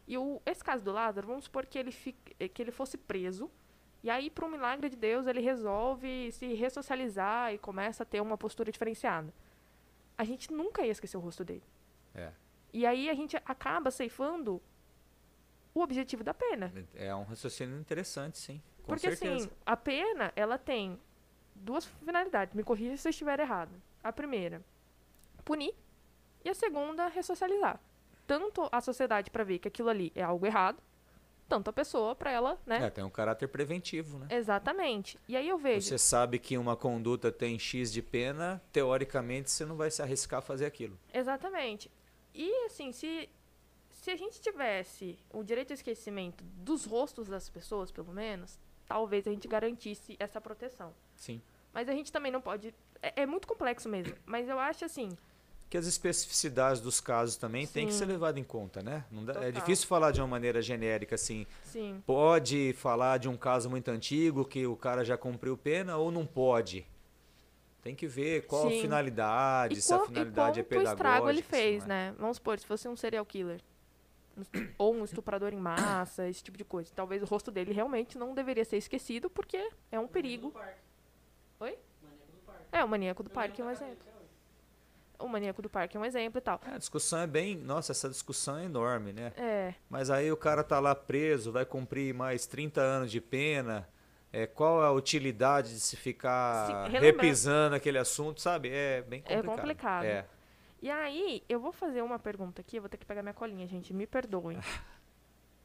E 0.07 0.15
o, 0.15 0.39
esse 0.45 0.63
caso 0.63 0.83
do 0.83 0.91
Lázaro, 0.91 1.25
vamos 1.25 1.45
supor 1.45 1.65
que 1.65 1.79
ele, 1.79 1.91
fique, 1.91 2.49
que 2.49 2.61
ele 2.61 2.71
fosse 2.71 2.99
preso. 2.99 3.49
E 4.05 4.09
aí, 4.11 4.29
por 4.29 4.43
um 4.43 4.49
milagre 4.49 4.87
de 4.87 4.95
Deus, 4.95 5.25
ele 5.25 5.41
resolve 5.41 6.31
se 6.31 6.53
ressocializar 6.53 7.51
e 7.51 7.57
começa 7.57 8.03
a 8.03 8.05
ter 8.05 8.21
uma 8.21 8.37
postura 8.37 8.71
diferenciada. 8.71 9.33
A 10.15 10.23
gente 10.23 10.53
nunca 10.53 10.85
ia 10.85 10.91
esquecer 10.91 11.17
o 11.17 11.19
rosto 11.19 11.43
dele. 11.43 11.63
É. 12.13 12.31
E 12.71 12.85
aí 12.85 13.09
a 13.09 13.15
gente 13.15 13.35
acaba 13.37 13.89
ceifando 13.89 14.61
o 15.73 15.81
objetivo 15.81 16.23
da 16.23 16.35
pena. 16.35 16.71
É 16.93 17.15
um 17.15 17.23
raciocínio 17.23 17.79
interessante, 17.79 18.37
sim. 18.37 18.61
Com 18.83 18.93
Porque 18.93 19.09
certeza. 19.09 19.47
assim, 19.47 19.49
a 19.65 19.75
pena, 19.75 20.31
ela 20.35 20.59
tem 20.59 20.99
duas 21.55 21.85
finalidades. 21.85 22.53
Me 22.53 22.63
corrija 22.63 22.95
se 22.97 23.07
eu 23.07 23.09
estiver 23.09 23.39
errado. 23.39 23.71
A 24.03 24.13
primeira, 24.13 24.61
punir. 25.43 25.73
E 26.43 26.49
a 26.51 26.53
segunda, 26.53 27.07
ressocializar. 27.07 27.79
Tanto 28.27 28.69
a 28.71 28.79
sociedade 28.81 29.31
para 29.31 29.43
ver 29.43 29.57
que 29.57 29.67
aquilo 29.67 29.89
ali 29.89 30.11
é 30.13 30.21
algo 30.21 30.45
errado, 30.45 30.77
tanto 31.47 31.69
a 31.69 31.73
pessoa 31.73 32.15
para 32.15 32.31
ela, 32.31 32.59
né? 32.65 32.85
É, 32.85 32.89
tem 32.89 33.03
um 33.03 33.09
caráter 33.09 33.47
preventivo, 33.47 34.19
né? 34.19 34.27
Exatamente. 34.29 35.17
E 35.27 35.35
aí 35.35 35.47
eu 35.47 35.57
vejo. 35.57 35.87
Você 35.87 35.97
sabe 35.97 36.39
que 36.39 36.57
uma 36.57 36.75
conduta 36.75 37.31
tem 37.31 37.57
X 37.57 37.91
de 37.91 38.01
pena, 38.01 38.61
teoricamente 38.71 39.51
você 39.51 39.65
não 39.65 39.75
vai 39.75 39.91
se 39.91 40.01
arriscar 40.01 40.39
a 40.39 40.41
fazer 40.41 40.65
aquilo. 40.65 40.97
Exatamente. 41.13 41.91
E 42.33 42.65
assim, 42.65 42.91
se 42.91 43.29
se 44.05 44.11
a 44.11 44.15
gente 44.15 44.39
tivesse 44.39 45.17
o 45.33 45.43
direito 45.43 45.71
ao 45.71 45.73
esquecimento 45.73 46.43
dos 46.43 46.85
rostos 46.85 47.27
das 47.27 47.49
pessoas, 47.49 47.91
pelo 47.91 48.13
menos, 48.13 48.59
talvez 48.85 49.25
a 49.25 49.31
gente 49.31 49.47
garantisse 49.47 50.15
essa 50.19 50.39
proteção. 50.39 50.93
Sim. 51.15 51.41
Mas 51.73 51.89
a 51.89 51.91
gente 51.91 52.11
também 52.11 52.31
não 52.31 52.39
pode. 52.39 52.75
É, 53.01 53.23
é 53.23 53.25
muito 53.25 53.47
complexo 53.47 53.89
mesmo. 53.89 54.15
Mas 54.23 54.47
eu 54.47 54.59
acho 54.59 54.85
assim. 54.85 55.09
Que 55.75 55.79
as 55.79 55.87
especificidades 55.87 56.79
dos 56.79 57.01
casos 57.01 57.35
também 57.35 57.67
têm 57.67 57.87
que 57.87 57.91
ser 57.93 58.05
Sim. 58.05 58.11
levadas 58.13 58.39
em 58.39 58.45
conta, 58.45 58.81
né? 58.81 59.03
Não 59.11 59.25
dá- 59.25 59.43
é 59.43 59.51
difícil 59.51 59.85
falar 59.89 60.11
de 60.11 60.21
uma 60.21 60.27
maneira 60.27 60.61
genérica 60.61 61.15
assim. 61.15 61.45
Sim. 61.63 62.01
Pode 62.05 62.71
falar 62.77 63.17
de 63.17 63.27
um 63.27 63.35
caso 63.35 63.69
muito 63.69 63.89
antigo 63.91 64.45
que 64.45 64.65
o 64.65 64.77
cara 64.77 65.03
já 65.03 65.17
cumpriu 65.17 65.57
pena 65.57 65.97
ou 65.97 66.11
não 66.11 66.25
pode? 66.25 66.87
Tem 67.83 67.93
que 67.93 68.07
ver 68.07 68.45
qual 68.47 68.69
Sim. 68.69 68.77
a 68.79 68.81
finalidade, 68.83 69.73
E, 69.79 69.81
se 69.81 69.93
a 69.93 69.97
qual, 69.97 70.05
e 70.05 70.07
finalidade 70.07 70.59
é 70.61 70.63
pedagógica. 70.63 70.93
estrago 70.95 71.29
ele 71.29 71.41
se 71.41 71.49
fez, 71.49 71.85
não 71.85 71.93
é. 71.93 72.11
né? 72.11 72.15
Vamos 72.17 72.37
supor, 72.37 72.57
se 72.57 72.65
fosse 72.65 72.87
um 72.87 72.95
serial 72.95 73.25
killer. 73.25 73.59
Ou 74.77 74.95
um 74.95 75.03
estuprador 75.03 75.51
em 75.51 75.59
massa, 75.59 76.25
esse 76.29 76.41
tipo 76.41 76.57
de 76.57 76.63
coisa. 76.63 76.89
Talvez 76.95 77.21
o 77.21 77.25
rosto 77.25 77.51
dele 77.51 77.73
realmente 77.73 78.17
não 78.17 78.33
deveria 78.33 78.63
ser 78.63 78.77
esquecido, 78.77 79.29
porque 79.29 79.71
é 79.91 79.99
um 79.99 80.07
perigo. 80.07 80.53
Oi? 81.59 81.77
É, 82.71 82.81
o 82.81 82.87
maníaco 82.87 83.21
do 83.23 83.29
parque 83.29 83.61
é 83.61 83.65
um 83.65 83.69
exemplo. 83.69 84.14
O 85.19 85.27
maníaco 85.27 85.61
do 85.61 85.69
parque 85.69 85.95
é 85.97 85.99
um 85.99 86.05
exemplo 86.05 86.37
e 86.39 86.41
tal. 86.41 86.59
É, 86.65 86.75
a 86.75 86.77
discussão 86.77 87.19
é 87.19 87.27
bem. 87.27 87.55
Nossa, 87.57 87.91
essa 87.91 88.09
discussão 88.09 88.57
é 88.57 88.65
enorme, 88.65 89.13
né? 89.13 89.31
É, 89.37 89.73
Mas 89.89 90.09
aí 90.09 90.31
o 90.31 90.37
cara 90.37 90.63
tá 90.63 90.79
lá 90.79 90.93
preso, 90.95 91.51
vai 91.51 91.65
cumprir 91.65 92.13
mais 92.13 92.45
30 92.45 92.81
anos 92.81 93.11
de 93.11 93.19
pena. 93.21 93.87
É, 94.33 94.45
qual 94.45 94.81
a 94.83 94.91
utilidade 94.91 95.69
de 95.69 95.79
se 95.79 95.95
ficar 95.95 96.87
relembrar- 96.89 97.01
repisando 97.23 97.75
aquele 97.75 97.97
assunto, 97.97 98.41
sabe? 98.41 98.69
É 98.69 99.01
bem 99.01 99.19
É 99.25 99.35
complicado. 99.35 99.55
complicado. 99.57 100.03
É. 100.05 100.25
E 100.81 100.91
aí, 100.91 101.41
eu 101.47 101.59
vou 101.59 101.71
fazer 101.71 102.01
uma 102.01 102.19
pergunta 102.19 102.59
aqui, 102.61 102.75
eu 102.77 102.81
vou 102.81 102.89
ter 102.89 102.97
que 102.97 103.05
pegar 103.05 103.21
minha 103.23 103.33
colinha, 103.33 103.65
gente, 103.65 103.93
me 103.93 104.05
perdoem. 104.05 104.59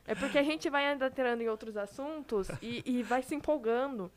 É 0.07 0.14
porque 0.14 0.38
a 0.38 0.42
gente 0.42 0.68
vai 0.68 0.86
ainda 0.86 1.07
entrando 1.07 1.40
em 1.42 1.48
outros 1.48 1.76
assuntos 1.76 2.48
e, 2.61 2.82
e 2.84 3.03
vai 3.03 3.22
se 3.22 3.34
empolgando. 3.34 4.11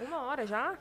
Uma 0.00 0.22
hora 0.22 0.44
já? 0.46 0.76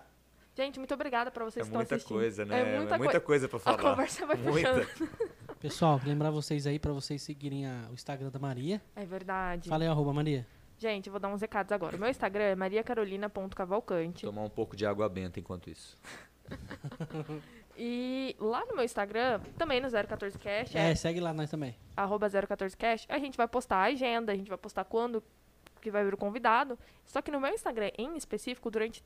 Gente, 0.56 0.78
muito 0.78 0.94
obrigada 0.94 1.32
pra 1.32 1.44
vocês 1.46 1.58
É 1.58 1.60
que 1.62 1.68
estão 1.68 1.80
muita 1.80 1.96
assistindo. 1.96 2.18
coisa, 2.18 2.46
né? 2.46 2.60
É 2.76 2.78
muita, 2.80 2.98
muita 2.98 3.12
coi- 3.14 3.22
coisa 3.22 3.48
pra 3.50 3.58
A 3.58 3.60
falar. 3.60 3.78
conversa 3.92 4.26
vai 4.26 4.38
Muita. 4.38 4.88
Pessoal, 5.60 6.00
lembrar 6.06 6.30
vocês 6.30 6.68
aí 6.68 6.78
pra 6.78 6.92
vocês 6.92 7.22
seguirem 7.22 7.66
a- 7.66 7.88
o 7.90 7.94
Instagram 7.94 8.30
da 8.30 8.38
Maria. 8.40 8.82
É 8.96 9.06
verdade. 9.06 9.70
Fala 9.70 9.84
aí, 9.84 9.90
arroba 9.90 10.14
Maria. 10.14 10.46
Gente, 10.78 11.08
eu 11.08 11.12
vou 11.12 11.20
dar 11.20 11.30
uns 11.30 11.40
recados 11.42 11.72
agora. 11.72 11.96
O 11.96 12.00
meu 12.00 12.10
Instagram 12.10 12.44
é 12.44 12.56
mariacarolina.cavalcante. 12.56 14.26
Tomar 14.26 14.42
um 14.44 14.50
pouco 14.50 14.76
de 14.76 14.86
água 14.86 15.08
benta 15.10 15.40
enquanto 15.40 15.70
isso. 15.70 15.98
E 17.76 18.36
lá 18.40 18.64
no 18.68 18.76
meu 18.76 18.86
Instagram, 18.86 19.40
também 19.58 19.82
no 19.82 19.88
014cast, 19.88 20.76
É, 20.76 20.92
é, 20.92 20.96
segue 20.96 21.20
lá 21.20 21.34
nós 21.34 21.50
também. 21.50 21.76
arroba 21.98 22.28
014cast, 22.30 23.08
a 23.10 23.18
gente 23.18 23.36
vai 23.36 23.48
postar 23.48 23.78
a 23.78 23.84
agenda, 23.86 24.32
a 24.32 24.36
gente 24.36 24.48
vai 24.48 24.60
postar 24.60 24.84
quando 24.84 25.24
que 25.82 25.90
vai 25.90 26.04
vir 26.06 26.14
o 26.14 26.18
convidado. 26.18 26.78
Só 27.04 27.20
que 27.20 27.32
no 27.32 27.40
meu 27.40 27.50
Instagram, 27.52 27.90
em 27.98 28.16
específico, 28.16 28.70
durante 28.70 29.04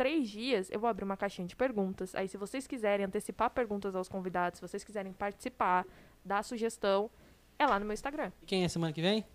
três 0.00 0.30
dias, 0.30 0.70
eu 0.70 0.80
vou 0.80 0.88
abrir 0.88 1.04
uma 1.04 1.16
caixinha 1.16 1.46
de 1.46 1.54
perguntas. 1.54 2.14
Aí, 2.14 2.26
se 2.26 2.38
vocês 2.38 2.66
quiserem 2.66 3.04
antecipar 3.04 3.50
perguntas 3.50 3.94
aos 3.94 4.08
convidados, 4.08 4.58
se 4.58 4.66
vocês 4.66 4.82
quiserem 4.82 5.12
participar, 5.12 5.86
dar 6.24 6.42
sugestão, 6.42 7.10
é 7.58 7.66
lá 7.66 7.78
no 7.78 7.84
meu 7.84 7.92
Instagram. 7.92 8.32
E 8.42 8.46
quem 8.46 8.64
é 8.64 8.68
semana 8.68 8.94
que 8.94 9.02
vem? 9.02 9.26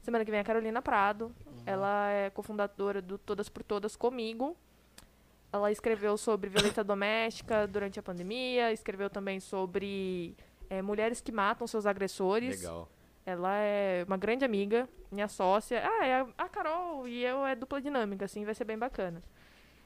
Semana 0.00 0.24
que 0.24 0.30
vem 0.30 0.38
é 0.38 0.40
a 0.40 0.44
Carolina 0.44 0.80
Prado. 0.80 1.30
Ela 1.66 2.08
é 2.08 2.30
cofundadora 2.30 3.02
do 3.02 3.18
Todas 3.18 3.50
por 3.50 3.62
Todas 3.62 3.96
comigo. 3.96 4.56
Ela 5.52 5.70
escreveu 5.70 6.16
sobre 6.16 6.48
violência 6.48 6.82
doméstica 6.84 7.66
durante 7.66 8.00
a 8.00 8.02
pandemia, 8.02 8.72
escreveu 8.72 9.10
também 9.10 9.40
sobre 9.40 10.34
eh, 10.70 10.80
mulheres 10.80 11.20
que 11.20 11.32
matam 11.32 11.66
seus 11.66 11.84
agressores. 11.84 12.62
Legal. 12.62 12.88
Ela 13.26 13.58
é 13.58 14.04
uma 14.06 14.16
grande 14.16 14.42
amiga, 14.42 14.88
minha 15.12 15.28
sócia. 15.28 15.82
Ah, 15.84 16.06
é 16.06 16.26
a 16.38 16.48
Carol 16.48 17.06
e 17.06 17.22
eu 17.22 17.44
é 17.44 17.54
dupla 17.54 17.78
dinâmica, 17.78 18.24
assim, 18.24 18.42
vai 18.46 18.54
ser 18.54 18.64
bem 18.64 18.78
bacana. 18.78 19.20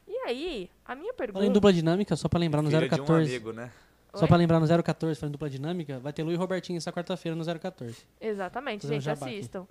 E 0.09 0.17
aí, 0.27 0.71
a 0.85 0.95
minha 0.95 1.13
pergunta. 1.13 1.39
Falando 1.39 1.51
em 1.51 1.53
dupla 1.53 1.73
dinâmica, 1.73 2.17
só 2.17 2.29
pra 2.29 2.41
lembrar 2.41 2.63
no 2.63 2.71
Filha 2.71 2.89
de 2.89 2.95
um 2.95 3.05
014. 3.05 3.31
amigo, 3.31 3.53
né? 3.53 3.71
Só 4.15 4.23
Oi? 4.23 4.27
pra 4.29 4.37
lembrar 4.39 4.59
no 4.59 4.67
014, 4.67 5.21
falando 5.21 5.31
em 5.31 5.33
dupla 5.33 5.51
dinâmica, 5.51 5.99
vai 5.99 6.13
ter 6.13 6.23
Lu 6.23 6.33
e 6.33 6.35
Robertinho 6.35 6.79
essa 6.79 6.91
quarta-feira 6.91 7.37
no 7.37 7.45
014. 7.45 8.07
Exatamente, 8.19 8.87
um 8.87 8.89
gente, 8.89 9.09
aqui. 9.09 9.25
assistam. 9.25 9.67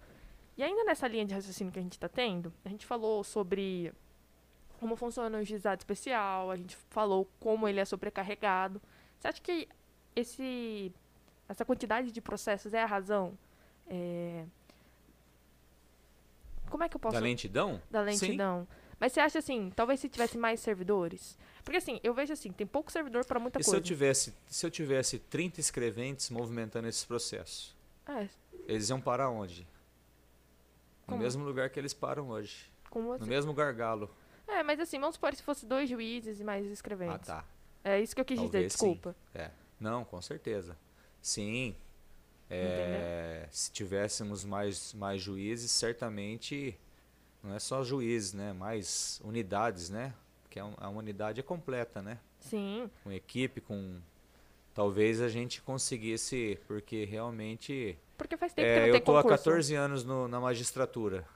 E 0.56 0.64
ainda 0.64 0.84
nessa 0.84 1.08
linha 1.08 1.26
de 1.26 1.34
raciocínio 1.34 1.74
que 1.74 1.80
a 1.80 1.82
gente 1.82 1.94
está 1.94 2.08
tendo, 2.08 2.54
a 2.64 2.70
gente 2.70 2.86
falou 2.86 3.24
sobre 3.24 3.92
como 4.80 4.96
funciona 4.96 5.40
o 5.40 5.44
juizado 5.44 5.82
especial, 5.82 6.52
a 6.52 6.56
gente 6.56 6.78
falou 6.90 7.28
como 7.40 7.68
ele 7.68 7.80
é 7.80 7.86
sobrecarregado. 7.86 8.80
Você 9.20 9.28
acha 9.28 9.42
que 9.42 9.68
esse, 10.16 10.92
essa 11.50 11.66
quantidade 11.66 12.12
de 12.12 12.22
processos 12.22 12.74
é 12.74 12.84
a 12.84 12.86
razão? 12.86 13.38
É, 13.90 14.46
Como 16.70 16.84
é 16.84 16.90
que 16.90 16.96
eu 16.96 17.00
posso... 17.00 17.16
Da 17.16 17.20
lentidão? 17.22 17.82
da 17.90 18.12
Sim. 18.12 18.68
Mas 19.00 19.14
você 19.14 19.20
acha 19.20 19.40
assim, 19.40 19.72
talvez 19.76 20.00
se 20.00 20.10
tivesse 20.10 20.38
mais 20.38 20.60
servidores? 20.60 21.38
Porque 21.64 21.78
assim, 21.78 22.00
eu 22.04 22.14
vejo 22.14 22.34
assim, 22.34 22.52
tem 22.52 22.66
pouco 22.66 22.92
servidor 22.92 23.26
para 23.26 23.40
muita 23.40 23.60
E 23.60 23.64
se 23.64 23.70
eu 23.70 23.74
coisa. 23.74 23.86
tivesse, 23.86 24.34
se 24.48 24.66
eu 24.66 24.72
tivesse 24.72 25.20
30 25.20 25.60
escreventes 25.60 26.30
movimentando 26.30 26.88
esse 26.88 27.06
processo, 27.06 27.76
É, 28.08 28.28
eles 28.68 28.90
iam 28.90 29.00
parar 29.02 29.30
onde? 29.30 29.62
No 31.06 31.14
Como? 31.14 31.20
mesmo 31.24 31.44
lugar 31.46 31.70
que 31.70 31.80
eles 31.80 31.94
param 31.94 32.30
hoje. 32.30 32.72
como 32.90 33.18
No 33.18 33.26
mesmo 33.28 33.54
gargalo. 33.54 34.10
É, 34.48 34.64
mas 34.64 34.80
assim, 34.80 35.00
vamos 35.00 35.16
supor 35.16 35.36
se 35.36 35.44
fosse 35.44 35.66
dois 35.66 35.90
juízes 35.90 36.40
e 36.40 36.44
mais 36.44 36.66
Ah, 36.66 36.70
escreventes. 36.72 37.28
tá. 37.28 37.46
É 37.84 38.02
isso 38.02 38.16
que 38.16 38.22
eu 38.22 38.26
quis 38.26 38.38
dizer, 38.40 38.52
Talvez 38.52 38.74
sim. 38.74 38.78
desculpa. 38.94 39.16
É. 39.36 39.52
Não, 39.80 40.04
com 40.04 40.22
certeza. 40.22 40.76
Sim. 41.22 41.76
É, 42.50 43.48
se 43.52 43.72
tivéssemos 43.72 44.44
mais, 44.46 44.94
mais 44.94 45.22
juízes, 45.22 45.70
certamente 45.72 46.78
não 47.48 47.56
é 47.56 47.60
só 47.60 47.84
juízes, 47.84 48.34
né? 48.34 48.54
Mais 48.54 49.20
unidades, 49.24 49.90
né? 49.90 50.14
Porque 50.44 50.60
a, 50.60 50.70
a 50.78 50.90
unidade 50.90 51.40
é 51.40 51.44
completa, 51.44 52.02
né? 52.02 52.20
Sim, 52.40 52.90
Com 53.04 53.12
equipe, 53.12 53.62
com. 53.62 54.00
Talvez 54.74 55.22
a 55.22 55.28
gente 55.30 55.62
conseguisse, 55.62 56.60
porque 56.68 57.04
realmente. 57.06 57.98
porque 58.18 58.38
faz 58.38 58.54
tempo 58.54 58.66
que 58.68 58.72
É, 58.72 58.80
não 58.82 58.86
eu 58.88 58.92
tem 58.94 59.00
estou 59.00 59.18
há 59.18 59.24
concurso. 59.24 59.44
14 59.44 59.74
anos 59.76 60.04
no- 60.04 60.28
na 60.28 60.40
magistratura. 60.40 61.28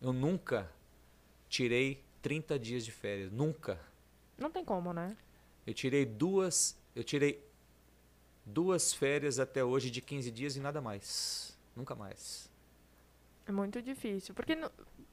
Eu 0.00 0.12
nunca 0.12 0.70
tirei 1.48 2.02
30 2.22 2.58
dias 2.58 2.84
de 2.84 2.90
férias. 2.90 3.30
Nunca. 3.30 3.78
Não 4.38 4.50
tem 4.50 4.64
como, 4.64 4.92
né? 4.92 5.14
Eu 5.66 5.74
tirei 5.74 6.06
duas. 6.06 6.76
Eu 6.96 7.04
tirei 7.04 7.44
duas 8.44 8.92
férias 8.92 9.38
até 9.38 9.62
hoje 9.64 9.90
de 9.90 10.00
15 10.00 10.30
dias 10.30 10.56
e 10.56 10.60
nada 10.60 10.80
mais. 10.80 11.56
Nunca 11.76 11.94
mais. 11.94 12.50
É 13.46 13.52
muito 13.52 13.80
difícil. 13.82 14.34
Porque, 14.34 14.56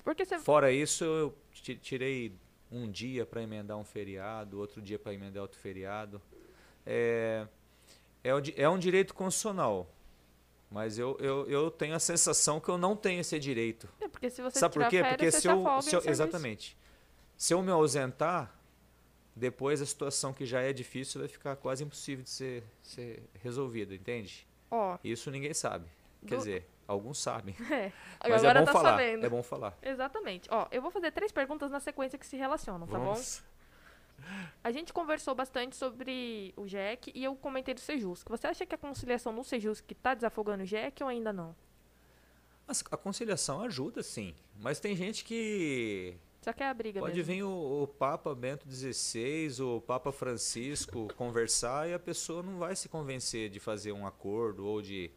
porque 0.03 0.25
você... 0.25 0.39
Fora 0.39 0.71
isso, 0.71 1.03
eu 1.03 1.35
ti- 1.51 1.75
tirei 1.75 2.33
um 2.71 2.89
dia 2.89 3.25
para 3.25 3.41
emendar 3.41 3.77
um 3.77 3.83
feriado, 3.83 4.59
outro 4.59 4.81
dia 4.81 4.97
para 4.99 5.13
emendar 5.13 5.41
outro 5.41 5.59
feriado. 5.59 6.21
É, 6.85 7.47
é, 8.23 8.29
é 8.57 8.69
um 8.69 8.77
direito 8.79 9.13
constitucional. 9.13 9.89
Mas 10.71 10.99
eu, 10.99 11.17
eu, 11.19 11.49
eu 11.49 11.71
tenho 11.71 11.95
a 11.95 11.99
sensação 11.99 12.59
que 12.59 12.69
eu 12.69 12.77
não 12.77 12.95
tenho 12.95 13.21
esse 13.21 13.39
direito. 13.39 13.89
É, 13.99 14.07
porque 14.07 14.29
se 14.29 14.39
você 14.41 14.59
Sabe 14.59 14.75
por 14.75 14.87
quê? 14.87 14.97
férias, 15.01 15.11
Porque 15.15 15.31
você 15.31 15.41
se 15.41 15.47
eu, 15.47 15.81
se 15.81 15.95
eu- 15.95 16.11
exatamente. 16.11 16.77
Se 17.35 17.53
eu 17.53 17.61
me 17.63 17.71
ausentar, 17.71 18.55
depois 19.35 19.81
a 19.81 19.85
situação 19.85 20.31
que 20.31 20.45
já 20.45 20.61
é 20.61 20.71
difícil 20.71 21.21
vai 21.21 21.27
ficar 21.27 21.55
quase 21.55 21.83
impossível 21.83 22.23
de 22.23 22.29
ser, 22.29 22.63
ser 22.83 23.23
resolvida, 23.41 23.95
entende? 23.95 24.45
Ó, 24.69 24.97
Isso 25.03 25.31
ninguém 25.31 25.53
sabe. 25.55 25.87
Quer 26.27 26.35
Do- 26.35 26.37
dizer, 26.37 26.67
alguns 26.89 27.19
sabem. 27.19 27.55
é. 27.71 27.91
Mas 28.27 28.43
Agora 28.43 28.59
é 28.59 28.61
bom 28.61 28.65
tá 28.65 28.73
falar. 28.73 28.89
sabendo. 28.91 29.25
É 29.25 29.29
bom 29.29 29.43
falar. 29.43 29.77
Exatamente. 29.81 30.49
Ó, 30.51 30.67
eu 30.71 30.81
vou 30.81 30.91
fazer 30.91 31.11
três 31.11 31.31
perguntas 31.31 31.71
na 31.71 31.79
sequência 31.79 32.17
que 32.17 32.25
se 32.25 32.35
relacionam, 32.35 32.87
tá 32.87 32.97
bom? 32.97 33.13
Vamos. 33.13 33.43
A 34.63 34.71
gente 34.71 34.91
conversou 34.91 35.33
bastante 35.33 35.75
sobre 35.75 36.53
o 36.57 36.67
JEC 36.67 37.11
e 37.15 37.23
eu 37.23 37.35
comentei 37.35 37.73
do 37.73 37.79
Sejusc. 37.79 38.27
Você 38.27 38.47
acha 38.47 38.65
que 38.65 38.75
a 38.75 38.77
conciliação 38.77 39.31
no 39.31 39.43
Sejusc 39.43 39.89
tá 40.01 40.13
desafogando 40.13 40.63
o 40.63 40.65
JEC 40.65 41.01
ou 41.01 41.09
ainda 41.09 41.31
não? 41.31 41.55
A 42.91 42.97
conciliação 42.97 43.61
ajuda, 43.61 44.03
sim. 44.03 44.35
Mas 44.59 44.79
tem 44.79 44.95
gente 44.95 45.23
que. 45.23 46.15
Só 46.41 46.53
que 46.53 46.63
é 46.63 46.69
a 46.69 46.73
briga 46.73 46.99
Pode 46.99 47.15
mesmo. 47.15 47.33
vir 47.33 47.43
o, 47.43 47.83
o 47.83 47.87
Papa 47.87 48.35
Bento 48.35 48.69
XVI, 48.69 49.61
o 49.61 49.81
Papa 49.81 50.11
Francisco 50.11 51.07
conversar 51.15 51.89
e 51.89 51.93
a 51.93 51.99
pessoa 51.99 52.43
não 52.43 52.57
vai 52.57 52.75
se 52.75 52.87
convencer 52.87 53.49
de 53.49 53.59
fazer 53.59 53.91
um 53.91 54.05
acordo 54.05 54.65
ou 54.65 54.81
de 54.81 55.11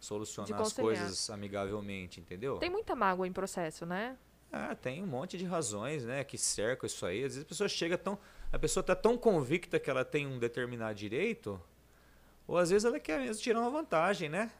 solucionar 0.00 0.48
as 0.60 0.72
coisas 0.82 1.30
amigavelmente, 1.30 2.20
entendeu? 2.20 2.56
Tem 2.58 2.70
muita 2.70 2.94
mágoa 2.94 3.26
em 3.26 3.32
processo, 3.32 3.84
né? 3.86 4.16
Ah, 4.50 4.74
tem 4.74 5.02
um 5.02 5.06
monte 5.06 5.36
de 5.36 5.44
razões, 5.44 6.04
né, 6.04 6.24
que 6.24 6.38
cercam 6.38 6.86
isso 6.86 7.04
aí. 7.04 7.18
Às 7.24 7.34
vezes 7.34 7.42
a 7.42 7.48
pessoa 7.48 7.68
chega 7.68 7.98
tão, 7.98 8.18
a 8.52 8.58
pessoa 8.58 8.82
tá 8.82 8.94
tão 8.94 9.18
convicta 9.18 9.78
que 9.78 9.90
ela 9.90 10.04
tem 10.04 10.26
um 10.26 10.38
determinado 10.38 10.94
direito, 10.94 11.60
ou 12.46 12.56
às 12.56 12.70
vezes 12.70 12.84
ela 12.86 12.98
quer 12.98 13.20
mesmo 13.20 13.42
tirar 13.42 13.60
uma 13.60 13.70
vantagem, 13.70 14.28
né? 14.30 14.50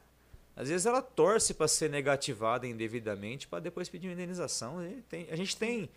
Às 0.55 0.69
vezes 0.69 0.85
ela 0.85 1.01
torce 1.01 1.53
para 1.53 1.67
ser 1.67 1.89
negativada 1.89 2.67
indevidamente 2.67 3.47
para 3.47 3.59
depois 3.59 3.87
pedir 3.89 4.07
uma 4.09 4.13
indenização. 4.13 4.85
E 4.85 5.01
tem- 5.03 5.27
a 5.31 5.35
gente 5.35 5.55
tem, 5.57 5.89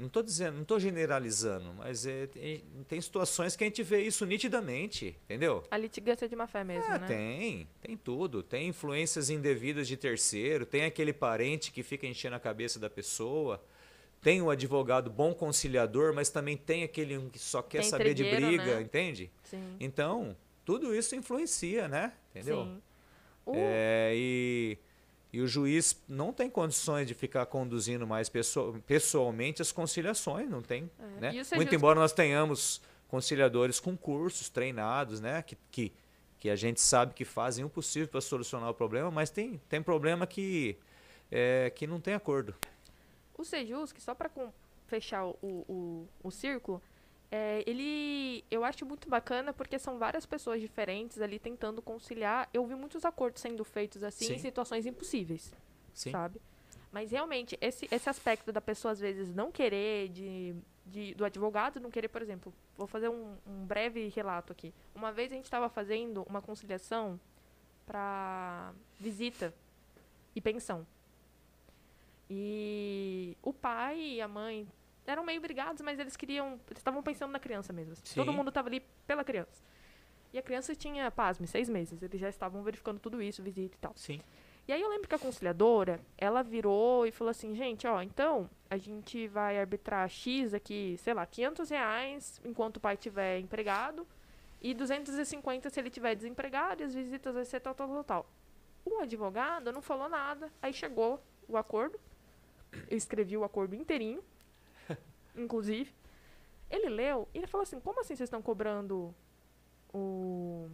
não 0.00 0.06
estou 0.08 0.22
dizendo, 0.22 0.54
não 0.54 0.62
estou 0.62 0.80
generalizando, 0.80 1.72
mas 1.74 2.06
é, 2.06 2.26
tem, 2.26 2.64
tem 2.88 3.00
situações 3.00 3.54
que 3.54 3.62
a 3.62 3.66
gente 3.66 3.82
vê 3.82 4.00
isso 4.02 4.24
nitidamente, 4.26 5.16
entendeu? 5.24 5.62
A 5.70 5.76
litigância 5.76 6.28
de 6.28 6.34
má 6.34 6.46
fé 6.46 6.64
mesmo, 6.64 6.90
Ah, 6.92 6.98
né? 6.98 7.06
tem, 7.06 7.68
tem 7.80 7.96
tudo. 7.96 8.42
Tem 8.42 8.68
influências 8.68 9.30
indevidas 9.30 9.86
de 9.86 9.96
terceiro, 9.96 10.64
tem 10.66 10.84
aquele 10.84 11.12
parente 11.12 11.70
que 11.70 11.82
fica 11.82 12.06
enchendo 12.06 12.34
a 12.36 12.40
cabeça 12.40 12.78
da 12.78 12.88
pessoa, 12.90 13.62
tem 14.22 14.42
o 14.42 14.50
advogado 14.50 15.08
bom 15.10 15.32
conciliador, 15.34 16.12
mas 16.14 16.28
também 16.30 16.56
tem 16.56 16.82
aquele 16.82 17.30
que 17.30 17.38
só 17.38 17.62
quer 17.62 17.80
Tem 17.82 17.88
saber 17.90 18.14
de 18.14 18.24
briga, 18.24 18.76
né? 18.76 18.82
entende? 18.82 19.30
Sim. 19.44 19.76
Então, 19.78 20.36
tudo 20.64 20.94
isso 20.94 21.14
influencia, 21.14 21.88
né? 21.88 22.12
Entendeu? 22.30 22.64
Sim. 22.64 22.82
O- 23.46 23.52
É, 23.56 24.12
e, 24.14 24.78
e 25.32 25.40
o 25.40 25.46
juiz 25.46 26.00
não 26.08 26.32
tem 26.32 26.50
condições 26.50 27.06
de 27.06 27.14
ficar 27.14 27.46
conduzindo 27.46 28.06
mais 28.06 28.28
pessoa- 28.28 28.78
pessoalmente 28.86 29.62
as 29.62 29.70
conciliações, 29.70 30.48
não 30.48 30.60
tem. 30.62 30.90
É, 30.98 31.20
né? 31.20 31.32
Muito 31.54 31.74
embora 31.74 31.98
nós 31.98 32.12
tenhamos 32.12 32.80
conciliadores 33.08 33.78
com 33.78 33.96
cursos 33.96 34.48
treinados, 34.48 35.20
né? 35.20 35.42
Que, 35.42 35.56
que, 35.70 35.92
que 36.38 36.50
a 36.50 36.56
gente 36.56 36.80
sabe 36.80 37.14
que 37.14 37.24
fazem 37.24 37.64
o 37.64 37.68
possível 37.70 38.08
para 38.08 38.20
solucionar 38.20 38.70
o 38.70 38.74
problema, 38.74 39.10
mas 39.10 39.30
tem, 39.30 39.60
tem 39.68 39.82
problema 39.82 40.26
que, 40.26 40.76
é, 41.30 41.70
que 41.70 41.86
não 41.86 42.00
tem 42.00 42.14
acordo. 42.14 42.54
O 43.36 43.44
Sejus, 43.44 43.92
que 43.92 44.00
só 44.02 44.14
para 44.14 44.30
fechar 44.86 45.24
o, 45.26 45.36
o, 45.42 46.08
o 46.22 46.30
círculo, 46.30 46.82
é, 47.30 47.62
ele 47.66 48.44
eu 48.50 48.64
acho 48.64 48.84
muito 48.84 49.08
bacana 49.08 49.52
porque 49.52 49.78
são 49.78 49.98
várias 49.98 50.26
pessoas 50.26 50.60
diferentes 50.60 51.20
ali 51.20 51.38
tentando 51.38 51.80
conciliar. 51.80 52.48
Eu 52.52 52.66
vi 52.66 52.74
muitos 52.74 53.04
acordos 53.04 53.40
sendo 53.40 53.64
feitos 53.64 54.02
assim 54.02 54.26
Sim. 54.26 54.34
em 54.34 54.38
situações 54.38 54.84
impossíveis, 54.86 55.54
Sim. 55.94 56.10
sabe? 56.10 56.40
Mas 56.92 57.12
realmente, 57.12 57.56
esse, 57.60 57.86
esse 57.90 58.08
aspecto 58.10 58.50
da 58.52 58.60
pessoa 58.60 58.90
às 58.90 58.98
vezes 58.98 59.32
não 59.32 59.52
querer, 59.52 60.08
de, 60.08 60.56
de- 60.84 61.14
do 61.14 61.24
advogado 61.24 61.78
não 61.78 61.88
querer, 61.88 62.08
por 62.08 62.20
exemplo, 62.20 62.52
vou 62.76 62.88
fazer 62.88 63.08
um, 63.08 63.36
um 63.46 63.64
breve 63.64 64.08
relato 64.08 64.52
aqui. 64.52 64.74
Uma 64.92 65.12
vez 65.12 65.30
a 65.30 65.36
gente 65.36 65.44
estava 65.44 65.68
fazendo 65.68 66.24
uma 66.28 66.42
conciliação 66.42 67.20
para 67.86 68.72
visita 68.98 69.54
e 70.34 70.40
pensão. 70.40 70.84
E 72.28 73.36
o 73.42 73.52
pai 73.52 73.98
e 74.00 74.20
a 74.20 74.28
mãe 74.28 74.66
eram 75.10 75.24
meio 75.24 75.40
brigados, 75.40 75.82
mas 75.82 75.98
eles 75.98 76.16
queriam. 76.16 76.60
Eles 76.68 76.78
estavam 76.78 77.02
pensando 77.02 77.30
na 77.30 77.38
criança 77.38 77.72
mesmo. 77.72 77.92
assim. 77.92 78.14
Todo 78.14 78.32
mundo 78.32 78.48
estava 78.48 78.68
ali 78.68 78.80
pela 79.06 79.24
criança. 79.24 79.62
E 80.32 80.38
a 80.38 80.42
criança 80.42 80.74
tinha, 80.74 81.10
pasme, 81.10 81.46
seis 81.46 81.68
meses. 81.68 82.02
Eles 82.02 82.20
já 82.20 82.28
estavam 82.28 82.62
verificando 82.62 83.00
tudo 83.00 83.20
isso, 83.20 83.42
visita 83.42 83.76
e 83.76 83.80
tal. 83.80 83.92
Sim. 83.96 84.20
E 84.68 84.72
aí 84.72 84.80
eu 84.80 84.88
lembro 84.88 85.08
que 85.08 85.14
a 85.14 85.18
conciliadora, 85.18 86.00
ela 86.16 86.42
virou 86.42 87.04
e 87.04 87.10
falou 87.10 87.30
assim, 87.30 87.56
gente, 87.56 87.86
ó, 87.88 88.00
então 88.02 88.48
a 88.68 88.76
gente 88.76 89.26
vai 89.26 89.58
arbitrar 89.58 90.08
X 90.08 90.54
aqui, 90.54 90.96
sei 90.98 91.12
lá, 91.12 91.26
500 91.26 91.70
reais 91.70 92.40
enquanto 92.44 92.76
o 92.76 92.80
pai 92.80 92.96
tiver 92.96 93.40
empregado 93.40 94.06
e 94.60 94.72
250 94.72 95.70
se 95.70 95.80
ele 95.80 95.90
tiver 95.90 96.14
desempregado 96.14 96.82
e 96.82 96.84
as 96.84 96.94
visitas 96.94 97.34
vai 97.34 97.44
ser 97.44 97.58
tal, 97.58 97.74
tal, 97.74 97.88
tal, 97.88 98.04
tal. 98.04 98.30
O 98.84 99.00
advogado 99.00 99.72
não 99.72 99.82
falou 99.82 100.08
nada, 100.08 100.52
aí 100.62 100.72
chegou 100.72 101.20
o 101.48 101.56
acordo, 101.56 101.98
eu 102.88 102.96
escrevi 102.96 103.36
o 103.36 103.42
acordo 103.42 103.74
inteirinho, 103.74 104.22
inclusive. 105.36 105.92
Ele 106.70 106.88
leu 106.88 107.28
e 107.34 107.38
ele 107.38 107.46
falou 107.46 107.62
assim, 107.62 107.80
como 107.80 108.00
assim 108.00 108.14
vocês 108.14 108.26
estão 108.28 108.40
cobrando 108.40 109.14
o... 109.92 110.68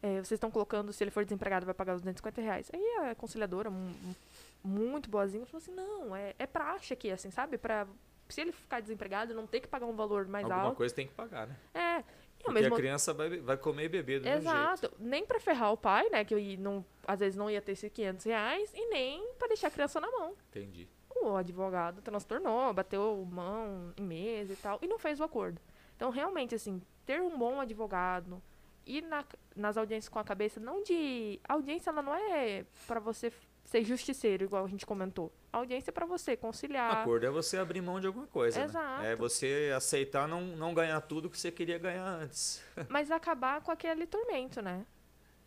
É, 0.00 0.14
vocês 0.14 0.32
estão 0.32 0.50
colocando, 0.50 0.92
se 0.92 1.02
ele 1.02 1.10
for 1.10 1.24
desempregado, 1.24 1.66
vai 1.66 1.74
pagar 1.74 1.94
os 1.96 2.00
250 2.02 2.40
reais. 2.40 2.70
Aí 2.72 2.80
a 3.10 3.14
conciliadora, 3.16 3.68
mu- 3.68 3.90
mu- 4.00 4.16
muito 4.62 5.10
boazinha, 5.10 5.44
falou 5.44 5.58
assim, 5.60 5.72
não, 5.74 6.14
é, 6.14 6.34
é 6.38 6.46
praxe 6.46 6.92
aqui, 6.92 7.10
assim, 7.10 7.30
sabe? 7.32 7.58
Pra, 7.58 7.84
se 8.28 8.40
ele 8.40 8.52
ficar 8.52 8.80
desempregado, 8.80 9.34
não 9.34 9.44
ter 9.46 9.58
que 9.60 9.66
pagar 9.66 9.86
um 9.86 9.96
valor 9.96 10.26
mais 10.28 10.44
Alguma 10.44 10.62
alto. 10.68 10.76
coisa 10.76 10.94
tem 10.94 11.08
que 11.08 11.14
pagar, 11.14 11.48
né? 11.48 11.56
É. 11.74 11.98
E 11.98 12.44
Porque 12.44 12.52
mesmo 12.52 12.74
a 12.74 12.78
criança 12.78 13.12
vai, 13.12 13.40
vai 13.40 13.56
comer 13.56 13.86
e 13.86 13.88
beber 13.88 14.20
do 14.20 14.24
mesmo 14.24 14.42
jeito. 14.42 14.54
Exato. 14.54 14.92
Nem 15.00 15.26
pra 15.26 15.40
ferrar 15.40 15.72
o 15.72 15.76
pai, 15.76 16.08
né? 16.10 16.24
Que 16.24 16.56
não, 16.56 16.84
às 17.04 17.18
vezes 17.18 17.36
não 17.36 17.50
ia 17.50 17.60
ter 17.60 17.72
esses 17.72 17.90
500 17.92 18.24
reais. 18.26 18.70
E 18.72 18.86
nem 18.90 19.32
pra 19.36 19.48
deixar 19.48 19.66
a 19.66 19.70
criança 19.72 20.00
na 20.00 20.08
mão. 20.08 20.34
Entendi. 20.48 20.86
O 21.22 21.36
advogado 21.36 22.00
transtornou, 22.02 22.72
bateu 22.72 23.26
mão 23.30 23.92
em 23.96 24.02
mesa 24.02 24.52
e 24.52 24.56
tal. 24.56 24.78
E 24.82 24.86
não 24.86 24.98
fez 24.98 25.20
o 25.20 25.24
acordo. 25.24 25.60
Então, 25.96 26.10
realmente, 26.10 26.54
assim, 26.54 26.80
ter 27.04 27.20
um 27.20 27.36
bom 27.36 27.60
advogado... 27.60 28.42
Ir 28.90 29.02
na, 29.02 29.22
nas 29.54 29.76
audiências 29.76 30.08
com 30.08 30.18
a 30.18 30.24
cabeça, 30.24 30.58
não 30.58 30.82
de... 30.82 31.38
A 31.46 31.52
audiência, 31.52 31.90
ela 31.90 32.00
não 32.00 32.14
é 32.14 32.64
pra 32.86 32.98
você 32.98 33.30
ser 33.62 33.84
justiceiro, 33.84 34.44
igual 34.44 34.64
a 34.64 34.66
gente 34.66 34.86
comentou. 34.86 35.30
A 35.52 35.58
audiência 35.58 35.90
é 35.90 35.92
pra 35.92 36.06
você 36.06 36.34
conciliar. 36.38 37.02
Acordo 37.02 37.26
é 37.26 37.30
você 37.30 37.58
abrir 37.58 37.82
mão 37.82 38.00
de 38.00 38.06
alguma 38.06 38.26
coisa. 38.26 38.58
né? 38.58 38.64
Exato. 38.64 39.04
É 39.04 39.14
você 39.14 39.70
aceitar 39.76 40.26
não, 40.26 40.40
não 40.40 40.72
ganhar 40.72 40.98
tudo 41.02 41.28
que 41.28 41.38
você 41.38 41.52
queria 41.52 41.76
ganhar 41.76 42.02
antes. 42.02 42.64
Mas 42.88 43.10
acabar 43.10 43.60
com 43.60 43.70
aquele 43.70 44.06
tormento, 44.06 44.62
né? 44.62 44.86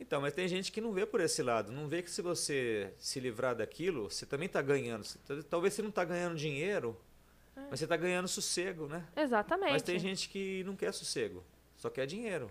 Então, 0.02 0.20
mas 0.20 0.34
tem 0.34 0.48
gente 0.48 0.72
que 0.72 0.82
não 0.82 0.92
vê 0.92 1.06
por 1.06 1.22
esse 1.22 1.44
lado. 1.44 1.72
Não 1.72 1.88
vê 1.88 2.02
que 2.02 2.10
se 2.10 2.22
você 2.24 2.92
se 2.98 3.20
livrar 3.20 3.56
daquilo, 3.56 4.10
você 4.10 4.26
também 4.26 4.48
está 4.48 4.62
ganhando. 4.62 5.04
Tá- 5.28 5.36
Talvez 5.50 5.74
você 5.76 5.82
não 5.84 5.90
está 5.90 6.04
ganhando 6.04 6.36
dinheiro, 6.36 7.00
mas 7.70 7.80
você 7.80 7.86
está 7.86 7.96
ganhando 7.96 8.28
sossego, 8.28 8.88
né? 8.88 9.06
Exatamente. 9.16 9.72
Mas 9.74 9.84
tem 9.84 10.00
gente 10.00 10.28
que 10.28 10.64
não 10.66 10.76
quer 10.76 10.92
sossego, 10.92 11.44
só 11.78 11.90
quer 11.90 12.08
dinheiro, 12.08 12.50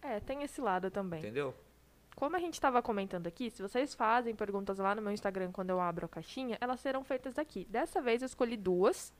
É, 0.00 0.20
tem 0.20 0.42
esse 0.42 0.60
lado 0.60 0.90
também. 0.90 1.20
entendeu? 1.20 1.54
Como 2.14 2.34
a 2.34 2.38
gente 2.38 2.54
estava 2.54 2.80
comentando 2.80 3.26
aqui, 3.26 3.50
se 3.50 3.60
vocês 3.60 3.94
fazem 3.94 4.34
perguntas 4.34 4.78
lá 4.78 4.94
no 4.94 5.02
meu 5.02 5.12
Instagram 5.12 5.52
quando 5.52 5.68
eu 5.70 5.78
abro 5.78 6.06
a 6.06 6.08
caixinha, 6.08 6.56
elas 6.62 6.80
serão 6.80 7.04
feitas 7.04 7.38
aqui. 7.38 7.66
Dessa 7.68 8.00
vez 8.00 8.22
eu 8.22 8.26
escolhi 8.26 8.56
duas, 8.56 9.12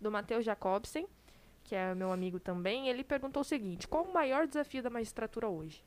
do 0.00 0.10
Matheus 0.10 0.44
Jacobsen, 0.46 1.06
que 1.64 1.74
é 1.74 1.94
meu 1.94 2.10
amigo 2.10 2.40
também. 2.40 2.88
Ele 2.88 3.04
perguntou 3.04 3.42
o 3.42 3.44
seguinte: 3.44 3.86
qual 3.86 4.04
o 4.04 4.14
maior 4.14 4.46
desafio 4.46 4.82
da 4.82 4.88
magistratura 4.88 5.46
hoje? 5.48 5.84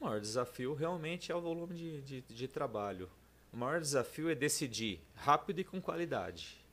O 0.00 0.04
maior 0.04 0.20
desafio 0.20 0.74
realmente 0.74 1.32
é 1.32 1.34
o 1.34 1.40
volume 1.40 1.74
de, 1.74 2.02
de, 2.02 2.20
de 2.22 2.48
trabalho. 2.48 3.08
O 3.52 3.56
maior 3.56 3.80
desafio 3.80 4.28
é 4.28 4.34
decidir 4.34 5.00
rápido 5.14 5.60
e 5.60 5.64
com 5.64 5.80
qualidade. 5.80 6.64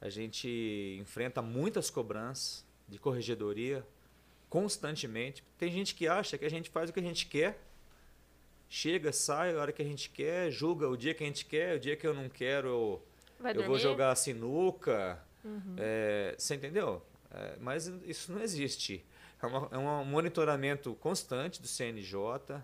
A 0.00 0.08
gente 0.08 0.98
enfrenta 1.00 1.42
muitas 1.42 1.90
cobranças 1.90 2.64
de 2.88 2.98
corregedoria 2.98 3.86
constantemente. 4.48 5.42
Tem 5.58 5.70
gente 5.70 5.94
que 5.94 6.06
acha 6.06 6.38
que 6.38 6.44
a 6.44 6.50
gente 6.50 6.70
faz 6.70 6.90
o 6.90 6.92
que 6.92 7.00
a 7.00 7.02
gente 7.02 7.26
quer, 7.26 7.58
chega, 8.68 9.12
sai 9.12 9.54
a 9.54 9.60
hora 9.60 9.72
que 9.72 9.82
a 9.82 9.84
gente 9.84 10.10
quer, 10.10 10.50
julga 10.50 10.88
o 10.88 10.96
dia 10.96 11.14
que 11.14 11.22
a 11.22 11.26
gente 11.26 11.44
quer, 11.44 11.76
o 11.76 11.80
dia 11.80 11.96
que 11.96 12.06
eu 12.06 12.14
não 12.14 12.28
quero, 12.28 12.68
eu, 12.68 13.02
Vai 13.38 13.56
eu 13.56 13.64
vou 13.64 13.78
jogar 13.78 14.14
sinuca. 14.14 15.22
Uhum. 15.44 15.76
É, 15.76 16.34
você 16.38 16.54
entendeu? 16.54 17.02
É, 17.30 17.56
mas 17.60 17.86
isso 18.06 18.32
não 18.32 18.40
existe. 18.40 19.04
É, 19.44 19.46
uma- 19.48 19.68
é 19.72 19.78
um 19.78 20.04
monitoramento 20.04 20.94
constante 20.96 21.60
do 21.60 21.68
CNJ, 21.68 22.62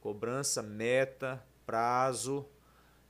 cobrança, 0.00 0.62
meta, 0.62 1.42
prazo. 1.66 2.46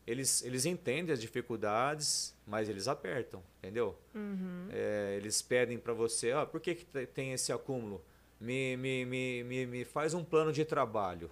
Eles, 0.07 0.43
eles 0.43 0.65
entendem 0.65 1.13
as 1.13 1.21
dificuldades, 1.21 2.35
mas 2.47 2.69
eles 2.69 2.89
apertam, 2.89 3.43
entendeu? 3.59 3.99
Uhum. 4.15 4.69
É, 4.71 5.15
eles 5.19 5.43
pedem 5.43 5.79
para 5.79 5.93
você, 5.93 6.33
ó, 6.33 6.47
por 6.47 6.61
que, 6.61 6.75
que 6.75 6.85
te- 6.87 7.07
tem 7.07 7.33
esse 7.35 7.53
acúmulo? 7.53 8.03
Me, 8.41 8.77
me, 8.77 9.05
me, 9.05 9.45
me, 9.45 9.67
me 9.67 9.85
faz 9.85 10.15
um 10.15 10.25
plano 10.25 10.51
de 10.53 10.65
trabalho. 10.65 11.31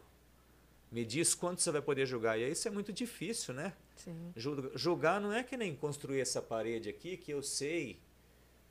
Me 0.93 1.05
diz 1.07 1.35
quanto 1.35 1.61
você 1.63 1.71
vai 1.71 1.81
poder 1.81 2.05
julgar. 2.05 2.39
E 2.39 2.45
aí 2.45 2.53
isso 2.53 2.69
é 2.69 2.71
muito 2.71 2.93
difícil, 2.93 3.55
né? 3.55 3.73
Sim. 3.97 4.33
Julga- 4.37 4.71
Julgar 4.77 5.21
não 5.21 5.33
é 5.33 5.43
que 5.43 5.57
nem 5.57 5.75
construir 5.75 6.21
essa 6.21 6.43
parede 6.43 6.89
aqui, 6.91 7.17
que 7.17 7.33
eu 7.33 7.43
sei 7.43 7.99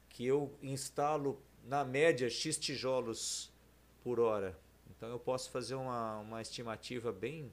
que 0.10 0.26
eu 0.26 0.54
instalo, 0.62 1.42
na 1.66 1.84
média, 1.84 2.30
X 2.30 2.58
tijolos 2.58 3.52
por 4.04 4.20
hora. 4.20 4.58
Então 4.96 5.10
eu 5.10 5.20
posso 5.20 5.50
fazer 5.50 5.76
uma, 5.76 6.20
uma 6.20 6.42
estimativa 6.42 7.12
bem 7.12 7.52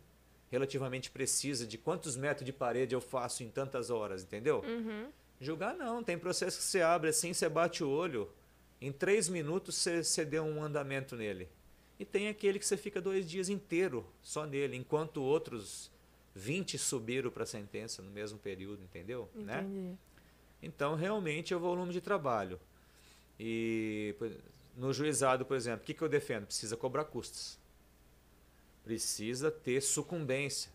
relativamente 0.53 1.11
precisa 1.11 1.67
de 1.67 1.79
quantos 1.79 2.15
metros 2.15 2.45
de 2.45 2.53
parede 2.53 2.95
eu 2.95 3.01
faço 3.01 3.43
em 3.43 3.49
tantas 3.49 3.89
horas, 3.89 4.23
entendeu? 4.23 4.61
Uhum. 4.61 5.11
Julgar 5.41 5.75
não, 5.75 6.05
tem 6.05 6.19
processo 6.19 6.59
que 6.59 6.65
você 6.65 6.83
abre 6.83 7.09
assim, 7.09 7.33
você 7.33 7.49
bate 7.49 7.83
o 7.83 7.89
olho, 7.89 8.31
em 8.79 8.93
três 8.93 9.31
minutos 9.31 9.77
você, 9.77 10.05
você 10.05 10.27
deu 10.27 10.45
um 10.45 10.63
andamento 10.63 11.17
nele. 11.17 11.49
E 11.99 12.05
tem 12.05 12.29
aquele 12.29 12.59
que 12.59 12.67
você 12.67 12.77
fica 12.77 13.01
dois 13.01 13.29
dias 13.29 13.49
inteiro 13.49 14.07
só 14.21 14.45
nele, 14.45 14.77
enquanto 14.77 15.23
outros 15.23 15.91
20 16.35 16.77
subiram 16.77 17.31
para 17.31 17.45
a 17.45 17.47
sentença 17.47 18.03
no 18.03 18.11
mesmo 18.11 18.39
período, 18.39 18.83
entendeu? 18.83 19.31
Né? 19.35 19.61
Entendi. 19.61 19.99
Então, 20.63 20.95
realmente 20.95 21.55
é 21.55 21.57
o 21.57 21.61
volume 21.61 21.93
de 21.93 22.01
trabalho. 22.01 22.61
E 23.39 24.15
no 24.77 24.93
juizado, 24.93 25.45
por 25.45 25.57
exemplo, 25.57 25.83
o 25.83 25.85
que, 25.85 25.95
que 25.95 26.03
eu 26.03 26.09
defendo? 26.09 26.47
Precisa 26.47 26.77
cobrar 26.77 27.05
custas. 27.05 27.59
Precisa 28.85 29.51
ter 29.51 29.81
sucumbência. 29.81 30.71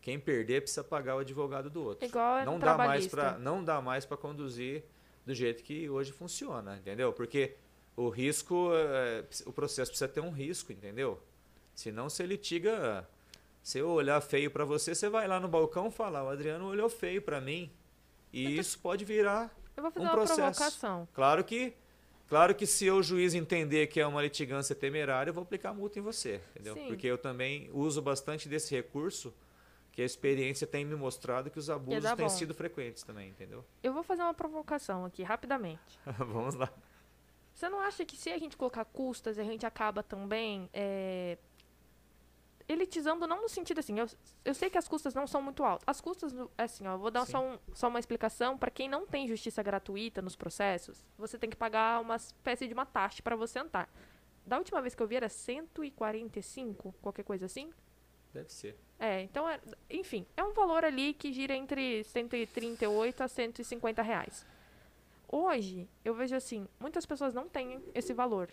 Quem 0.00 0.18
perder 0.18 0.60
precisa 0.62 0.84
pagar 0.84 1.16
o 1.16 1.18
advogado 1.20 1.70
do 1.70 1.82
outro. 1.82 2.06
Igual 2.06 2.38
é 2.38 2.44
não 2.44 2.58
dá 2.58 2.76
mais 2.76 3.06
para 3.06 3.38
não 3.38 3.64
dá 3.64 3.80
mais 3.80 4.04
para 4.04 4.16
conduzir 4.16 4.84
do 5.24 5.34
jeito 5.34 5.62
que 5.62 5.88
hoje 5.88 6.12
funciona, 6.12 6.76
entendeu? 6.76 7.12
Porque 7.12 7.56
o 7.96 8.08
risco, 8.08 8.70
é, 8.74 9.24
o 9.46 9.52
processo 9.52 9.90
precisa 9.90 10.08
ter 10.08 10.20
um 10.20 10.30
risco, 10.30 10.72
entendeu? 10.72 11.22
Senão 11.74 12.08
você 12.08 12.26
litiga, 12.26 13.08
se 13.62 13.78
eu 13.78 13.88
olhar 13.88 14.20
feio 14.20 14.50
para 14.50 14.64
você, 14.64 14.94
você 14.94 15.08
vai 15.08 15.26
lá 15.26 15.40
no 15.40 15.48
balcão 15.48 15.90
falar, 15.90 16.22
o 16.24 16.28
Adriano 16.28 16.66
olhou 16.66 16.88
feio 16.90 17.22
para 17.22 17.40
mim. 17.40 17.70
E 18.32 18.58
isso 18.58 18.78
pode 18.78 19.04
virar 19.04 19.54
Eu 19.76 19.82
vou 19.82 19.90
fazer 19.92 20.06
um 20.06 20.08
uma 20.08 20.14
processo. 20.16 20.40
provocação. 20.40 21.08
Claro 21.12 21.44
que, 21.44 21.74
claro 22.28 22.54
que 22.54 22.66
se 22.66 22.86
eu 22.86 23.02
juiz 23.02 23.34
entender 23.34 23.86
que 23.88 24.00
é 24.00 24.06
uma 24.06 24.22
litigância 24.22 24.74
temerária, 24.74 25.30
eu 25.30 25.34
vou 25.34 25.42
aplicar 25.42 25.72
multa 25.74 25.98
em 25.98 26.02
você, 26.02 26.40
entendeu? 26.54 26.74
Sim. 26.74 26.86
Porque 26.86 27.06
eu 27.06 27.18
também 27.18 27.68
uso 27.72 28.00
bastante 28.00 28.48
desse 28.48 28.74
recurso, 28.74 29.34
que 29.92 30.02
a 30.02 30.04
experiência 30.04 30.66
tem 30.66 30.84
me 30.84 30.96
mostrado 30.96 31.50
que 31.50 31.58
os 31.58 31.70
abusos 31.70 32.02
têm 32.02 32.16
bom. 32.16 32.28
sido 32.28 32.52
frequentes 32.52 33.02
também, 33.04 33.28
entendeu? 33.28 33.64
Eu 33.82 33.92
vou 33.92 34.02
fazer 34.02 34.22
uma 34.22 34.34
provocação 34.34 35.04
aqui, 35.04 35.22
rapidamente. 35.22 36.00
Vamos 36.18 36.54
lá. 36.56 36.68
Você 37.54 37.68
não 37.68 37.78
acha 37.78 38.04
que 38.04 38.16
se 38.16 38.30
a 38.30 38.36
gente 38.38 38.56
colocar 38.56 38.84
custas, 38.84 39.38
a 39.38 39.44
gente 39.44 39.64
acaba 39.64 40.02
também 40.02 40.68
é, 40.72 41.38
elitizando, 42.68 43.26
não 43.26 43.42
no 43.42 43.48
sentido 43.48 43.78
assim, 43.80 43.98
eu, 43.98 44.06
eu 44.44 44.54
sei 44.54 44.70
que 44.70 44.78
as 44.78 44.88
custas 44.88 45.14
não 45.14 45.26
são 45.26 45.42
muito 45.42 45.62
altas. 45.64 45.84
As 45.86 46.00
custas, 46.00 46.32
no- 46.32 46.50
assim, 46.56 46.86
ó, 46.86 46.96
vou 46.96 47.10
dar 47.10 47.24
Sim. 47.26 47.32
só, 47.32 47.42
um- 47.44 47.58
só 47.74 47.88
uma 47.88 47.98
explicação. 47.98 48.56
Para 48.56 48.70
quem 48.70 48.88
não 48.88 49.06
tem 49.06 49.28
justiça 49.28 49.62
gratuita 49.62 50.22
nos 50.22 50.34
processos, 50.36 51.04
você 51.18 51.38
tem 51.38 51.50
que 51.50 51.56
pagar 51.56 52.00
uma 52.00 52.16
espécie 52.16 52.66
de 52.66 52.72
uma 52.74 52.86
taxa 52.86 53.22
para 53.22 53.36
você 53.36 53.58
entrar. 53.58 53.88
Da 54.46 54.58
última 54.58 54.80
vez 54.82 54.94
que 54.94 55.02
eu 55.02 55.06
vi 55.06 55.16
era 55.16 55.28
145, 55.28 56.94
qualquer 57.00 57.22
coisa 57.24 57.46
assim. 57.46 57.72
Deve 58.32 58.52
ser. 58.52 58.76
É, 58.98 59.22
então, 59.22 59.48
é, 59.48 59.60
enfim, 59.90 60.26
é 60.36 60.42
um 60.42 60.52
valor 60.52 60.84
ali 60.84 61.14
que 61.14 61.32
gira 61.32 61.54
entre 61.54 62.02
138 62.04 63.22
a 63.22 63.28
150 63.28 64.02
reais. 64.02 64.46
Hoje, 65.28 65.88
eu 66.04 66.14
vejo 66.14 66.34
assim, 66.36 66.66
muitas 66.78 67.04
pessoas 67.06 67.34
não 67.34 67.48
têm 67.48 67.82
esse 67.94 68.12
valor. 68.12 68.48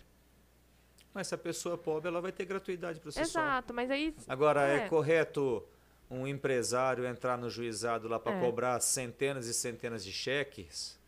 Mas 1.14 1.26
se 1.28 1.34
a 1.34 1.38
pessoa 1.38 1.74
é 1.74 1.78
pobre, 1.78 2.08
ela 2.08 2.20
vai 2.20 2.32
ter 2.32 2.44
gratuidade 2.44 3.00
só. 3.10 3.20
Exato, 3.20 3.74
mas 3.74 3.90
aí. 3.90 4.14
Agora, 4.26 4.66
é. 4.66 4.76
É. 4.84 4.88
correto 4.88 5.62
um 6.10 6.26
empresário 6.26 7.06
entrar 7.06 7.36
no 7.38 7.48
juizado 7.50 8.08
lá 8.08 8.18
para 8.18 8.36
É. 8.36 8.40
cobrar 8.40 8.80
centenas 8.80 9.46
e 9.46 9.54
centenas 9.54 10.04
de 10.04 10.12
cheques? 10.12 10.98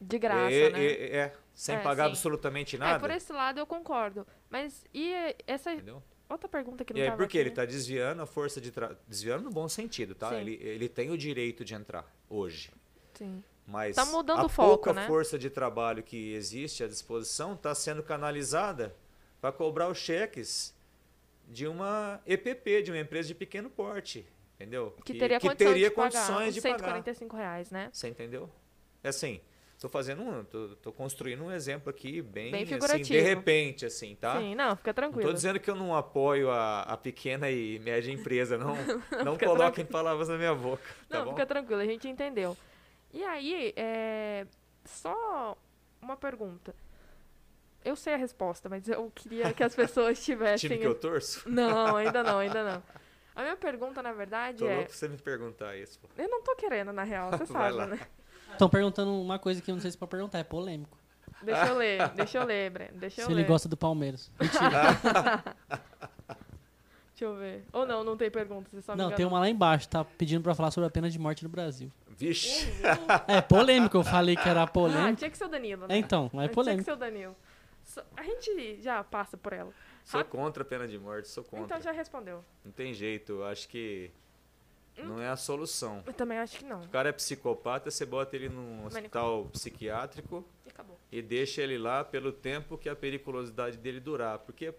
De 0.00 0.18
graça, 0.18 0.52
é, 0.54 0.70
né? 0.70 0.84
é- 0.84 1.16
é, 1.16 1.32
sem 1.54 1.76
É, 1.76 1.78
pagar 1.80 2.04
sim. 2.04 2.10
absolutamente 2.10 2.76
É, 2.76 2.78
nada? 2.78 2.98
por 3.00 3.10
esse 3.10 3.32
lado 3.32 3.58
eu 3.60 3.66
concordo. 3.66 4.26
Mas 4.50 4.84
e 4.92 5.12
eh, 5.12 5.36
essa 5.46 5.72
Entendeu? 5.72 6.02
outra 6.28 6.48
pergunta 6.48 6.84
que 6.84 6.92
não 6.92 7.00
E 7.00 7.02
aí, 7.04 7.10
porque 7.10 7.24
aqui, 7.24 7.38
ele 7.38 7.50
né? 7.50 7.52
está 7.52 7.64
desviando 7.64 8.20
a 8.20 8.26
força 8.26 8.60
de 8.60 8.70
tra... 8.72 8.96
desviando 9.06 9.44
no 9.44 9.50
bom 9.50 9.68
sentido, 9.68 10.14
tá? 10.14 10.30
Sim. 10.30 10.36
Ele, 10.40 10.54
ele 10.60 10.88
tem 10.88 11.10
o 11.10 11.16
direito 11.16 11.64
de 11.64 11.74
entrar 11.74 12.04
hoje. 12.28 12.70
Sim. 13.14 13.42
Mas 13.66 13.94
Tá 13.94 14.04
mudando 14.06 14.40
a 14.40 14.46
o 14.46 14.48
foco, 14.48 14.68
pouca 14.70 14.92
né? 14.92 15.06
força 15.06 15.38
de 15.38 15.48
trabalho 15.48 16.02
que 16.02 16.34
existe 16.34 16.82
à 16.82 16.88
disposição 16.88 17.54
está 17.54 17.72
sendo 17.74 18.02
canalizada 18.02 18.94
para 19.42 19.50
cobrar 19.50 19.88
os 19.88 19.98
cheques 19.98 20.72
de 21.48 21.66
uma 21.66 22.20
EPP, 22.24 22.80
de 22.82 22.92
uma 22.92 23.00
empresa 23.00 23.26
de 23.26 23.34
pequeno 23.34 23.68
porte, 23.68 24.24
entendeu? 24.54 24.96
Que 25.04 25.14
teria 25.14 25.40
condição 25.40 25.72
teria 25.72 25.88
de 25.88 25.94
pagar 25.94 26.12
condições 26.12 26.54
de 26.54 26.60
pagar. 26.62 26.78
145 26.78 27.36
reais, 27.36 27.70
né? 27.72 27.90
Você 27.92 28.08
entendeu? 28.08 28.48
É 29.02 29.08
assim, 29.08 29.40
tô 29.80 29.88
fazendo 29.88 30.22
um, 30.22 30.44
tô, 30.44 30.68
tô 30.76 30.92
construindo 30.92 31.42
um 31.42 31.50
exemplo 31.50 31.90
aqui 31.90 32.22
bem, 32.22 32.52
Bem 32.52 32.62
assim, 32.62 32.74
figurativo. 32.74 33.08
de 33.08 33.20
repente, 33.20 33.84
assim, 33.84 34.14
tá? 34.14 34.38
Sim, 34.38 34.54
não, 34.54 34.76
fica 34.76 34.90
Não 34.90 34.94
tranquilo. 34.94 35.28
tô 35.28 35.34
dizendo 35.34 35.58
que 35.58 35.68
eu 35.68 35.74
não 35.74 35.96
apoio 35.96 36.48
a, 36.48 36.82
a 36.82 36.96
pequena 36.96 37.50
e 37.50 37.80
média 37.80 38.12
empresa, 38.12 38.56
não, 38.56 38.76
não 39.24 39.32
Fica 39.32 39.46
coloquem 39.46 39.84
palavras 39.84 40.28
na 40.28 40.38
minha 40.38 40.54
boca, 40.54 40.84
tá 41.08 41.18
não, 41.18 41.24
bom? 41.24 41.30
fica 41.32 41.44
tranquilo, 41.46 41.80
a 41.80 41.84
gente 41.86 42.06
entendeu. 42.06 42.56
E 43.12 43.24
aí, 43.24 43.72
é, 43.74 44.46
só 44.84 45.58
uma 46.00 46.16
pergunta. 46.16 46.72
Eu 47.84 47.96
sei 47.96 48.14
a 48.14 48.16
resposta, 48.16 48.68
mas 48.68 48.86
eu 48.88 49.10
queria 49.14 49.52
que 49.52 49.62
as 49.62 49.74
pessoas 49.74 50.18
tivessem. 50.24 50.68
Time 50.70 50.80
que 50.80 50.86
eu 50.86 50.94
torço? 50.94 51.42
Não, 51.50 51.96
ainda 51.96 52.22
não, 52.22 52.38
ainda 52.38 52.62
não. 52.64 52.82
A 53.34 53.42
minha 53.42 53.56
pergunta, 53.56 54.02
na 54.02 54.12
verdade, 54.12 54.58
Tô 54.58 54.66
é. 54.66 54.74
louco 54.74 54.88
pra 54.90 54.94
você 54.96 55.08
me 55.08 55.16
perguntar 55.16 55.76
isso. 55.76 55.98
Eu 56.18 56.28
não 56.28 56.42
tô 56.42 56.54
querendo, 56.54 56.92
na 56.92 57.02
real, 57.02 57.30
você 57.30 57.46
sabe, 57.50 57.72
lá. 57.74 57.86
né? 57.86 57.98
Estão 58.52 58.68
perguntando 58.68 59.10
uma 59.20 59.38
coisa 59.38 59.60
que 59.62 59.70
eu 59.70 59.74
não 59.74 59.80
sei 59.82 59.90
se 59.90 59.96
pode 59.96 60.10
perguntar, 60.10 60.38
é 60.38 60.44
polêmico. 60.44 60.98
Deixa 61.42 61.66
eu 61.66 61.76
ler, 61.76 62.08
deixa 62.10 62.38
eu 62.38 62.44
ler, 62.44 62.70
Breno. 62.70 62.98
Deixa 62.98 63.22
eu 63.22 63.26
se 63.26 63.32
ler. 63.32 63.40
ele 63.40 63.48
gosta 63.48 63.68
do 63.68 63.76
Palmeiras. 63.76 64.30
Mentira. 64.38 65.42
Deixa 67.10 67.24
eu 67.24 67.34
ver. 67.36 67.64
Ou 67.72 67.86
não, 67.86 68.04
não 68.04 68.16
tem 68.16 68.30
perguntas, 68.30 68.70
você 68.72 68.82
só 68.82 68.92
me 68.92 68.98
não, 68.98 69.10
tem 69.12 69.24
uma 69.26 69.38
lá 69.40 69.48
embaixo, 69.48 69.88
tá 69.88 70.04
pedindo 70.04 70.42
pra 70.42 70.54
falar 70.54 70.70
sobre 70.70 70.86
a 70.86 70.90
pena 70.90 71.08
de 71.10 71.18
morte 71.18 71.42
no 71.42 71.48
Brasil. 71.48 71.90
Vixe, 72.08 72.68
É 73.26 73.40
polêmico, 73.40 73.96
eu 73.96 74.04
falei 74.04 74.36
que 74.36 74.48
era 74.48 74.62
Ah, 74.62 74.66
polêmico. 74.66 75.16
tinha 75.16 75.30
que 75.30 75.36
ser 75.38 75.44
o 75.44 75.48
Danilo, 75.48 75.86
né? 75.86 75.94
É, 75.94 75.98
então, 75.98 76.26
é 76.26 76.28
Tinha 76.30 76.48
que 76.48 76.54
polêmico. 76.54 76.84
ser 76.84 76.92
o 76.92 76.96
Danilo. 76.96 77.34
A 78.16 78.22
gente 78.22 78.80
já 78.80 79.02
passa 79.04 79.36
por 79.36 79.52
ela. 79.52 79.72
sou 80.04 80.24
contra 80.24 80.62
a 80.62 80.66
pena 80.66 80.86
de 80.88 80.98
morte, 80.98 81.28
sou 81.28 81.44
contra. 81.44 81.64
Então 81.66 81.80
já 81.80 81.92
respondeu. 81.92 82.44
Não 82.64 82.72
tem 82.72 82.92
jeito, 82.94 83.42
acho 83.44 83.68
que 83.68 84.10
Hum. 84.98 85.04
não 85.04 85.20
é 85.22 85.28
a 85.28 85.36
solução. 85.36 86.02
Eu 86.06 86.12
também 86.12 86.38
acho 86.38 86.58
que 86.58 86.64
não. 86.66 86.82
O 86.82 86.88
cara 86.88 87.08
é 87.08 87.12
psicopata, 87.12 87.90
você 87.90 88.04
bota 88.04 88.36
ele 88.36 88.48
num 88.50 88.84
hospital 88.84 89.46
psiquiátrico 89.46 90.44
E 90.66 90.68
acabou. 90.70 90.98
e 91.10 91.22
deixa 91.22 91.62
ele 91.62 91.78
lá 91.78 92.04
pelo 92.04 92.30
tempo 92.30 92.76
que 92.76 92.88
a 92.90 92.94
periculosidade 92.96 93.78
dele 93.78 94.00
durar. 94.00 94.38
Porque 94.40 94.74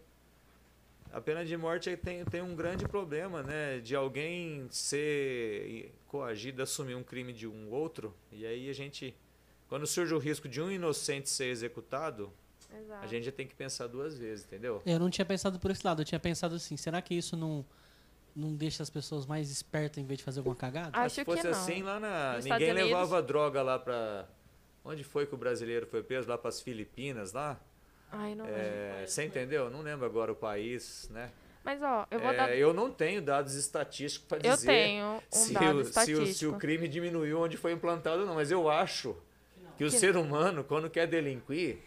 a 1.12 1.20
pena 1.20 1.44
de 1.44 1.58
morte 1.58 1.90
aí 1.90 1.98
tem, 1.98 2.24
tem 2.26 2.42
um 2.44 2.56
grande 2.56 2.88
problema, 2.88 3.42
né? 3.42 3.80
De 3.80 3.96
alguém 3.96 4.68
ser 4.70 5.92
coagido 6.08 6.62
a 6.62 6.64
assumir 6.64 6.94
um 6.96 7.04
crime 7.04 7.34
de 7.34 7.48
um 7.48 7.72
outro. 7.72 8.14
E 8.32 8.46
aí 8.46 8.70
a 8.70 8.74
gente. 8.74 9.16
Quando 9.68 9.88
surge 9.88 10.14
o 10.14 10.20
risco 10.20 10.48
de 10.48 10.62
um 10.62 10.70
inocente 10.70 11.28
ser 11.30 11.46
executado, 11.46 12.32
Exato. 12.80 13.04
a 13.04 13.08
gente 13.08 13.24
já 13.26 13.32
tem 13.32 13.48
que 13.48 13.56
pensar 13.56 13.88
duas 13.88 14.18
vezes, 14.18 14.46
entendeu? 14.46 14.82
Eu 14.86 15.00
não 15.00 15.10
tinha 15.10 15.26
pensado 15.26 15.60
por 15.60 15.72
esse 15.72 15.86
lado, 15.86 16.02
eu 16.02 16.06
tinha 16.06 16.20
pensado 16.20 16.56
assim, 16.56 16.76
será 16.78 17.02
que 17.02 17.14
isso 17.14 17.36
não, 17.38 17.66
não 18.36 18.54
deixa 18.56 18.82
as 18.84 18.90
pessoas 18.90 19.26
mais 19.26 19.50
espertas 19.52 19.98
em 20.04 20.06
vez 20.06 20.18
de 20.20 20.24
fazer 20.24 20.40
alguma 20.40 20.56
cagada? 20.56 20.90
Ah, 20.94 21.08
Se 21.10 21.22
Acho 21.22 21.26
fosse 21.26 21.42
que 21.42 21.48
não. 21.48 21.52
assim, 21.60 21.84
lá 21.84 22.00
na. 22.00 22.34
Nos 22.36 22.46
Ninguém 22.46 22.58
Estados 22.62 22.68
Unidos- 22.84 22.90
levava 23.00 23.22
droga 23.22 23.62
lá 23.62 23.78
pra. 23.80 24.28
Onde 24.86 25.04
foi 25.04 25.26
que 25.26 25.34
o 25.34 25.38
brasileiro 25.38 25.88
foi 25.88 26.04
preso? 26.04 26.28
Lá 26.30 26.38
pras 26.38 26.60
Filipinas, 26.62 27.32
lá? 27.32 27.58
Ai, 28.12 28.36
não 28.36 28.46
lembro. 28.46 28.60
É, 28.62 29.06
você 29.08 29.24
entendeu? 29.24 29.70
Não 29.70 29.82
lembro 29.82 30.06
agora 30.06 30.32
o 30.32 30.36
país, 30.36 31.08
né? 31.10 31.32
Mas, 31.64 31.82
ó, 31.82 32.06
eu 32.12 32.20
vou 32.20 32.32
É, 32.32 32.36
dar... 32.36 32.56
eu 32.58 32.74
não 32.74 32.92
tenho 32.92 33.22
dados 33.22 33.56
estatísticos 33.56 34.28
para 34.28 34.46
Eu 34.46 34.54
dizer 34.56 34.68
tenho 34.68 35.06
um 35.06 35.22
se, 35.32 35.54
dado 35.54 35.64
o, 35.66 35.70
se, 35.70 35.78
o, 35.78 35.82
estatístico. 35.88 36.34
se 36.34 36.46
o 36.48 36.54
crime 36.58 36.90
diminuiu 36.90 37.40
onde 37.40 37.56
foi 37.56 37.72
implantado 37.72 38.22
ou 38.24 38.28
não, 38.28 38.36
mas 38.36 38.52
eu 38.52 38.70
acho 38.70 39.16
que 39.78 39.86
o 39.86 39.90
Que- 39.90 39.98
ser 39.98 40.18
humano, 40.18 40.66
quando 40.66 40.90
quer 40.90 41.08
delinquir, 41.08 41.78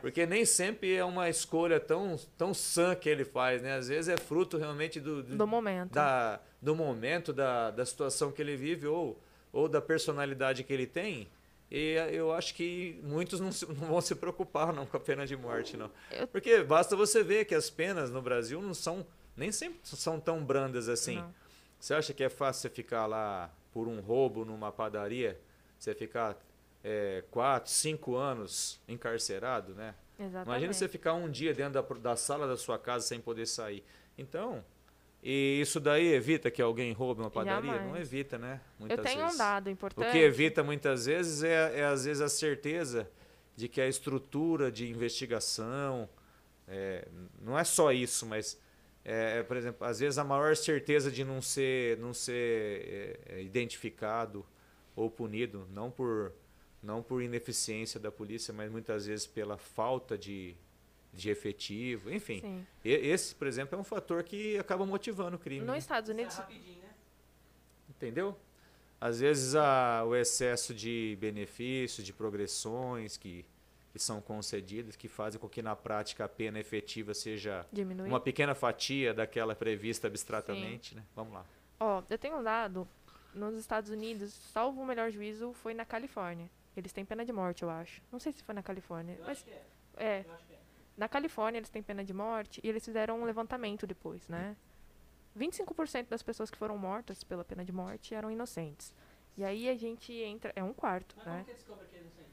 porque 0.00 0.26
nem 0.26 0.44
sempre 0.44 0.94
é 0.94 1.04
uma 1.04 1.28
escolha 1.28 1.80
tão, 1.80 2.18
tão 2.36 2.52
sã 2.54 2.94
que 2.94 3.08
ele 3.08 3.24
faz, 3.24 3.62
né? 3.62 3.74
Às 3.76 3.88
vezes 3.88 4.08
é 4.08 4.16
fruto 4.16 4.56
realmente 4.58 5.00
do, 5.00 5.22
do, 5.22 5.36
Do 5.36 5.46
momento. 5.46 5.92
da, 5.92 6.40
do 6.60 6.74
momento, 6.74 7.32
da, 7.32 7.70
da 7.70 7.84
situação 7.86 8.30
que 8.30 8.40
ele 8.42 8.56
vive 8.56 8.86
ou, 8.86 9.18
ou 9.52 9.68
da 9.68 9.80
personalidade 9.80 10.62
que 10.64 10.72
ele 10.72 10.86
tem. 10.86 11.28
E 11.70 11.94
eu 12.12 12.32
acho 12.32 12.54
que 12.54 13.00
muitos 13.02 13.40
não, 13.40 13.50
se- 13.50 13.66
não 13.72 13.74
vão 13.88 14.00
se 14.00 14.14
preocupar 14.14 14.72
não 14.72 14.86
com 14.86 14.96
a 14.96 15.00
pena 15.00 15.26
de 15.26 15.36
morte, 15.36 15.76
não. 15.76 15.90
Eu- 16.10 16.26
Porque 16.28 16.62
basta 16.62 16.94
você 16.94 17.22
ver 17.22 17.44
que 17.46 17.54
as 17.54 17.70
penas 17.70 18.10
no 18.10 18.20
Brasil 18.22 18.60
não 18.62 18.74
são, 18.74 19.04
nem 19.36 19.50
sempre 19.50 19.78
são 19.82 20.20
tão 20.20 20.44
brandas 20.44 20.88
assim. 20.88 21.16
Não. 21.16 21.34
Você 21.80 21.94
acha 21.94 22.14
que 22.14 22.22
é 22.22 22.28
fácil 22.28 22.62
você 22.62 22.70
ficar 22.70 23.06
lá 23.06 23.50
por 23.72 23.88
um 23.88 24.00
roubo 24.00 24.44
numa 24.44 24.70
padaria? 24.70 25.38
Você 25.78 25.94
ficar 25.94 26.36
é, 26.84 27.24
quatro, 27.30 27.72
cinco 27.72 28.14
anos 28.14 28.78
encarcerado, 28.86 29.74
né? 29.74 29.94
Exatamente. 30.18 30.46
Imagina 30.46 30.72
você 30.72 30.86
ficar 30.86 31.14
um 31.14 31.28
dia 31.30 31.54
dentro 31.54 31.82
da, 31.82 32.10
da 32.10 32.16
sala 32.16 32.46
da 32.46 32.56
sua 32.56 32.78
casa 32.78 33.06
sem 33.06 33.20
poder 33.20 33.46
sair. 33.46 33.82
Então, 34.16 34.62
e 35.22 35.58
isso 35.60 35.80
daí 35.80 36.12
evita 36.12 36.50
que 36.50 36.60
alguém 36.60 36.92
roube 36.92 37.22
uma 37.22 37.30
padaria? 37.30 37.72
Jamais. 37.72 37.90
Não 37.90 37.96
evita, 37.96 38.36
né? 38.36 38.60
Muitas 38.78 38.98
Eu 38.98 39.04
tenho 39.04 39.20
vezes. 39.22 39.34
um 39.34 39.38
dado 39.38 39.66
O 39.68 39.70
importante. 39.70 40.12
que 40.12 40.18
evita 40.18 40.62
muitas 40.62 41.06
vezes 41.06 41.42
é, 41.42 41.80
é, 41.80 41.84
às 41.86 42.04
vezes, 42.04 42.20
a 42.20 42.28
certeza 42.28 43.10
de 43.56 43.66
que 43.66 43.80
a 43.80 43.88
estrutura 43.88 44.70
de 44.70 44.86
investigação, 44.88 46.06
é, 46.68 47.08
não 47.40 47.58
é 47.58 47.64
só 47.64 47.90
isso, 47.90 48.26
mas, 48.26 48.60
é, 49.02 49.42
por 49.42 49.56
exemplo, 49.56 49.86
às 49.86 50.00
vezes 50.00 50.18
a 50.18 50.24
maior 50.24 50.54
certeza 50.54 51.10
de 51.10 51.24
não 51.24 51.40
ser, 51.40 51.96
não 51.98 52.12
ser 52.12 52.34
é, 52.36 53.36
é, 53.36 53.42
identificado 53.42 54.44
ou 54.94 55.10
punido, 55.10 55.66
não 55.72 55.90
por, 55.90 56.32
não 56.84 57.02
por 57.02 57.22
ineficiência 57.22 57.98
da 57.98 58.12
polícia, 58.12 58.52
mas 58.52 58.70
muitas 58.70 59.06
vezes 59.06 59.26
pela 59.26 59.56
falta 59.56 60.16
de, 60.18 60.54
de 61.12 61.30
efetivo, 61.30 62.12
enfim. 62.12 62.40
Sim. 62.40 62.66
E- 62.84 62.90
Esse, 62.92 63.34
por 63.34 63.46
exemplo, 63.46 63.76
é 63.76 63.80
um 63.80 63.84
fator 63.84 64.22
que 64.22 64.58
acaba 64.58 64.84
motivando 64.84 65.36
o 65.36 65.38
crime. 65.38 65.60
Nos 65.64 65.72
né? 65.72 65.78
Estados 65.78 66.10
Unidos, 66.10 66.38
Entendeu? 67.88 68.36
Às 69.00 69.20
vezes 69.20 69.54
a, 69.54 70.04
o 70.04 70.14
excesso 70.14 70.74
de 70.74 71.16
benefícios, 71.20 72.06
de 72.06 72.12
progressões 72.12 73.16
que, 73.16 73.44
que 73.92 73.98
são 73.98 74.20
concedidas, 74.20 74.96
que 74.96 75.08
fazem 75.08 75.40
com 75.40 75.48
que 75.48 75.62
na 75.62 75.76
prática 75.76 76.24
a 76.24 76.28
pena 76.28 76.58
efetiva 76.58 77.12
seja 77.14 77.66
diminui. 77.72 78.08
uma 78.08 78.20
pequena 78.20 78.54
fatia 78.54 79.12
daquela 79.12 79.54
prevista 79.54 80.06
abstratamente. 80.06 80.94
Né? 80.94 81.02
Vamos 81.14 81.34
lá. 81.34 81.44
Ó, 81.80 82.02
eu 82.08 82.18
tenho 82.18 82.38
um 82.38 82.42
dado. 82.42 82.86
Nos 83.34 83.56
Estados 83.56 83.90
Unidos, 83.90 84.32
salvo 84.52 84.80
o 84.80 84.86
melhor 84.86 85.10
juízo, 85.10 85.52
foi 85.54 85.74
na 85.74 85.84
Califórnia. 85.84 86.48
Eles 86.76 86.92
têm 86.92 87.04
pena 87.04 87.24
de 87.24 87.32
morte, 87.32 87.62
eu 87.62 87.70
acho. 87.70 88.02
Não 88.10 88.18
sei 88.18 88.32
se 88.32 88.42
foi 88.42 88.54
na 88.54 88.62
Califórnia. 88.62 89.16
mas 89.26 89.44
é. 89.96 90.24
Na 90.96 91.08
Califórnia, 91.08 91.58
eles 91.58 91.70
têm 91.70 91.82
pena 91.82 92.04
de 92.04 92.12
morte 92.12 92.60
e 92.62 92.68
eles 92.68 92.84
fizeram 92.84 93.20
um 93.20 93.24
levantamento 93.24 93.86
depois, 93.86 94.28
né? 94.28 94.56
25% 95.36 96.08
das 96.08 96.22
pessoas 96.22 96.50
que 96.50 96.56
foram 96.56 96.78
mortas 96.78 97.24
pela 97.24 97.44
pena 97.44 97.64
de 97.64 97.72
morte 97.72 98.14
eram 98.14 98.30
inocentes. 98.30 98.94
E 99.36 99.44
aí 99.44 99.68
a 99.68 99.74
gente 99.74 100.12
entra. 100.12 100.52
É 100.54 100.62
um 100.62 100.72
quarto, 100.72 101.16
né? 101.26 101.44
É 101.48 102.23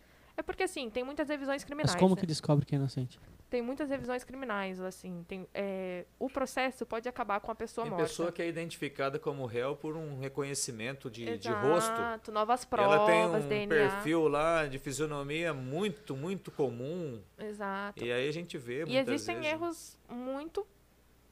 porque, 0.43 0.63
assim, 0.63 0.89
tem 0.89 1.03
muitas 1.03 1.27
revisões 1.29 1.63
criminais. 1.63 1.91
Mas 1.91 1.99
como 1.99 2.15
né? 2.15 2.21
que 2.21 2.27
descobre 2.27 2.65
que 2.65 2.75
é 2.75 2.77
inocente? 2.77 3.19
Tem 3.49 3.61
muitas 3.61 3.89
revisões 3.89 4.23
criminais, 4.23 4.79
assim. 4.79 5.25
Tem, 5.27 5.45
é, 5.53 6.05
o 6.17 6.29
processo 6.29 6.85
pode 6.85 7.09
acabar 7.09 7.41
com 7.41 7.51
a 7.51 7.55
pessoa 7.55 7.83
Tem 7.83 7.91
morta. 7.91 8.05
pessoa 8.07 8.31
que 8.31 8.41
é 8.41 8.47
identificada 8.47 9.19
como 9.19 9.45
réu 9.45 9.75
por 9.75 9.97
um 9.97 10.19
reconhecimento 10.19 11.09
de, 11.11 11.25
de 11.37 11.49
Exato, 11.49 11.67
rosto. 11.67 12.31
novas 12.31 12.63
provas, 12.63 12.95
Ela 12.95 13.05
tem 13.05 13.25
um 13.25 13.47
DNA. 13.47 13.67
perfil 13.91 14.27
lá 14.29 14.65
de 14.67 14.79
fisionomia 14.79 15.53
muito, 15.53 16.15
muito 16.15 16.49
comum. 16.49 17.21
Exato. 17.37 18.01
E 18.01 18.09
aí 18.09 18.27
a 18.29 18.31
gente 18.31 18.57
vê 18.57 18.83
E 18.83 18.85
muitas 18.85 19.07
existem 19.09 19.35
vezes. 19.35 19.51
erros 19.51 19.97
muito. 20.09 20.65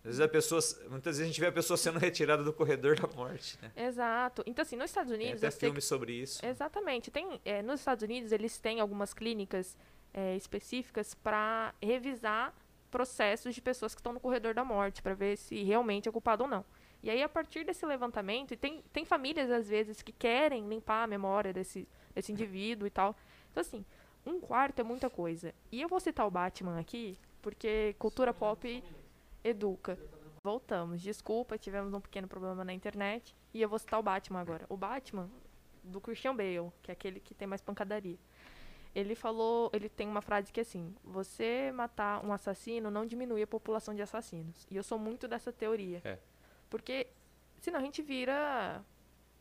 Às 0.10 0.18
vezes 0.18 0.22
a 0.22 0.28
pessoa, 0.28 0.62
muitas 0.90 1.18
vezes 1.18 1.22
a 1.22 1.26
gente 1.28 1.40
vê 1.40 1.48
a 1.48 1.52
pessoa 1.52 1.78
sendo 1.78 2.00
retirada 2.00 2.44
do 2.44 2.52
corredor 2.52 3.00
da 3.00 3.08
morte, 3.08 3.58
né? 3.62 3.72
Exato. 3.76 4.44
Então, 4.46 4.64
assim, 4.64 4.76
nos 4.76 4.90
Estados 4.90 5.12
Tem 5.12 5.22
Unidos. 5.22 5.44
até 5.44 5.48
eu 5.48 5.52
sei 5.52 5.60
filme 5.70 5.82
sobre 5.82 6.14
isso. 6.14 6.44
Exatamente. 6.46 7.12
Tem, 7.12 7.40
é, 7.46 7.62
nos 7.62 7.80
Estados 7.82 8.04
Unidos, 8.04 8.32
eles 8.32 8.58
têm 8.58 8.80
algumas 8.80 9.14
clínicas 9.14 9.78
é, 10.14 10.36
específicas 10.36 11.14
para 11.14 11.74
revisar 11.82 12.54
processos 12.90 13.54
de 13.54 13.62
pessoas 13.62 13.94
que 13.94 14.00
estão 14.00 14.12
no 14.14 14.20
corredor 14.20 14.54
da 14.56 14.66
morte, 14.66 15.02
para 15.02 15.14
ver 15.14 15.38
se 15.38 15.64
realmente 15.64 16.10
é 16.10 16.12
culpado 16.12 16.44
ou 16.44 16.50
não. 16.50 16.66
E 17.04 17.10
aí, 17.10 17.22
a 17.22 17.30
partir 17.30 17.64
desse 17.64 17.86
levantamento, 17.86 18.54
e 18.54 18.58
tem, 18.58 18.84
tem 18.92 19.06
famílias, 19.06 19.50
às 19.52 19.70
vezes, 19.70 20.02
que 20.02 20.12
querem 20.12 20.68
limpar 20.68 21.04
a 21.04 21.08
memória 21.08 21.54
desse, 21.54 21.88
desse 22.14 22.32
indivíduo 22.32 22.88
e 22.88 22.90
tal. 22.90 23.16
Então, 23.52 23.62
assim, 23.62 23.86
um 24.26 24.40
quarto 24.40 24.80
é 24.80 24.84
muita 24.84 25.10
coisa. 25.10 25.54
E 25.72 25.82
eu 25.82 25.88
vou 25.88 26.00
citar 26.00 26.28
o 26.28 26.32
Batman 26.32 26.80
aqui, 26.80 27.18
porque 27.42 27.96
cultura 27.98 28.34
pop 28.34 28.84
educa. 29.44 29.98
Voltamos. 30.44 31.02
Desculpa, 31.02 31.58
tivemos 31.58 31.94
um 31.94 32.00
pequeno 32.00 32.28
problema 32.28 32.64
na 32.64 32.74
internet. 32.74 33.36
E 33.54 33.62
eu 33.62 33.70
vou 33.70 33.78
citar 33.80 34.00
o 34.00 34.04
Batman 34.04 34.40
agora. 34.40 34.66
O 34.70 34.78
Batman, 34.78 35.30
do 35.84 36.00
Christian 36.00 36.36
Bale, 36.36 36.72
que 36.82 36.92
é 36.92 36.94
aquele 36.94 37.20
que 37.20 37.34
tem 37.34 37.48
mais 37.48 37.62
pancadaria. 37.62 38.18
Ele 38.96 39.16
falou, 39.16 39.70
ele 39.74 39.88
tem 39.88 40.08
uma 40.08 40.22
frase 40.22 40.52
que 40.52 40.60
é 40.60 40.64
assim: 40.64 40.96
você 41.04 41.72
matar 41.74 42.26
um 42.26 42.34
assassino 42.34 42.90
não 42.90 43.06
diminui 43.06 43.42
a 43.44 43.48
população 43.48 43.94
de 43.94 44.02
assassinos. 44.02 44.66
E 44.70 44.76
eu 44.76 44.84
sou 44.84 44.98
muito 44.98 45.28
dessa 45.28 45.52
teoria. 45.52 46.02
É. 46.04 46.18
Porque 46.70 47.08
senão 47.60 47.80
a 47.80 47.84
gente 47.84 48.02
vira 48.02 48.84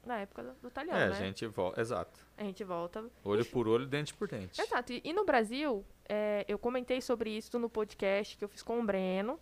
na 0.04 0.18
época 0.18 0.42
do, 0.42 0.52
do 0.54 0.70
talhão, 0.70 0.96
É, 0.96 1.04
a 1.04 1.08
né? 1.10 1.14
gente 1.16 1.46
volta. 1.46 1.80
Exato. 1.80 2.18
A 2.36 2.44
gente 2.44 2.62
volta. 2.64 3.04
Olho 3.24 3.44
por 3.46 3.68
olho, 3.68 3.86
dente 3.86 4.12
por 4.14 4.28
dente. 4.28 4.60
Exato. 4.60 4.92
E, 4.92 5.00
e 5.04 5.12
no 5.12 5.24
Brasil, 5.24 5.84
é, 6.08 6.44
eu 6.48 6.58
comentei 6.58 7.00
sobre 7.00 7.30
isso 7.30 7.58
no 7.58 7.68
podcast 7.70 8.36
que 8.36 8.44
eu 8.44 8.48
fiz 8.48 8.62
com 8.62 8.80
o 8.80 8.84
Breno. 8.84 9.38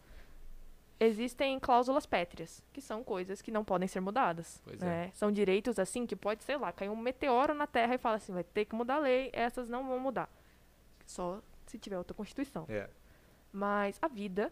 Existem 0.98 1.58
cláusulas 1.60 2.06
pétreas, 2.06 2.64
que 2.72 2.80
são 2.80 3.04
coisas 3.04 3.42
que 3.42 3.50
não 3.50 3.62
podem 3.62 3.86
ser 3.86 4.00
mudadas. 4.00 4.62
Né? 4.80 5.10
São 5.12 5.30
direitos 5.30 5.78
assim 5.78 6.06
que 6.06 6.16
pode, 6.16 6.42
sei 6.42 6.56
lá, 6.56 6.72
cair 6.72 6.88
um 6.88 6.96
meteoro 6.96 7.52
na 7.52 7.66
Terra 7.66 7.94
e 7.94 7.98
fala 7.98 8.16
assim, 8.16 8.32
vai 8.32 8.42
ter 8.44 8.64
que 8.64 8.74
mudar 8.74 8.94
a 8.96 9.00
lei, 9.00 9.30
essas 9.34 9.68
não 9.68 9.86
vão 9.86 9.98
mudar. 10.00 10.28
Só 11.04 11.42
se 11.66 11.78
tiver 11.78 11.98
outra 11.98 12.14
constituição. 12.14 12.64
É. 12.68 12.88
Mas 13.52 13.98
a 14.00 14.08
vida 14.08 14.50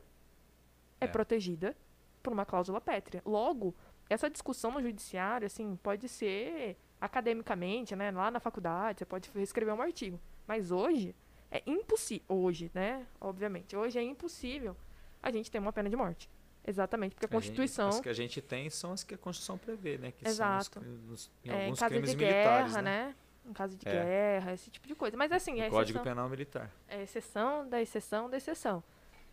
é, 1.00 1.06
É. 1.06 1.08
protegida 1.08 1.74
por 2.22 2.32
uma 2.32 2.44
cláusula 2.44 2.80
pétrea. 2.80 3.22
Logo, 3.24 3.74
essa 4.10 4.28
discussão 4.28 4.70
no 4.70 4.82
judiciário, 4.82 5.46
assim, 5.46 5.76
pode 5.82 6.08
ser 6.10 6.76
academicamente, 7.00 7.96
né? 7.96 8.10
Lá 8.10 8.30
na 8.30 8.40
faculdade, 8.40 8.98
você 8.98 9.04
pode 9.06 9.30
escrever 9.36 9.72
um 9.72 9.80
artigo. 9.80 10.20
Mas 10.46 10.70
hoje 10.70 11.14
é 11.50 11.62
impossível. 11.66 12.24
Hoje, 12.28 12.70
né? 12.74 13.06
Obviamente. 13.20 13.74
Hoje 13.74 13.98
é 13.98 14.02
impossível 14.02 14.76
a 15.22 15.30
gente 15.30 15.50
ter 15.50 15.58
uma 15.58 15.72
pena 15.72 15.88
de 15.88 15.96
morte. 15.96 16.28
Exatamente, 16.66 17.14
porque 17.14 17.26
a 17.26 17.28
A 17.28 17.40
gente- 17.40 17.48
Constituição. 17.50 17.88
as 17.88 18.00
que 18.00 18.08
a 18.08 18.12
gente 18.14 18.40
tem 18.40 18.70
são 18.70 18.92
as 18.92 19.04
que 19.04 19.14
a 19.14 19.18
Constituição 19.18 19.58
prevê, 19.58 19.98
né? 19.98 20.12
Que 20.12 20.26
Exato. 20.26 20.80
são 20.80 20.82
os, 21.12 21.30
em 21.44 21.50
é, 21.50 21.52
em 21.52 21.64
alguns 21.64 21.78
caso 21.78 21.90
crimes 21.92 22.10
de 22.10 22.16
militares, 22.16 22.68
guerra, 22.72 22.82
né? 22.82 23.06
né? 23.08 23.14
Em 23.46 23.52
caso 23.52 23.76
de 23.76 23.86
É. 23.86 23.92
guerra, 23.92 24.52
esse 24.54 24.70
tipo 24.70 24.88
de 24.88 24.94
coisa. 24.94 25.16
Mas 25.16 25.30
assim, 25.30 25.60
é 25.60 25.68
Código 25.68 26.00
Penal 26.00 26.28
Militar. 26.28 26.70
é 26.88 27.02
exceção 27.02 27.68
da 27.68 27.80
exceção 27.82 28.30
da 28.30 28.38
exceção. 28.38 28.82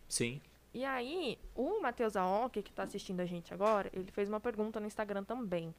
Sim. 0.06 0.40
E 0.74 0.84
aí, 0.84 1.38
o 1.54 1.80
Matheus 1.80 2.16
Aoki, 2.16 2.62
que 2.62 2.70
está 2.70 2.82
assistindo 2.82 3.20
a 3.20 3.24
gente 3.26 3.52
agora, 3.54 3.90
ele 3.92 4.10
fez 4.10 4.28
uma 4.28 4.40
pergunta 4.40 4.78
no 4.80 4.86
Instagram 4.86 5.24
também. 5.24 5.74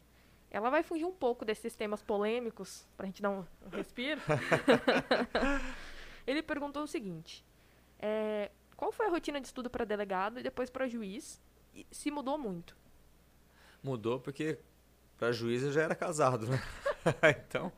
Ela 0.50 0.70
vai 0.70 0.84
fugir 0.84 1.06
um 1.06 1.12
pouco 1.12 1.44
desses 1.46 1.76
temas 1.76 2.02
polêmicos, 2.04 2.88
pra 2.98 3.06
gente 3.08 3.22
dar 3.22 3.30
um, 3.32 3.46
um 3.66 3.70
respiro. 3.70 4.22
ele 6.26 6.42
perguntou 6.42 6.84
o 6.84 6.88
seguinte: 6.88 7.44
é, 8.00 8.52
qual 8.76 8.92
foi 8.92 9.06
a 9.08 9.10
rotina 9.10 9.40
de 9.40 9.48
estudo 9.48 9.70
para 9.70 9.86
delegado 9.86 10.40
e 10.40 10.44
depois 10.44 10.70
para 10.70 10.88
juiz? 10.88 11.42
E 11.74 11.86
se 11.92 12.12
mudou 12.12 12.38
muito? 12.38 12.76
Mudou 13.84 14.20
porque 14.20 14.58
para 15.18 15.32
juiz 15.32 15.64
eu 15.64 15.72
já 15.72 15.84
era 15.84 15.96
casado, 15.96 16.48
né? 16.48 16.62
então, 17.40 17.72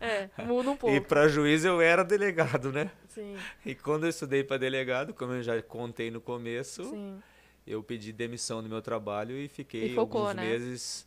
É, 0.00 0.28
muda 0.44 0.70
um 0.70 0.74
e 0.90 1.00
pouco. 1.00 1.08
para 1.08 1.28
juiz 1.28 1.64
eu 1.64 1.80
era 1.80 2.02
delegado, 2.04 2.72
né? 2.72 2.90
Sim, 3.08 3.36
E 3.64 3.74
quando 3.74 4.04
eu 4.04 4.10
estudei 4.10 4.44
para 4.44 4.56
delegado, 4.58 5.14
como 5.14 5.32
eu 5.32 5.42
já 5.42 5.60
contei 5.62 6.10
no 6.10 6.20
começo, 6.20 6.84
sim. 6.84 7.22
eu 7.66 7.82
pedi 7.82 8.12
demissão 8.12 8.62
do 8.62 8.68
meu 8.68 8.82
trabalho 8.82 9.36
e 9.38 9.48
fiquei 9.48 9.86
E 9.86 9.94
focou, 9.94 10.22
alguns 10.22 10.36
né? 10.36 10.42
meses 10.42 11.06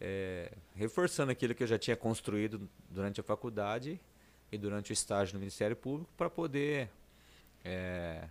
é, 0.00 0.52
reforçando 0.74 1.30
aquilo 1.32 1.54
que 1.54 1.62
eu 1.62 1.66
já 1.66 1.78
tinha 1.78 1.96
construído 1.96 2.68
durante 2.88 3.20
a 3.20 3.24
faculdade 3.24 4.00
e 4.50 4.58
durante 4.58 4.90
o 4.90 4.94
estágio 4.94 5.34
no 5.34 5.40
Ministério 5.40 5.76
Público 5.76 6.12
para 6.16 6.28
poder 6.30 6.90
é, 7.64 8.28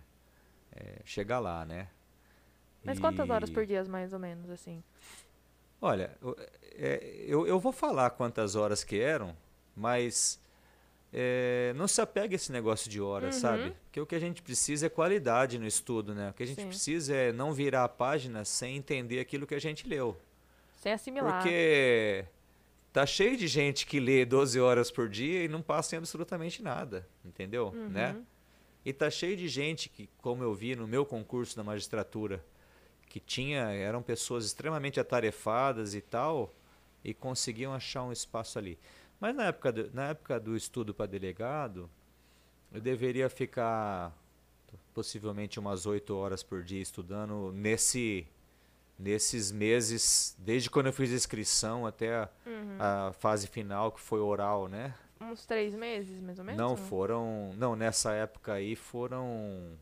é, 0.76 0.96
chegar 1.04 1.38
lá, 1.38 1.64
né? 1.64 1.88
Mas 2.84 2.98
quantas 2.98 3.30
horas 3.30 3.48
E- 3.48 3.52
por 3.52 3.64
dia, 3.66 3.82
mais 3.84 4.12
ou 4.12 4.18
menos, 4.18 4.50
assim? 4.50 4.82
Olha, 5.80 6.16
é, 6.76 7.24
eu, 7.26 7.46
eu 7.46 7.58
vou 7.58 7.72
falar 7.72 8.10
quantas 8.10 8.54
horas 8.56 8.82
que 8.84 8.98
eram, 9.00 9.36
mas 9.76 10.40
é, 11.12 11.72
não 11.76 11.86
se 11.86 12.00
apegue 12.00 12.34
a 12.34 12.36
esse 12.36 12.50
negócio 12.52 12.90
de 12.90 13.00
horas, 13.00 13.34
Uhum. 13.36 13.40
sabe? 13.40 13.76
Porque 13.84 14.00
o 14.00 14.06
que 14.06 14.14
a 14.14 14.18
gente 14.18 14.42
precisa 14.42 14.86
é 14.86 14.88
qualidade 14.88 15.58
no 15.58 15.66
estudo, 15.66 16.14
né? 16.14 16.30
O 16.30 16.32
que 16.32 16.42
a 16.42 16.46
gente 16.46 16.60
Sim. 16.62 16.68
precisa 16.68 17.14
é 17.14 17.32
não 17.32 17.52
virar 17.52 17.84
a 17.84 17.88
página 17.88 18.44
sem 18.44 18.76
entender 18.76 19.20
aquilo 19.20 19.46
que 19.46 19.54
a 19.54 19.60
gente 19.60 19.86
leu. 19.86 20.16
Sem 20.80 20.92
assimilar. 20.92 21.32
Porque 21.32 22.24
tá 22.92 23.04
cheio 23.06 23.36
de 23.36 23.46
gente 23.46 23.86
que 23.86 24.00
lê 24.00 24.24
12 24.24 24.58
horas 24.60 24.90
por 24.90 25.08
dia 25.08 25.44
e 25.44 25.48
não 25.48 25.62
passa 25.62 25.94
em 25.96 25.98
absolutamente 25.98 26.62
nada, 26.62 27.06
entendeu? 27.24 27.68
Uhum. 27.74 27.88
Né? 27.88 28.16
E 28.84 28.92
tá 28.92 29.10
cheio 29.10 29.36
de 29.36 29.48
gente 29.48 29.88
que, 29.88 30.08
como 30.18 30.42
eu 30.42 30.54
vi 30.54 30.76
no 30.76 30.86
meu 30.86 31.06
concurso 31.06 31.56
da 31.56 31.64
magistratura, 31.64 32.44
que 33.08 33.18
tinha, 33.20 33.70
eram 33.72 34.02
pessoas 34.02 34.44
extremamente 34.44 35.00
atarefadas 35.00 35.94
e 35.94 36.00
tal, 36.00 36.52
e 37.02 37.14
conseguiam 37.14 37.72
achar 37.72 38.02
um 38.02 38.12
espaço 38.12 38.58
ali. 38.58 38.78
Mas 39.20 39.34
na 39.34 39.44
época 39.46 39.72
do, 39.72 39.90
na 39.94 40.08
época 40.08 40.38
do 40.40 40.56
estudo 40.56 40.92
para 40.92 41.06
delegado, 41.06 41.88
eu 42.72 42.80
deveria 42.80 43.30
ficar 43.30 44.12
possivelmente 44.92 45.58
umas 45.58 45.86
8 45.86 46.14
horas 46.14 46.42
por 46.42 46.62
dia 46.62 46.82
estudando 46.82 47.52
nesse 47.52 48.26
nesses 48.96 49.50
meses, 49.50 50.36
desde 50.38 50.70
quando 50.70 50.86
eu 50.86 50.92
fiz 50.92 51.10
a 51.10 51.14
inscrição 51.16 51.84
até 51.84 52.14
a, 52.14 52.28
Uhum. 52.46 52.76
a 52.78 53.12
fase 53.14 53.48
final, 53.48 53.90
que 53.90 54.00
foi 54.00 54.20
oral, 54.20 54.68
né? 54.68 54.94
Uns 55.20 55.46
três 55.46 55.74
meses, 55.74 56.20
mais 56.20 56.38
ou 56.38 56.44
menos? 56.44 56.60
Não 56.60 56.76
foram. 56.76 57.52
Não, 57.56 57.74
nessa 57.76 58.12
época 58.12 58.52
aí 58.54 58.76
foram. 58.76 59.76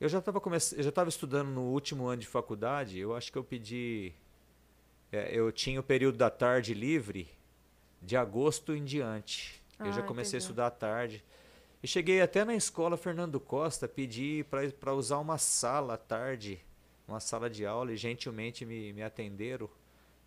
Eu 0.00 0.08
já 0.08 0.18
estava 0.18 0.40
comece... 0.40 0.76
eu 0.76 0.82
já 0.82 0.88
estava 0.88 1.08
estudando 1.08 1.48
no 1.48 1.62
último 1.62 2.06
ano 2.06 2.20
de 2.20 2.26
faculdade. 2.26 2.98
Eu 2.98 3.14
acho 3.14 3.30
que 3.30 3.38
eu 3.38 3.44
pedi. 3.44 4.12
é, 5.12 5.34
eu 5.36 5.52
tinha 5.52 5.78
o 5.80 5.82
período 5.82 6.16
da 6.18 6.30
tarde 6.30 6.72
livre 6.74 7.28
de 8.00 8.16
agosto 8.16 8.74
em 8.74 8.84
diante. 8.84 9.60
eu 9.78 9.92
já 9.92 10.00
Ah, 10.00 10.02
comecei 10.02 10.36
a 10.36 10.38
entendi. 10.38 10.44
estudar 10.44 10.66
à 10.66 10.70
tarde. 10.70 11.22
E 11.82 11.86
cheguei 11.88 12.20
até 12.22 12.44
na 12.44 12.54
escola 12.54 12.96
Fernando 12.96 13.38
Costa, 13.40 13.88
pedi 13.88 14.44
para 14.80 14.94
usar 14.94 15.18
uma 15.18 15.36
sala 15.36 15.94
à 15.94 15.98
tarde, 15.98 16.60
uma 17.08 17.18
sala 17.20 17.50
de 17.50 17.66
aula, 17.66 17.92
e 17.92 17.96
gentilmente 17.96 18.64
me, 18.64 18.92
me 18.92 19.02
atenderam. 19.02 19.68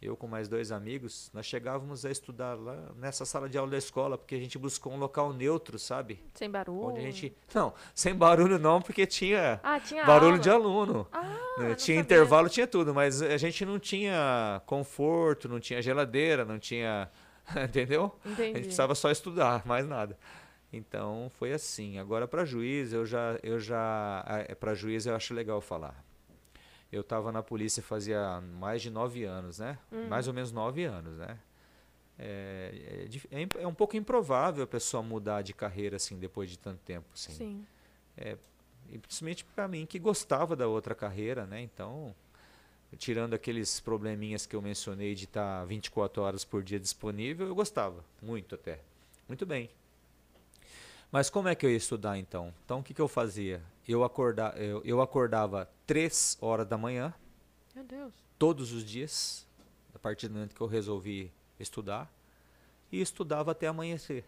Eu 0.06 0.16
com 0.16 0.28
mais 0.28 0.48
dois 0.48 0.72
amigos, 0.72 1.32
nós 1.34 1.46
chegávamos 1.48 2.06
a 2.06 2.12
estudar 2.12 2.54
lá 2.54 2.78
nessa 2.96 3.26
sala 3.26 3.50
de 3.50 3.58
aula 3.58 3.72
da 3.72 3.78
escola, 3.78 4.18
porque 4.18 4.36
a 4.36 4.38
gente 4.38 4.58
buscou 4.58 4.94
um 4.94 4.98
local 4.98 5.34
neutro, 5.34 5.80
sabe? 5.80 6.20
Sem 6.36 6.50
barulho? 6.50 6.90
Onde 6.90 7.00
a 7.00 7.02
gente. 7.02 7.36
Não, 7.54 7.74
sem 7.94 8.14
barulho 8.14 8.60
não, 8.60 8.80
porque 8.82 9.06
tinha 9.08 9.60
Ah, 9.64 9.80
tinha 9.80 10.06
barulho 10.06 10.34
aula. 10.34 10.40
de 10.44 10.50
aluno. 10.50 11.08
Ah, 11.12 11.22
né? 11.58 11.70
não 11.70 11.76
tinha 11.76 12.00
intervalo, 12.00 12.48
tinha 12.50 12.68
tudo, 12.68 12.94
mas 12.94 13.22
a 13.22 13.38
gente 13.38 13.66
não 13.66 13.80
tinha 13.80 14.62
conforto, 14.68 15.50
não 15.50 15.60
tinha 15.60 15.82
geladeira, 15.82 16.46
não 16.46 16.60
tinha. 16.60 17.10
Entendeu? 17.68 18.16
A 18.24 18.30
Entendi. 18.30 18.48
gente 18.50 18.62
precisava 18.66 18.94
só 18.96 19.10
estudar, 19.10 19.66
mais 19.66 19.88
nada. 19.88 20.18
Então 20.72 21.32
foi 21.40 21.52
assim. 21.52 21.98
Agora 21.98 22.28
para 22.28 22.46
juiz 22.46 22.94
eu 22.94 23.06
já 23.06 23.40
eu 23.42 23.60
já 23.60 24.24
para 24.60 24.74
juiz 24.76 25.06
eu 25.08 25.16
acho 25.16 25.34
legal 25.34 25.62
falar. 25.62 26.05
Eu 26.92 27.02
estava 27.02 27.32
na 27.32 27.44
polícia 27.44 27.84
fazia 27.84 28.42
mais 28.42 28.82
de 28.82 28.90
nove 28.90 29.24
anos, 29.24 29.60
né? 29.60 29.78
Uhum. 29.92 30.08
Mais 30.08 30.28
ou 30.28 30.34
menos 30.34 30.52
nove 30.52 30.84
anos, 30.86 31.18
né? 31.18 31.38
É, 32.18 33.08
é 33.32 33.42
é 33.42 33.64
é 33.64 33.68
um 33.68 33.74
pouco 33.74 33.98
improvável 33.98 34.64
a 34.64 34.68
pessoa 34.68 35.04
mudar 35.04 35.42
de 35.42 35.54
carreira 35.54 35.98
assim 35.98 36.18
depois 36.18 36.50
de 36.50 36.58
tanto 36.58 36.80
tempo, 36.80 37.08
assim. 37.14 37.34
Sim. 37.34 37.66
E 38.90 38.98
principalmente 38.98 39.44
para 39.44 39.68
mim 39.68 39.86
que 39.86 40.00
gostava 40.00 40.56
da 40.56 40.68
outra 40.68 40.96
carreira, 40.96 41.46
né? 41.46 41.62
Então, 41.62 42.16
tirando 42.98 43.34
aqueles 43.34 43.80
probleminhas 43.80 44.46
que 44.46 44.56
eu 44.56 44.62
mencionei 44.62 45.16
de 45.16 45.26
estar 45.26 45.66
24 45.66 46.22
horas 46.22 46.46
por 46.46 46.64
dia 46.64 46.80
disponível, 46.80 47.48
eu 47.48 47.56
gostava 47.56 48.04
muito 48.22 48.56
até. 48.56 48.80
Muito 49.28 49.46
bem. 49.46 49.70
Mas 51.12 51.30
como 51.30 51.48
é 51.48 51.56
que 51.56 51.66
eu 51.66 51.70
ia 51.70 51.78
estudar 51.78 52.18
então? 52.18 52.54
Então 52.64 52.80
o 52.80 52.84
que, 52.84 52.94
que 52.94 53.02
eu 53.02 53.08
fazia? 53.08 53.62
Eu, 53.88 54.04
acorda, 54.04 54.54
eu, 54.58 54.82
eu 54.84 55.02
acordava 55.02 55.70
três 55.86 56.38
horas 56.42 56.68
da 56.68 56.78
manhã, 56.78 57.14
Meu 57.76 57.84
Deus. 57.84 58.14
todos 58.38 58.72
os 58.72 58.84
dias, 58.84 59.46
a 59.94 60.00
partir 60.00 60.28
do 60.28 60.34
momento 60.34 60.56
que 60.56 60.62
eu 60.62 60.68
resolvi 60.68 61.32
estudar, 61.60 62.12
e 62.92 63.02
estudava 63.02 63.52
até 63.52 63.68
amanhecer. 63.68 64.26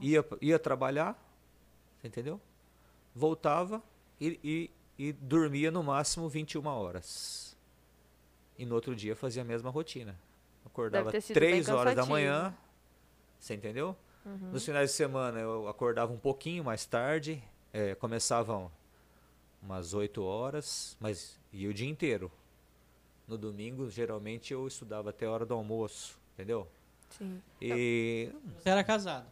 Ia, 0.00 0.24
ia 0.40 0.58
trabalhar, 0.58 1.16
você 1.98 2.08
entendeu? 2.08 2.40
Voltava 3.14 3.82
e, 4.20 4.38
e, 4.44 4.70
e 4.98 5.12
dormia 5.12 5.70
no 5.70 5.82
máximo 5.82 6.28
21 6.28 6.66
horas. 6.66 7.56
E 8.58 8.66
no 8.66 8.74
outro 8.74 8.94
dia 8.94 9.16
fazia 9.16 9.42
a 9.42 9.44
mesma 9.44 9.70
rotina. 9.70 10.18
Acordava 10.66 11.10
3 11.10 11.68
horas 11.68 11.94
da 11.94 12.04
manhã, 12.04 12.54
você 13.38 13.54
entendeu? 13.54 13.96
Uhum. 14.28 14.50
Nos 14.52 14.64
finais 14.64 14.90
de 14.90 14.96
semana 14.96 15.40
eu 15.40 15.66
acordava 15.68 16.12
um 16.12 16.18
pouquinho 16.18 16.62
mais 16.62 16.84
tarde, 16.84 17.42
eh, 17.72 17.94
começavam 17.94 18.70
umas 19.62 19.94
8 19.94 20.22
horas, 20.22 20.96
mas 21.00 21.38
ia 21.52 21.70
o 21.70 21.74
dia 21.74 21.88
inteiro. 21.88 22.30
No 23.26 23.38
domingo, 23.38 23.90
geralmente, 23.90 24.52
eu 24.52 24.66
estudava 24.66 25.10
até 25.10 25.26
a 25.26 25.30
hora 25.30 25.46
do 25.46 25.54
almoço, 25.54 26.18
entendeu? 26.34 26.68
Sim. 27.10 27.42
E 27.60 28.30
Você 28.58 28.68
era 28.68 28.84
casado? 28.84 29.26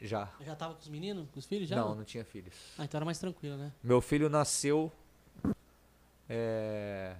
já. 0.00 0.30
Já 0.40 0.54
tava 0.54 0.74
com 0.74 0.80
os 0.80 0.88
meninos, 0.88 1.28
com 1.30 1.38
os 1.38 1.46
filhos 1.46 1.68
já? 1.68 1.76
Não, 1.76 1.94
não 1.94 2.04
tinha 2.04 2.24
filhos. 2.24 2.54
Ah, 2.78 2.84
então 2.84 2.98
era 2.98 3.04
mais 3.04 3.18
tranquilo, 3.18 3.56
né? 3.56 3.72
Meu 3.82 4.00
filho 4.00 4.28
nasceu 4.30 4.92
eh, 6.28 7.16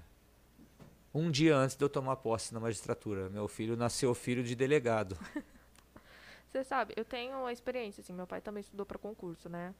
um 1.15 1.31
dia 1.31 1.57
antes 1.57 1.77
de 1.77 1.85
eu 1.85 1.89
tomar 1.89 2.17
posse 2.17 2.55
na 2.55 2.61
magistratura. 2.61 3.29
Meu 3.29 3.49
filho 3.49 3.77
nasceu 3.77 4.15
filho 4.15 4.43
de 4.43 4.55
delegado. 4.55 5.17
Você 6.59 6.65
sabe, 6.65 6.93
eu 6.97 7.05
tenho 7.05 7.39
uma 7.39 7.53
experiência, 7.53 8.01
assim, 8.01 8.13
meu 8.13 8.27
pai 8.27 8.41
também 8.41 8.63
estudou 8.63 8.85
para 8.85 8.99
concurso, 8.99 9.49
né? 9.49 9.73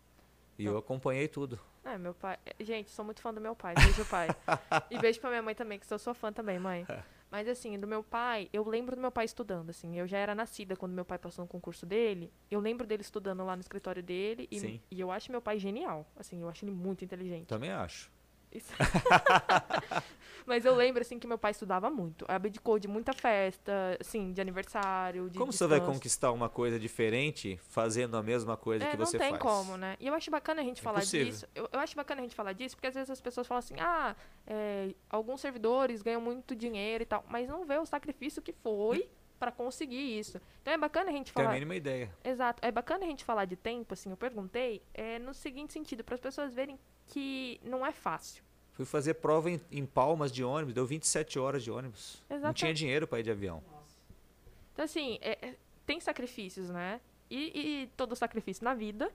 E 0.57 0.65
eu 0.65 0.79
acompanhei 0.79 1.27
tudo. 1.27 1.59
É, 1.85 1.99
meu 1.99 2.15
pai. 2.15 2.39
é, 2.47 2.65
Gente, 2.65 2.89
sou 2.93 3.05
muito 3.05 3.21
fã 3.21 3.35
do 3.35 3.41
meu 3.41 3.57
pai, 3.57 3.75
beijo 3.75 4.05
pai. 4.05 4.29
e 4.89 4.97
beijo 4.97 5.21
pra 5.21 5.29
minha 5.31 5.43
mãe 5.43 5.57
também, 5.57 5.77
que 5.77 5.87
sou 5.87 6.15
fã 6.15 6.33
também, 6.33 6.57
mãe. 6.57 6.87
Mas 7.33 7.49
assim, 7.49 7.77
do 7.81 7.87
meu 7.89 8.05
pai, 8.05 8.49
eu 8.53 8.67
lembro 8.67 8.95
do 8.95 9.03
meu 9.03 9.11
pai 9.11 9.25
estudando, 9.25 9.71
assim. 9.71 9.99
Eu 9.99 10.07
já 10.07 10.19
era 10.19 10.37
nascida 10.37 10.77
quando 10.77 10.93
meu 10.93 11.05
pai 11.05 11.19
passou 11.19 11.45
no 11.45 11.49
concurso 11.49 11.85
dele. 11.85 12.33
Eu 12.49 12.61
lembro 12.61 12.87
dele 12.87 13.03
estudando 13.03 13.45
lá 13.45 13.57
no 13.57 13.61
escritório 13.61 14.03
dele. 14.03 14.47
E, 14.53 14.61
Sim. 14.61 14.81
e 14.89 15.01
eu 15.01 15.11
acho 15.11 15.33
meu 15.33 15.43
pai 15.43 15.59
genial. 15.59 16.07
Assim, 16.17 16.41
eu 16.41 16.49
acho 16.49 16.65
ele 16.65 16.73
muito 16.73 17.05
inteligente. 17.05 17.49
Também 17.49 17.73
acho. 17.73 18.09
Isso. 18.53 18.73
Mas 20.47 20.65
eu 20.65 20.75
lembro, 20.75 21.03
assim, 21.03 21.19
que 21.19 21.27
meu 21.27 21.37
pai 21.37 21.51
estudava 21.51 21.91
muito. 21.91 22.25
Abdicou 22.27 22.79
de 22.79 22.89
muita 22.89 23.13
festa, 23.13 23.99
assim, 24.01 24.33
de 24.33 24.41
aniversário, 24.41 25.29
de 25.29 25.39
Como 25.39 25.53
você 25.53 25.67
vai 25.67 25.79
descanso. 25.79 25.99
conquistar 25.99 26.33
uma 26.33 26.49
coisa 26.49 26.79
diferente 26.81 27.59
fazendo 27.69 28.17
a 28.17 28.23
mesma 28.23 28.57
coisa 28.57 28.83
É, 28.87 28.91
que 28.91 28.97
não 28.97 29.05
você 29.05 29.19
tem 29.19 29.31
faz? 29.33 29.43
como, 29.43 29.77
né? 29.77 29.95
E 30.01 30.07
eu 30.07 30.15
acho 30.15 30.31
bacana 30.31 30.63
a 30.63 30.65
gente 30.65 30.81
falar 30.81 31.01
Impossível. 31.01 31.27
disso. 31.27 31.47
Eu, 31.55 31.69
eu 31.71 31.79
acho 31.79 31.95
bacana 31.95 32.23
a 32.23 32.25
gente 32.25 32.35
falar 32.35 32.55
disso, 32.55 32.75
porque 32.77 32.87
às 32.87 32.95
vezes 32.95 33.11
as 33.11 33.21
pessoas 33.21 33.47
falam 33.47 33.59
assim, 33.59 33.75
ah, 33.79 34.17
é, 34.47 34.95
alguns 35.11 35.43
servidores 35.43 36.01
ganham 36.01 36.21
muito 36.21 36.57
dinheiro 36.57 37.03
e 37.03 37.07
tal, 37.07 37.23
mas 37.29 37.47
não 37.47 37.67
vê 37.67 37.77
o 37.77 37.85
sacrifício 37.85 38.41
que 38.41 38.53
foi 38.55 39.07
pra 39.39 39.53
conseguir 39.53 40.19
isso. 40.19 40.41
Então 40.63 40.73
é 40.73 40.79
bacana 40.79 41.11
a 41.11 41.13
gente 41.13 41.31
Tem 41.31 41.43
a 41.43 41.45
falar. 41.45 41.55
mínima 41.55 41.77
ideia. 41.77 42.11
Exato. 42.25 42.65
É 42.65 42.73
bacana 42.73 43.05
a 43.05 43.09
gente 43.09 43.23
falar 43.23 43.45
de 43.45 43.55
tempo, 43.55 43.93
assim, 43.93 44.09
eu 44.11 44.17
perguntei, 44.17 44.83
é, 44.95 45.19
no 45.19 45.35
seguinte 45.35 45.75
sentido, 45.75 46.03
para 46.03 46.15
as 46.15 46.21
pessoas 46.23 46.55
verem 46.55 46.79
que 47.09 47.61
não 47.65 47.85
é 47.85 47.93
fácil. 47.93 48.43
Fui 48.73 48.85
fazer 48.85 49.15
prova 49.15 49.51
em, 49.51 49.61
em 49.73 49.85
Palmas 49.85 50.31
de 50.31 50.45
ônibus, 50.45 50.73
deu 50.73 50.87
27 50.87 51.39
horas 51.39 51.65
de 51.65 51.71
ônibus. 51.71 52.23
Não 52.31 52.37
Exato. 52.37 52.55
tinha 52.55 52.73
dinheiro 52.73 53.09
para 53.09 53.19
ir 53.19 53.25
de 53.25 53.31
avião. 53.31 53.63
Então, 54.73 54.85
assim, 54.85 55.19
é- 55.21 55.49
é- 55.49 55.55
tem 55.85 55.99
sacrifícios, 55.99 56.69
né? 56.71 57.01
E, 57.29 57.83
e 57.83 57.87
todo 57.97 58.15
sacrifício 58.15 58.63
na 58.65 58.75
vida 58.75 59.11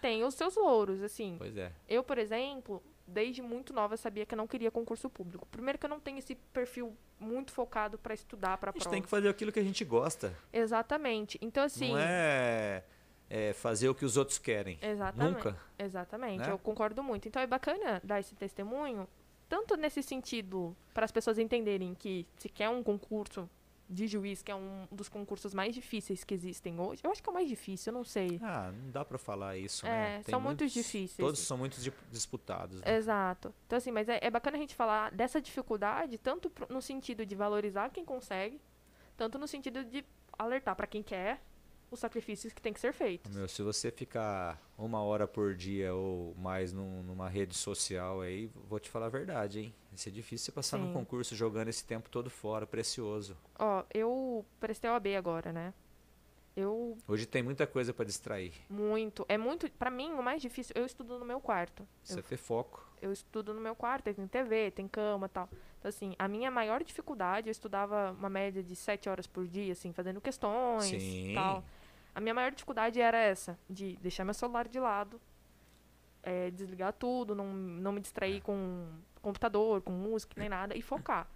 tem 0.00 0.24
os 0.24 0.34
seus 0.34 0.56
louros, 0.56 1.02
assim. 1.02 1.36
Pois 1.38 1.56
é. 1.56 1.72
Eu, 1.88 2.02
por 2.02 2.18
exemplo, 2.18 2.82
desde 3.06 3.40
muito 3.42 3.72
nova 3.72 3.96
sabia 3.96 4.26
que 4.26 4.34
eu 4.34 4.36
não 4.36 4.46
queria 4.46 4.70
concurso 4.70 5.08
público. 5.08 5.46
Primeiro 5.50 5.78
que 5.78 5.86
eu 5.86 5.90
não 5.90 6.00
tenho 6.00 6.18
esse 6.18 6.34
perfil 6.34 6.96
muito 7.18 7.52
focado 7.52 7.96
para 7.98 8.12
estudar 8.14 8.58
para 8.58 8.70
A 8.70 8.72
gente 8.72 8.82
prova. 8.82 8.94
tem 8.94 9.02
que 9.02 9.08
fazer 9.08 9.28
aquilo 9.28 9.50
que 9.52 9.60
a 9.60 9.64
gente 9.64 9.84
gosta. 9.84 10.36
Exatamente. 10.52 11.38
Então 11.40 11.62
assim, 11.64 11.92
Não 11.92 11.98
é, 11.98 12.82
é 13.30 13.52
fazer 13.52 13.88
o 13.88 13.94
que 13.94 14.04
os 14.04 14.16
outros 14.16 14.38
querem. 14.38 14.78
exatamente. 14.82 15.34
Nunca. 15.34 15.56
Exatamente. 15.78 16.38
né? 16.40 16.50
Eu 16.52 16.58
concordo 16.58 17.02
muito. 17.02 17.28
Então 17.28 17.40
é 17.42 17.46
bacana 17.46 18.00
dar 18.04 18.20
esse 18.20 18.34
testemunho, 18.34 19.06
tanto 19.48 19.76
nesse 19.76 20.02
sentido 20.02 20.76
para 20.94 21.04
as 21.04 21.12
pessoas 21.12 21.38
entenderem 21.38 21.94
que 21.94 22.26
se 22.36 22.48
quer 22.48 22.68
um 22.68 22.82
concurso 22.82 23.48
de 23.90 24.06
juiz, 24.06 24.42
que 24.42 24.50
é 24.52 24.54
um 24.54 24.86
dos 24.92 25.08
concursos 25.08 25.54
mais 25.54 25.74
difíceis 25.74 26.22
que 26.22 26.34
existem 26.34 26.78
hoje. 26.78 27.00
Eu 27.02 27.10
acho 27.10 27.22
que 27.22 27.28
é 27.28 27.32
o 27.32 27.34
mais 27.34 27.48
difícil, 27.48 27.90
eu 27.90 27.96
não 27.96 28.04
sei. 28.04 28.38
Ah, 28.42 28.70
não 28.70 28.90
dá 28.90 29.02
para 29.02 29.16
falar 29.16 29.56
isso, 29.56 29.86
É, 29.86 29.90
né? 30.18 30.22
são 30.28 30.38
muito 30.38 30.60
muitos- 30.60 30.72
difíceis. 30.74 31.16
Todos 31.16 31.40
são 31.40 31.56
muito 31.56 31.80
di- 31.80 31.90
disputados. 32.12 32.82
né? 32.82 32.96
Exato. 32.96 33.54
Então, 33.66 33.78
assim, 33.78 33.90
mas 33.90 34.06
é, 34.10 34.18
é 34.20 34.30
bacana 34.30 34.58
a 34.58 34.60
gente 34.60 34.74
falar 34.74 35.10
dessa 35.12 35.40
dificuldade, 35.40 36.18
tanto 36.18 36.52
no 36.68 36.82
sentido 36.82 37.24
de 37.24 37.34
valorizar 37.34 37.88
quem 37.88 38.04
consegue, 38.04 38.60
tanto 39.16 39.38
no 39.38 39.48
sentido 39.48 39.82
de 39.82 40.04
alertar 40.38 40.76
para 40.76 40.86
quem 40.86 41.02
quer 41.02 41.40
os 41.90 41.98
sacrifícios 42.00 42.52
que 42.52 42.60
tem 42.60 42.72
que 42.72 42.80
ser 42.80 42.92
feitos. 42.92 43.34
Meu, 43.34 43.48
se 43.48 43.62
você 43.62 43.90
ficar 43.90 44.60
uma 44.76 45.02
hora 45.02 45.26
por 45.26 45.54
dia 45.54 45.94
ou 45.94 46.34
mais 46.36 46.72
num- 46.72 47.02
numa 47.02 47.28
rede 47.28 47.54
social 47.56 48.20
aí, 48.20 48.50
vou 48.68 48.78
te 48.78 48.90
falar 48.90 49.06
a 49.06 49.10
verdade, 49.10 49.60
hein? 49.60 49.74
Vai 49.90 49.98
ser 49.98 50.10
difícil 50.10 50.46
você 50.46 50.52
passar 50.52 50.78
num 50.78 50.86
Sim. 50.86 50.92
concurso 50.92 51.34
jogando 51.34 51.68
esse 51.68 51.84
tempo 51.84 52.08
todo 52.10 52.28
fora, 52.30 52.66
precioso. 52.66 53.36
Ó, 53.58 53.84
eu 53.92 54.44
prestei 54.60 54.88
OAB 54.90 55.16
agora, 55.16 55.52
né? 55.52 55.72
Eu 56.56 56.98
Hoje 57.06 57.24
tem 57.24 57.40
muita 57.42 57.66
coisa 57.68 57.94
para 57.94 58.04
distrair. 58.04 58.52
muito, 58.68 59.24
é 59.28 59.38
muito, 59.38 59.70
para 59.72 59.90
mim 59.90 60.10
o 60.12 60.22
mais 60.22 60.42
difícil, 60.42 60.72
eu 60.76 60.84
estudo 60.84 61.16
no 61.18 61.24
meu 61.24 61.40
quarto. 61.40 61.86
Precisa 62.00 62.18
Eu, 62.18 62.22
ter 62.24 62.36
foco. 62.36 62.84
eu 63.00 63.12
estudo 63.12 63.54
no 63.54 63.60
meu 63.60 63.76
quarto, 63.76 64.12
tem 64.12 64.26
TV, 64.26 64.72
tem 64.72 64.88
cama, 64.88 65.26
e 65.26 65.28
tal. 65.28 65.48
Então 65.78 65.88
assim, 65.88 66.16
a 66.18 66.26
minha 66.26 66.50
maior 66.50 66.82
dificuldade, 66.82 67.48
eu 67.48 67.52
estudava 67.52 68.10
uma 68.10 68.28
média 68.28 68.60
de 68.60 68.74
sete 68.74 69.08
horas 69.08 69.24
por 69.26 69.46
dia, 69.46 69.72
assim, 69.72 69.92
fazendo 69.92 70.20
questões, 70.20 71.00
Sim. 71.00 71.32
tal. 71.34 71.64
A 72.18 72.20
minha 72.20 72.34
maior 72.34 72.50
dificuldade 72.50 73.00
era 73.00 73.16
essa, 73.16 73.56
de 73.70 73.96
deixar 74.02 74.24
meu 74.24 74.34
celular 74.34 74.66
de 74.66 74.80
lado, 74.80 75.20
é, 76.20 76.50
desligar 76.50 76.92
tudo, 76.92 77.32
não, 77.32 77.46
não 77.46 77.92
me 77.92 77.98
É. 77.98 78.02
distrair 78.02 78.40
com 78.40 78.88
computador, 79.22 79.80
com 79.82 79.92
música, 79.92 80.34
nem 80.36 80.48
nada, 80.48 80.76
e 80.76 80.82
focar. 80.82 81.28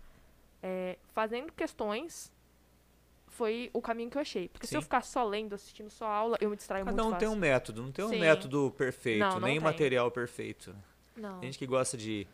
É, 0.61 0.99
fazendo 1.15 1.53
questões 1.53 2.33
foi 3.29 3.71
o 3.73 3.81
caminho 3.81 4.11
que 4.11 4.17
eu 4.19 4.23
achei. 4.23 4.49
Porque 4.49 4.67
se 4.67 4.75
eu 4.75 4.81
Sim. 4.81 4.85
ficar 4.87 5.03
só 5.03 5.23
lendo, 5.23 5.55
assistindo 5.55 5.89
só 5.89 6.05
aula, 6.05 6.37
eu 6.41 6.51
me 6.51 6.57
distraio 6.57 6.85
Cada 6.85 7.01
muito 7.01 7.15
um 7.15 7.17
tem 7.17 7.29
um 7.29 7.37
método, 7.37 7.81
não 7.81 7.93
tem 7.93 8.05
um 8.05 8.09
Sim. 8.09 8.19
método 8.19 8.75
perfeito, 8.77 9.21
Não, 9.21 9.35
não 9.35 9.41
nem 9.43 9.59
tem. 9.59 9.61
material 9.65 10.11
perfeito. 10.11 10.75
Não. 11.17 11.39
Tem 11.39 11.49
gente 11.53 11.61
que 11.61 11.67
gosta 11.67 11.97
de, 11.97 12.27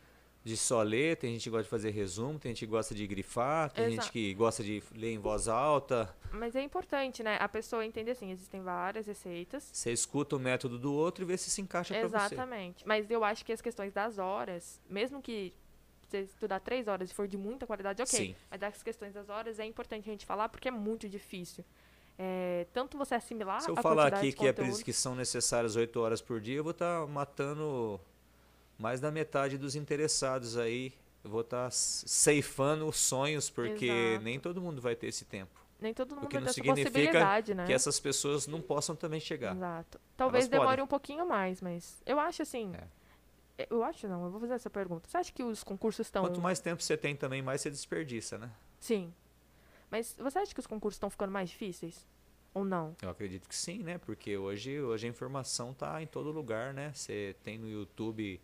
de 0.44 0.56
só 0.56 0.82
ler, 0.82 1.16
tem 1.16 1.32
gente 1.32 1.44
que 1.44 1.50
gosta 1.50 1.64
de 1.64 1.68
fazer 1.68 1.90
resumo, 1.90 2.38
tem 2.38 2.50
gente 2.50 2.60
que 2.60 2.70
gosta 2.70 2.94
de 2.94 3.06
grifar, 3.06 3.70
tem 3.70 3.84
gente 3.86 3.94
Exato. 3.94 4.12
que 4.12 4.34
gosta 4.34 4.62
de 4.62 4.82
ler 4.94 5.12
em 5.12 5.18
voz 5.18 5.48
alta. 5.48 6.14
Mas 6.32 6.56
é 6.56 6.62
importante, 6.62 7.22
né? 7.22 7.36
A 7.40 7.48
pessoa 7.48 7.84
entender 7.84 8.12
assim, 8.12 8.30
existem 8.30 8.62
várias 8.62 9.06
receitas. 9.06 9.68
Você 9.72 9.92
escuta 9.92 10.36
o 10.36 10.38
método 10.38 10.78
do 10.78 10.92
outro 10.92 11.24
e 11.24 11.26
vê 11.26 11.36
se 11.36 11.50
se 11.50 11.60
encaixa 11.60 11.94
pra 11.94 12.08
você. 12.08 12.34
Exatamente. 12.34 12.86
Mas 12.86 13.10
eu 13.10 13.24
acho 13.24 13.44
que 13.44 13.52
as 13.52 13.60
questões 13.60 13.92
das 13.92 14.18
horas, 14.18 14.80
mesmo 14.88 15.20
que 15.20 15.52
você 16.08 16.20
estudar 16.22 16.60
três 16.60 16.88
horas 16.88 17.10
e 17.10 17.14
for 17.14 17.28
de 17.28 17.36
muita 17.36 17.66
qualidade, 17.66 18.00
ok. 18.00 18.18
Sim. 18.18 18.36
Mas 18.50 18.60
das 18.60 18.82
questões 18.82 19.12
das 19.12 19.28
horas 19.28 19.58
é 19.58 19.64
importante 19.64 20.08
a 20.08 20.12
gente 20.12 20.24
falar 20.24 20.48
porque 20.48 20.68
é 20.68 20.70
muito 20.70 21.08
difícil. 21.08 21.64
É, 22.18 22.66
tanto 22.72 22.98
você 22.98 23.14
assimilar 23.14 23.60
Se 23.60 23.70
eu 23.70 23.78
a 23.78 23.82
falar 23.82 24.10
quantidade 24.10 24.28
aqui 24.28 24.36
que, 24.36 24.46
é, 24.48 24.82
que 24.82 24.92
são 24.92 25.14
necessárias 25.14 25.76
8 25.76 26.00
horas 26.00 26.20
por 26.20 26.40
dia, 26.40 26.56
eu 26.56 26.64
vou 26.64 26.72
estar 26.72 27.06
matando 27.06 28.00
mais 28.78 29.00
da 29.00 29.10
metade 29.10 29.58
dos 29.58 29.74
interessados 29.74 30.56
aí. 30.56 30.94
Vou 31.22 31.40
estar 31.40 31.70
ceifando 31.72 32.86
os 32.86 32.96
sonhos, 32.96 33.50
porque 33.50 33.86
Exato. 33.86 34.24
nem 34.24 34.38
todo 34.38 34.62
mundo 34.62 34.80
vai 34.80 34.94
ter 34.94 35.08
esse 35.08 35.24
tempo. 35.24 35.60
nem 35.80 35.92
todo 35.92 36.14
mundo 36.14 36.28
que 36.28 36.36
vai 36.36 36.44
não 36.44 36.52
ter 36.52 36.60
essa 36.60 36.74
possibilidade, 36.74 37.54
né? 37.54 37.66
Que 37.66 37.72
essas 37.72 37.98
pessoas 37.98 38.46
não 38.46 38.62
possam 38.62 38.94
também 38.94 39.20
chegar. 39.20 39.54
Exato. 39.54 40.00
Talvez 40.16 40.46
podem. 40.46 40.60
demore 40.60 40.80
um 40.80 40.86
pouquinho 40.86 41.26
mais, 41.26 41.60
mas 41.60 42.00
eu 42.06 42.18
acho 42.20 42.42
assim. 42.42 42.72
É. 43.58 43.66
Eu 43.68 43.82
acho 43.82 44.06
não, 44.06 44.24
eu 44.24 44.30
vou 44.30 44.40
fazer 44.40 44.54
essa 44.54 44.70
pergunta. 44.70 45.08
Você 45.08 45.16
acha 45.16 45.32
que 45.32 45.42
os 45.42 45.64
concursos 45.64 46.06
estão. 46.06 46.22
Quanto 46.22 46.40
mais 46.40 46.60
tempo 46.60 46.80
você 46.80 46.96
tem 46.96 47.16
também, 47.16 47.42
mais 47.42 47.60
você 47.60 47.68
desperdiça, 47.68 48.38
né? 48.38 48.50
Sim. 48.78 49.12
Mas 49.90 50.14
você 50.16 50.38
acha 50.38 50.54
que 50.54 50.60
os 50.60 50.66
concursos 50.66 50.96
estão 50.96 51.10
ficando 51.10 51.32
mais 51.32 51.50
difíceis? 51.50 52.06
Ou 52.54 52.64
não? 52.64 52.96
Eu 53.02 53.10
acredito 53.10 53.48
que 53.48 53.56
sim, 53.56 53.82
né? 53.82 53.98
Porque 53.98 54.36
hoje, 54.36 54.80
hoje 54.80 55.06
a 55.06 55.10
informação 55.10 55.74
tá 55.74 56.00
em 56.00 56.06
todo 56.06 56.30
lugar, 56.30 56.72
né? 56.72 56.92
Você 56.94 57.34
tem 57.42 57.58
no 57.58 57.68
YouTube 57.68 58.40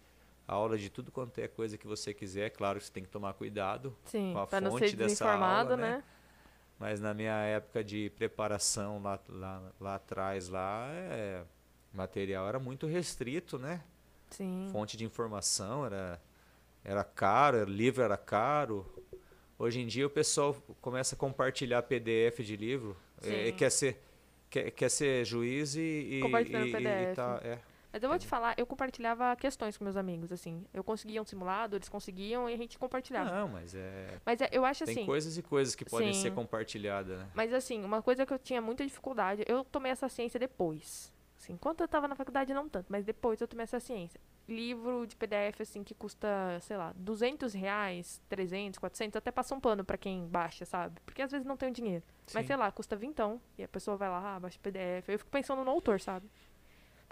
aula 0.46 0.76
de 0.76 0.90
tudo 0.90 1.10
quanto 1.10 1.38
é 1.38 1.48
coisa 1.48 1.78
que 1.78 1.86
você 1.86 2.12
quiser. 2.12 2.50
Claro 2.50 2.78
que 2.78 2.86
você 2.86 2.92
tem 2.92 3.02
que 3.02 3.08
tomar 3.08 3.34
cuidado, 3.34 3.96
Sim, 4.04 4.32
Com 4.32 4.40
a 4.40 4.46
pra 4.46 4.60
não 4.60 4.72
fonte 4.72 4.90
ser 4.90 4.96
dessa 4.96 5.32
aula, 5.32 5.76
né? 5.76 5.90
né? 5.96 6.04
mas 6.78 7.00
na 7.00 7.14
minha 7.14 7.36
época 7.44 7.82
de 7.82 8.10
preparação 8.10 9.02
lá, 9.02 9.18
lá, 9.28 9.72
lá 9.80 9.94
atrás, 9.94 10.48
lá, 10.48 10.88
é, 10.90 11.42
material 11.92 12.48
era 12.48 12.58
muito 12.58 12.86
restrito, 12.86 13.58
né? 13.58 13.82
Sim. 14.30 14.68
Fonte 14.72 14.96
de 14.96 15.04
informação 15.04 15.86
era, 15.86 16.20
era 16.84 17.04
caro, 17.04 17.64
livro 17.64 18.02
era 18.02 18.16
caro. 18.16 18.84
Hoje 19.58 19.80
em 19.80 19.86
dia 19.86 20.06
o 20.06 20.10
pessoal 20.10 20.54
começa 20.80 21.14
a 21.14 21.18
compartilhar 21.18 21.82
PDF 21.82 22.40
de 22.40 22.56
livro. 22.56 22.96
É, 23.22 23.52
quer 23.52 23.70
ser 23.70 24.02
quer, 24.50 24.70
quer 24.70 24.90
ser 24.90 25.24
juiz 25.24 25.74
e. 25.76 25.80
e 25.80 26.20
e, 26.20 26.30
PDF. 26.30 27.12
E, 27.12 27.14
tá, 27.14 27.40
é. 27.42 27.58
Mas 27.94 28.02
eu 28.02 28.08
vou 28.08 28.18
te 28.18 28.26
falar, 28.26 28.56
eu 28.58 28.66
compartilhava 28.66 29.36
questões 29.36 29.76
com 29.76 29.84
meus 29.84 29.96
amigos, 29.96 30.32
assim. 30.32 30.66
Eu 30.74 30.82
conseguia 30.82 31.22
um 31.22 31.24
simulado, 31.24 31.76
eles 31.76 31.88
conseguiam 31.88 32.50
e 32.50 32.52
a 32.52 32.56
gente 32.56 32.76
compartilhava. 32.76 33.30
Não, 33.30 33.46
mas 33.46 33.72
é. 33.72 34.18
Mas 34.26 34.40
é, 34.40 34.48
eu 34.50 34.64
acho 34.64 34.84
Tem 34.84 34.96
assim. 34.96 35.06
coisas 35.06 35.38
e 35.38 35.42
coisas 35.44 35.76
que 35.76 35.84
podem 35.84 36.12
Sim. 36.12 36.22
ser 36.22 36.32
compartilhadas, 36.32 37.16
né? 37.16 37.30
Mas 37.32 37.54
assim, 37.54 37.84
uma 37.84 38.02
coisa 38.02 38.26
que 38.26 38.34
eu 38.34 38.38
tinha 38.40 38.60
muita 38.60 38.84
dificuldade, 38.84 39.44
eu 39.46 39.62
tomei 39.62 39.92
essa 39.92 40.08
ciência 40.08 40.40
depois. 40.40 41.14
Assim, 41.38 41.52
enquanto 41.52 41.82
eu 41.82 41.88
tava 41.88 42.08
na 42.08 42.16
faculdade 42.16 42.52
não 42.52 42.68
tanto, 42.68 42.86
mas 42.88 43.04
depois 43.04 43.40
eu 43.40 43.46
tomei 43.46 43.62
essa 43.62 43.78
ciência. 43.78 44.20
Livro 44.48 45.06
de 45.06 45.14
PDF 45.14 45.60
assim 45.60 45.84
que 45.84 45.94
custa, 45.94 46.28
sei 46.62 46.76
lá, 46.76 46.92
200 46.96 47.54
reais, 47.54 48.20
300, 48.28 48.78
400, 48.78 49.16
até 49.16 49.30
passa 49.30 49.54
um 49.54 49.60
pano 49.60 49.84
pra 49.84 49.96
quem 49.96 50.26
baixa, 50.26 50.64
sabe? 50.64 51.00
Porque 51.06 51.22
às 51.22 51.30
vezes 51.30 51.46
não 51.46 51.56
tem 51.56 51.68
o 51.68 51.72
dinheiro. 51.72 52.02
Mas 52.32 52.42
Sim. 52.42 52.48
sei 52.48 52.56
lá, 52.56 52.72
custa 52.72 52.96
vintão 52.96 53.40
e 53.56 53.62
a 53.62 53.68
pessoa 53.68 53.96
vai 53.96 54.08
lá, 54.08 54.34
ah, 54.34 54.40
baixa 54.40 54.58
o 54.58 54.60
PDF. 54.60 55.08
Eu 55.08 55.18
fico 55.18 55.30
pensando 55.30 55.62
no 55.62 55.70
autor, 55.70 56.00
sabe? 56.00 56.28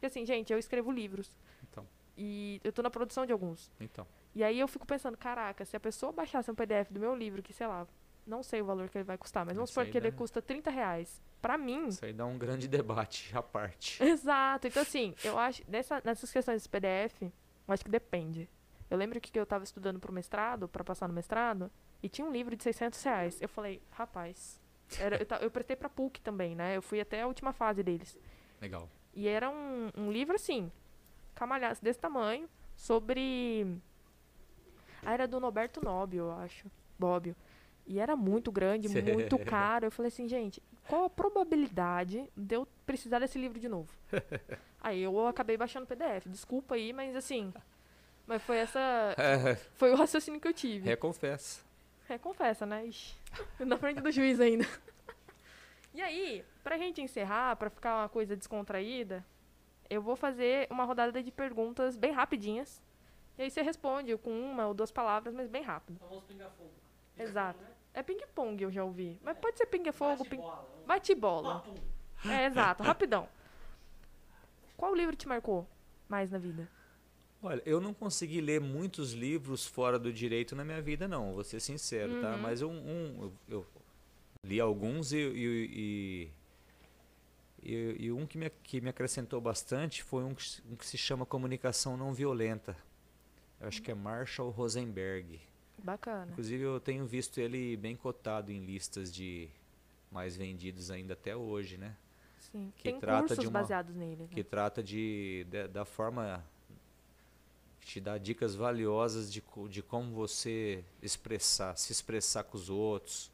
Porque 0.02 0.18
assim, 0.18 0.26
gente, 0.26 0.52
eu 0.52 0.58
escrevo 0.58 0.90
livros. 0.90 1.30
Então. 1.62 1.86
E 2.18 2.60
eu 2.64 2.72
tô 2.72 2.82
na 2.82 2.90
produção 2.90 3.24
de 3.24 3.30
alguns. 3.30 3.70
Então. 3.78 4.04
E 4.34 4.42
aí 4.42 4.58
eu 4.58 4.66
fico 4.66 4.84
pensando, 4.84 5.16
caraca, 5.16 5.64
se 5.64 5.76
a 5.76 5.80
pessoa 5.80 6.10
baixasse 6.10 6.50
um 6.50 6.56
PDF 6.56 6.90
do 6.90 6.98
meu 6.98 7.14
livro, 7.14 7.40
que 7.40 7.52
sei 7.52 7.68
lá, 7.68 7.86
não 8.26 8.42
sei 8.42 8.60
o 8.60 8.64
valor 8.64 8.88
que 8.88 8.98
ele 8.98 9.04
vai 9.04 9.16
custar, 9.16 9.46
mas 9.46 9.54
vamos 9.54 9.70
supor 9.70 9.86
que 9.86 9.96
ele 9.96 10.10
custa 10.10 10.42
30 10.42 10.72
reais. 10.72 11.22
Pra 11.40 11.56
mim. 11.56 11.86
Isso 11.86 12.04
aí 12.04 12.12
dá 12.12 12.26
um 12.26 12.36
grande 12.36 12.66
debate 12.66 13.30
à 13.38 13.40
parte. 13.40 14.02
Exato. 14.02 14.66
Então, 14.66 14.82
assim, 14.82 15.14
eu 15.22 15.38
acho. 15.38 15.62
Nessa, 15.68 16.02
nessas 16.04 16.32
questões 16.32 16.56
desse 16.56 16.68
PDF, 16.68 17.22
eu 17.22 17.30
acho 17.68 17.84
que 17.84 17.90
depende. 17.90 18.50
Eu 18.90 18.98
lembro 18.98 19.20
que 19.20 19.38
eu 19.38 19.46
tava 19.46 19.62
estudando 19.62 20.00
pro 20.00 20.12
mestrado, 20.12 20.66
pra 20.66 20.82
passar 20.82 21.06
no 21.06 21.14
mestrado, 21.14 21.70
e 22.02 22.08
tinha 22.08 22.26
um 22.26 22.32
livro 22.32 22.56
de 22.56 22.64
600 22.64 23.00
reais. 23.04 23.40
Eu 23.40 23.48
falei, 23.48 23.80
rapaz. 23.92 24.60
Era, 24.98 25.16
eu, 25.22 25.26
eu 25.42 25.50
prestei 25.50 25.76
pra 25.76 25.88
PUC 25.88 26.20
também, 26.20 26.56
né? 26.56 26.76
Eu 26.76 26.82
fui 26.82 27.00
até 27.00 27.22
a 27.22 27.28
última 27.28 27.52
fase 27.52 27.84
deles. 27.84 28.18
Legal. 28.60 28.88
E 29.14 29.28
era 29.28 29.50
um, 29.50 29.90
um 29.96 30.10
livro 30.10 30.34
assim, 30.34 30.70
camalhaço 31.34 31.82
desse 31.82 31.98
tamanho, 31.98 32.48
sobre. 32.76 33.66
Ah, 35.04 35.12
era 35.12 35.26
do 35.26 35.40
Norberto 35.40 35.84
Nobio, 35.84 36.24
eu 36.24 36.32
acho. 36.32 36.70
Bobbio. 36.98 37.34
E 37.86 37.98
era 37.98 38.14
muito 38.14 38.52
grande, 38.52 38.88
muito 38.88 39.38
caro. 39.44 39.86
Eu 39.86 39.90
falei 39.90 40.08
assim, 40.08 40.28
gente, 40.28 40.62
qual 40.88 41.04
a 41.04 41.10
probabilidade 41.10 42.30
de 42.36 42.54
eu 42.54 42.66
precisar 42.86 43.18
desse 43.18 43.38
livro 43.38 43.58
de 43.58 43.68
novo? 43.68 43.92
aí 44.80 45.02
eu 45.02 45.26
acabei 45.26 45.56
baixando 45.56 45.84
o 45.84 45.88
PDF. 45.88 46.26
Desculpa 46.26 46.76
aí, 46.76 46.92
mas 46.92 47.16
assim. 47.16 47.52
Mas 48.26 48.42
foi 48.42 48.58
essa. 48.58 48.80
Foi 49.74 49.90
o 49.90 49.96
raciocínio 49.96 50.40
que 50.40 50.46
eu 50.46 50.52
tive. 50.52 50.88
reconfessa. 50.88 51.60
É, 52.08 52.16
confessa, 52.18 52.64
né? 52.64 52.86
Ixi, 52.86 53.16
na 53.60 53.76
frente 53.76 54.00
do 54.00 54.12
juiz 54.12 54.38
ainda. 54.38 54.66
E 55.92 56.00
aí, 56.00 56.44
pra 56.62 56.78
gente 56.78 57.00
encerrar, 57.00 57.56
pra 57.56 57.70
ficar 57.70 57.96
uma 57.96 58.08
coisa 58.08 58.36
descontraída, 58.36 59.24
eu 59.90 60.00
vou 60.00 60.16
fazer 60.16 60.66
uma 60.70 60.84
rodada 60.84 61.22
de 61.22 61.30
perguntas 61.30 61.96
bem 61.96 62.12
rapidinhas. 62.12 62.82
E 63.38 63.42
aí 63.42 63.50
você 63.50 63.62
responde 63.62 64.16
com 64.18 64.30
uma 64.30 64.66
ou 64.66 64.74
duas 64.74 64.90
palavras, 64.92 65.34
mas 65.34 65.48
bem 65.48 65.62
rápido. 65.62 65.98
Famoso 65.98 66.22
pinga-fogo. 66.26 66.70
Exato. 67.18 67.60
É 67.94 68.02
ping-pong, 68.02 68.62
eu 68.62 68.70
já 68.70 68.84
ouvi. 68.84 69.18
Mas 69.22 69.36
pode 69.38 69.58
ser 69.58 69.66
pinga-fogo, 69.66 70.24
ping... 70.24 70.38
Bate-bola. 70.86 71.54
bate-bola. 71.64 71.64
É, 72.24 72.46
exato, 72.46 72.82
rapidão. 72.82 73.28
Qual 74.76 74.94
livro 74.94 75.14
te 75.14 75.28
marcou 75.28 75.66
mais 76.08 76.30
na 76.30 76.38
vida? 76.38 76.68
Olha, 77.42 77.60
eu 77.66 77.80
não 77.80 77.92
consegui 77.92 78.40
ler 78.40 78.60
muitos 78.60 79.12
livros 79.12 79.66
fora 79.66 79.98
do 79.98 80.12
direito 80.12 80.54
na 80.54 80.64
minha 80.64 80.80
vida, 80.80 81.08
não, 81.08 81.34
vou 81.34 81.42
ser 81.42 81.60
sincero, 81.60 82.20
tá? 82.20 82.32
Uhum. 82.32 82.38
Mas 82.38 82.62
um, 82.62 82.70
um- 82.70 83.32
eu, 83.48 83.58
eu 83.58 83.66
li 84.46 84.60
alguns 84.60 85.12
e, 85.12 85.18
e, 85.18 85.70
e, 85.72 86.30
e- 87.62 87.96
e 88.06 88.12
um 88.12 88.26
que 88.26 88.36
me, 88.38 88.50
que 88.50 88.80
me 88.80 88.88
acrescentou 88.90 89.40
bastante 89.40 90.02
foi 90.02 90.24
um 90.24 90.34
que, 90.34 90.42
se- 90.42 90.62
um 90.70 90.76
que 90.76 90.86
se 90.86 90.98
chama 90.98 91.24
Comunicação 91.26 91.96
Não 91.96 92.12
Violenta. 92.12 92.76
Eu 93.60 93.68
acho 93.68 93.80
que 93.80 93.90
é 93.90 93.94
Marshall 93.94 94.50
Rosenberg. 94.50 95.40
Bacana. 95.78 96.30
Inclusive, 96.32 96.62
eu 96.62 96.80
tenho 96.80 97.06
visto 97.06 97.38
ele 97.38 97.76
bem 97.76 97.96
cotado 97.96 98.50
em 98.52 98.64
listas 98.64 99.12
de 99.12 99.48
mais 100.10 100.36
vendidos 100.36 100.90
ainda 100.90 101.14
até 101.14 101.34
hoje, 101.36 101.76
né? 101.78 101.96
Sim. 102.38 102.72
que 102.76 102.82
Tem 102.82 103.00
trata 103.00 103.34
de 103.36 103.46
uma- 103.46 103.60
baseados 103.60 103.94
nele. 103.94 104.24
né? 104.24 104.28
que 104.30 104.44
trata 104.44 104.82
de, 104.82 105.46
de- 105.48 105.68
da 105.68 105.84
forma 105.86 106.44
que 107.80 107.86
te 107.86 108.00
dá 108.00 108.18
dicas 108.18 108.54
valiosas 108.54 109.32
de, 109.32 109.42
de 109.70 109.82
como 109.82 110.12
você 110.12 110.84
expressar, 111.02 111.76
se 111.76 111.92
expressar 111.92 112.44
com 112.44 112.56
os 112.58 112.68
outros, 112.68 113.30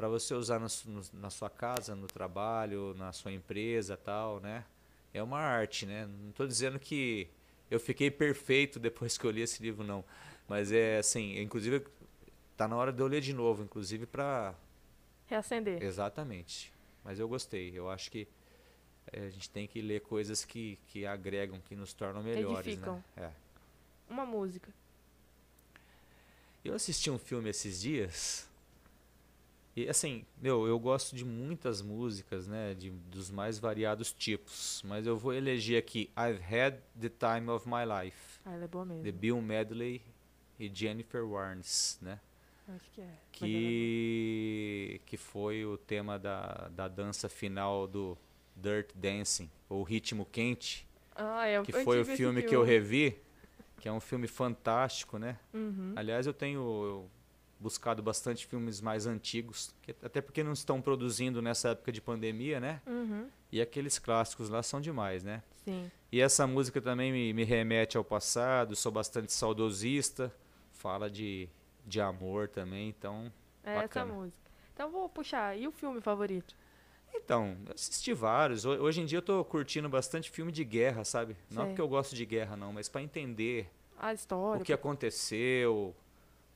para 0.00 0.08
você 0.08 0.32
usar 0.32 0.58
na, 0.58 0.66
su- 0.70 0.88
na 1.12 1.28
sua 1.28 1.50
casa, 1.50 1.94
no 1.94 2.06
trabalho, 2.06 2.94
na 2.96 3.12
sua 3.12 3.30
empresa, 3.32 3.98
tal, 3.98 4.40
né? 4.40 4.64
É 5.12 5.22
uma 5.22 5.38
arte, 5.38 5.84
né? 5.84 6.06
Não 6.06 6.30
estou 6.30 6.46
dizendo 6.46 6.78
que 6.78 7.28
eu 7.70 7.78
fiquei 7.78 8.10
perfeito 8.10 8.80
depois 8.80 9.18
que 9.18 9.26
eu 9.26 9.30
li 9.30 9.42
esse 9.42 9.62
livro, 9.62 9.84
não. 9.84 10.02
Mas 10.48 10.72
é 10.72 10.96
assim, 10.96 11.38
inclusive 11.38 11.84
tá 12.56 12.66
na 12.66 12.76
hora 12.76 12.90
de 12.90 13.02
eu 13.02 13.06
ler 13.06 13.20
de 13.20 13.34
novo, 13.34 13.62
inclusive 13.62 14.06
para 14.06 14.54
Reacender. 15.26 15.82
Exatamente. 15.82 16.72
Mas 17.04 17.18
eu 17.18 17.28
gostei. 17.28 17.70
Eu 17.78 17.90
acho 17.90 18.10
que 18.10 18.26
eh, 19.12 19.26
a 19.26 19.30
gente 19.30 19.50
tem 19.50 19.66
que 19.68 19.82
ler 19.82 20.00
coisas 20.00 20.46
que, 20.46 20.78
que 20.88 21.04
agregam, 21.04 21.60
que 21.68 21.76
nos 21.76 21.92
tornam 21.92 22.22
melhores. 22.22 22.66
Edificam. 22.66 23.04
Né? 23.14 23.24
É. 23.26 23.30
Uma 24.10 24.24
música. 24.24 24.72
Eu 26.64 26.74
assisti 26.74 27.10
um 27.10 27.18
filme 27.18 27.50
esses 27.50 27.82
dias. 27.82 28.49
E 29.80 29.88
assim, 29.88 30.26
meu, 30.40 30.66
eu 30.66 30.78
gosto 30.78 31.16
de 31.16 31.24
muitas 31.24 31.80
músicas, 31.80 32.46
né? 32.46 32.74
De, 32.74 32.90
dos 32.90 33.30
mais 33.30 33.58
variados 33.58 34.12
tipos. 34.12 34.82
Mas 34.84 35.06
eu 35.06 35.16
vou 35.16 35.32
eleger 35.32 35.78
aqui 35.78 36.10
I've 36.18 36.42
Had 36.44 36.76
the 37.00 37.08
Time 37.08 37.48
of 37.48 37.66
My 37.66 37.84
Life. 38.04 38.38
Ah, 38.44 38.52
ela 38.52 38.64
é 38.64 38.68
boa 38.68 38.84
mesmo. 38.84 39.02
De 39.02 39.10
Bill 39.10 39.40
Medley 39.40 40.02
e 40.58 40.70
Jennifer 40.72 41.24
Warnes, 41.26 41.98
né? 42.02 42.20
Acho 42.68 42.90
que 42.90 43.00
é. 43.00 43.04
É 43.04 43.16
que, 43.32 45.00
que 45.06 45.16
foi 45.16 45.64
o 45.64 45.78
tema 45.78 46.18
da, 46.18 46.68
da 46.74 46.86
dança 46.86 47.28
final 47.28 47.86
do 47.86 48.16
Dirt 48.54 48.90
Dancing, 48.94 49.50
ou 49.68 49.82
Ritmo 49.82 50.26
Quente, 50.26 50.86
Ah, 51.16 51.46
é, 51.46 51.62
que 51.62 51.74
eu 51.74 51.82
foi 51.82 51.98
o 51.98 52.02
esse 52.02 52.16
filme 52.16 52.42
que 52.42 52.54
eu 52.54 52.62
revi, 52.62 53.18
que 53.80 53.88
é 53.88 53.92
um 53.92 54.00
filme 54.00 54.28
fantástico, 54.28 55.18
né? 55.18 55.38
Uhum. 55.54 55.94
Aliás, 55.96 56.26
eu 56.26 56.34
tenho 56.34 57.08
buscado 57.60 58.02
bastante 58.02 58.46
filmes 58.46 58.80
mais 58.80 59.06
antigos, 59.06 59.72
que- 59.82 59.94
até 60.02 60.20
porque 60.20 60.42
não 60.42 60.52
estão 60.52 60.80
produzindo 60.80 61.42
nessa 61.42 61.68
época 61.70 61.92
de 61.92 62.00
pandemia, 62.00 62.58
né? 62.58 62.80
Uhum. 62.86 63.28
E 63.52 63.60
aqueles 63.60 63.98
clássicos 63.98 64.48
lá 64.48 64.62
são 64.62 64.80
demais, 64.80 65.22
né? 65.22 65.42
Sim. 65.64 65.90
E 66.10 66.20
essa 66.20 66.46
música 66.46 66.80
também 66.80 67.12
me, 67.12 67.32
me 67.34 67.44
remete 67.44 67.96
ao 67.96 68.02
passado, 68.04 68.74
sou 68.74 68.90
bastante 68.90 69.32
saudosista, 69.32 70.34
fala 70.72 71.10
de, 71.10 71.48
de 71.86 72.00
amor 72.00 72.48
também, 72.48 72.88
então 72.88 73.30
É 73.62 73.72
essa 73.72 73.82
Bacana. 73.82 74.12
música. 74.14 74.38
Então 74.74 74.90
vou 74.90 75.08
puxar. 75.08 75.54
E 75.58 75.68
o 75.68 75.72
filme 75.72 76.00
favorito? 76.00 76.56
Então, 77.12 77.56
assisti 77.74 78.14
vários. 78.14 78.64
Ho- 78.64 78.70
Hoje 78.82 79.02
em 79.02 79.04
dia 79.04 79.18
eu 79.18 79.22
tô 79.22 79.44
curtindo 79.44 79.88
bastante 79.88 80.30
filme 80.30 80.50
de 80.50 80.64
guerra, 80.64 81.04
sabe? 81.04 81.36
Não 81.50 81.66
porque 81.66 81.80
eu 81.80 81.88
gosto 81.88 82.14
de 82.16 82.24
guerra, 82.24 82.56
não, 82.56 82.72
mas 82.72 82.88
para 82.88 83.02
entender 83.02 83.68
A 83.98 84.14
história. 84.14 84.62
o 84.62 84.64
que 84.64 84.72
aconteceu, 84.72 85.94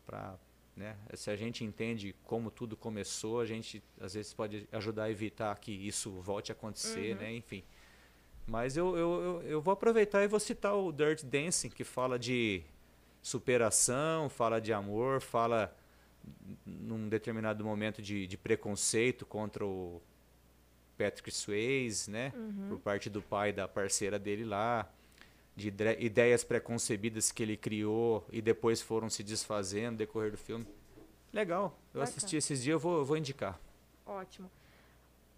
para, 0.06 0.38
né? 0.76 0.96
Se 1.14 1.30
a 1.30 1.36
gente 1.36 1.64
entende 1.64 2.14
como 2.24 2.50
tudo 2.50 2.76
começou, 2.76 3.40
a 3.40 3.46
gente 3.46 3.82
às 4.00 4.14
vezes 4.14 4.34
pode 4.34 4.68
ajudar 4.72 5.04
a 5.04 5.10
evitar 5.10 5.56
que 5.58 5.72
isso 5.72 6.10
volte 6.20 6.50
a 6.50 6.54
acontecer, 6.54 7.12
Uhum. 7.14 7.20
né? 7.22 7.32
Enfim. 7.32 7.62
Mas 8.46 8.76
eu, 8.76 8.96
eu, 8.96 9.42
eu, 9.42 9.60
vou 9.60 9.72
aproveitar 9.72 10.22
e 10.22 10.28
vou 10.28 10.38
citar 10.40 10.74
o 10.74 10.92
Dirt 10.92 11.22
Dancing, 11.24 11.70
que 11.70 11.82
fala 11.84 12.18
de 12.18 12.62
superação, 13.22 14.28
fala 14.28 14.60
de 14.60 14.72
amor, 14.72 15.20
fala 15.20 15.74
num 16.66 17.08
determinado 17.08 17.64
momento 17.64 18.02
de, 18.02 18.26
de 18.26 18.36
preconceito 18.36 19.24
contra 19.24 19.64
o 19.64 20.02
Patrick 20.98 21.30
Swayze, 21.30 22.10
né? 22.10 22.32
Uhum. 22.36 22.68
Por 22.68 22.78
parte 22.80 23.08
do 23.08 23.22
pai 23.22 23.52
da 23.52 23.66
parceira 23.66 24.18
dele 24.18 24.44
lá, 24.44 24.90
de 25.56 25.68
ideias 26.00 26.42
preconcebidas 26.42 27.30
que 27.30 27.42
ele 27.42 27.56
criou 27.56 28.26
e 28.32 28.42
depois 28.42 28.80
foram 28.80 29.08
se 29.08 29.22
desfazendo 29.22 29.92
no 29.92 29.98
decorrer 29.98 30.32
do 30.32 30.36
filme. 30.36 30.66
Legal, 31.32 31.78
eu 31.92 32.00
Bacana. 32.00 32.02
assisti 32.04 32.36
esses 32.36 32.62
dias, 32.62 32.74
eu 32.74 32.78
vou, 32.78 32.98
eu 32.98 33.04
vou 33.04 33.16
indicar. 33.16 33.58
Ótimo. 34.06 34.50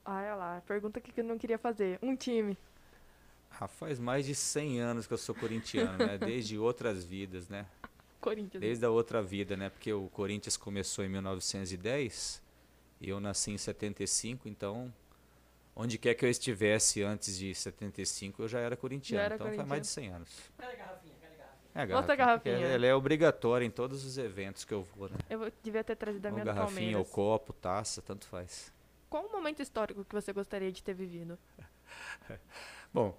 Ah, 0.05 0.19
olha 0.19 0.35
lá. 0.35 0.63
Pergunta 0.67 1.01
que 1.01 1.21
eu 1.21 1.25
não 1.25 1.37
queria 1.37 1.59
fazer. 1.59 1.99
Um 2.01 2.15
time. 2.15 2.57
Ah, 3.51 3.67
faz 3.67 3.99
mais 3.99 4.27
de 4.27 4.35
100 4.35 4.81
anos 4.81 5.07
que 5.07 5.13
eu 5.13 5.19
sou 5.19 5.35
corintiano, 5.35 5.99
né? 5.99 6.17
Desde 6.19 6.59
outras 6.59 7.05
vidas, 7.05 7.49
né? 7.49 7.67
Corinthians. 8.21 8.61
Desde 8.61 8.85
a 8.85 8.91
outra 8.91 9.23
vida, 9.23 9.57
né? 9.57 9.71
Porque 9.71 9.93
o 9.93 10.09
Corinthians 10.09 10.57
começou 10.57 11.05
em 11.05 11.09
1910 11.09 12.43
e 13.01 13.09
eu 13.09 13.21
nasci 13.21 13.51
em 13.51 13.59
75, 13.59 14.49
então 14.49 14.93
onde 15.77 15.99
quer 15.99 16.15
que 16.15 16.25
eu 16.25 16.31
estivesse 16.31 17.03
antes 17.03 17.37
de 17.37 17.55
75, 17.55 18.43
eu 18.43 18.49
já 18.49 18.59
era 18.59 18.75
corintiano. 18.75 19.23
era 19.23 19.35
então 19.35 19.47
faz 19.47 19.57
corintiano. 19.57 19.69
mais 19.69 19.83
de 19.83 19.89
100 19.89 20.09
anos. 20.09 20.53
Cadê 20.57 20.73
a 20.73 20.77
garrafinha? 20.77 21.15
Cadê 21.21 21.35
a 21.35 21.37
garrafinha? 21.37 21.71
É, 21.75 21.81
a 21.83 21.87
garrafinha, 21.87 22.17
garrafinha. 22.17 22.55
Ela, 22.55 22.75
ela 22.75 22.87
é 22.87 22.95
obrigatória 22.95 23.65
em 23.67 23.71
todos 23.71 24.05
os 24.05 24.17
eventos 24.17 24.65
que 24.65 24.73
eu 24.73 24.83
vou, 24.83 25.11
né? 25.11 25.17
Eu 25.29 25.53
devia 25.63 25.85
ter 25.85 25.95
trazido 25.95 26.27
a 26.27 26.31
minha 26.31 26.45
garrafinha, 26.47 26.99
ou 26.99 27.05
Palmeiras. 27.05 27.11
copo, 27.11 27.53
taça, 27.53 28.01
tanto 28.01 28.27
faz. 28.27 28.73
qual 29.11 29.27
o 29.27 29.33
momento 29.33 29.61
histórico 29.61 30.03
que 30.03 30.15
você 30.15 30.33
gostaria 30.33 30.73
de 30.73 30.83
ter 30.83 30.95
vivido? 30.95 31.39
Bom, 32.93 33.17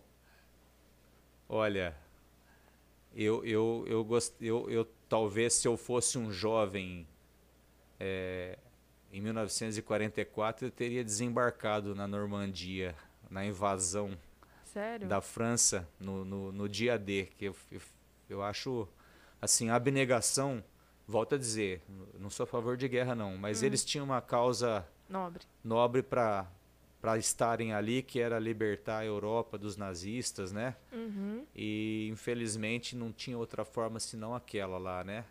olha, 1.47 1.95
eu, 3.15 3.45
eu, 3.45 3.85
eu, 3.87 4.03
gost, 4.03 4.33
eu, 4.41 4.67
eu 4.67 4.85
talvez 5.07 5.53
se 5.53 5.67
eu 5.67 5.77
fosse 5.77 6.17
um 6.17 6.31
jovem 6.31 7.07
é, 7.99 8.57
em 9.17 9.21
1944 9.21 10.67
eu 10.67 10.71
teria 10.71 11.03
desembarcado 11.03 11.95
na 11.95 12.07
Normandia, 12.07 12.95
na 13.29 13.43
invasão 13.43 14.17
Sério? 14.65 15.07
da 15.07 15.21
França 15.21 15.87
no, 15.99 16.23
no, 16.23 16.51
no 16.51 16.69
dia 16.69 16.97
D, 16.99 17.27
que 17.37 17.45
eu, 17.45 17.55
eu, 17.71 17.81
eu 18.29 18.43
acho 18.43 18.87
assim, 19.41 19.69
a 19.69 19.75
abnegação, 19.75 20.63
volto 21.07 21.33
a 21.33 21.37
dizer, 21.37 21.81
não 22.19 22.29
sou 22.29 22.43
a 22.43 22.47
favor 22.47 22.77
de 22.77 22.87
guerra 22.87 23.15
não, 23.15 23.37
mas 23.37 23.63
eles 23.63 23.83
tinham 23.83 24.05
uma 24.05 24.21
causa 24.21 24.87
Nobre. 25.09 25.43
nobre 25.63 26.03
para 26.03 26.47
para 26.99 27.15
estarem 27.15 27.73
ali, 27.73 28.01
que 28.01 28.19
era 28.19 28.39
libertar 28.39 28.97
a 28.99 29.05
Europa 29.05 29.55
dos 29.55 29.77
nazistas, 29.77 30.51
né? 30.51 30.75
Uhum. 30.91 31.45
E 31.55 32.09
infelizmente 32.11 32.95
não 32.95 33.11
tinha 33.11 33.37
outra 33.37 33.63
forma 33.63 33.99
senão 33.99 34.33
aquela 34.33 34.79
lá, 34.79 35.03
né? 35.03 35.23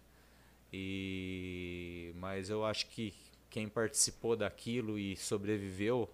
E 0.72 2.12
mas 2.16 2.48
eu 2.48 2.64
acho 2.64 2.86
que 2.86 3.12
quem 3.56 3.70
participou 3.70 4.36
daquilo 4.36 4.98
e 4.98 5.16
sobreviveu, 5.16 6.10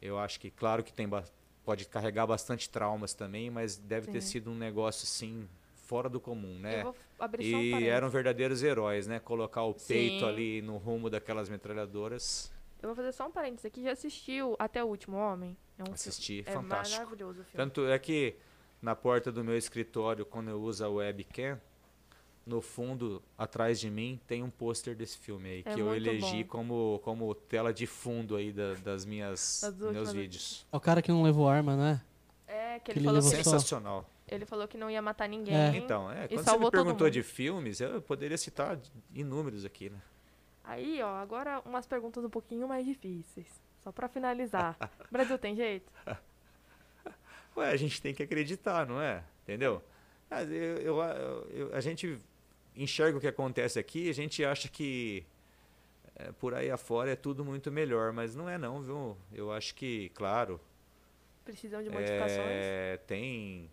eu 0.00 0.16
acho 0.16 0.38
que 0.38 0.52
claro 0.52 0.84
que 0.84 0.92
tem 0.92 1.08
pode 1.64 1.84
carregar 1.88 2.28
bastante 2.28 2.70
traumas 2.70 3.12
também, 3.12 3.50
mas 3.50 3.76
deve 3.76 4.06
ter 4.06 4.20
Sim. 4.20 4.28
sido 4.28 4.50
um 4.52 4.54
negócio 4.54 5.02
assim 5.02 5.48
fora 5.74 6.08
do 6.08 6.20
comum, 6.20 6.60
né? 6.60 6.84
Um 6.86 6.90
E 6.92 7.18
parênteses. 7.18 7.88
eram 7.88 8.08
verdadeiros 8.08 8.62
heróis, 8.62 9.08
né? 9.08 9.18
Colocar 9.18 9.64
o 9.64 9.74
peito 9.74 10.20
Sim. 10.20 10.24
ali 10.24 10.62
no 10.62 10.76
rumo 10.76 11.10
daquelas 11.10 11.48
metralhadoras. 11.48 12.52
Eu 12.80 12.90
vou 12.90 12.94
fazer 12.94 13.10
só 13.10 13.26
um 13.26 13.32
parênteses 13.32 13.64
aqui. 13.66 13.82
Já 13.82 13.90
assistiu 13.90 14.54
Até 14.56 14.82
o 14.84 14.86
Último 14.86 15.16
Homem? 15.16 15.56
É 15.76 15.82
um 15.82 15.86
filme- 15.86 15.94
Assisti, 15.94 16.44
É 16.46 16.52
fantástico. 16.52 17.00
maravilhoso 17.00 17.40
o 17.40 17.44
filme. 17.44 17.56
Tanto 17.56 17.84
é 17.84 17.98
que 17.98 18.36
na 18.80 18.94
porta 18.94 19.32
do 19.32 19.42
meu 19.42 19.56
escritório, 19.58 20.24
quando 20.24 20.50
eu 20.50 20.62
uso 20.62 20.84
a 20.84 20.88
webcam, 20.88 21.60
no 22.46 22.60
fundo, 22.60 23.22
atrás 23.38 23.78
de 23.78 23.90
mim, 23.90 24.18
tem 24.26 24.42
um 24.42 24.50
pôster 24.50 24.96
desse 24.96 25.18
filme 25.18 25.48
aí, 25.48 25.62
É 25.64 25.74
que 25.74 25.80
eu 25.80 25.94
elegi 25.94 26.42
bom. 26.44 26.48
como, 26.50 27.00
como 27.04 27.34
tela 27.34 27.72
de 27.72 27.86
fundo 27.86 28.34
aí 28.36 28.52
da- 28.52 28.74
das 28.74 29.04
minhas 29.04 29.60
Das 29.62 29.92
meus 29.92 30.12
vídeos. 30.12 30.66
É 30.72 30.76
o 30.76 30.80
cara 30.80 31.00
que 31.02 31.10
não 31.12 31.22
levou 31.22 31.48
arma, 31.48 31.76
não 31.76 31.84
é? 31.84 32.02
É, 32.48 32.78
que 32.80 32.86
Que 32.86 32.90
ele 32.92 32.98
ele 33.00 33.06
falou 33.06 33.20
levou 33.22 33.30
que, 33.30 33.44
Sensacional. 33.44 34.10
ele 34.26 34.44
falou 34.46 34.66
que 34.66 34.76
não 34.76 34.90
ia 34.90 35.00
matar 35.00 35.28
ninguém. 35.28 35.54
É. 35.54 35.76
Então, 35.76 36.10
é, 36.10 36.24
E 36.24 36.28
quando 36.34 36.44
você 36.44 36.58
me 36.58 36.70
perguntou 36.70 37.08
de 37.10 37.22
filmes, 37.22 37.80
eu 37.80 38.02
poderia 38.02 38.36
citar 38.38 38.78
inúmeros 39.14 39.64
aqui, 39.64 39.90
né? 39.90 40.00
Aí, 40.64 41.00
ó, 41.02 41.16
agora 41.16 41.60
umas 41.64 41.86
perguntas 41.86 42.24
um 42.24 42.30
pouquinho 42.30 42.66
mais 42.66 42.84
difíceis. 42.84 43.46
Só 43.84 43.92
pra 43.92 44.08
finalizar. 44.08 44.76
Brasil 45.10 45.38
tem 45.38 45.54
jeito? 45.56 45.90
Ué, 47.56 47.70
a 47.70 47.76
gente 47.76 48.00
tem 48.00 48.14
que 48.14 48.22
acreditar, 48.22 48.86
não 48.86 49.00
é? 49.00 49.22
Entendeu? 49.42 49.82
Eu- 50.30 50.78
eu- 50.80 51.46
eu- 51.50 51.74
a 51.74 51.80
gente 51.80 52.16
enxerga 52.82 53.18
o 53.18 53.20
que 53.20 53.26
acontece 53.26 53.78
aqui, 53.78 54.08
a 54.10 54.14
gente 54.14 54.44
acha 54.44 54.68
que 54.68 55.24
é, 56.16 56.32
por 56.32 56.54
aí 56.54 56.70
afora 56.70 57.10
é 57.12 57.16
tudo 57.16 57.44
muito 57.44 57.70
melhor, 57.70 58.12
mas 58.12 58.34
não 58.34 58.48
é 58.48 58.58
não, 58.58 58.82
viu? 58.82 59.16
Eu 59.32 59.52
acho 59.52 59.74
que, 59.74 60.10
claro, 60.10 60.60
Precisam 61.44 61.82
de 61.82 61.90
modificações? 61.90 62.38
é, 62.38 62.98
tem 63.06 63.70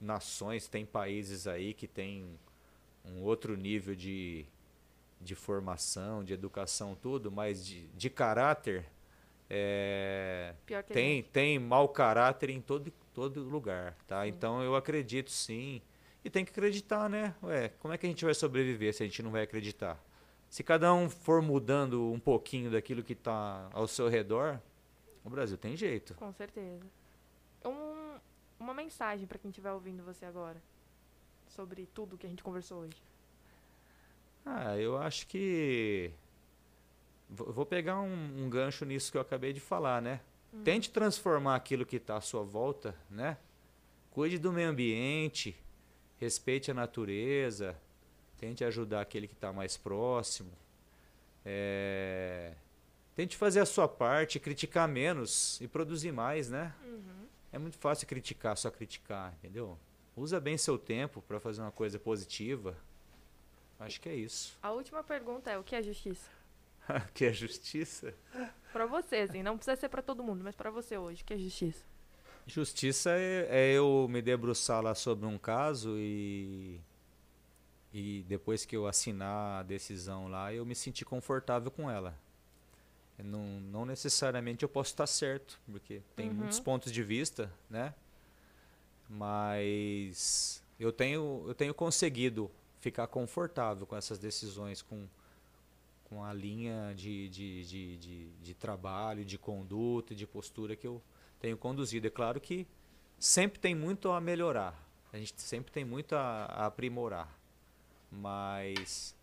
nações, 0.00 0.68
tem 0.68 0.84
países 0.84 1.46
aí 1.46 1.74
que 1.74 1.86
tem 1.88 2.38
um 3.04 3.22
outro 3.22 3.56
nível 3.56 3.94
de, 3.94 4.46
de 5.20 5.34
formação, 5.34 6.22
de 6.24 6.32
educação, 6.32 6.94
tudo, 6.94 7.30
mas 7.30 7.64
de, 7.64 7.86
de 7.88 8.10
caráter 8.10 8.86
é, 9.48 10.54
tem, 10.92 11.22
tem 11.22 11.58
mau 11.58 11.88
caráter 11.88 12.50
em 12.50 12.60
todo, 12.60 12.92
todo 13.12 13.42
lugar, 13.42 13.96
tá? 14.06 14.22
Sim. 14.22 14.28
Então 14.28 14.62
eu 14.62 14.74
acredito 14.76 15.30
sim. 15.30 15.82
E 16.24 16.30
tem 16.30 16.44
que 16.44 16.50
acreditar, 16.50 17.08
né? 17.08 17.34
Ué, 17.42 17.68
como 17.80 17.92
é 17.92 17.98
que 17.98 18.06
a 18.06 18.08
gente 18.08 18.24
vai 18.24 18.34
sobreviver 18.34 18.94
se 18.94 19.02
a 19.02 19.06
gente 19.06 19.22
não 19.22 19.30
vai 19.30 19.42
acreditar? 19.42 20.02
Se 20.48 20.62
cada 20.62 20.92
um 20.94 21.10
for 21.10 21.42
mudando 21.42 22.10
um 22.12 22.18
pouquinho 22.18 22.70
daquilo 22.70 23.02
que 23.02 23.12
está 23.12 23.68
ao 23.72 23.86
seu 23.86 24.08
redor, 24.08 24.58
o 25.24 25.28
Brasil 25.30 25.58
tem 25.58 25.76
jeito. 25.76 26.14
Com 26.14 26.32
certeza. 26.32 26.86
Um- 27.64 28.18
uma 28.58 28.72
mensagem 28.72 29.26
pra 29.26 29.38
quem 29.38 29.50
estiver 29.50 29.72
ouvindo 29.72 30.02
você 30.02 30.24
agora. 30.24 30.62
Sobre 31.48 31.86
tudo 31.92 32.16
que 32.16 32.26
a 32.26 32.30
gente 32.30 32.42
conversou 32.42 32.80
hoje. 32.82 32.96
Ah, 34.46 34.76
eu 34.78 34.96
acho 34.96 35.26
que. 35.26 36.10
Vou 37.28 37.66
pegar 37.66 38.00
um, 38.00 38.44
um 38.44 38.48
gancho 38.50 38.84
nisso 38.84 39.10
que 39.10 39.16
eu 39.18 39.22
acabei 39.22 39.52
de 39.52 39.60
falar, 39.60 40.00
né? 40.00 40.20
Tente 40.62 40.90
transformar 40.90 41.56
aquilo 41.56 41.84
que 41.84 41.96
está 41.96 42.16
à 42.16 42.20
sua 42.20 42.44
volta, 42.44 42.94
né? 43.10 43.36
Cuide 44.12 44.38
do 44.38 44.52
meio 44.52 44.68
ambiente, 44.68 45.56
respeite 46.18 46.70
a 46.70 46.74
natureza, 46.74 47.76
tente 48.38 48.64
ajudar 48.64 49.00
aquele 49.00 49.26
que 49.28 49.34
está 49.34 49.52
mais 49.52 49.76
próximo. 49.76 50.52
É, 51.44 52.54
Tente 53.14 53.36
fazer 53.36 53.60
a 53.60 53.66
sua 53.66 53.86
parte, 53.86 54.40
criticar 54.40 54.88
menos 54.88 55.60
e 55.60 55.68
produzir 55.68 56.10
mais, 56.10 56.50
né? 56.50 56.74
Uhum. 56.84 57.26
É 57.52 57.58
muito 57.58 57.78
fácil 57.78 58.08
criticar, 58.08 58.56
só 58.56 58.70
criticar, 58.70 59.32
entendeu? 59.34 59.78
Usa 60.16 60.40
bem 60.40 60.58
seu 60.58 60.76
tempo 60.76 61.22
para 61.22 61.38
fazer 61.38 61.60
uma 61.60 61.70
coisa 61.70 61.96
positiva. 61.96 62.76
Acho 63.78 64.00
que 64.00 64.08
é 64.08 64.14
isso. 64.14 64.58
A 64.60 64.72
última 64.72 65.04
pergunta 65.04 65.48
é: 65.48 65.56
o 65.56 65.62
que 65.62 65.76
é 65.76 65.82
justiça? 65.82 66.28
que 67.14 67.24
é 67.24 67.32
justiça? 67.32 68.12
Pra 68.72 68.84
você, 68.84 69.16
assim, 69.18 69.44
não 69.44 69.56
precisa 69.56 69.76
ser 69.76 69.88
pra 69.88 70.02
todo 70.02 70.24
mundo, 70.24 70.42
mas 70.42 70.56
pra 70.56 70.70
você 70.70 70.98
hoje, 70.98 71.22
o 71.22 71.24
que 71.24 71.34
é 71.34 71.38
justiça? 71.38 71.84
Justiça 72.46 73.10
é, 73.10 73.48
é 73.50 73.72
eu 73.72 74.06
me 74.08 74.20
debruçar 74.20 74.82
lá 74.82 74.94
sobre 74.94 75.26
um 75.26 75.38
caso 75.38 75.96
e 75.98 76.80
e 77.92 78.24
depois 78.28 78.64
que 78.64 78.76
eu 78.76 78.86
assinar 78.88 79.60
a 79.60 79.62
decisão 79.62 80.26
lá, 80.28 80.52
eu 80.52 80.66
me 80.66 80.74
sentir 80.74 81.04
confortável 81.04 81.70
com 81.70 81.88
ela. 81.90 82.18
Não, 83.18 83.60
não 83.60 83.86
necessariamente 83.86 84.64
eu 84.64 84.68
posso 84.68 84.90
estar 84.92 85.06
certo, 85.06 85.60
porque 85.70 86.02
tem 86.16 86.28
Uhum. 86.28 86.34
muitos 86.34 86.58
pontos 86.58 86.90
de 86.92 87.02
vista, 87.04 87.52
né? 87.70 87.94
Mas 89.08 90.62
eu 90.78 90.92
tenho, 90.92 91.44
eu 91.46 91.54
tenho 91.54 91.74
conseguido 91.74 92.50
ficar 92.80 93.06
confortável 93.06 93.86
com 93.86 93.96
essas 93.96 94.18
decisões, 94.18 94.82
com, 94.82 95.06
com 96.04 96.24
a 96.24 96.32
linha 96.32 96.92
de, 96.96 97.28
de, 97.28 97.64
de, 97.64 97.96
de, 97.98 98.26
de 98.42 98.54
trabalho, 98.54 99.24
de 99.24 99.38
conduta, 99.38 100.12
e 100.12 100.16
de 100.16 100.26
postura 100.26 100.74
que 100.76 100.86
eu 100.86 101.00
tenho 101.40 101.56
conduzido. 101.56 102.06
É 102.06 102.10
claro 102.10 102.40
que 102.40 102.66
sempre 103.18 103.58
tem 103.58 103.74
muito 103.74 104.10
a 104.10 104.20
melhorar, 104.20 104.78
a 105.12 105.18
gente 105.18 105.40
sempre 105.40 105.72
tem 105.72 105.84
muito 105.84 106.14
a, 106.14 106.44
a 106.46 106.66
aprimorar, 106.66 107.28
mas 108.10 109.14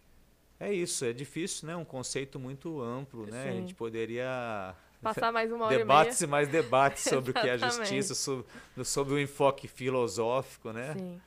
é 0.59 0.73
isso, 0.73 1.05
é 1.05 1.13
difícil, 1.13 1.67
né? 1.67 1.75
Um 1.75 1.85
conceito 1.85 2.39
muito 2.39 2.81
amplo, 2.81 3.25
né? 3.25 3.49
A 3.49 3.51
Sim. 3.51 3.59
gente 3.59 3.75
poderia 3.75 4.75
Passar 5.01 5.31
mais 5.31 5.51
uma 5.51 5.65
hora 5.65 5.77
debates 5.77 6.21
e 6.21 6.27
mais 6.27 6.47
debates 6.47 7.03
sobre 7.03 7.31
o 7.31 7.33
que 7.33 7.39
é 7.39 7.53
Exatamente. 7.55 7.79
justiça, 7.79 8.13
sobre, 8.13 8.45
sobre 8.85 9.13
o 9.15 9.19
enfoque 9.19 9.67
filosófico, 9.67 10.71
né? 10.71 10.93
Sim. 10.93 11.19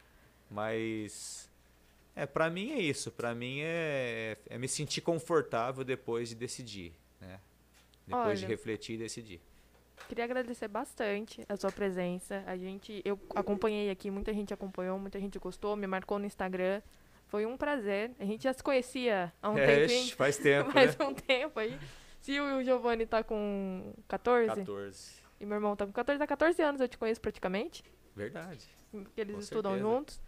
Mas 0.48 1.51
é 2.15 2.24
para 2.24 2.48
mim 2.48 2.70
é 2.70 2.81
isso, 2.81 3.11
para 3.11 3.35
mim 3.35 3.59
é, 3.61 4.39
é 4.48 4.56
me 4.56 4.69
sentir 4.69 5.01
confortável 5.01 5.82
depois 5.82 6.28
de 6.28 6.36
decidir, 6.36 6.93
né? 7.20 7.40
Depois 8.06 8.39
de 8.39 8.44
Olha. 8.44 8.52
refletir 8.52 8.94
e 8.94 8.98
decidir. 8.98 9.40
Queria 10.09 10.25
agradecer 10.25 10.69
bastante 10.69 11.45
a 11.49 11.57
sua 11.57 11.73
presença. 11.73 12.43
A 12.47 12.57
gente, 12.57 13.01
eu 13.05 13.19
acompanhei 13.35 13.91
aqui, 13.91 14.11
muita 14.11 14.33
gente 14.33 14.53
acompanhou, 14.53 14.99
muita 14.99 15.19
gente 15.19 15.39
gostou, 15.39 15.77
me 15.77 15.87
marcou 15.87 16.19
no 16.19 16.27
Instagram. 16.27 16.83
Foi 17.27 17.47
um 17.47 17.57
prazer. 17.57 18.12
A 18.19 18.25
gente 18.25 18.45
já 18.45 18.53
se 18.53 18.62
conhecia 18.62 19.33
há 19.43 19.51
um 19.51 19.59
é, 19.59 19.85
ixi, 19.85 20.15
faz 20.15 20.37
tempo, 20.39 20.73
mais 20.75 20.97
né? 20.97 21.07
um 21.07 21.15
tempo 21.15 21.59
aí. 21.59 21.79
Se 22.21 22.39
o 22.41 22.62
Giovanni 22.62 23.07
tá 23.07 23.23
com 23.23 23.93
14, 24.09 24.49
14. 24.49 25.23
e 25.41 25.47
meu 25.47 25.57
irmão 25.57 25.75
tá 25.77 25.87
com 25.87 25.93
14, 25.93 26.23
há 26.23 26.27
14 26.27 26.62
anos 26.62 26.81
eu 26.81 26.89
te 26.89 26.99
conheço 26.99 27.21
praticamente. 27.21 27.83
Verdade. 28.15 28.69
porque 28.91 29.21
eles 29.21 29.35
Com 29.35 29.41
estudam 29.41 29.73
certeza. 29.73 29.95
juntos. 29.95 30.21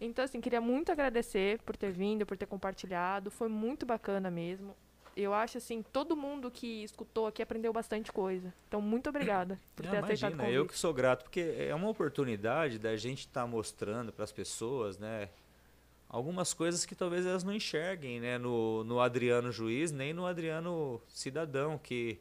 Então, 0.00 0.24
assim, 0.24 0.40
queria 0.40 0.60
muito 0.60 0.92
agradecer 0.92 1.60
por 1.62 1.76
ter 1.76 1.90
vindo, 1.90 2.24
por 2.24 2.36
ter 2.36 2.46
compartilhado. 2.46 3.30
Foi 3.30 3.48
muito 3.48 3.84
bacana 3.84 4.30
mesmo. 4.30 4.76
Eu 5.20 5.34
acho, 5.34 5.58
assim, 5.58 5.82
todo 5.82 6.16
mundo 6.16 6.48
que 6.48 6.84
escutou 6.84 7.26
aqui 7.26 7.42
aprendeu 7.42 7.72
bastante 7.72 8.12
coisa. 8.12 8.54
Então, 8.68 8.80
muito 8.80 9.08
obrigada 9.08 9.58
por 9.74 9.84
Não, 9.84 9.90
ter 9.90 9.98
aceitado 9.98 10.30
o 10.30 10.34
imagina, 10.34 10.56
eu 10.56 10.64
que 10.64 10.78
sou 10.78 10.94
grato, 10.94 11.24
porque 11.24 11.56
é 11.58 11.74
uma 11.74 11.88
oportunidade 11.88 12.78
da 12.78 12.96
gente 12.96 13.20
estar 13.20 13.44
mostrando 13.44 14.12
para 14.12 14.22
as 14.22 14.30
pessoas, 14.30 14.96
né? 14.96 15.28
Algumas 16.08 16.54
coisas 16.54 16.86
que 16.86 16.94
talvez 16.94 17.26
elas 17.26 17.42
não 17.42 17.52
enxerguem, 17.52 18.20
né? 18.20 18.38
No, 18.38 18.84
no 18.84 19.00
Adriano 19.00 19.50
Juiz, 19.50 19.90
nem 19.90 20.12
no 20.12 20.24
Adriano 20.24 21.02
Cidadão, 21.08 21.76
que, 21.78 22.20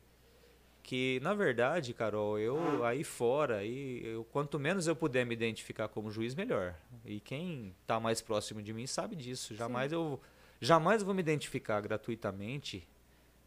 que 0.82 1.20
na 1.22 1.36
verdade, 1.36 1.94
Carol, 1.94 2.40
eu 2.40 2.84
aí 2.84 3.04
fora, 3.04 3.58
aí, 3.58 4.02
eu, 4.04 4.24
quanto 4.24 4.58
menos 4.58 4.88
eu 4.88 4.96
puder 4.96 5.24
me 5.24 5.36
identificar 5.36 5.88
como 5.88 6.10
juiz, 6.10 6.34
melhor. 6.34 6.74
E 7.06 7.20
quem 7.20 7.76
está 7.80 8.00
mais 8.00 8.22
próximo 8.22 8.60
de 8.60 8.74
mim 8.74 8.88
sabe 8.88 9.16
disso. 9.16 9.54
Jamais 9.56 9.92
eu 9.92 10.20
jamais 10.60 11.04
vou 11.04 11.14
me 11.14 11.22
identificar 11.22 11.80
gratuitamente 11.82 12.88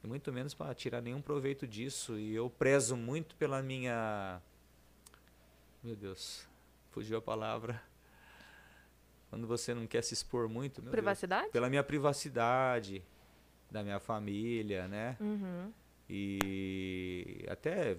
e 0.03 0.07
muito 0.07 0.33
menos 0.33 0.55
para 0.55 0.75
tirar 0.75 1.01
nenhum 1.01 1.21
proveito 1.21 1.67
disso. 1.67 2.19
E 2.19 2.35
eu 2.35 2.49
prezo 2.49 2.97
muito 2.97 3.37
pela 3.37 3.63
minha. 3.63 4.41
Meu 5.83 5.95
Deus, 5.95 6.47
fugiu 6.91 7.19
a 7.19 7.23
palavra. 7.23 7.83
Quando 9.29 9.47
você 9.47 9.73
não 9.75 9.87
quer 9.87 10.03
se 10.03 10.15
expor 10.15 10.49
muito. 10.49 10.83
privacidade? 10.83 11.43
Deus, 11.43 11.53
pela 11.53 11.69
minha 11.69 11.85
privacidade, 11.85 13.05
da 13.71 13.83
minha 13.83 14.01
família, 14.01 14.89
né? 14.89 15.17
Uhum. 15.21 15.73
E 16.09 17.45
até, 17.49 17.97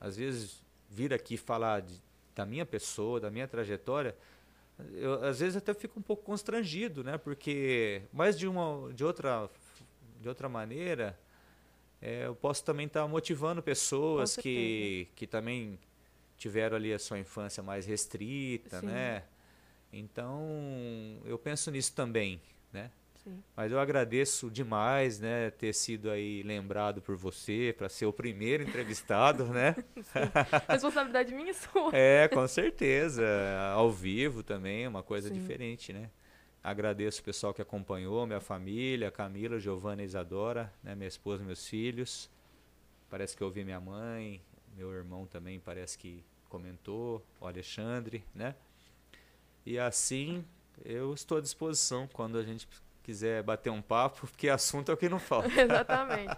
às 0.00 0.16
vezes, 0.16 0.64
vir 0.90 1.14
aqui 1.14 1.36
falar 1.36 1.82
de, 1.82 2.02
da 2.34 2.44
minha 2.44 2.66
pessoa, 2.66 3.20
da 3.20 3.30
minha 3.30 3.46
trajetória, 3.46 4.16
eu, 4.94 5.24
às 5.24 5.40
vezes 5.40 5.56
até 5.56 5.74
fico 5.74 5.98
um 5.98 6.02
pouco 6.02 6.22
constrangido, 6.22 7.04
né? 7.04 7.18
Porque, 7.18 8.02
mas 8.12 8.38
de 8.38 8.46
uma, 8.46 8.92
de 8.92 9.04
outra, 9.04 9.48
de 10.20 10.28
outra 10.28 10.48
maneira, 10.48 11.18
é, 12.00 12.26
eu 12.26 12.34
posso 12.34 12.64
também 12.64 12.86
estar 12.86 13.02
tá 13.02 13.08
motivando 13.08 13.62
pessoas 13.62 14.36
que, 14.36 15.08
que 15.14 15.26
também 15.26 15.78
tiveram 16.36 16.76
ali 16.76 16.92
a 16.92 16.98
sua 16.98 17.18
infância 17.18 17.62
mais 17.62 17.86
restrita, 17.86 18.80
Sim. 18.80 18.86
né? 18.86 19.24
Então, 19.92 21.20
eu 21.24 21.38
penso 21.38 21.70
nisso 21.70 21.94
também, 21.94 22.40
né? 22.72 22.90
Sim. 23.24 23.42
Mas 23.56 23.70
eu 23.70 23.78
agradeço 23.78 24.50
demais, 24.50 25.20
né, 25.20 25.50
ter 25.50 25.72
sido 25.72 26.10
aí 26.10 26.42
lembrado 26.42 27.00
por 27.00 27.16
você 27.16 27.74
para 27.76 27.88
ser 27.88 28.06
o 28.06 28.12
primeiro 28.12 28.62
entrevistado, 28.68 29.46
né? 29.46 29.76
Responsabilidade 30.68 31.32
minha 31.34 31.50
e 31.50 31.54
sua. 31.54 31.90
É, 31.92 32.28
com 32.28 32.46
certeza. 32.48 33.24
Ao 33.74 33.90
vivo 33.90 34.42
também, 34.42 34.86
uma 34.88 35.02
coisa 35.02 35.28
Sim. 35.28 35.34
diferente, 35.34 35.92
né? 35.92 36.10
Agradeço 36.64 37.20
o 37.20 37.24
pessoal 37.24 37.52
que 37.52 37.60
acompanhou, 37.62 38.24
minha 38.26 38.40
família, 38.40 39.10
Camila, 39.10 39.58
Giovana 39.58 40.02
e 40.02 40.04
Isadora, 40.04 40.72
né, 40.82 40.94
minha 40.94 41.08
esposa, 41.08 41.44
meus 41.44 41.66
filhos. 41.66 42.30
Parece 43.10 43.36
que 43.36 43.42
eu 43.42 43.48
ouvi 43.48 43.64
minha 43.64 43.80
mãe, 43.80 44.40
meu 44.76 44.92
irmão 44.92 45.26
também 45.26 45.60
parece 45.60 45.98
que 45.98 46.24
comentou, 46.48 47.24
o 47.40 47.46
Alexandre, 47.46 48.24
né? 48.34 48.54
E 49.66 49.78
assim, 49.78 50.44
eu 50.84 51.12
estou 51.14 51.38
à 51.38 51.40
disposição 51.40 52.08
quando 52.12 52.38
a 52.38 52.42
gente 52.42 52.68
quiser 53.02 53.42
bater 53.42 53.70
um 53.70 53.82
papo, 53.82 54.26
porque 54.26 54.48
assunto 54.48 54.90
é 54.90 54.94
o 54.94 54.96
que 54.96 55.08
não 55.08 55.18
falta. 55.18 55.48
Exatamente. 55.60 56.36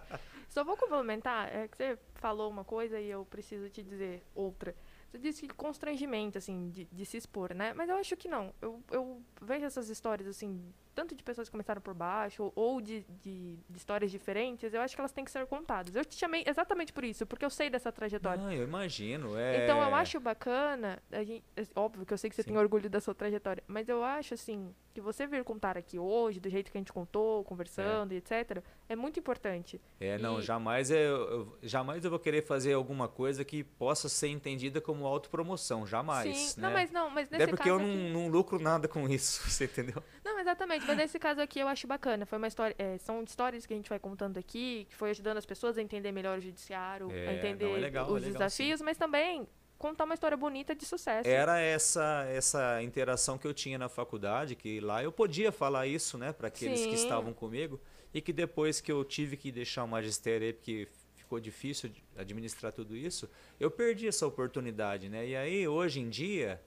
Só 0.48 0.62
vou 0.62 0.76
complementar, 0.76 1.54
é 1.54 1.66
que 1.66 1.76
você 1.76 1.98
falou 2.14 2.48
uma 2.48 2.64
coisa 2.64 3.00
e 3.00 3.10
eu 3.10 3.24
preciso 3.24 3.68
te 3.68 3.82
dizer 3.82 4.22
outra. 4.34 4.74
Você 5.10 5.18
disse 5.18 5.46
que 5.46 5.54
constrangimento, 5.54 6.38
assim, 6.38 6.70
de, 6.70 6.84
de, 6.86 7.04
se 7.04 7.16
expor, 7.16 7.54
né? 7.54 7.72
Mas 7.74 7.88
eu 7.88 7.96
acho 7.96 8.16
que 8.16 8.28
não. 8.28 8.52
Eu, 8.60 8.82
eu 8.90 9.22
vejo 9.40 9.64
essas 9.64 9.88
histórias, 9.88 10.28
assim, 10.28 10.72
tanto 10.94 11.14
de 11.14 11.22
pessoas 11.22 11.48
que 11.48 11.52
começaram 11.52 11.80
por 11.80 11.94
baixo, 11.94 12.44
ou, 12.44 12.52
ou 12.54 12.80
de, 12.80 13.04
de, 13.22 13.56
de, 13.68 13.76
histórias 13.76 14.10
diferentes, 14.10 14.72
eu 14.72 14.80
acho 14.80 14.94
que 14.94 15.00
elas 15.00 15.12
têm 15.12 15.24
que 15.24 15.30
ser 15.30 15.46
contadas. 15.46 15.94
Eu 15.94 16.04
te 16.04 16.16
chamei 16.16 16.44
exatamente 16.46 16.92
por 16.92 17.04
isso, 17.04 17.26
porque 17.26 17.44
eu 17.44 17.50
sei 17.50 17.68
dessa 17.68 17.90
trajetória. 17.90 18.42
Ah, 18.46 18.54
eu 18.54 18.64
imagino. 18.64 19.36
É... 19.36 19.64
Então 19.64 19.82
eu 19.82 19.94
acho 19.94 20.20
bacana, 20.20 21.02
gente, 21.12 21.44
é 21.56 21.62
óbvio 21.74 22.06
que 22.06 22.12
eu 22.12 22.18
sei 22.18 22.30
que 22.30 22.36
você 22.36 22.42
Sim. 22.42 22.50
tem 22.50 22.58
orgulho 22.58 22.88
da 22.88 23.00
sua 23.00 23.14
trajetória, 23.14 23.62
mas 23.66 23.88
eu 23.88 24.04
acho, 24.04 24.34
assim, 24.34 24.74
que 24.94 25.00
você 25.00 25.26
vir 25.26 25.42
contar 25.42 25.76
aqui 25.76 25.98
hoje, 25.98 26.38
do 26.38 26.48
jeito 26.48 26.70
que 26.70 26.78
a 26.78 26.80
gente 26.80 26.92
contou, 26.92 27.42
conversando 27.44 28.12
é. 28.12 28.14
e 28.14 28.18
etc., 28.18 28.62
é 28.88 28.94
muito 28.94 29.18
importante. 29.18 29.80
É, 29.98 30.16
não, 30.18 30.40
jamais, 30.40 30.90
é, 30.90 31.08
eu, 31.08 31.58
jamais 31.62 32.04
eu 32.04 32.10
vou 32.10 32.18
querer 32.18 32.42
fazer 32.42 32.74
alguma 32.74 33.08
coisa 33.08 33.44
que 33.44 33.64
possa 33.64 34.08
ser 34.08 34.28
entendida 34.28 34.80
como 34.80 35.04
autopromoção, 35.04 35.84
jamais. 35.84 36.36
Sim, 36.36 36.60
né? 36.60 36.68
não, 36.68 36.72
mas 36.72 36.90
não, 36.92 37.10
mas 37.10 37.28
nesse 37.28 37.42
Até 37.42 37.50
porque 37.50 37.68
eu 37.68 37.78
não, 37.78 37.86
aqui... 37.86 38.12
não 38.12 38.28
lucro 38.28 38.60
nada 38.60 38.86
com 38.86 39.08
isso, 39.08 39.42
você 39.50 39.64
entendeu? 39.64 40.02
Exatamente, 40.44 40.86
mas 40.86 40.96
nesse 40.98 41.18
caso 41.18 41.40
aqui 41.40 41.58
eu 41.58 41.66
acho 41.66 41.86
bacana, 41.86 42.26
foi 42.26 42.36
uma 42.36 42.46
história, 42.46 42.76
é, 42.78 42.98
são 42.98 43.22
histórias 43.22 43.64
que 43.64 43.72
a 43.72 43.76
gente 43.76 43.88
vai 43.88 43.98
contando 43.98 44.36
aqui, 44.36 44.86
que 44.90 44.94
foi 44.94 45.08
ajudando 45.08 45.38
as 45.38 45.46
pessoas 45.46 45.78
a 45.78 45.82
entender 45.82 46.12
melhor 46.12 46.36
o 46.38 46.40
judiciário, 46.40 47.10
é, 47.10 47.28
a 47.28 47.34
entender 47.34 47.64
não, 47.64 47.76
é 47.76 47.80
legal, 47.80 48.04
os 48.04 48.22
é 48.22 48.26
legal, 48.26 48.32
desafios, 48.32 48.78
sim. 48.80 48.84
mas 48.84 48.98
também 48.98 49.48
contar 49.78 50.04
uma 50.04 50.12
história 50.12 50.36
bonita 50.36 50.74
de 50.74 50.84
sucesso. 50.84 51.26
Era 51.26 51.58
essa 51.58 52.26
essa 52.28 52.82
interação 52.82 53.38
que 53.38 53.46
eu 53.46 53.54
tinha 53.54 53.78
na 53.78 53.88
faculdade, 53.88 54.54
que 54.54 54.80
lá 54.80 55.02
eu 55.02 55.10
podia 55.10 55.50
falar 55.50 55.86
isso, 55.86 56.18
né, 56.18 56.30
para 56.30 56.48
aqueles 56.48 56.80
Sim. 56.80 56.90
que 56.90 56.94
estavam 56.94 57.32
comigo, 57.32 57.80
e 58.12 58.20
que 58.20 58.32
depois 58.32 58.82
que 58.82 58.92
eu 58.92 59.02
tive 59.02 59.38
que 59.38 59.50
deixar 59.50 59.82
o 59.82 59.88
magistério 59.88 60.46
aí, 60.46 60.52
porque 60.52 60.88
ficou 61.14 61.40
difícil 61.40 61.90
administrar 62.16 62.70
tudo 62.70 62.94
isso, 62.94 63.30
eu 63.58 63.70
perdi 63.70 64.06
essa 64.06 64.26
oportunidade, 64.26 65.08
né? 65.08 65.26
E 65.26 65.34
aí 65.34 65.66
hoje 65.66 66.00
em 66.00 66.10
dia 66.10 66.60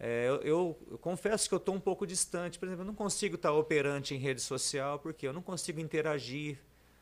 é, 0.00 0.28
eu, 0.28 0.34
eu, 0.42 0.78
eu, 0.92 0.98
confesso 0.98 1.48
que 1.48 1.54
eu 1.54 1.58
estou 1.58 1.74
um 1.74 1.80
pouco 1.80 2.06
distante. 2.06 2.58
Por 2.58 2.66
exemplo, 2.66 2.82
eu 2.82 2.86
não 2.86 2.94
consigo 2.94 3.34
estar 3.34 3.52
operante 3.52 4.14
em 4.14 4.18
rede 4.18 4.40
social 4.40 4.98
porque 4.98 5.26
eu 5.26 5.32
não 5.32 5.42
consigo 5.42 5.80
interagir, 5.80 6.58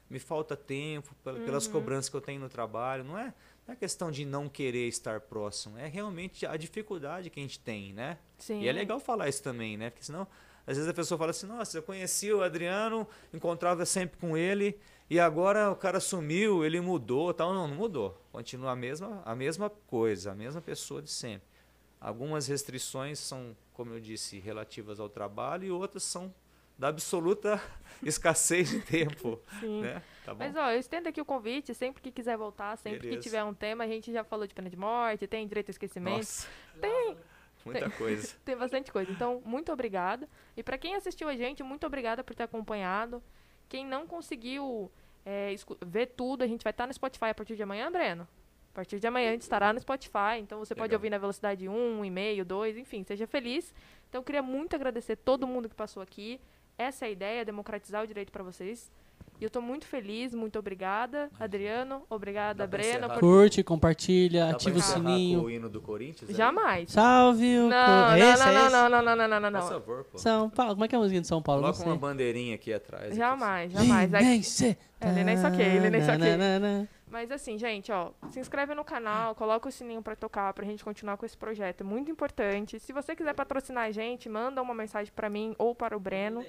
me 0.09 0.18
falta 0.18 0.56
tempo 0.56 1.14
pelas 1.23 1.66
uhum. 1.66 1.73
cobranças 1.73 2.09
que 2.09 2.16
eu 2.16 2.20
tenho 2.20 2.40
no 2.40 2.48
trabalho. 2.48 3.05
Não 3.05 3.18
é, 3.18 3.35
não 3.66 3.74
é 3.74 3.77
questão 3.77 4.10
de 4.10 4.24
não 4.24 4.48
querer 4.48 4.89
estar 4.89 5.20
próximo, 5.20 5.77
é 5.77 5.86
realmente 5.86 6.47
a 6.47 6.56
dificuldade 6.56 7.28
que 7.28 7.39
a 7.39 7.43
gente 7.43 7.59
tem, 7.59 7.93
né? 7.93 8.18
Sim. 8.39 8.60
E 8.62 8.68
é 8.68 8.73
legal 8.73 8.98
falar 8.98 9.28
isso 9.28 9.43
também, 9.43 9.77
né? 9.77 9.90
Porque 9.90 10.05
senão, 10.05 10.27
às 10.66 10.77
vezes 10.77 10.89
a 10.89 10.94
pessoa 10.94 11.18
fala 11.18 11.32
assim, 11.32 11.47
nossa, 11.47 11.77
eu 11.77 11.82
conheci 11.82 12.32
o 12.32 12.43
Adriano, 12.43 13.06
encontrava 13.35 13.85
sempre 13.85 14.16
com 14.18 14.36
ele, 14.36 14.78
e 15.10 15.20
agora 15.20 15.70
o 15.70 15.77
cara 15.77 16.01
sumiu, 16.01 16.64
ele 16.64 16.81
mudou, 16.81 17.32
tal. 17.35 17.52
Não, 17.52 17.68
não 17.68 17.77
mudou. 17.77 18.20
Continua 18.32 18.73
a 18.73 18.77
mesma, 18.77 19.23
a 19.24 19.35
mesma 19.35 19.70
coisa, 19.70 20.32
a 20.32 20.35
mesma 20.35 20.60
pessoa 20.60 21.02
de 21.02 21.10
sempre. 21.10 21.56
Algumas 22.01 22.47
restrições 22.47 23.18
são, 23.18 23.56
como 23.73 23.93
eu 23.93 24.01
disse, 24.01 24.39
relativas 24.39 25.01
ao 25.01 25.09
trabalho 25.09 25.64
e 25.64 25.70
outras 25.70 26.02
são 26.02 26.32
da 26.78 26.89
absoluta 26.89 27.60
escassez 28.02 28.70
de 28.70 28.81
tempo. 28.81 29.40
Sim. 29.60 29.82
Né? 29.82 30.02
Tá 30.24 30.35
Mas 30.35 30.55
ó, 30.56 30.70
eu 30.70 30.78
estendo 30.78 31.09
aqui 31.09 31.20
o 31.20 31.24
convite, 31.24 31.74
sempre 31.74 32.02
que 32.02 32.10
quiser 32.10 32.36
voltar, 32.36 32.77
sempre 32.77 33.01
Beleza. 33.01 33.16
que 33.16 33.23
tiver 33.23 33.43
um 33.44 33.55
tema, 33.55 33.85
a 33.85 33.86
gente 33.86 34.12
já 34.12 34.23
falou 34.24 34.47
de 34.47 34.55
pena 34.55 34.68
de 34.68 34.77
morte, 34.77 35.27
tem 35.27 35.47
direito 35.47 35.68
ao 35.68 35.73
esquecimento. 35.73 36.18
Nossa. 36.18 36.48
Tem. 36.81 37.16
Muita 37.64 37.89
tem, 37.89 37.98
coisa. 37.98 38.36
tem 38.44 38.56
bastante 38.56 38.93
coisa. 38.93 39.10
Então, 39.10 39.43
muito 39.44 39.73
obrigada. 39.73 40.28
E 40.56 40.62
para 40.62 40.78
quem 40.78 40.94
assistiu 40.94 41.28
a 41.28 41.35
gente, 41.35 41.62
muito 41.62 41.86
obrigada 41.86 42.23
por 42.23 42.35
ter 42.35 42.44
acompanhado. 42.44 43.23
Quem 43.68 43.85
não 43.85 44.06
conseguiu 44.06 44.90
é, 45.24 45.52
ver 45.85 46.06
tudo, 46.06 46.44
a 46.44 46.47
gente 46.47 46.62
vai 46.62 46.70
estar 46.70 46.86
no 46.86 46.93
Spotify 46.93 47.27
a 47.27 47.35
partir 47.35 47.56
de 47.56 47.62
amanhã, 47.62 47.90
Breno? 47.90 48.28
A 48.77 48.85
partir 48.85 49.01
de 49.01 49.07
amanhã 49.07 49.31
a 49.31 49.32
gente 49.32 49.40
estará 49.40 49.73
no 49.73 49.81
Spotify, 49.81 50.39
então 50.39 50.59
você 50.59 50.74
Legal. 50.74 50.85
pode 50.85 50.94
ouvir 50.94 51.09
na 51.09 51.16
velocidade 51.16 51.66
1, 51.66 51.73
1,5, 52.03 52.44
2, 52.44 52.77
enfim, 52.77 53.03
seja 53.05 53.27
feliz. 53.27 53.73
Então 54.07 54.19
eu 54.19 54.23
queria 54.23 54.43
muito 54.43 54.77
agradecer 54.77 55.16
todo 55.16 55.47
mundo 55.47 55.66
que 55.66 55.74
passou 55.74 56.03
aqui. 56.03 56.39
Essa 56.77 57.07
é 57.07 57.09
a 57.09 57.11
ideia, 57.11 57.43
democratizar 57.43 58.05
o 58.05 58.07
direito 58.07 58.31
para 58.31 58.44
vocês. 58.44 58.93
E 59.40 59.44
eu 59.44 59.47
estou 59.47 59.62
muito 59.62 59.86
feliz, 59.86 60.35
muito 60.35 60.59
obrigada, 60.59 61.31
Adriano. 61.40 62.03
Obrigada, 62.11 62.66
Breno. 62.66 63.09
Por... 63.09 63.20
Curte, 63.20 63.62
compartilha, 63.62 64.44
Dá 64.44 64.51
ativa 64.51 64.77
o 64.77 64.82
sininho. 64.82 65.44
o 65.44 65.51
hino 65.51 65.70
do 65.70 65.81
Corinthians? 65.81 66.31
Jamais. 66.36 66.90
Salve 66.90 67.59
o 67.59 67.69
não, 67.70 68.11
não, 68.11 68.16
Esse, 68.19 68.44
não, 68.44 68.51
é 68.51 68.55
não, 68.55 68.70
não, 68.70 68.89
não, 68.90 69.16
não, 69.16 69.16
não, 69.16 69.40
não, 69.40 69.51
não. 69.53 69.61
Por 69.61 69.69
favor, 69.70 70.05
pô. 70.05 70.19
São 70.19 70.51
Paulo. 70.51 70.74
Como 70.74 70.85
é 70.85 70.89
que 70.89 70.94
é 70.94 70.98
a 70.98 71.01
música 71.01 71.19
de 71.19 71.27
São 71.27 71.40
Paulo? 71.40 71.62
Coloca 71.62 71.82
uma 71.82 71.97
bandeirinha 71.97 72.57
aqui 72.57 72.74
atrás. 72.74 73.16
Jamais, 73.16 73.74
aqui. 73.74 73.86
jamais. 73.86 74.11
Nem 74.11 74.43
se... 74.43 74.77
É, 75.01 75.09
ele 75.09 75.24
nem 75.24 75.36
saquei, 75.39 75.65
ele 75.65 75.89
nem 75.89 76.03
saquei. 76.03 76.89
Mas 77.16 77.30
assim, 77.30 77.56
gente, 77.56 77.90
ó, 77.90 78.10
se 78.28 78.38
inscreve 78.38 78.74
no 78.74 78.84
canal, 78.84 79.34
coloca 79.34 79.66
o 79.66 79.72
sininho 79.72 80.02
para 80.02 80.14
tocar 80.14 80.52
pra 80.52 80.66
gente 80.66 80.84
continuar 80.84 81.16
com 81.16 81.24
esse 81.24 81.34
projeto. 81.34 81.80
É 81.80 81.84
muito 81.84 82.10
importante. 82.10 82.78
Se 82.78 82.93
você 82.93 83.16
quiser 83.16 83.32
patrocinar 83.32 83.84
a 83.84 83.90
gente, 83.90 84.28
manda 84.28 84.60
uma 84.60 84.74
mensagem 84.74 85.10
para 85.16 85.30
mim 85.30 85.56
ou 85.59 85.74
para 85.74 85.97
o 85.97 85.98
Breno. 85.98 86.44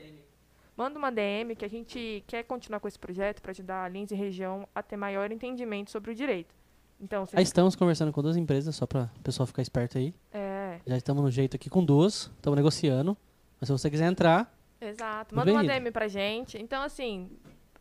Manda 0.75 0.99
uma 0.99 1.09
DM 1.09 1.55
que 1.55 1.63
a 1.63 1.69
gente 1.69 2.21
quer 2.27 2.43
continuar 2.43 2.81
com 2.81 2.87
esse 2.89 2.99
projeto 2.99 3.41
para 3.41 3.51
ajudar 3.51 3.85
a 3.85 3.87
Lins 3.87 4.11
e 4.11 4.15
região 4.15 4.67
a 4.75 4.83
ter 4.83 4.97
maior 4.97 5.31
entendimento 5.31 5.89
sobre 5.89 6.11
o 6.11 6.13
direito. 6.13 6.53
Então, 6.99 7.25
você... 7.25 7.41
estamos 7.41 7.73
conversando 7.73 8.11
com 8.11 8.21
duas 8.21 8.35
empresas, 8.35 8.75
só 8.75 8.85
para 8.85 9.09
o 9.15 9.21
pessoal 9.21 9.47
ficar 9.47 9.61
esperto 9.61 9.97
aí. 9.97 10.13
É. 10.33 10.81
Já 10.85 10.97
estamos 10.97 11.23
no 11.23 11.31
jeito 11.31 11.55
aqui 11.55 11.69
com 11.69 11.81
duas, 11.81 12.29
estamos 12.35 12.57
negociando. 12.57 13.15
Mas 13.57 13.67
se 13.67 13.71
você 13.71 13.89
quiser 13.89 14.07
entrar. 14.07 14.53
Exato. 14.81 15.33
Manda 15.33 15.49
uma 15.49 15.63
DM 15.63 15.91
pra 15.91 16.09
gente. 16.09 16.61
Então, 16.61 16.83
assim, 16.83 17.29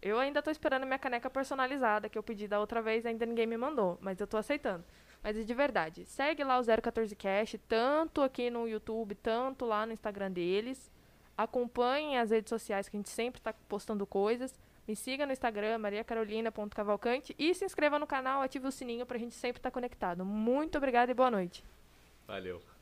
eu 0.07 0.19
ainda 0.19 0.39
estou 0.39 0.51
esperando 0.51 0.87
minha 0.87 0.99
caneca 0.99 1.28
personalizada, 1.28 2.09
que 2.09 2.16
eu 2.16 2.23
pedi 2.23 2.47
da 2.47 2.61
outra 2.61 2.81
vez, 2.81 3.05
ainda 3.05 3.27
ninguém 3.27 3.47
me 3.47 3.57
mandou, 3.57 3.99
mas 4.01 4.20
eu 4.20 4.24
estou 4.24 4.39
aceitando. 4.39 4.85
Mas 5.23 5.45
de 5.45 5.55
verdade, 5.55 6.05
segue 6.05 6.45
lá 6.45 6.59
o 6.59 6.62
014cast, 6.62 7.61
tanto 7.66 8.23
aqui 8.23 8.49
no 8.49 8.69
YouTube, 8.69 9.15
tanto 9.16 9.65
lá 9.65 9.85
no 9.85 9.93
Instagram 9.93 10.31
deles. 10.31 10.91
Acompanhem 11.37 12.19
as 12.19 12.31
redes 12.31 12.49
sociais 12.49 12.89
que 12.89 12.97
a 12.97 12.99
gente 12.99 13.11
sempre 13.11 13.41
está 13.41 13.53
postando 13.53 14.07
coisas. 14.07 14.59
Me 14.87 14.95
siga 14.95 15.27
no 15.27 15.33
Instagram, 15.33 15.78
mariacarolina.cavalcante. 15.78 17.35
E 17.39 17.53
se 17.55 17.65
inscreva 17.65 17.99
no 17.99 18.07
canal, 18.07 18.41
ative 18.41 18.69
o 18.69 18.73
sininho 18.73 19.05
para 19.05 19.16
a 19.16 19.20
gente 19.20 19.35
sempre 19.35 19.59
estar 19.59 19.70
tá 19.70 19.74
conectado. 19.74 20.24
Muito 20.24 20.78
obrigada 20.78 21.11
e 21.11 21.15
boa 21.15 21.31
noite. 21.31 21.65
Valeu. 22.27 22.76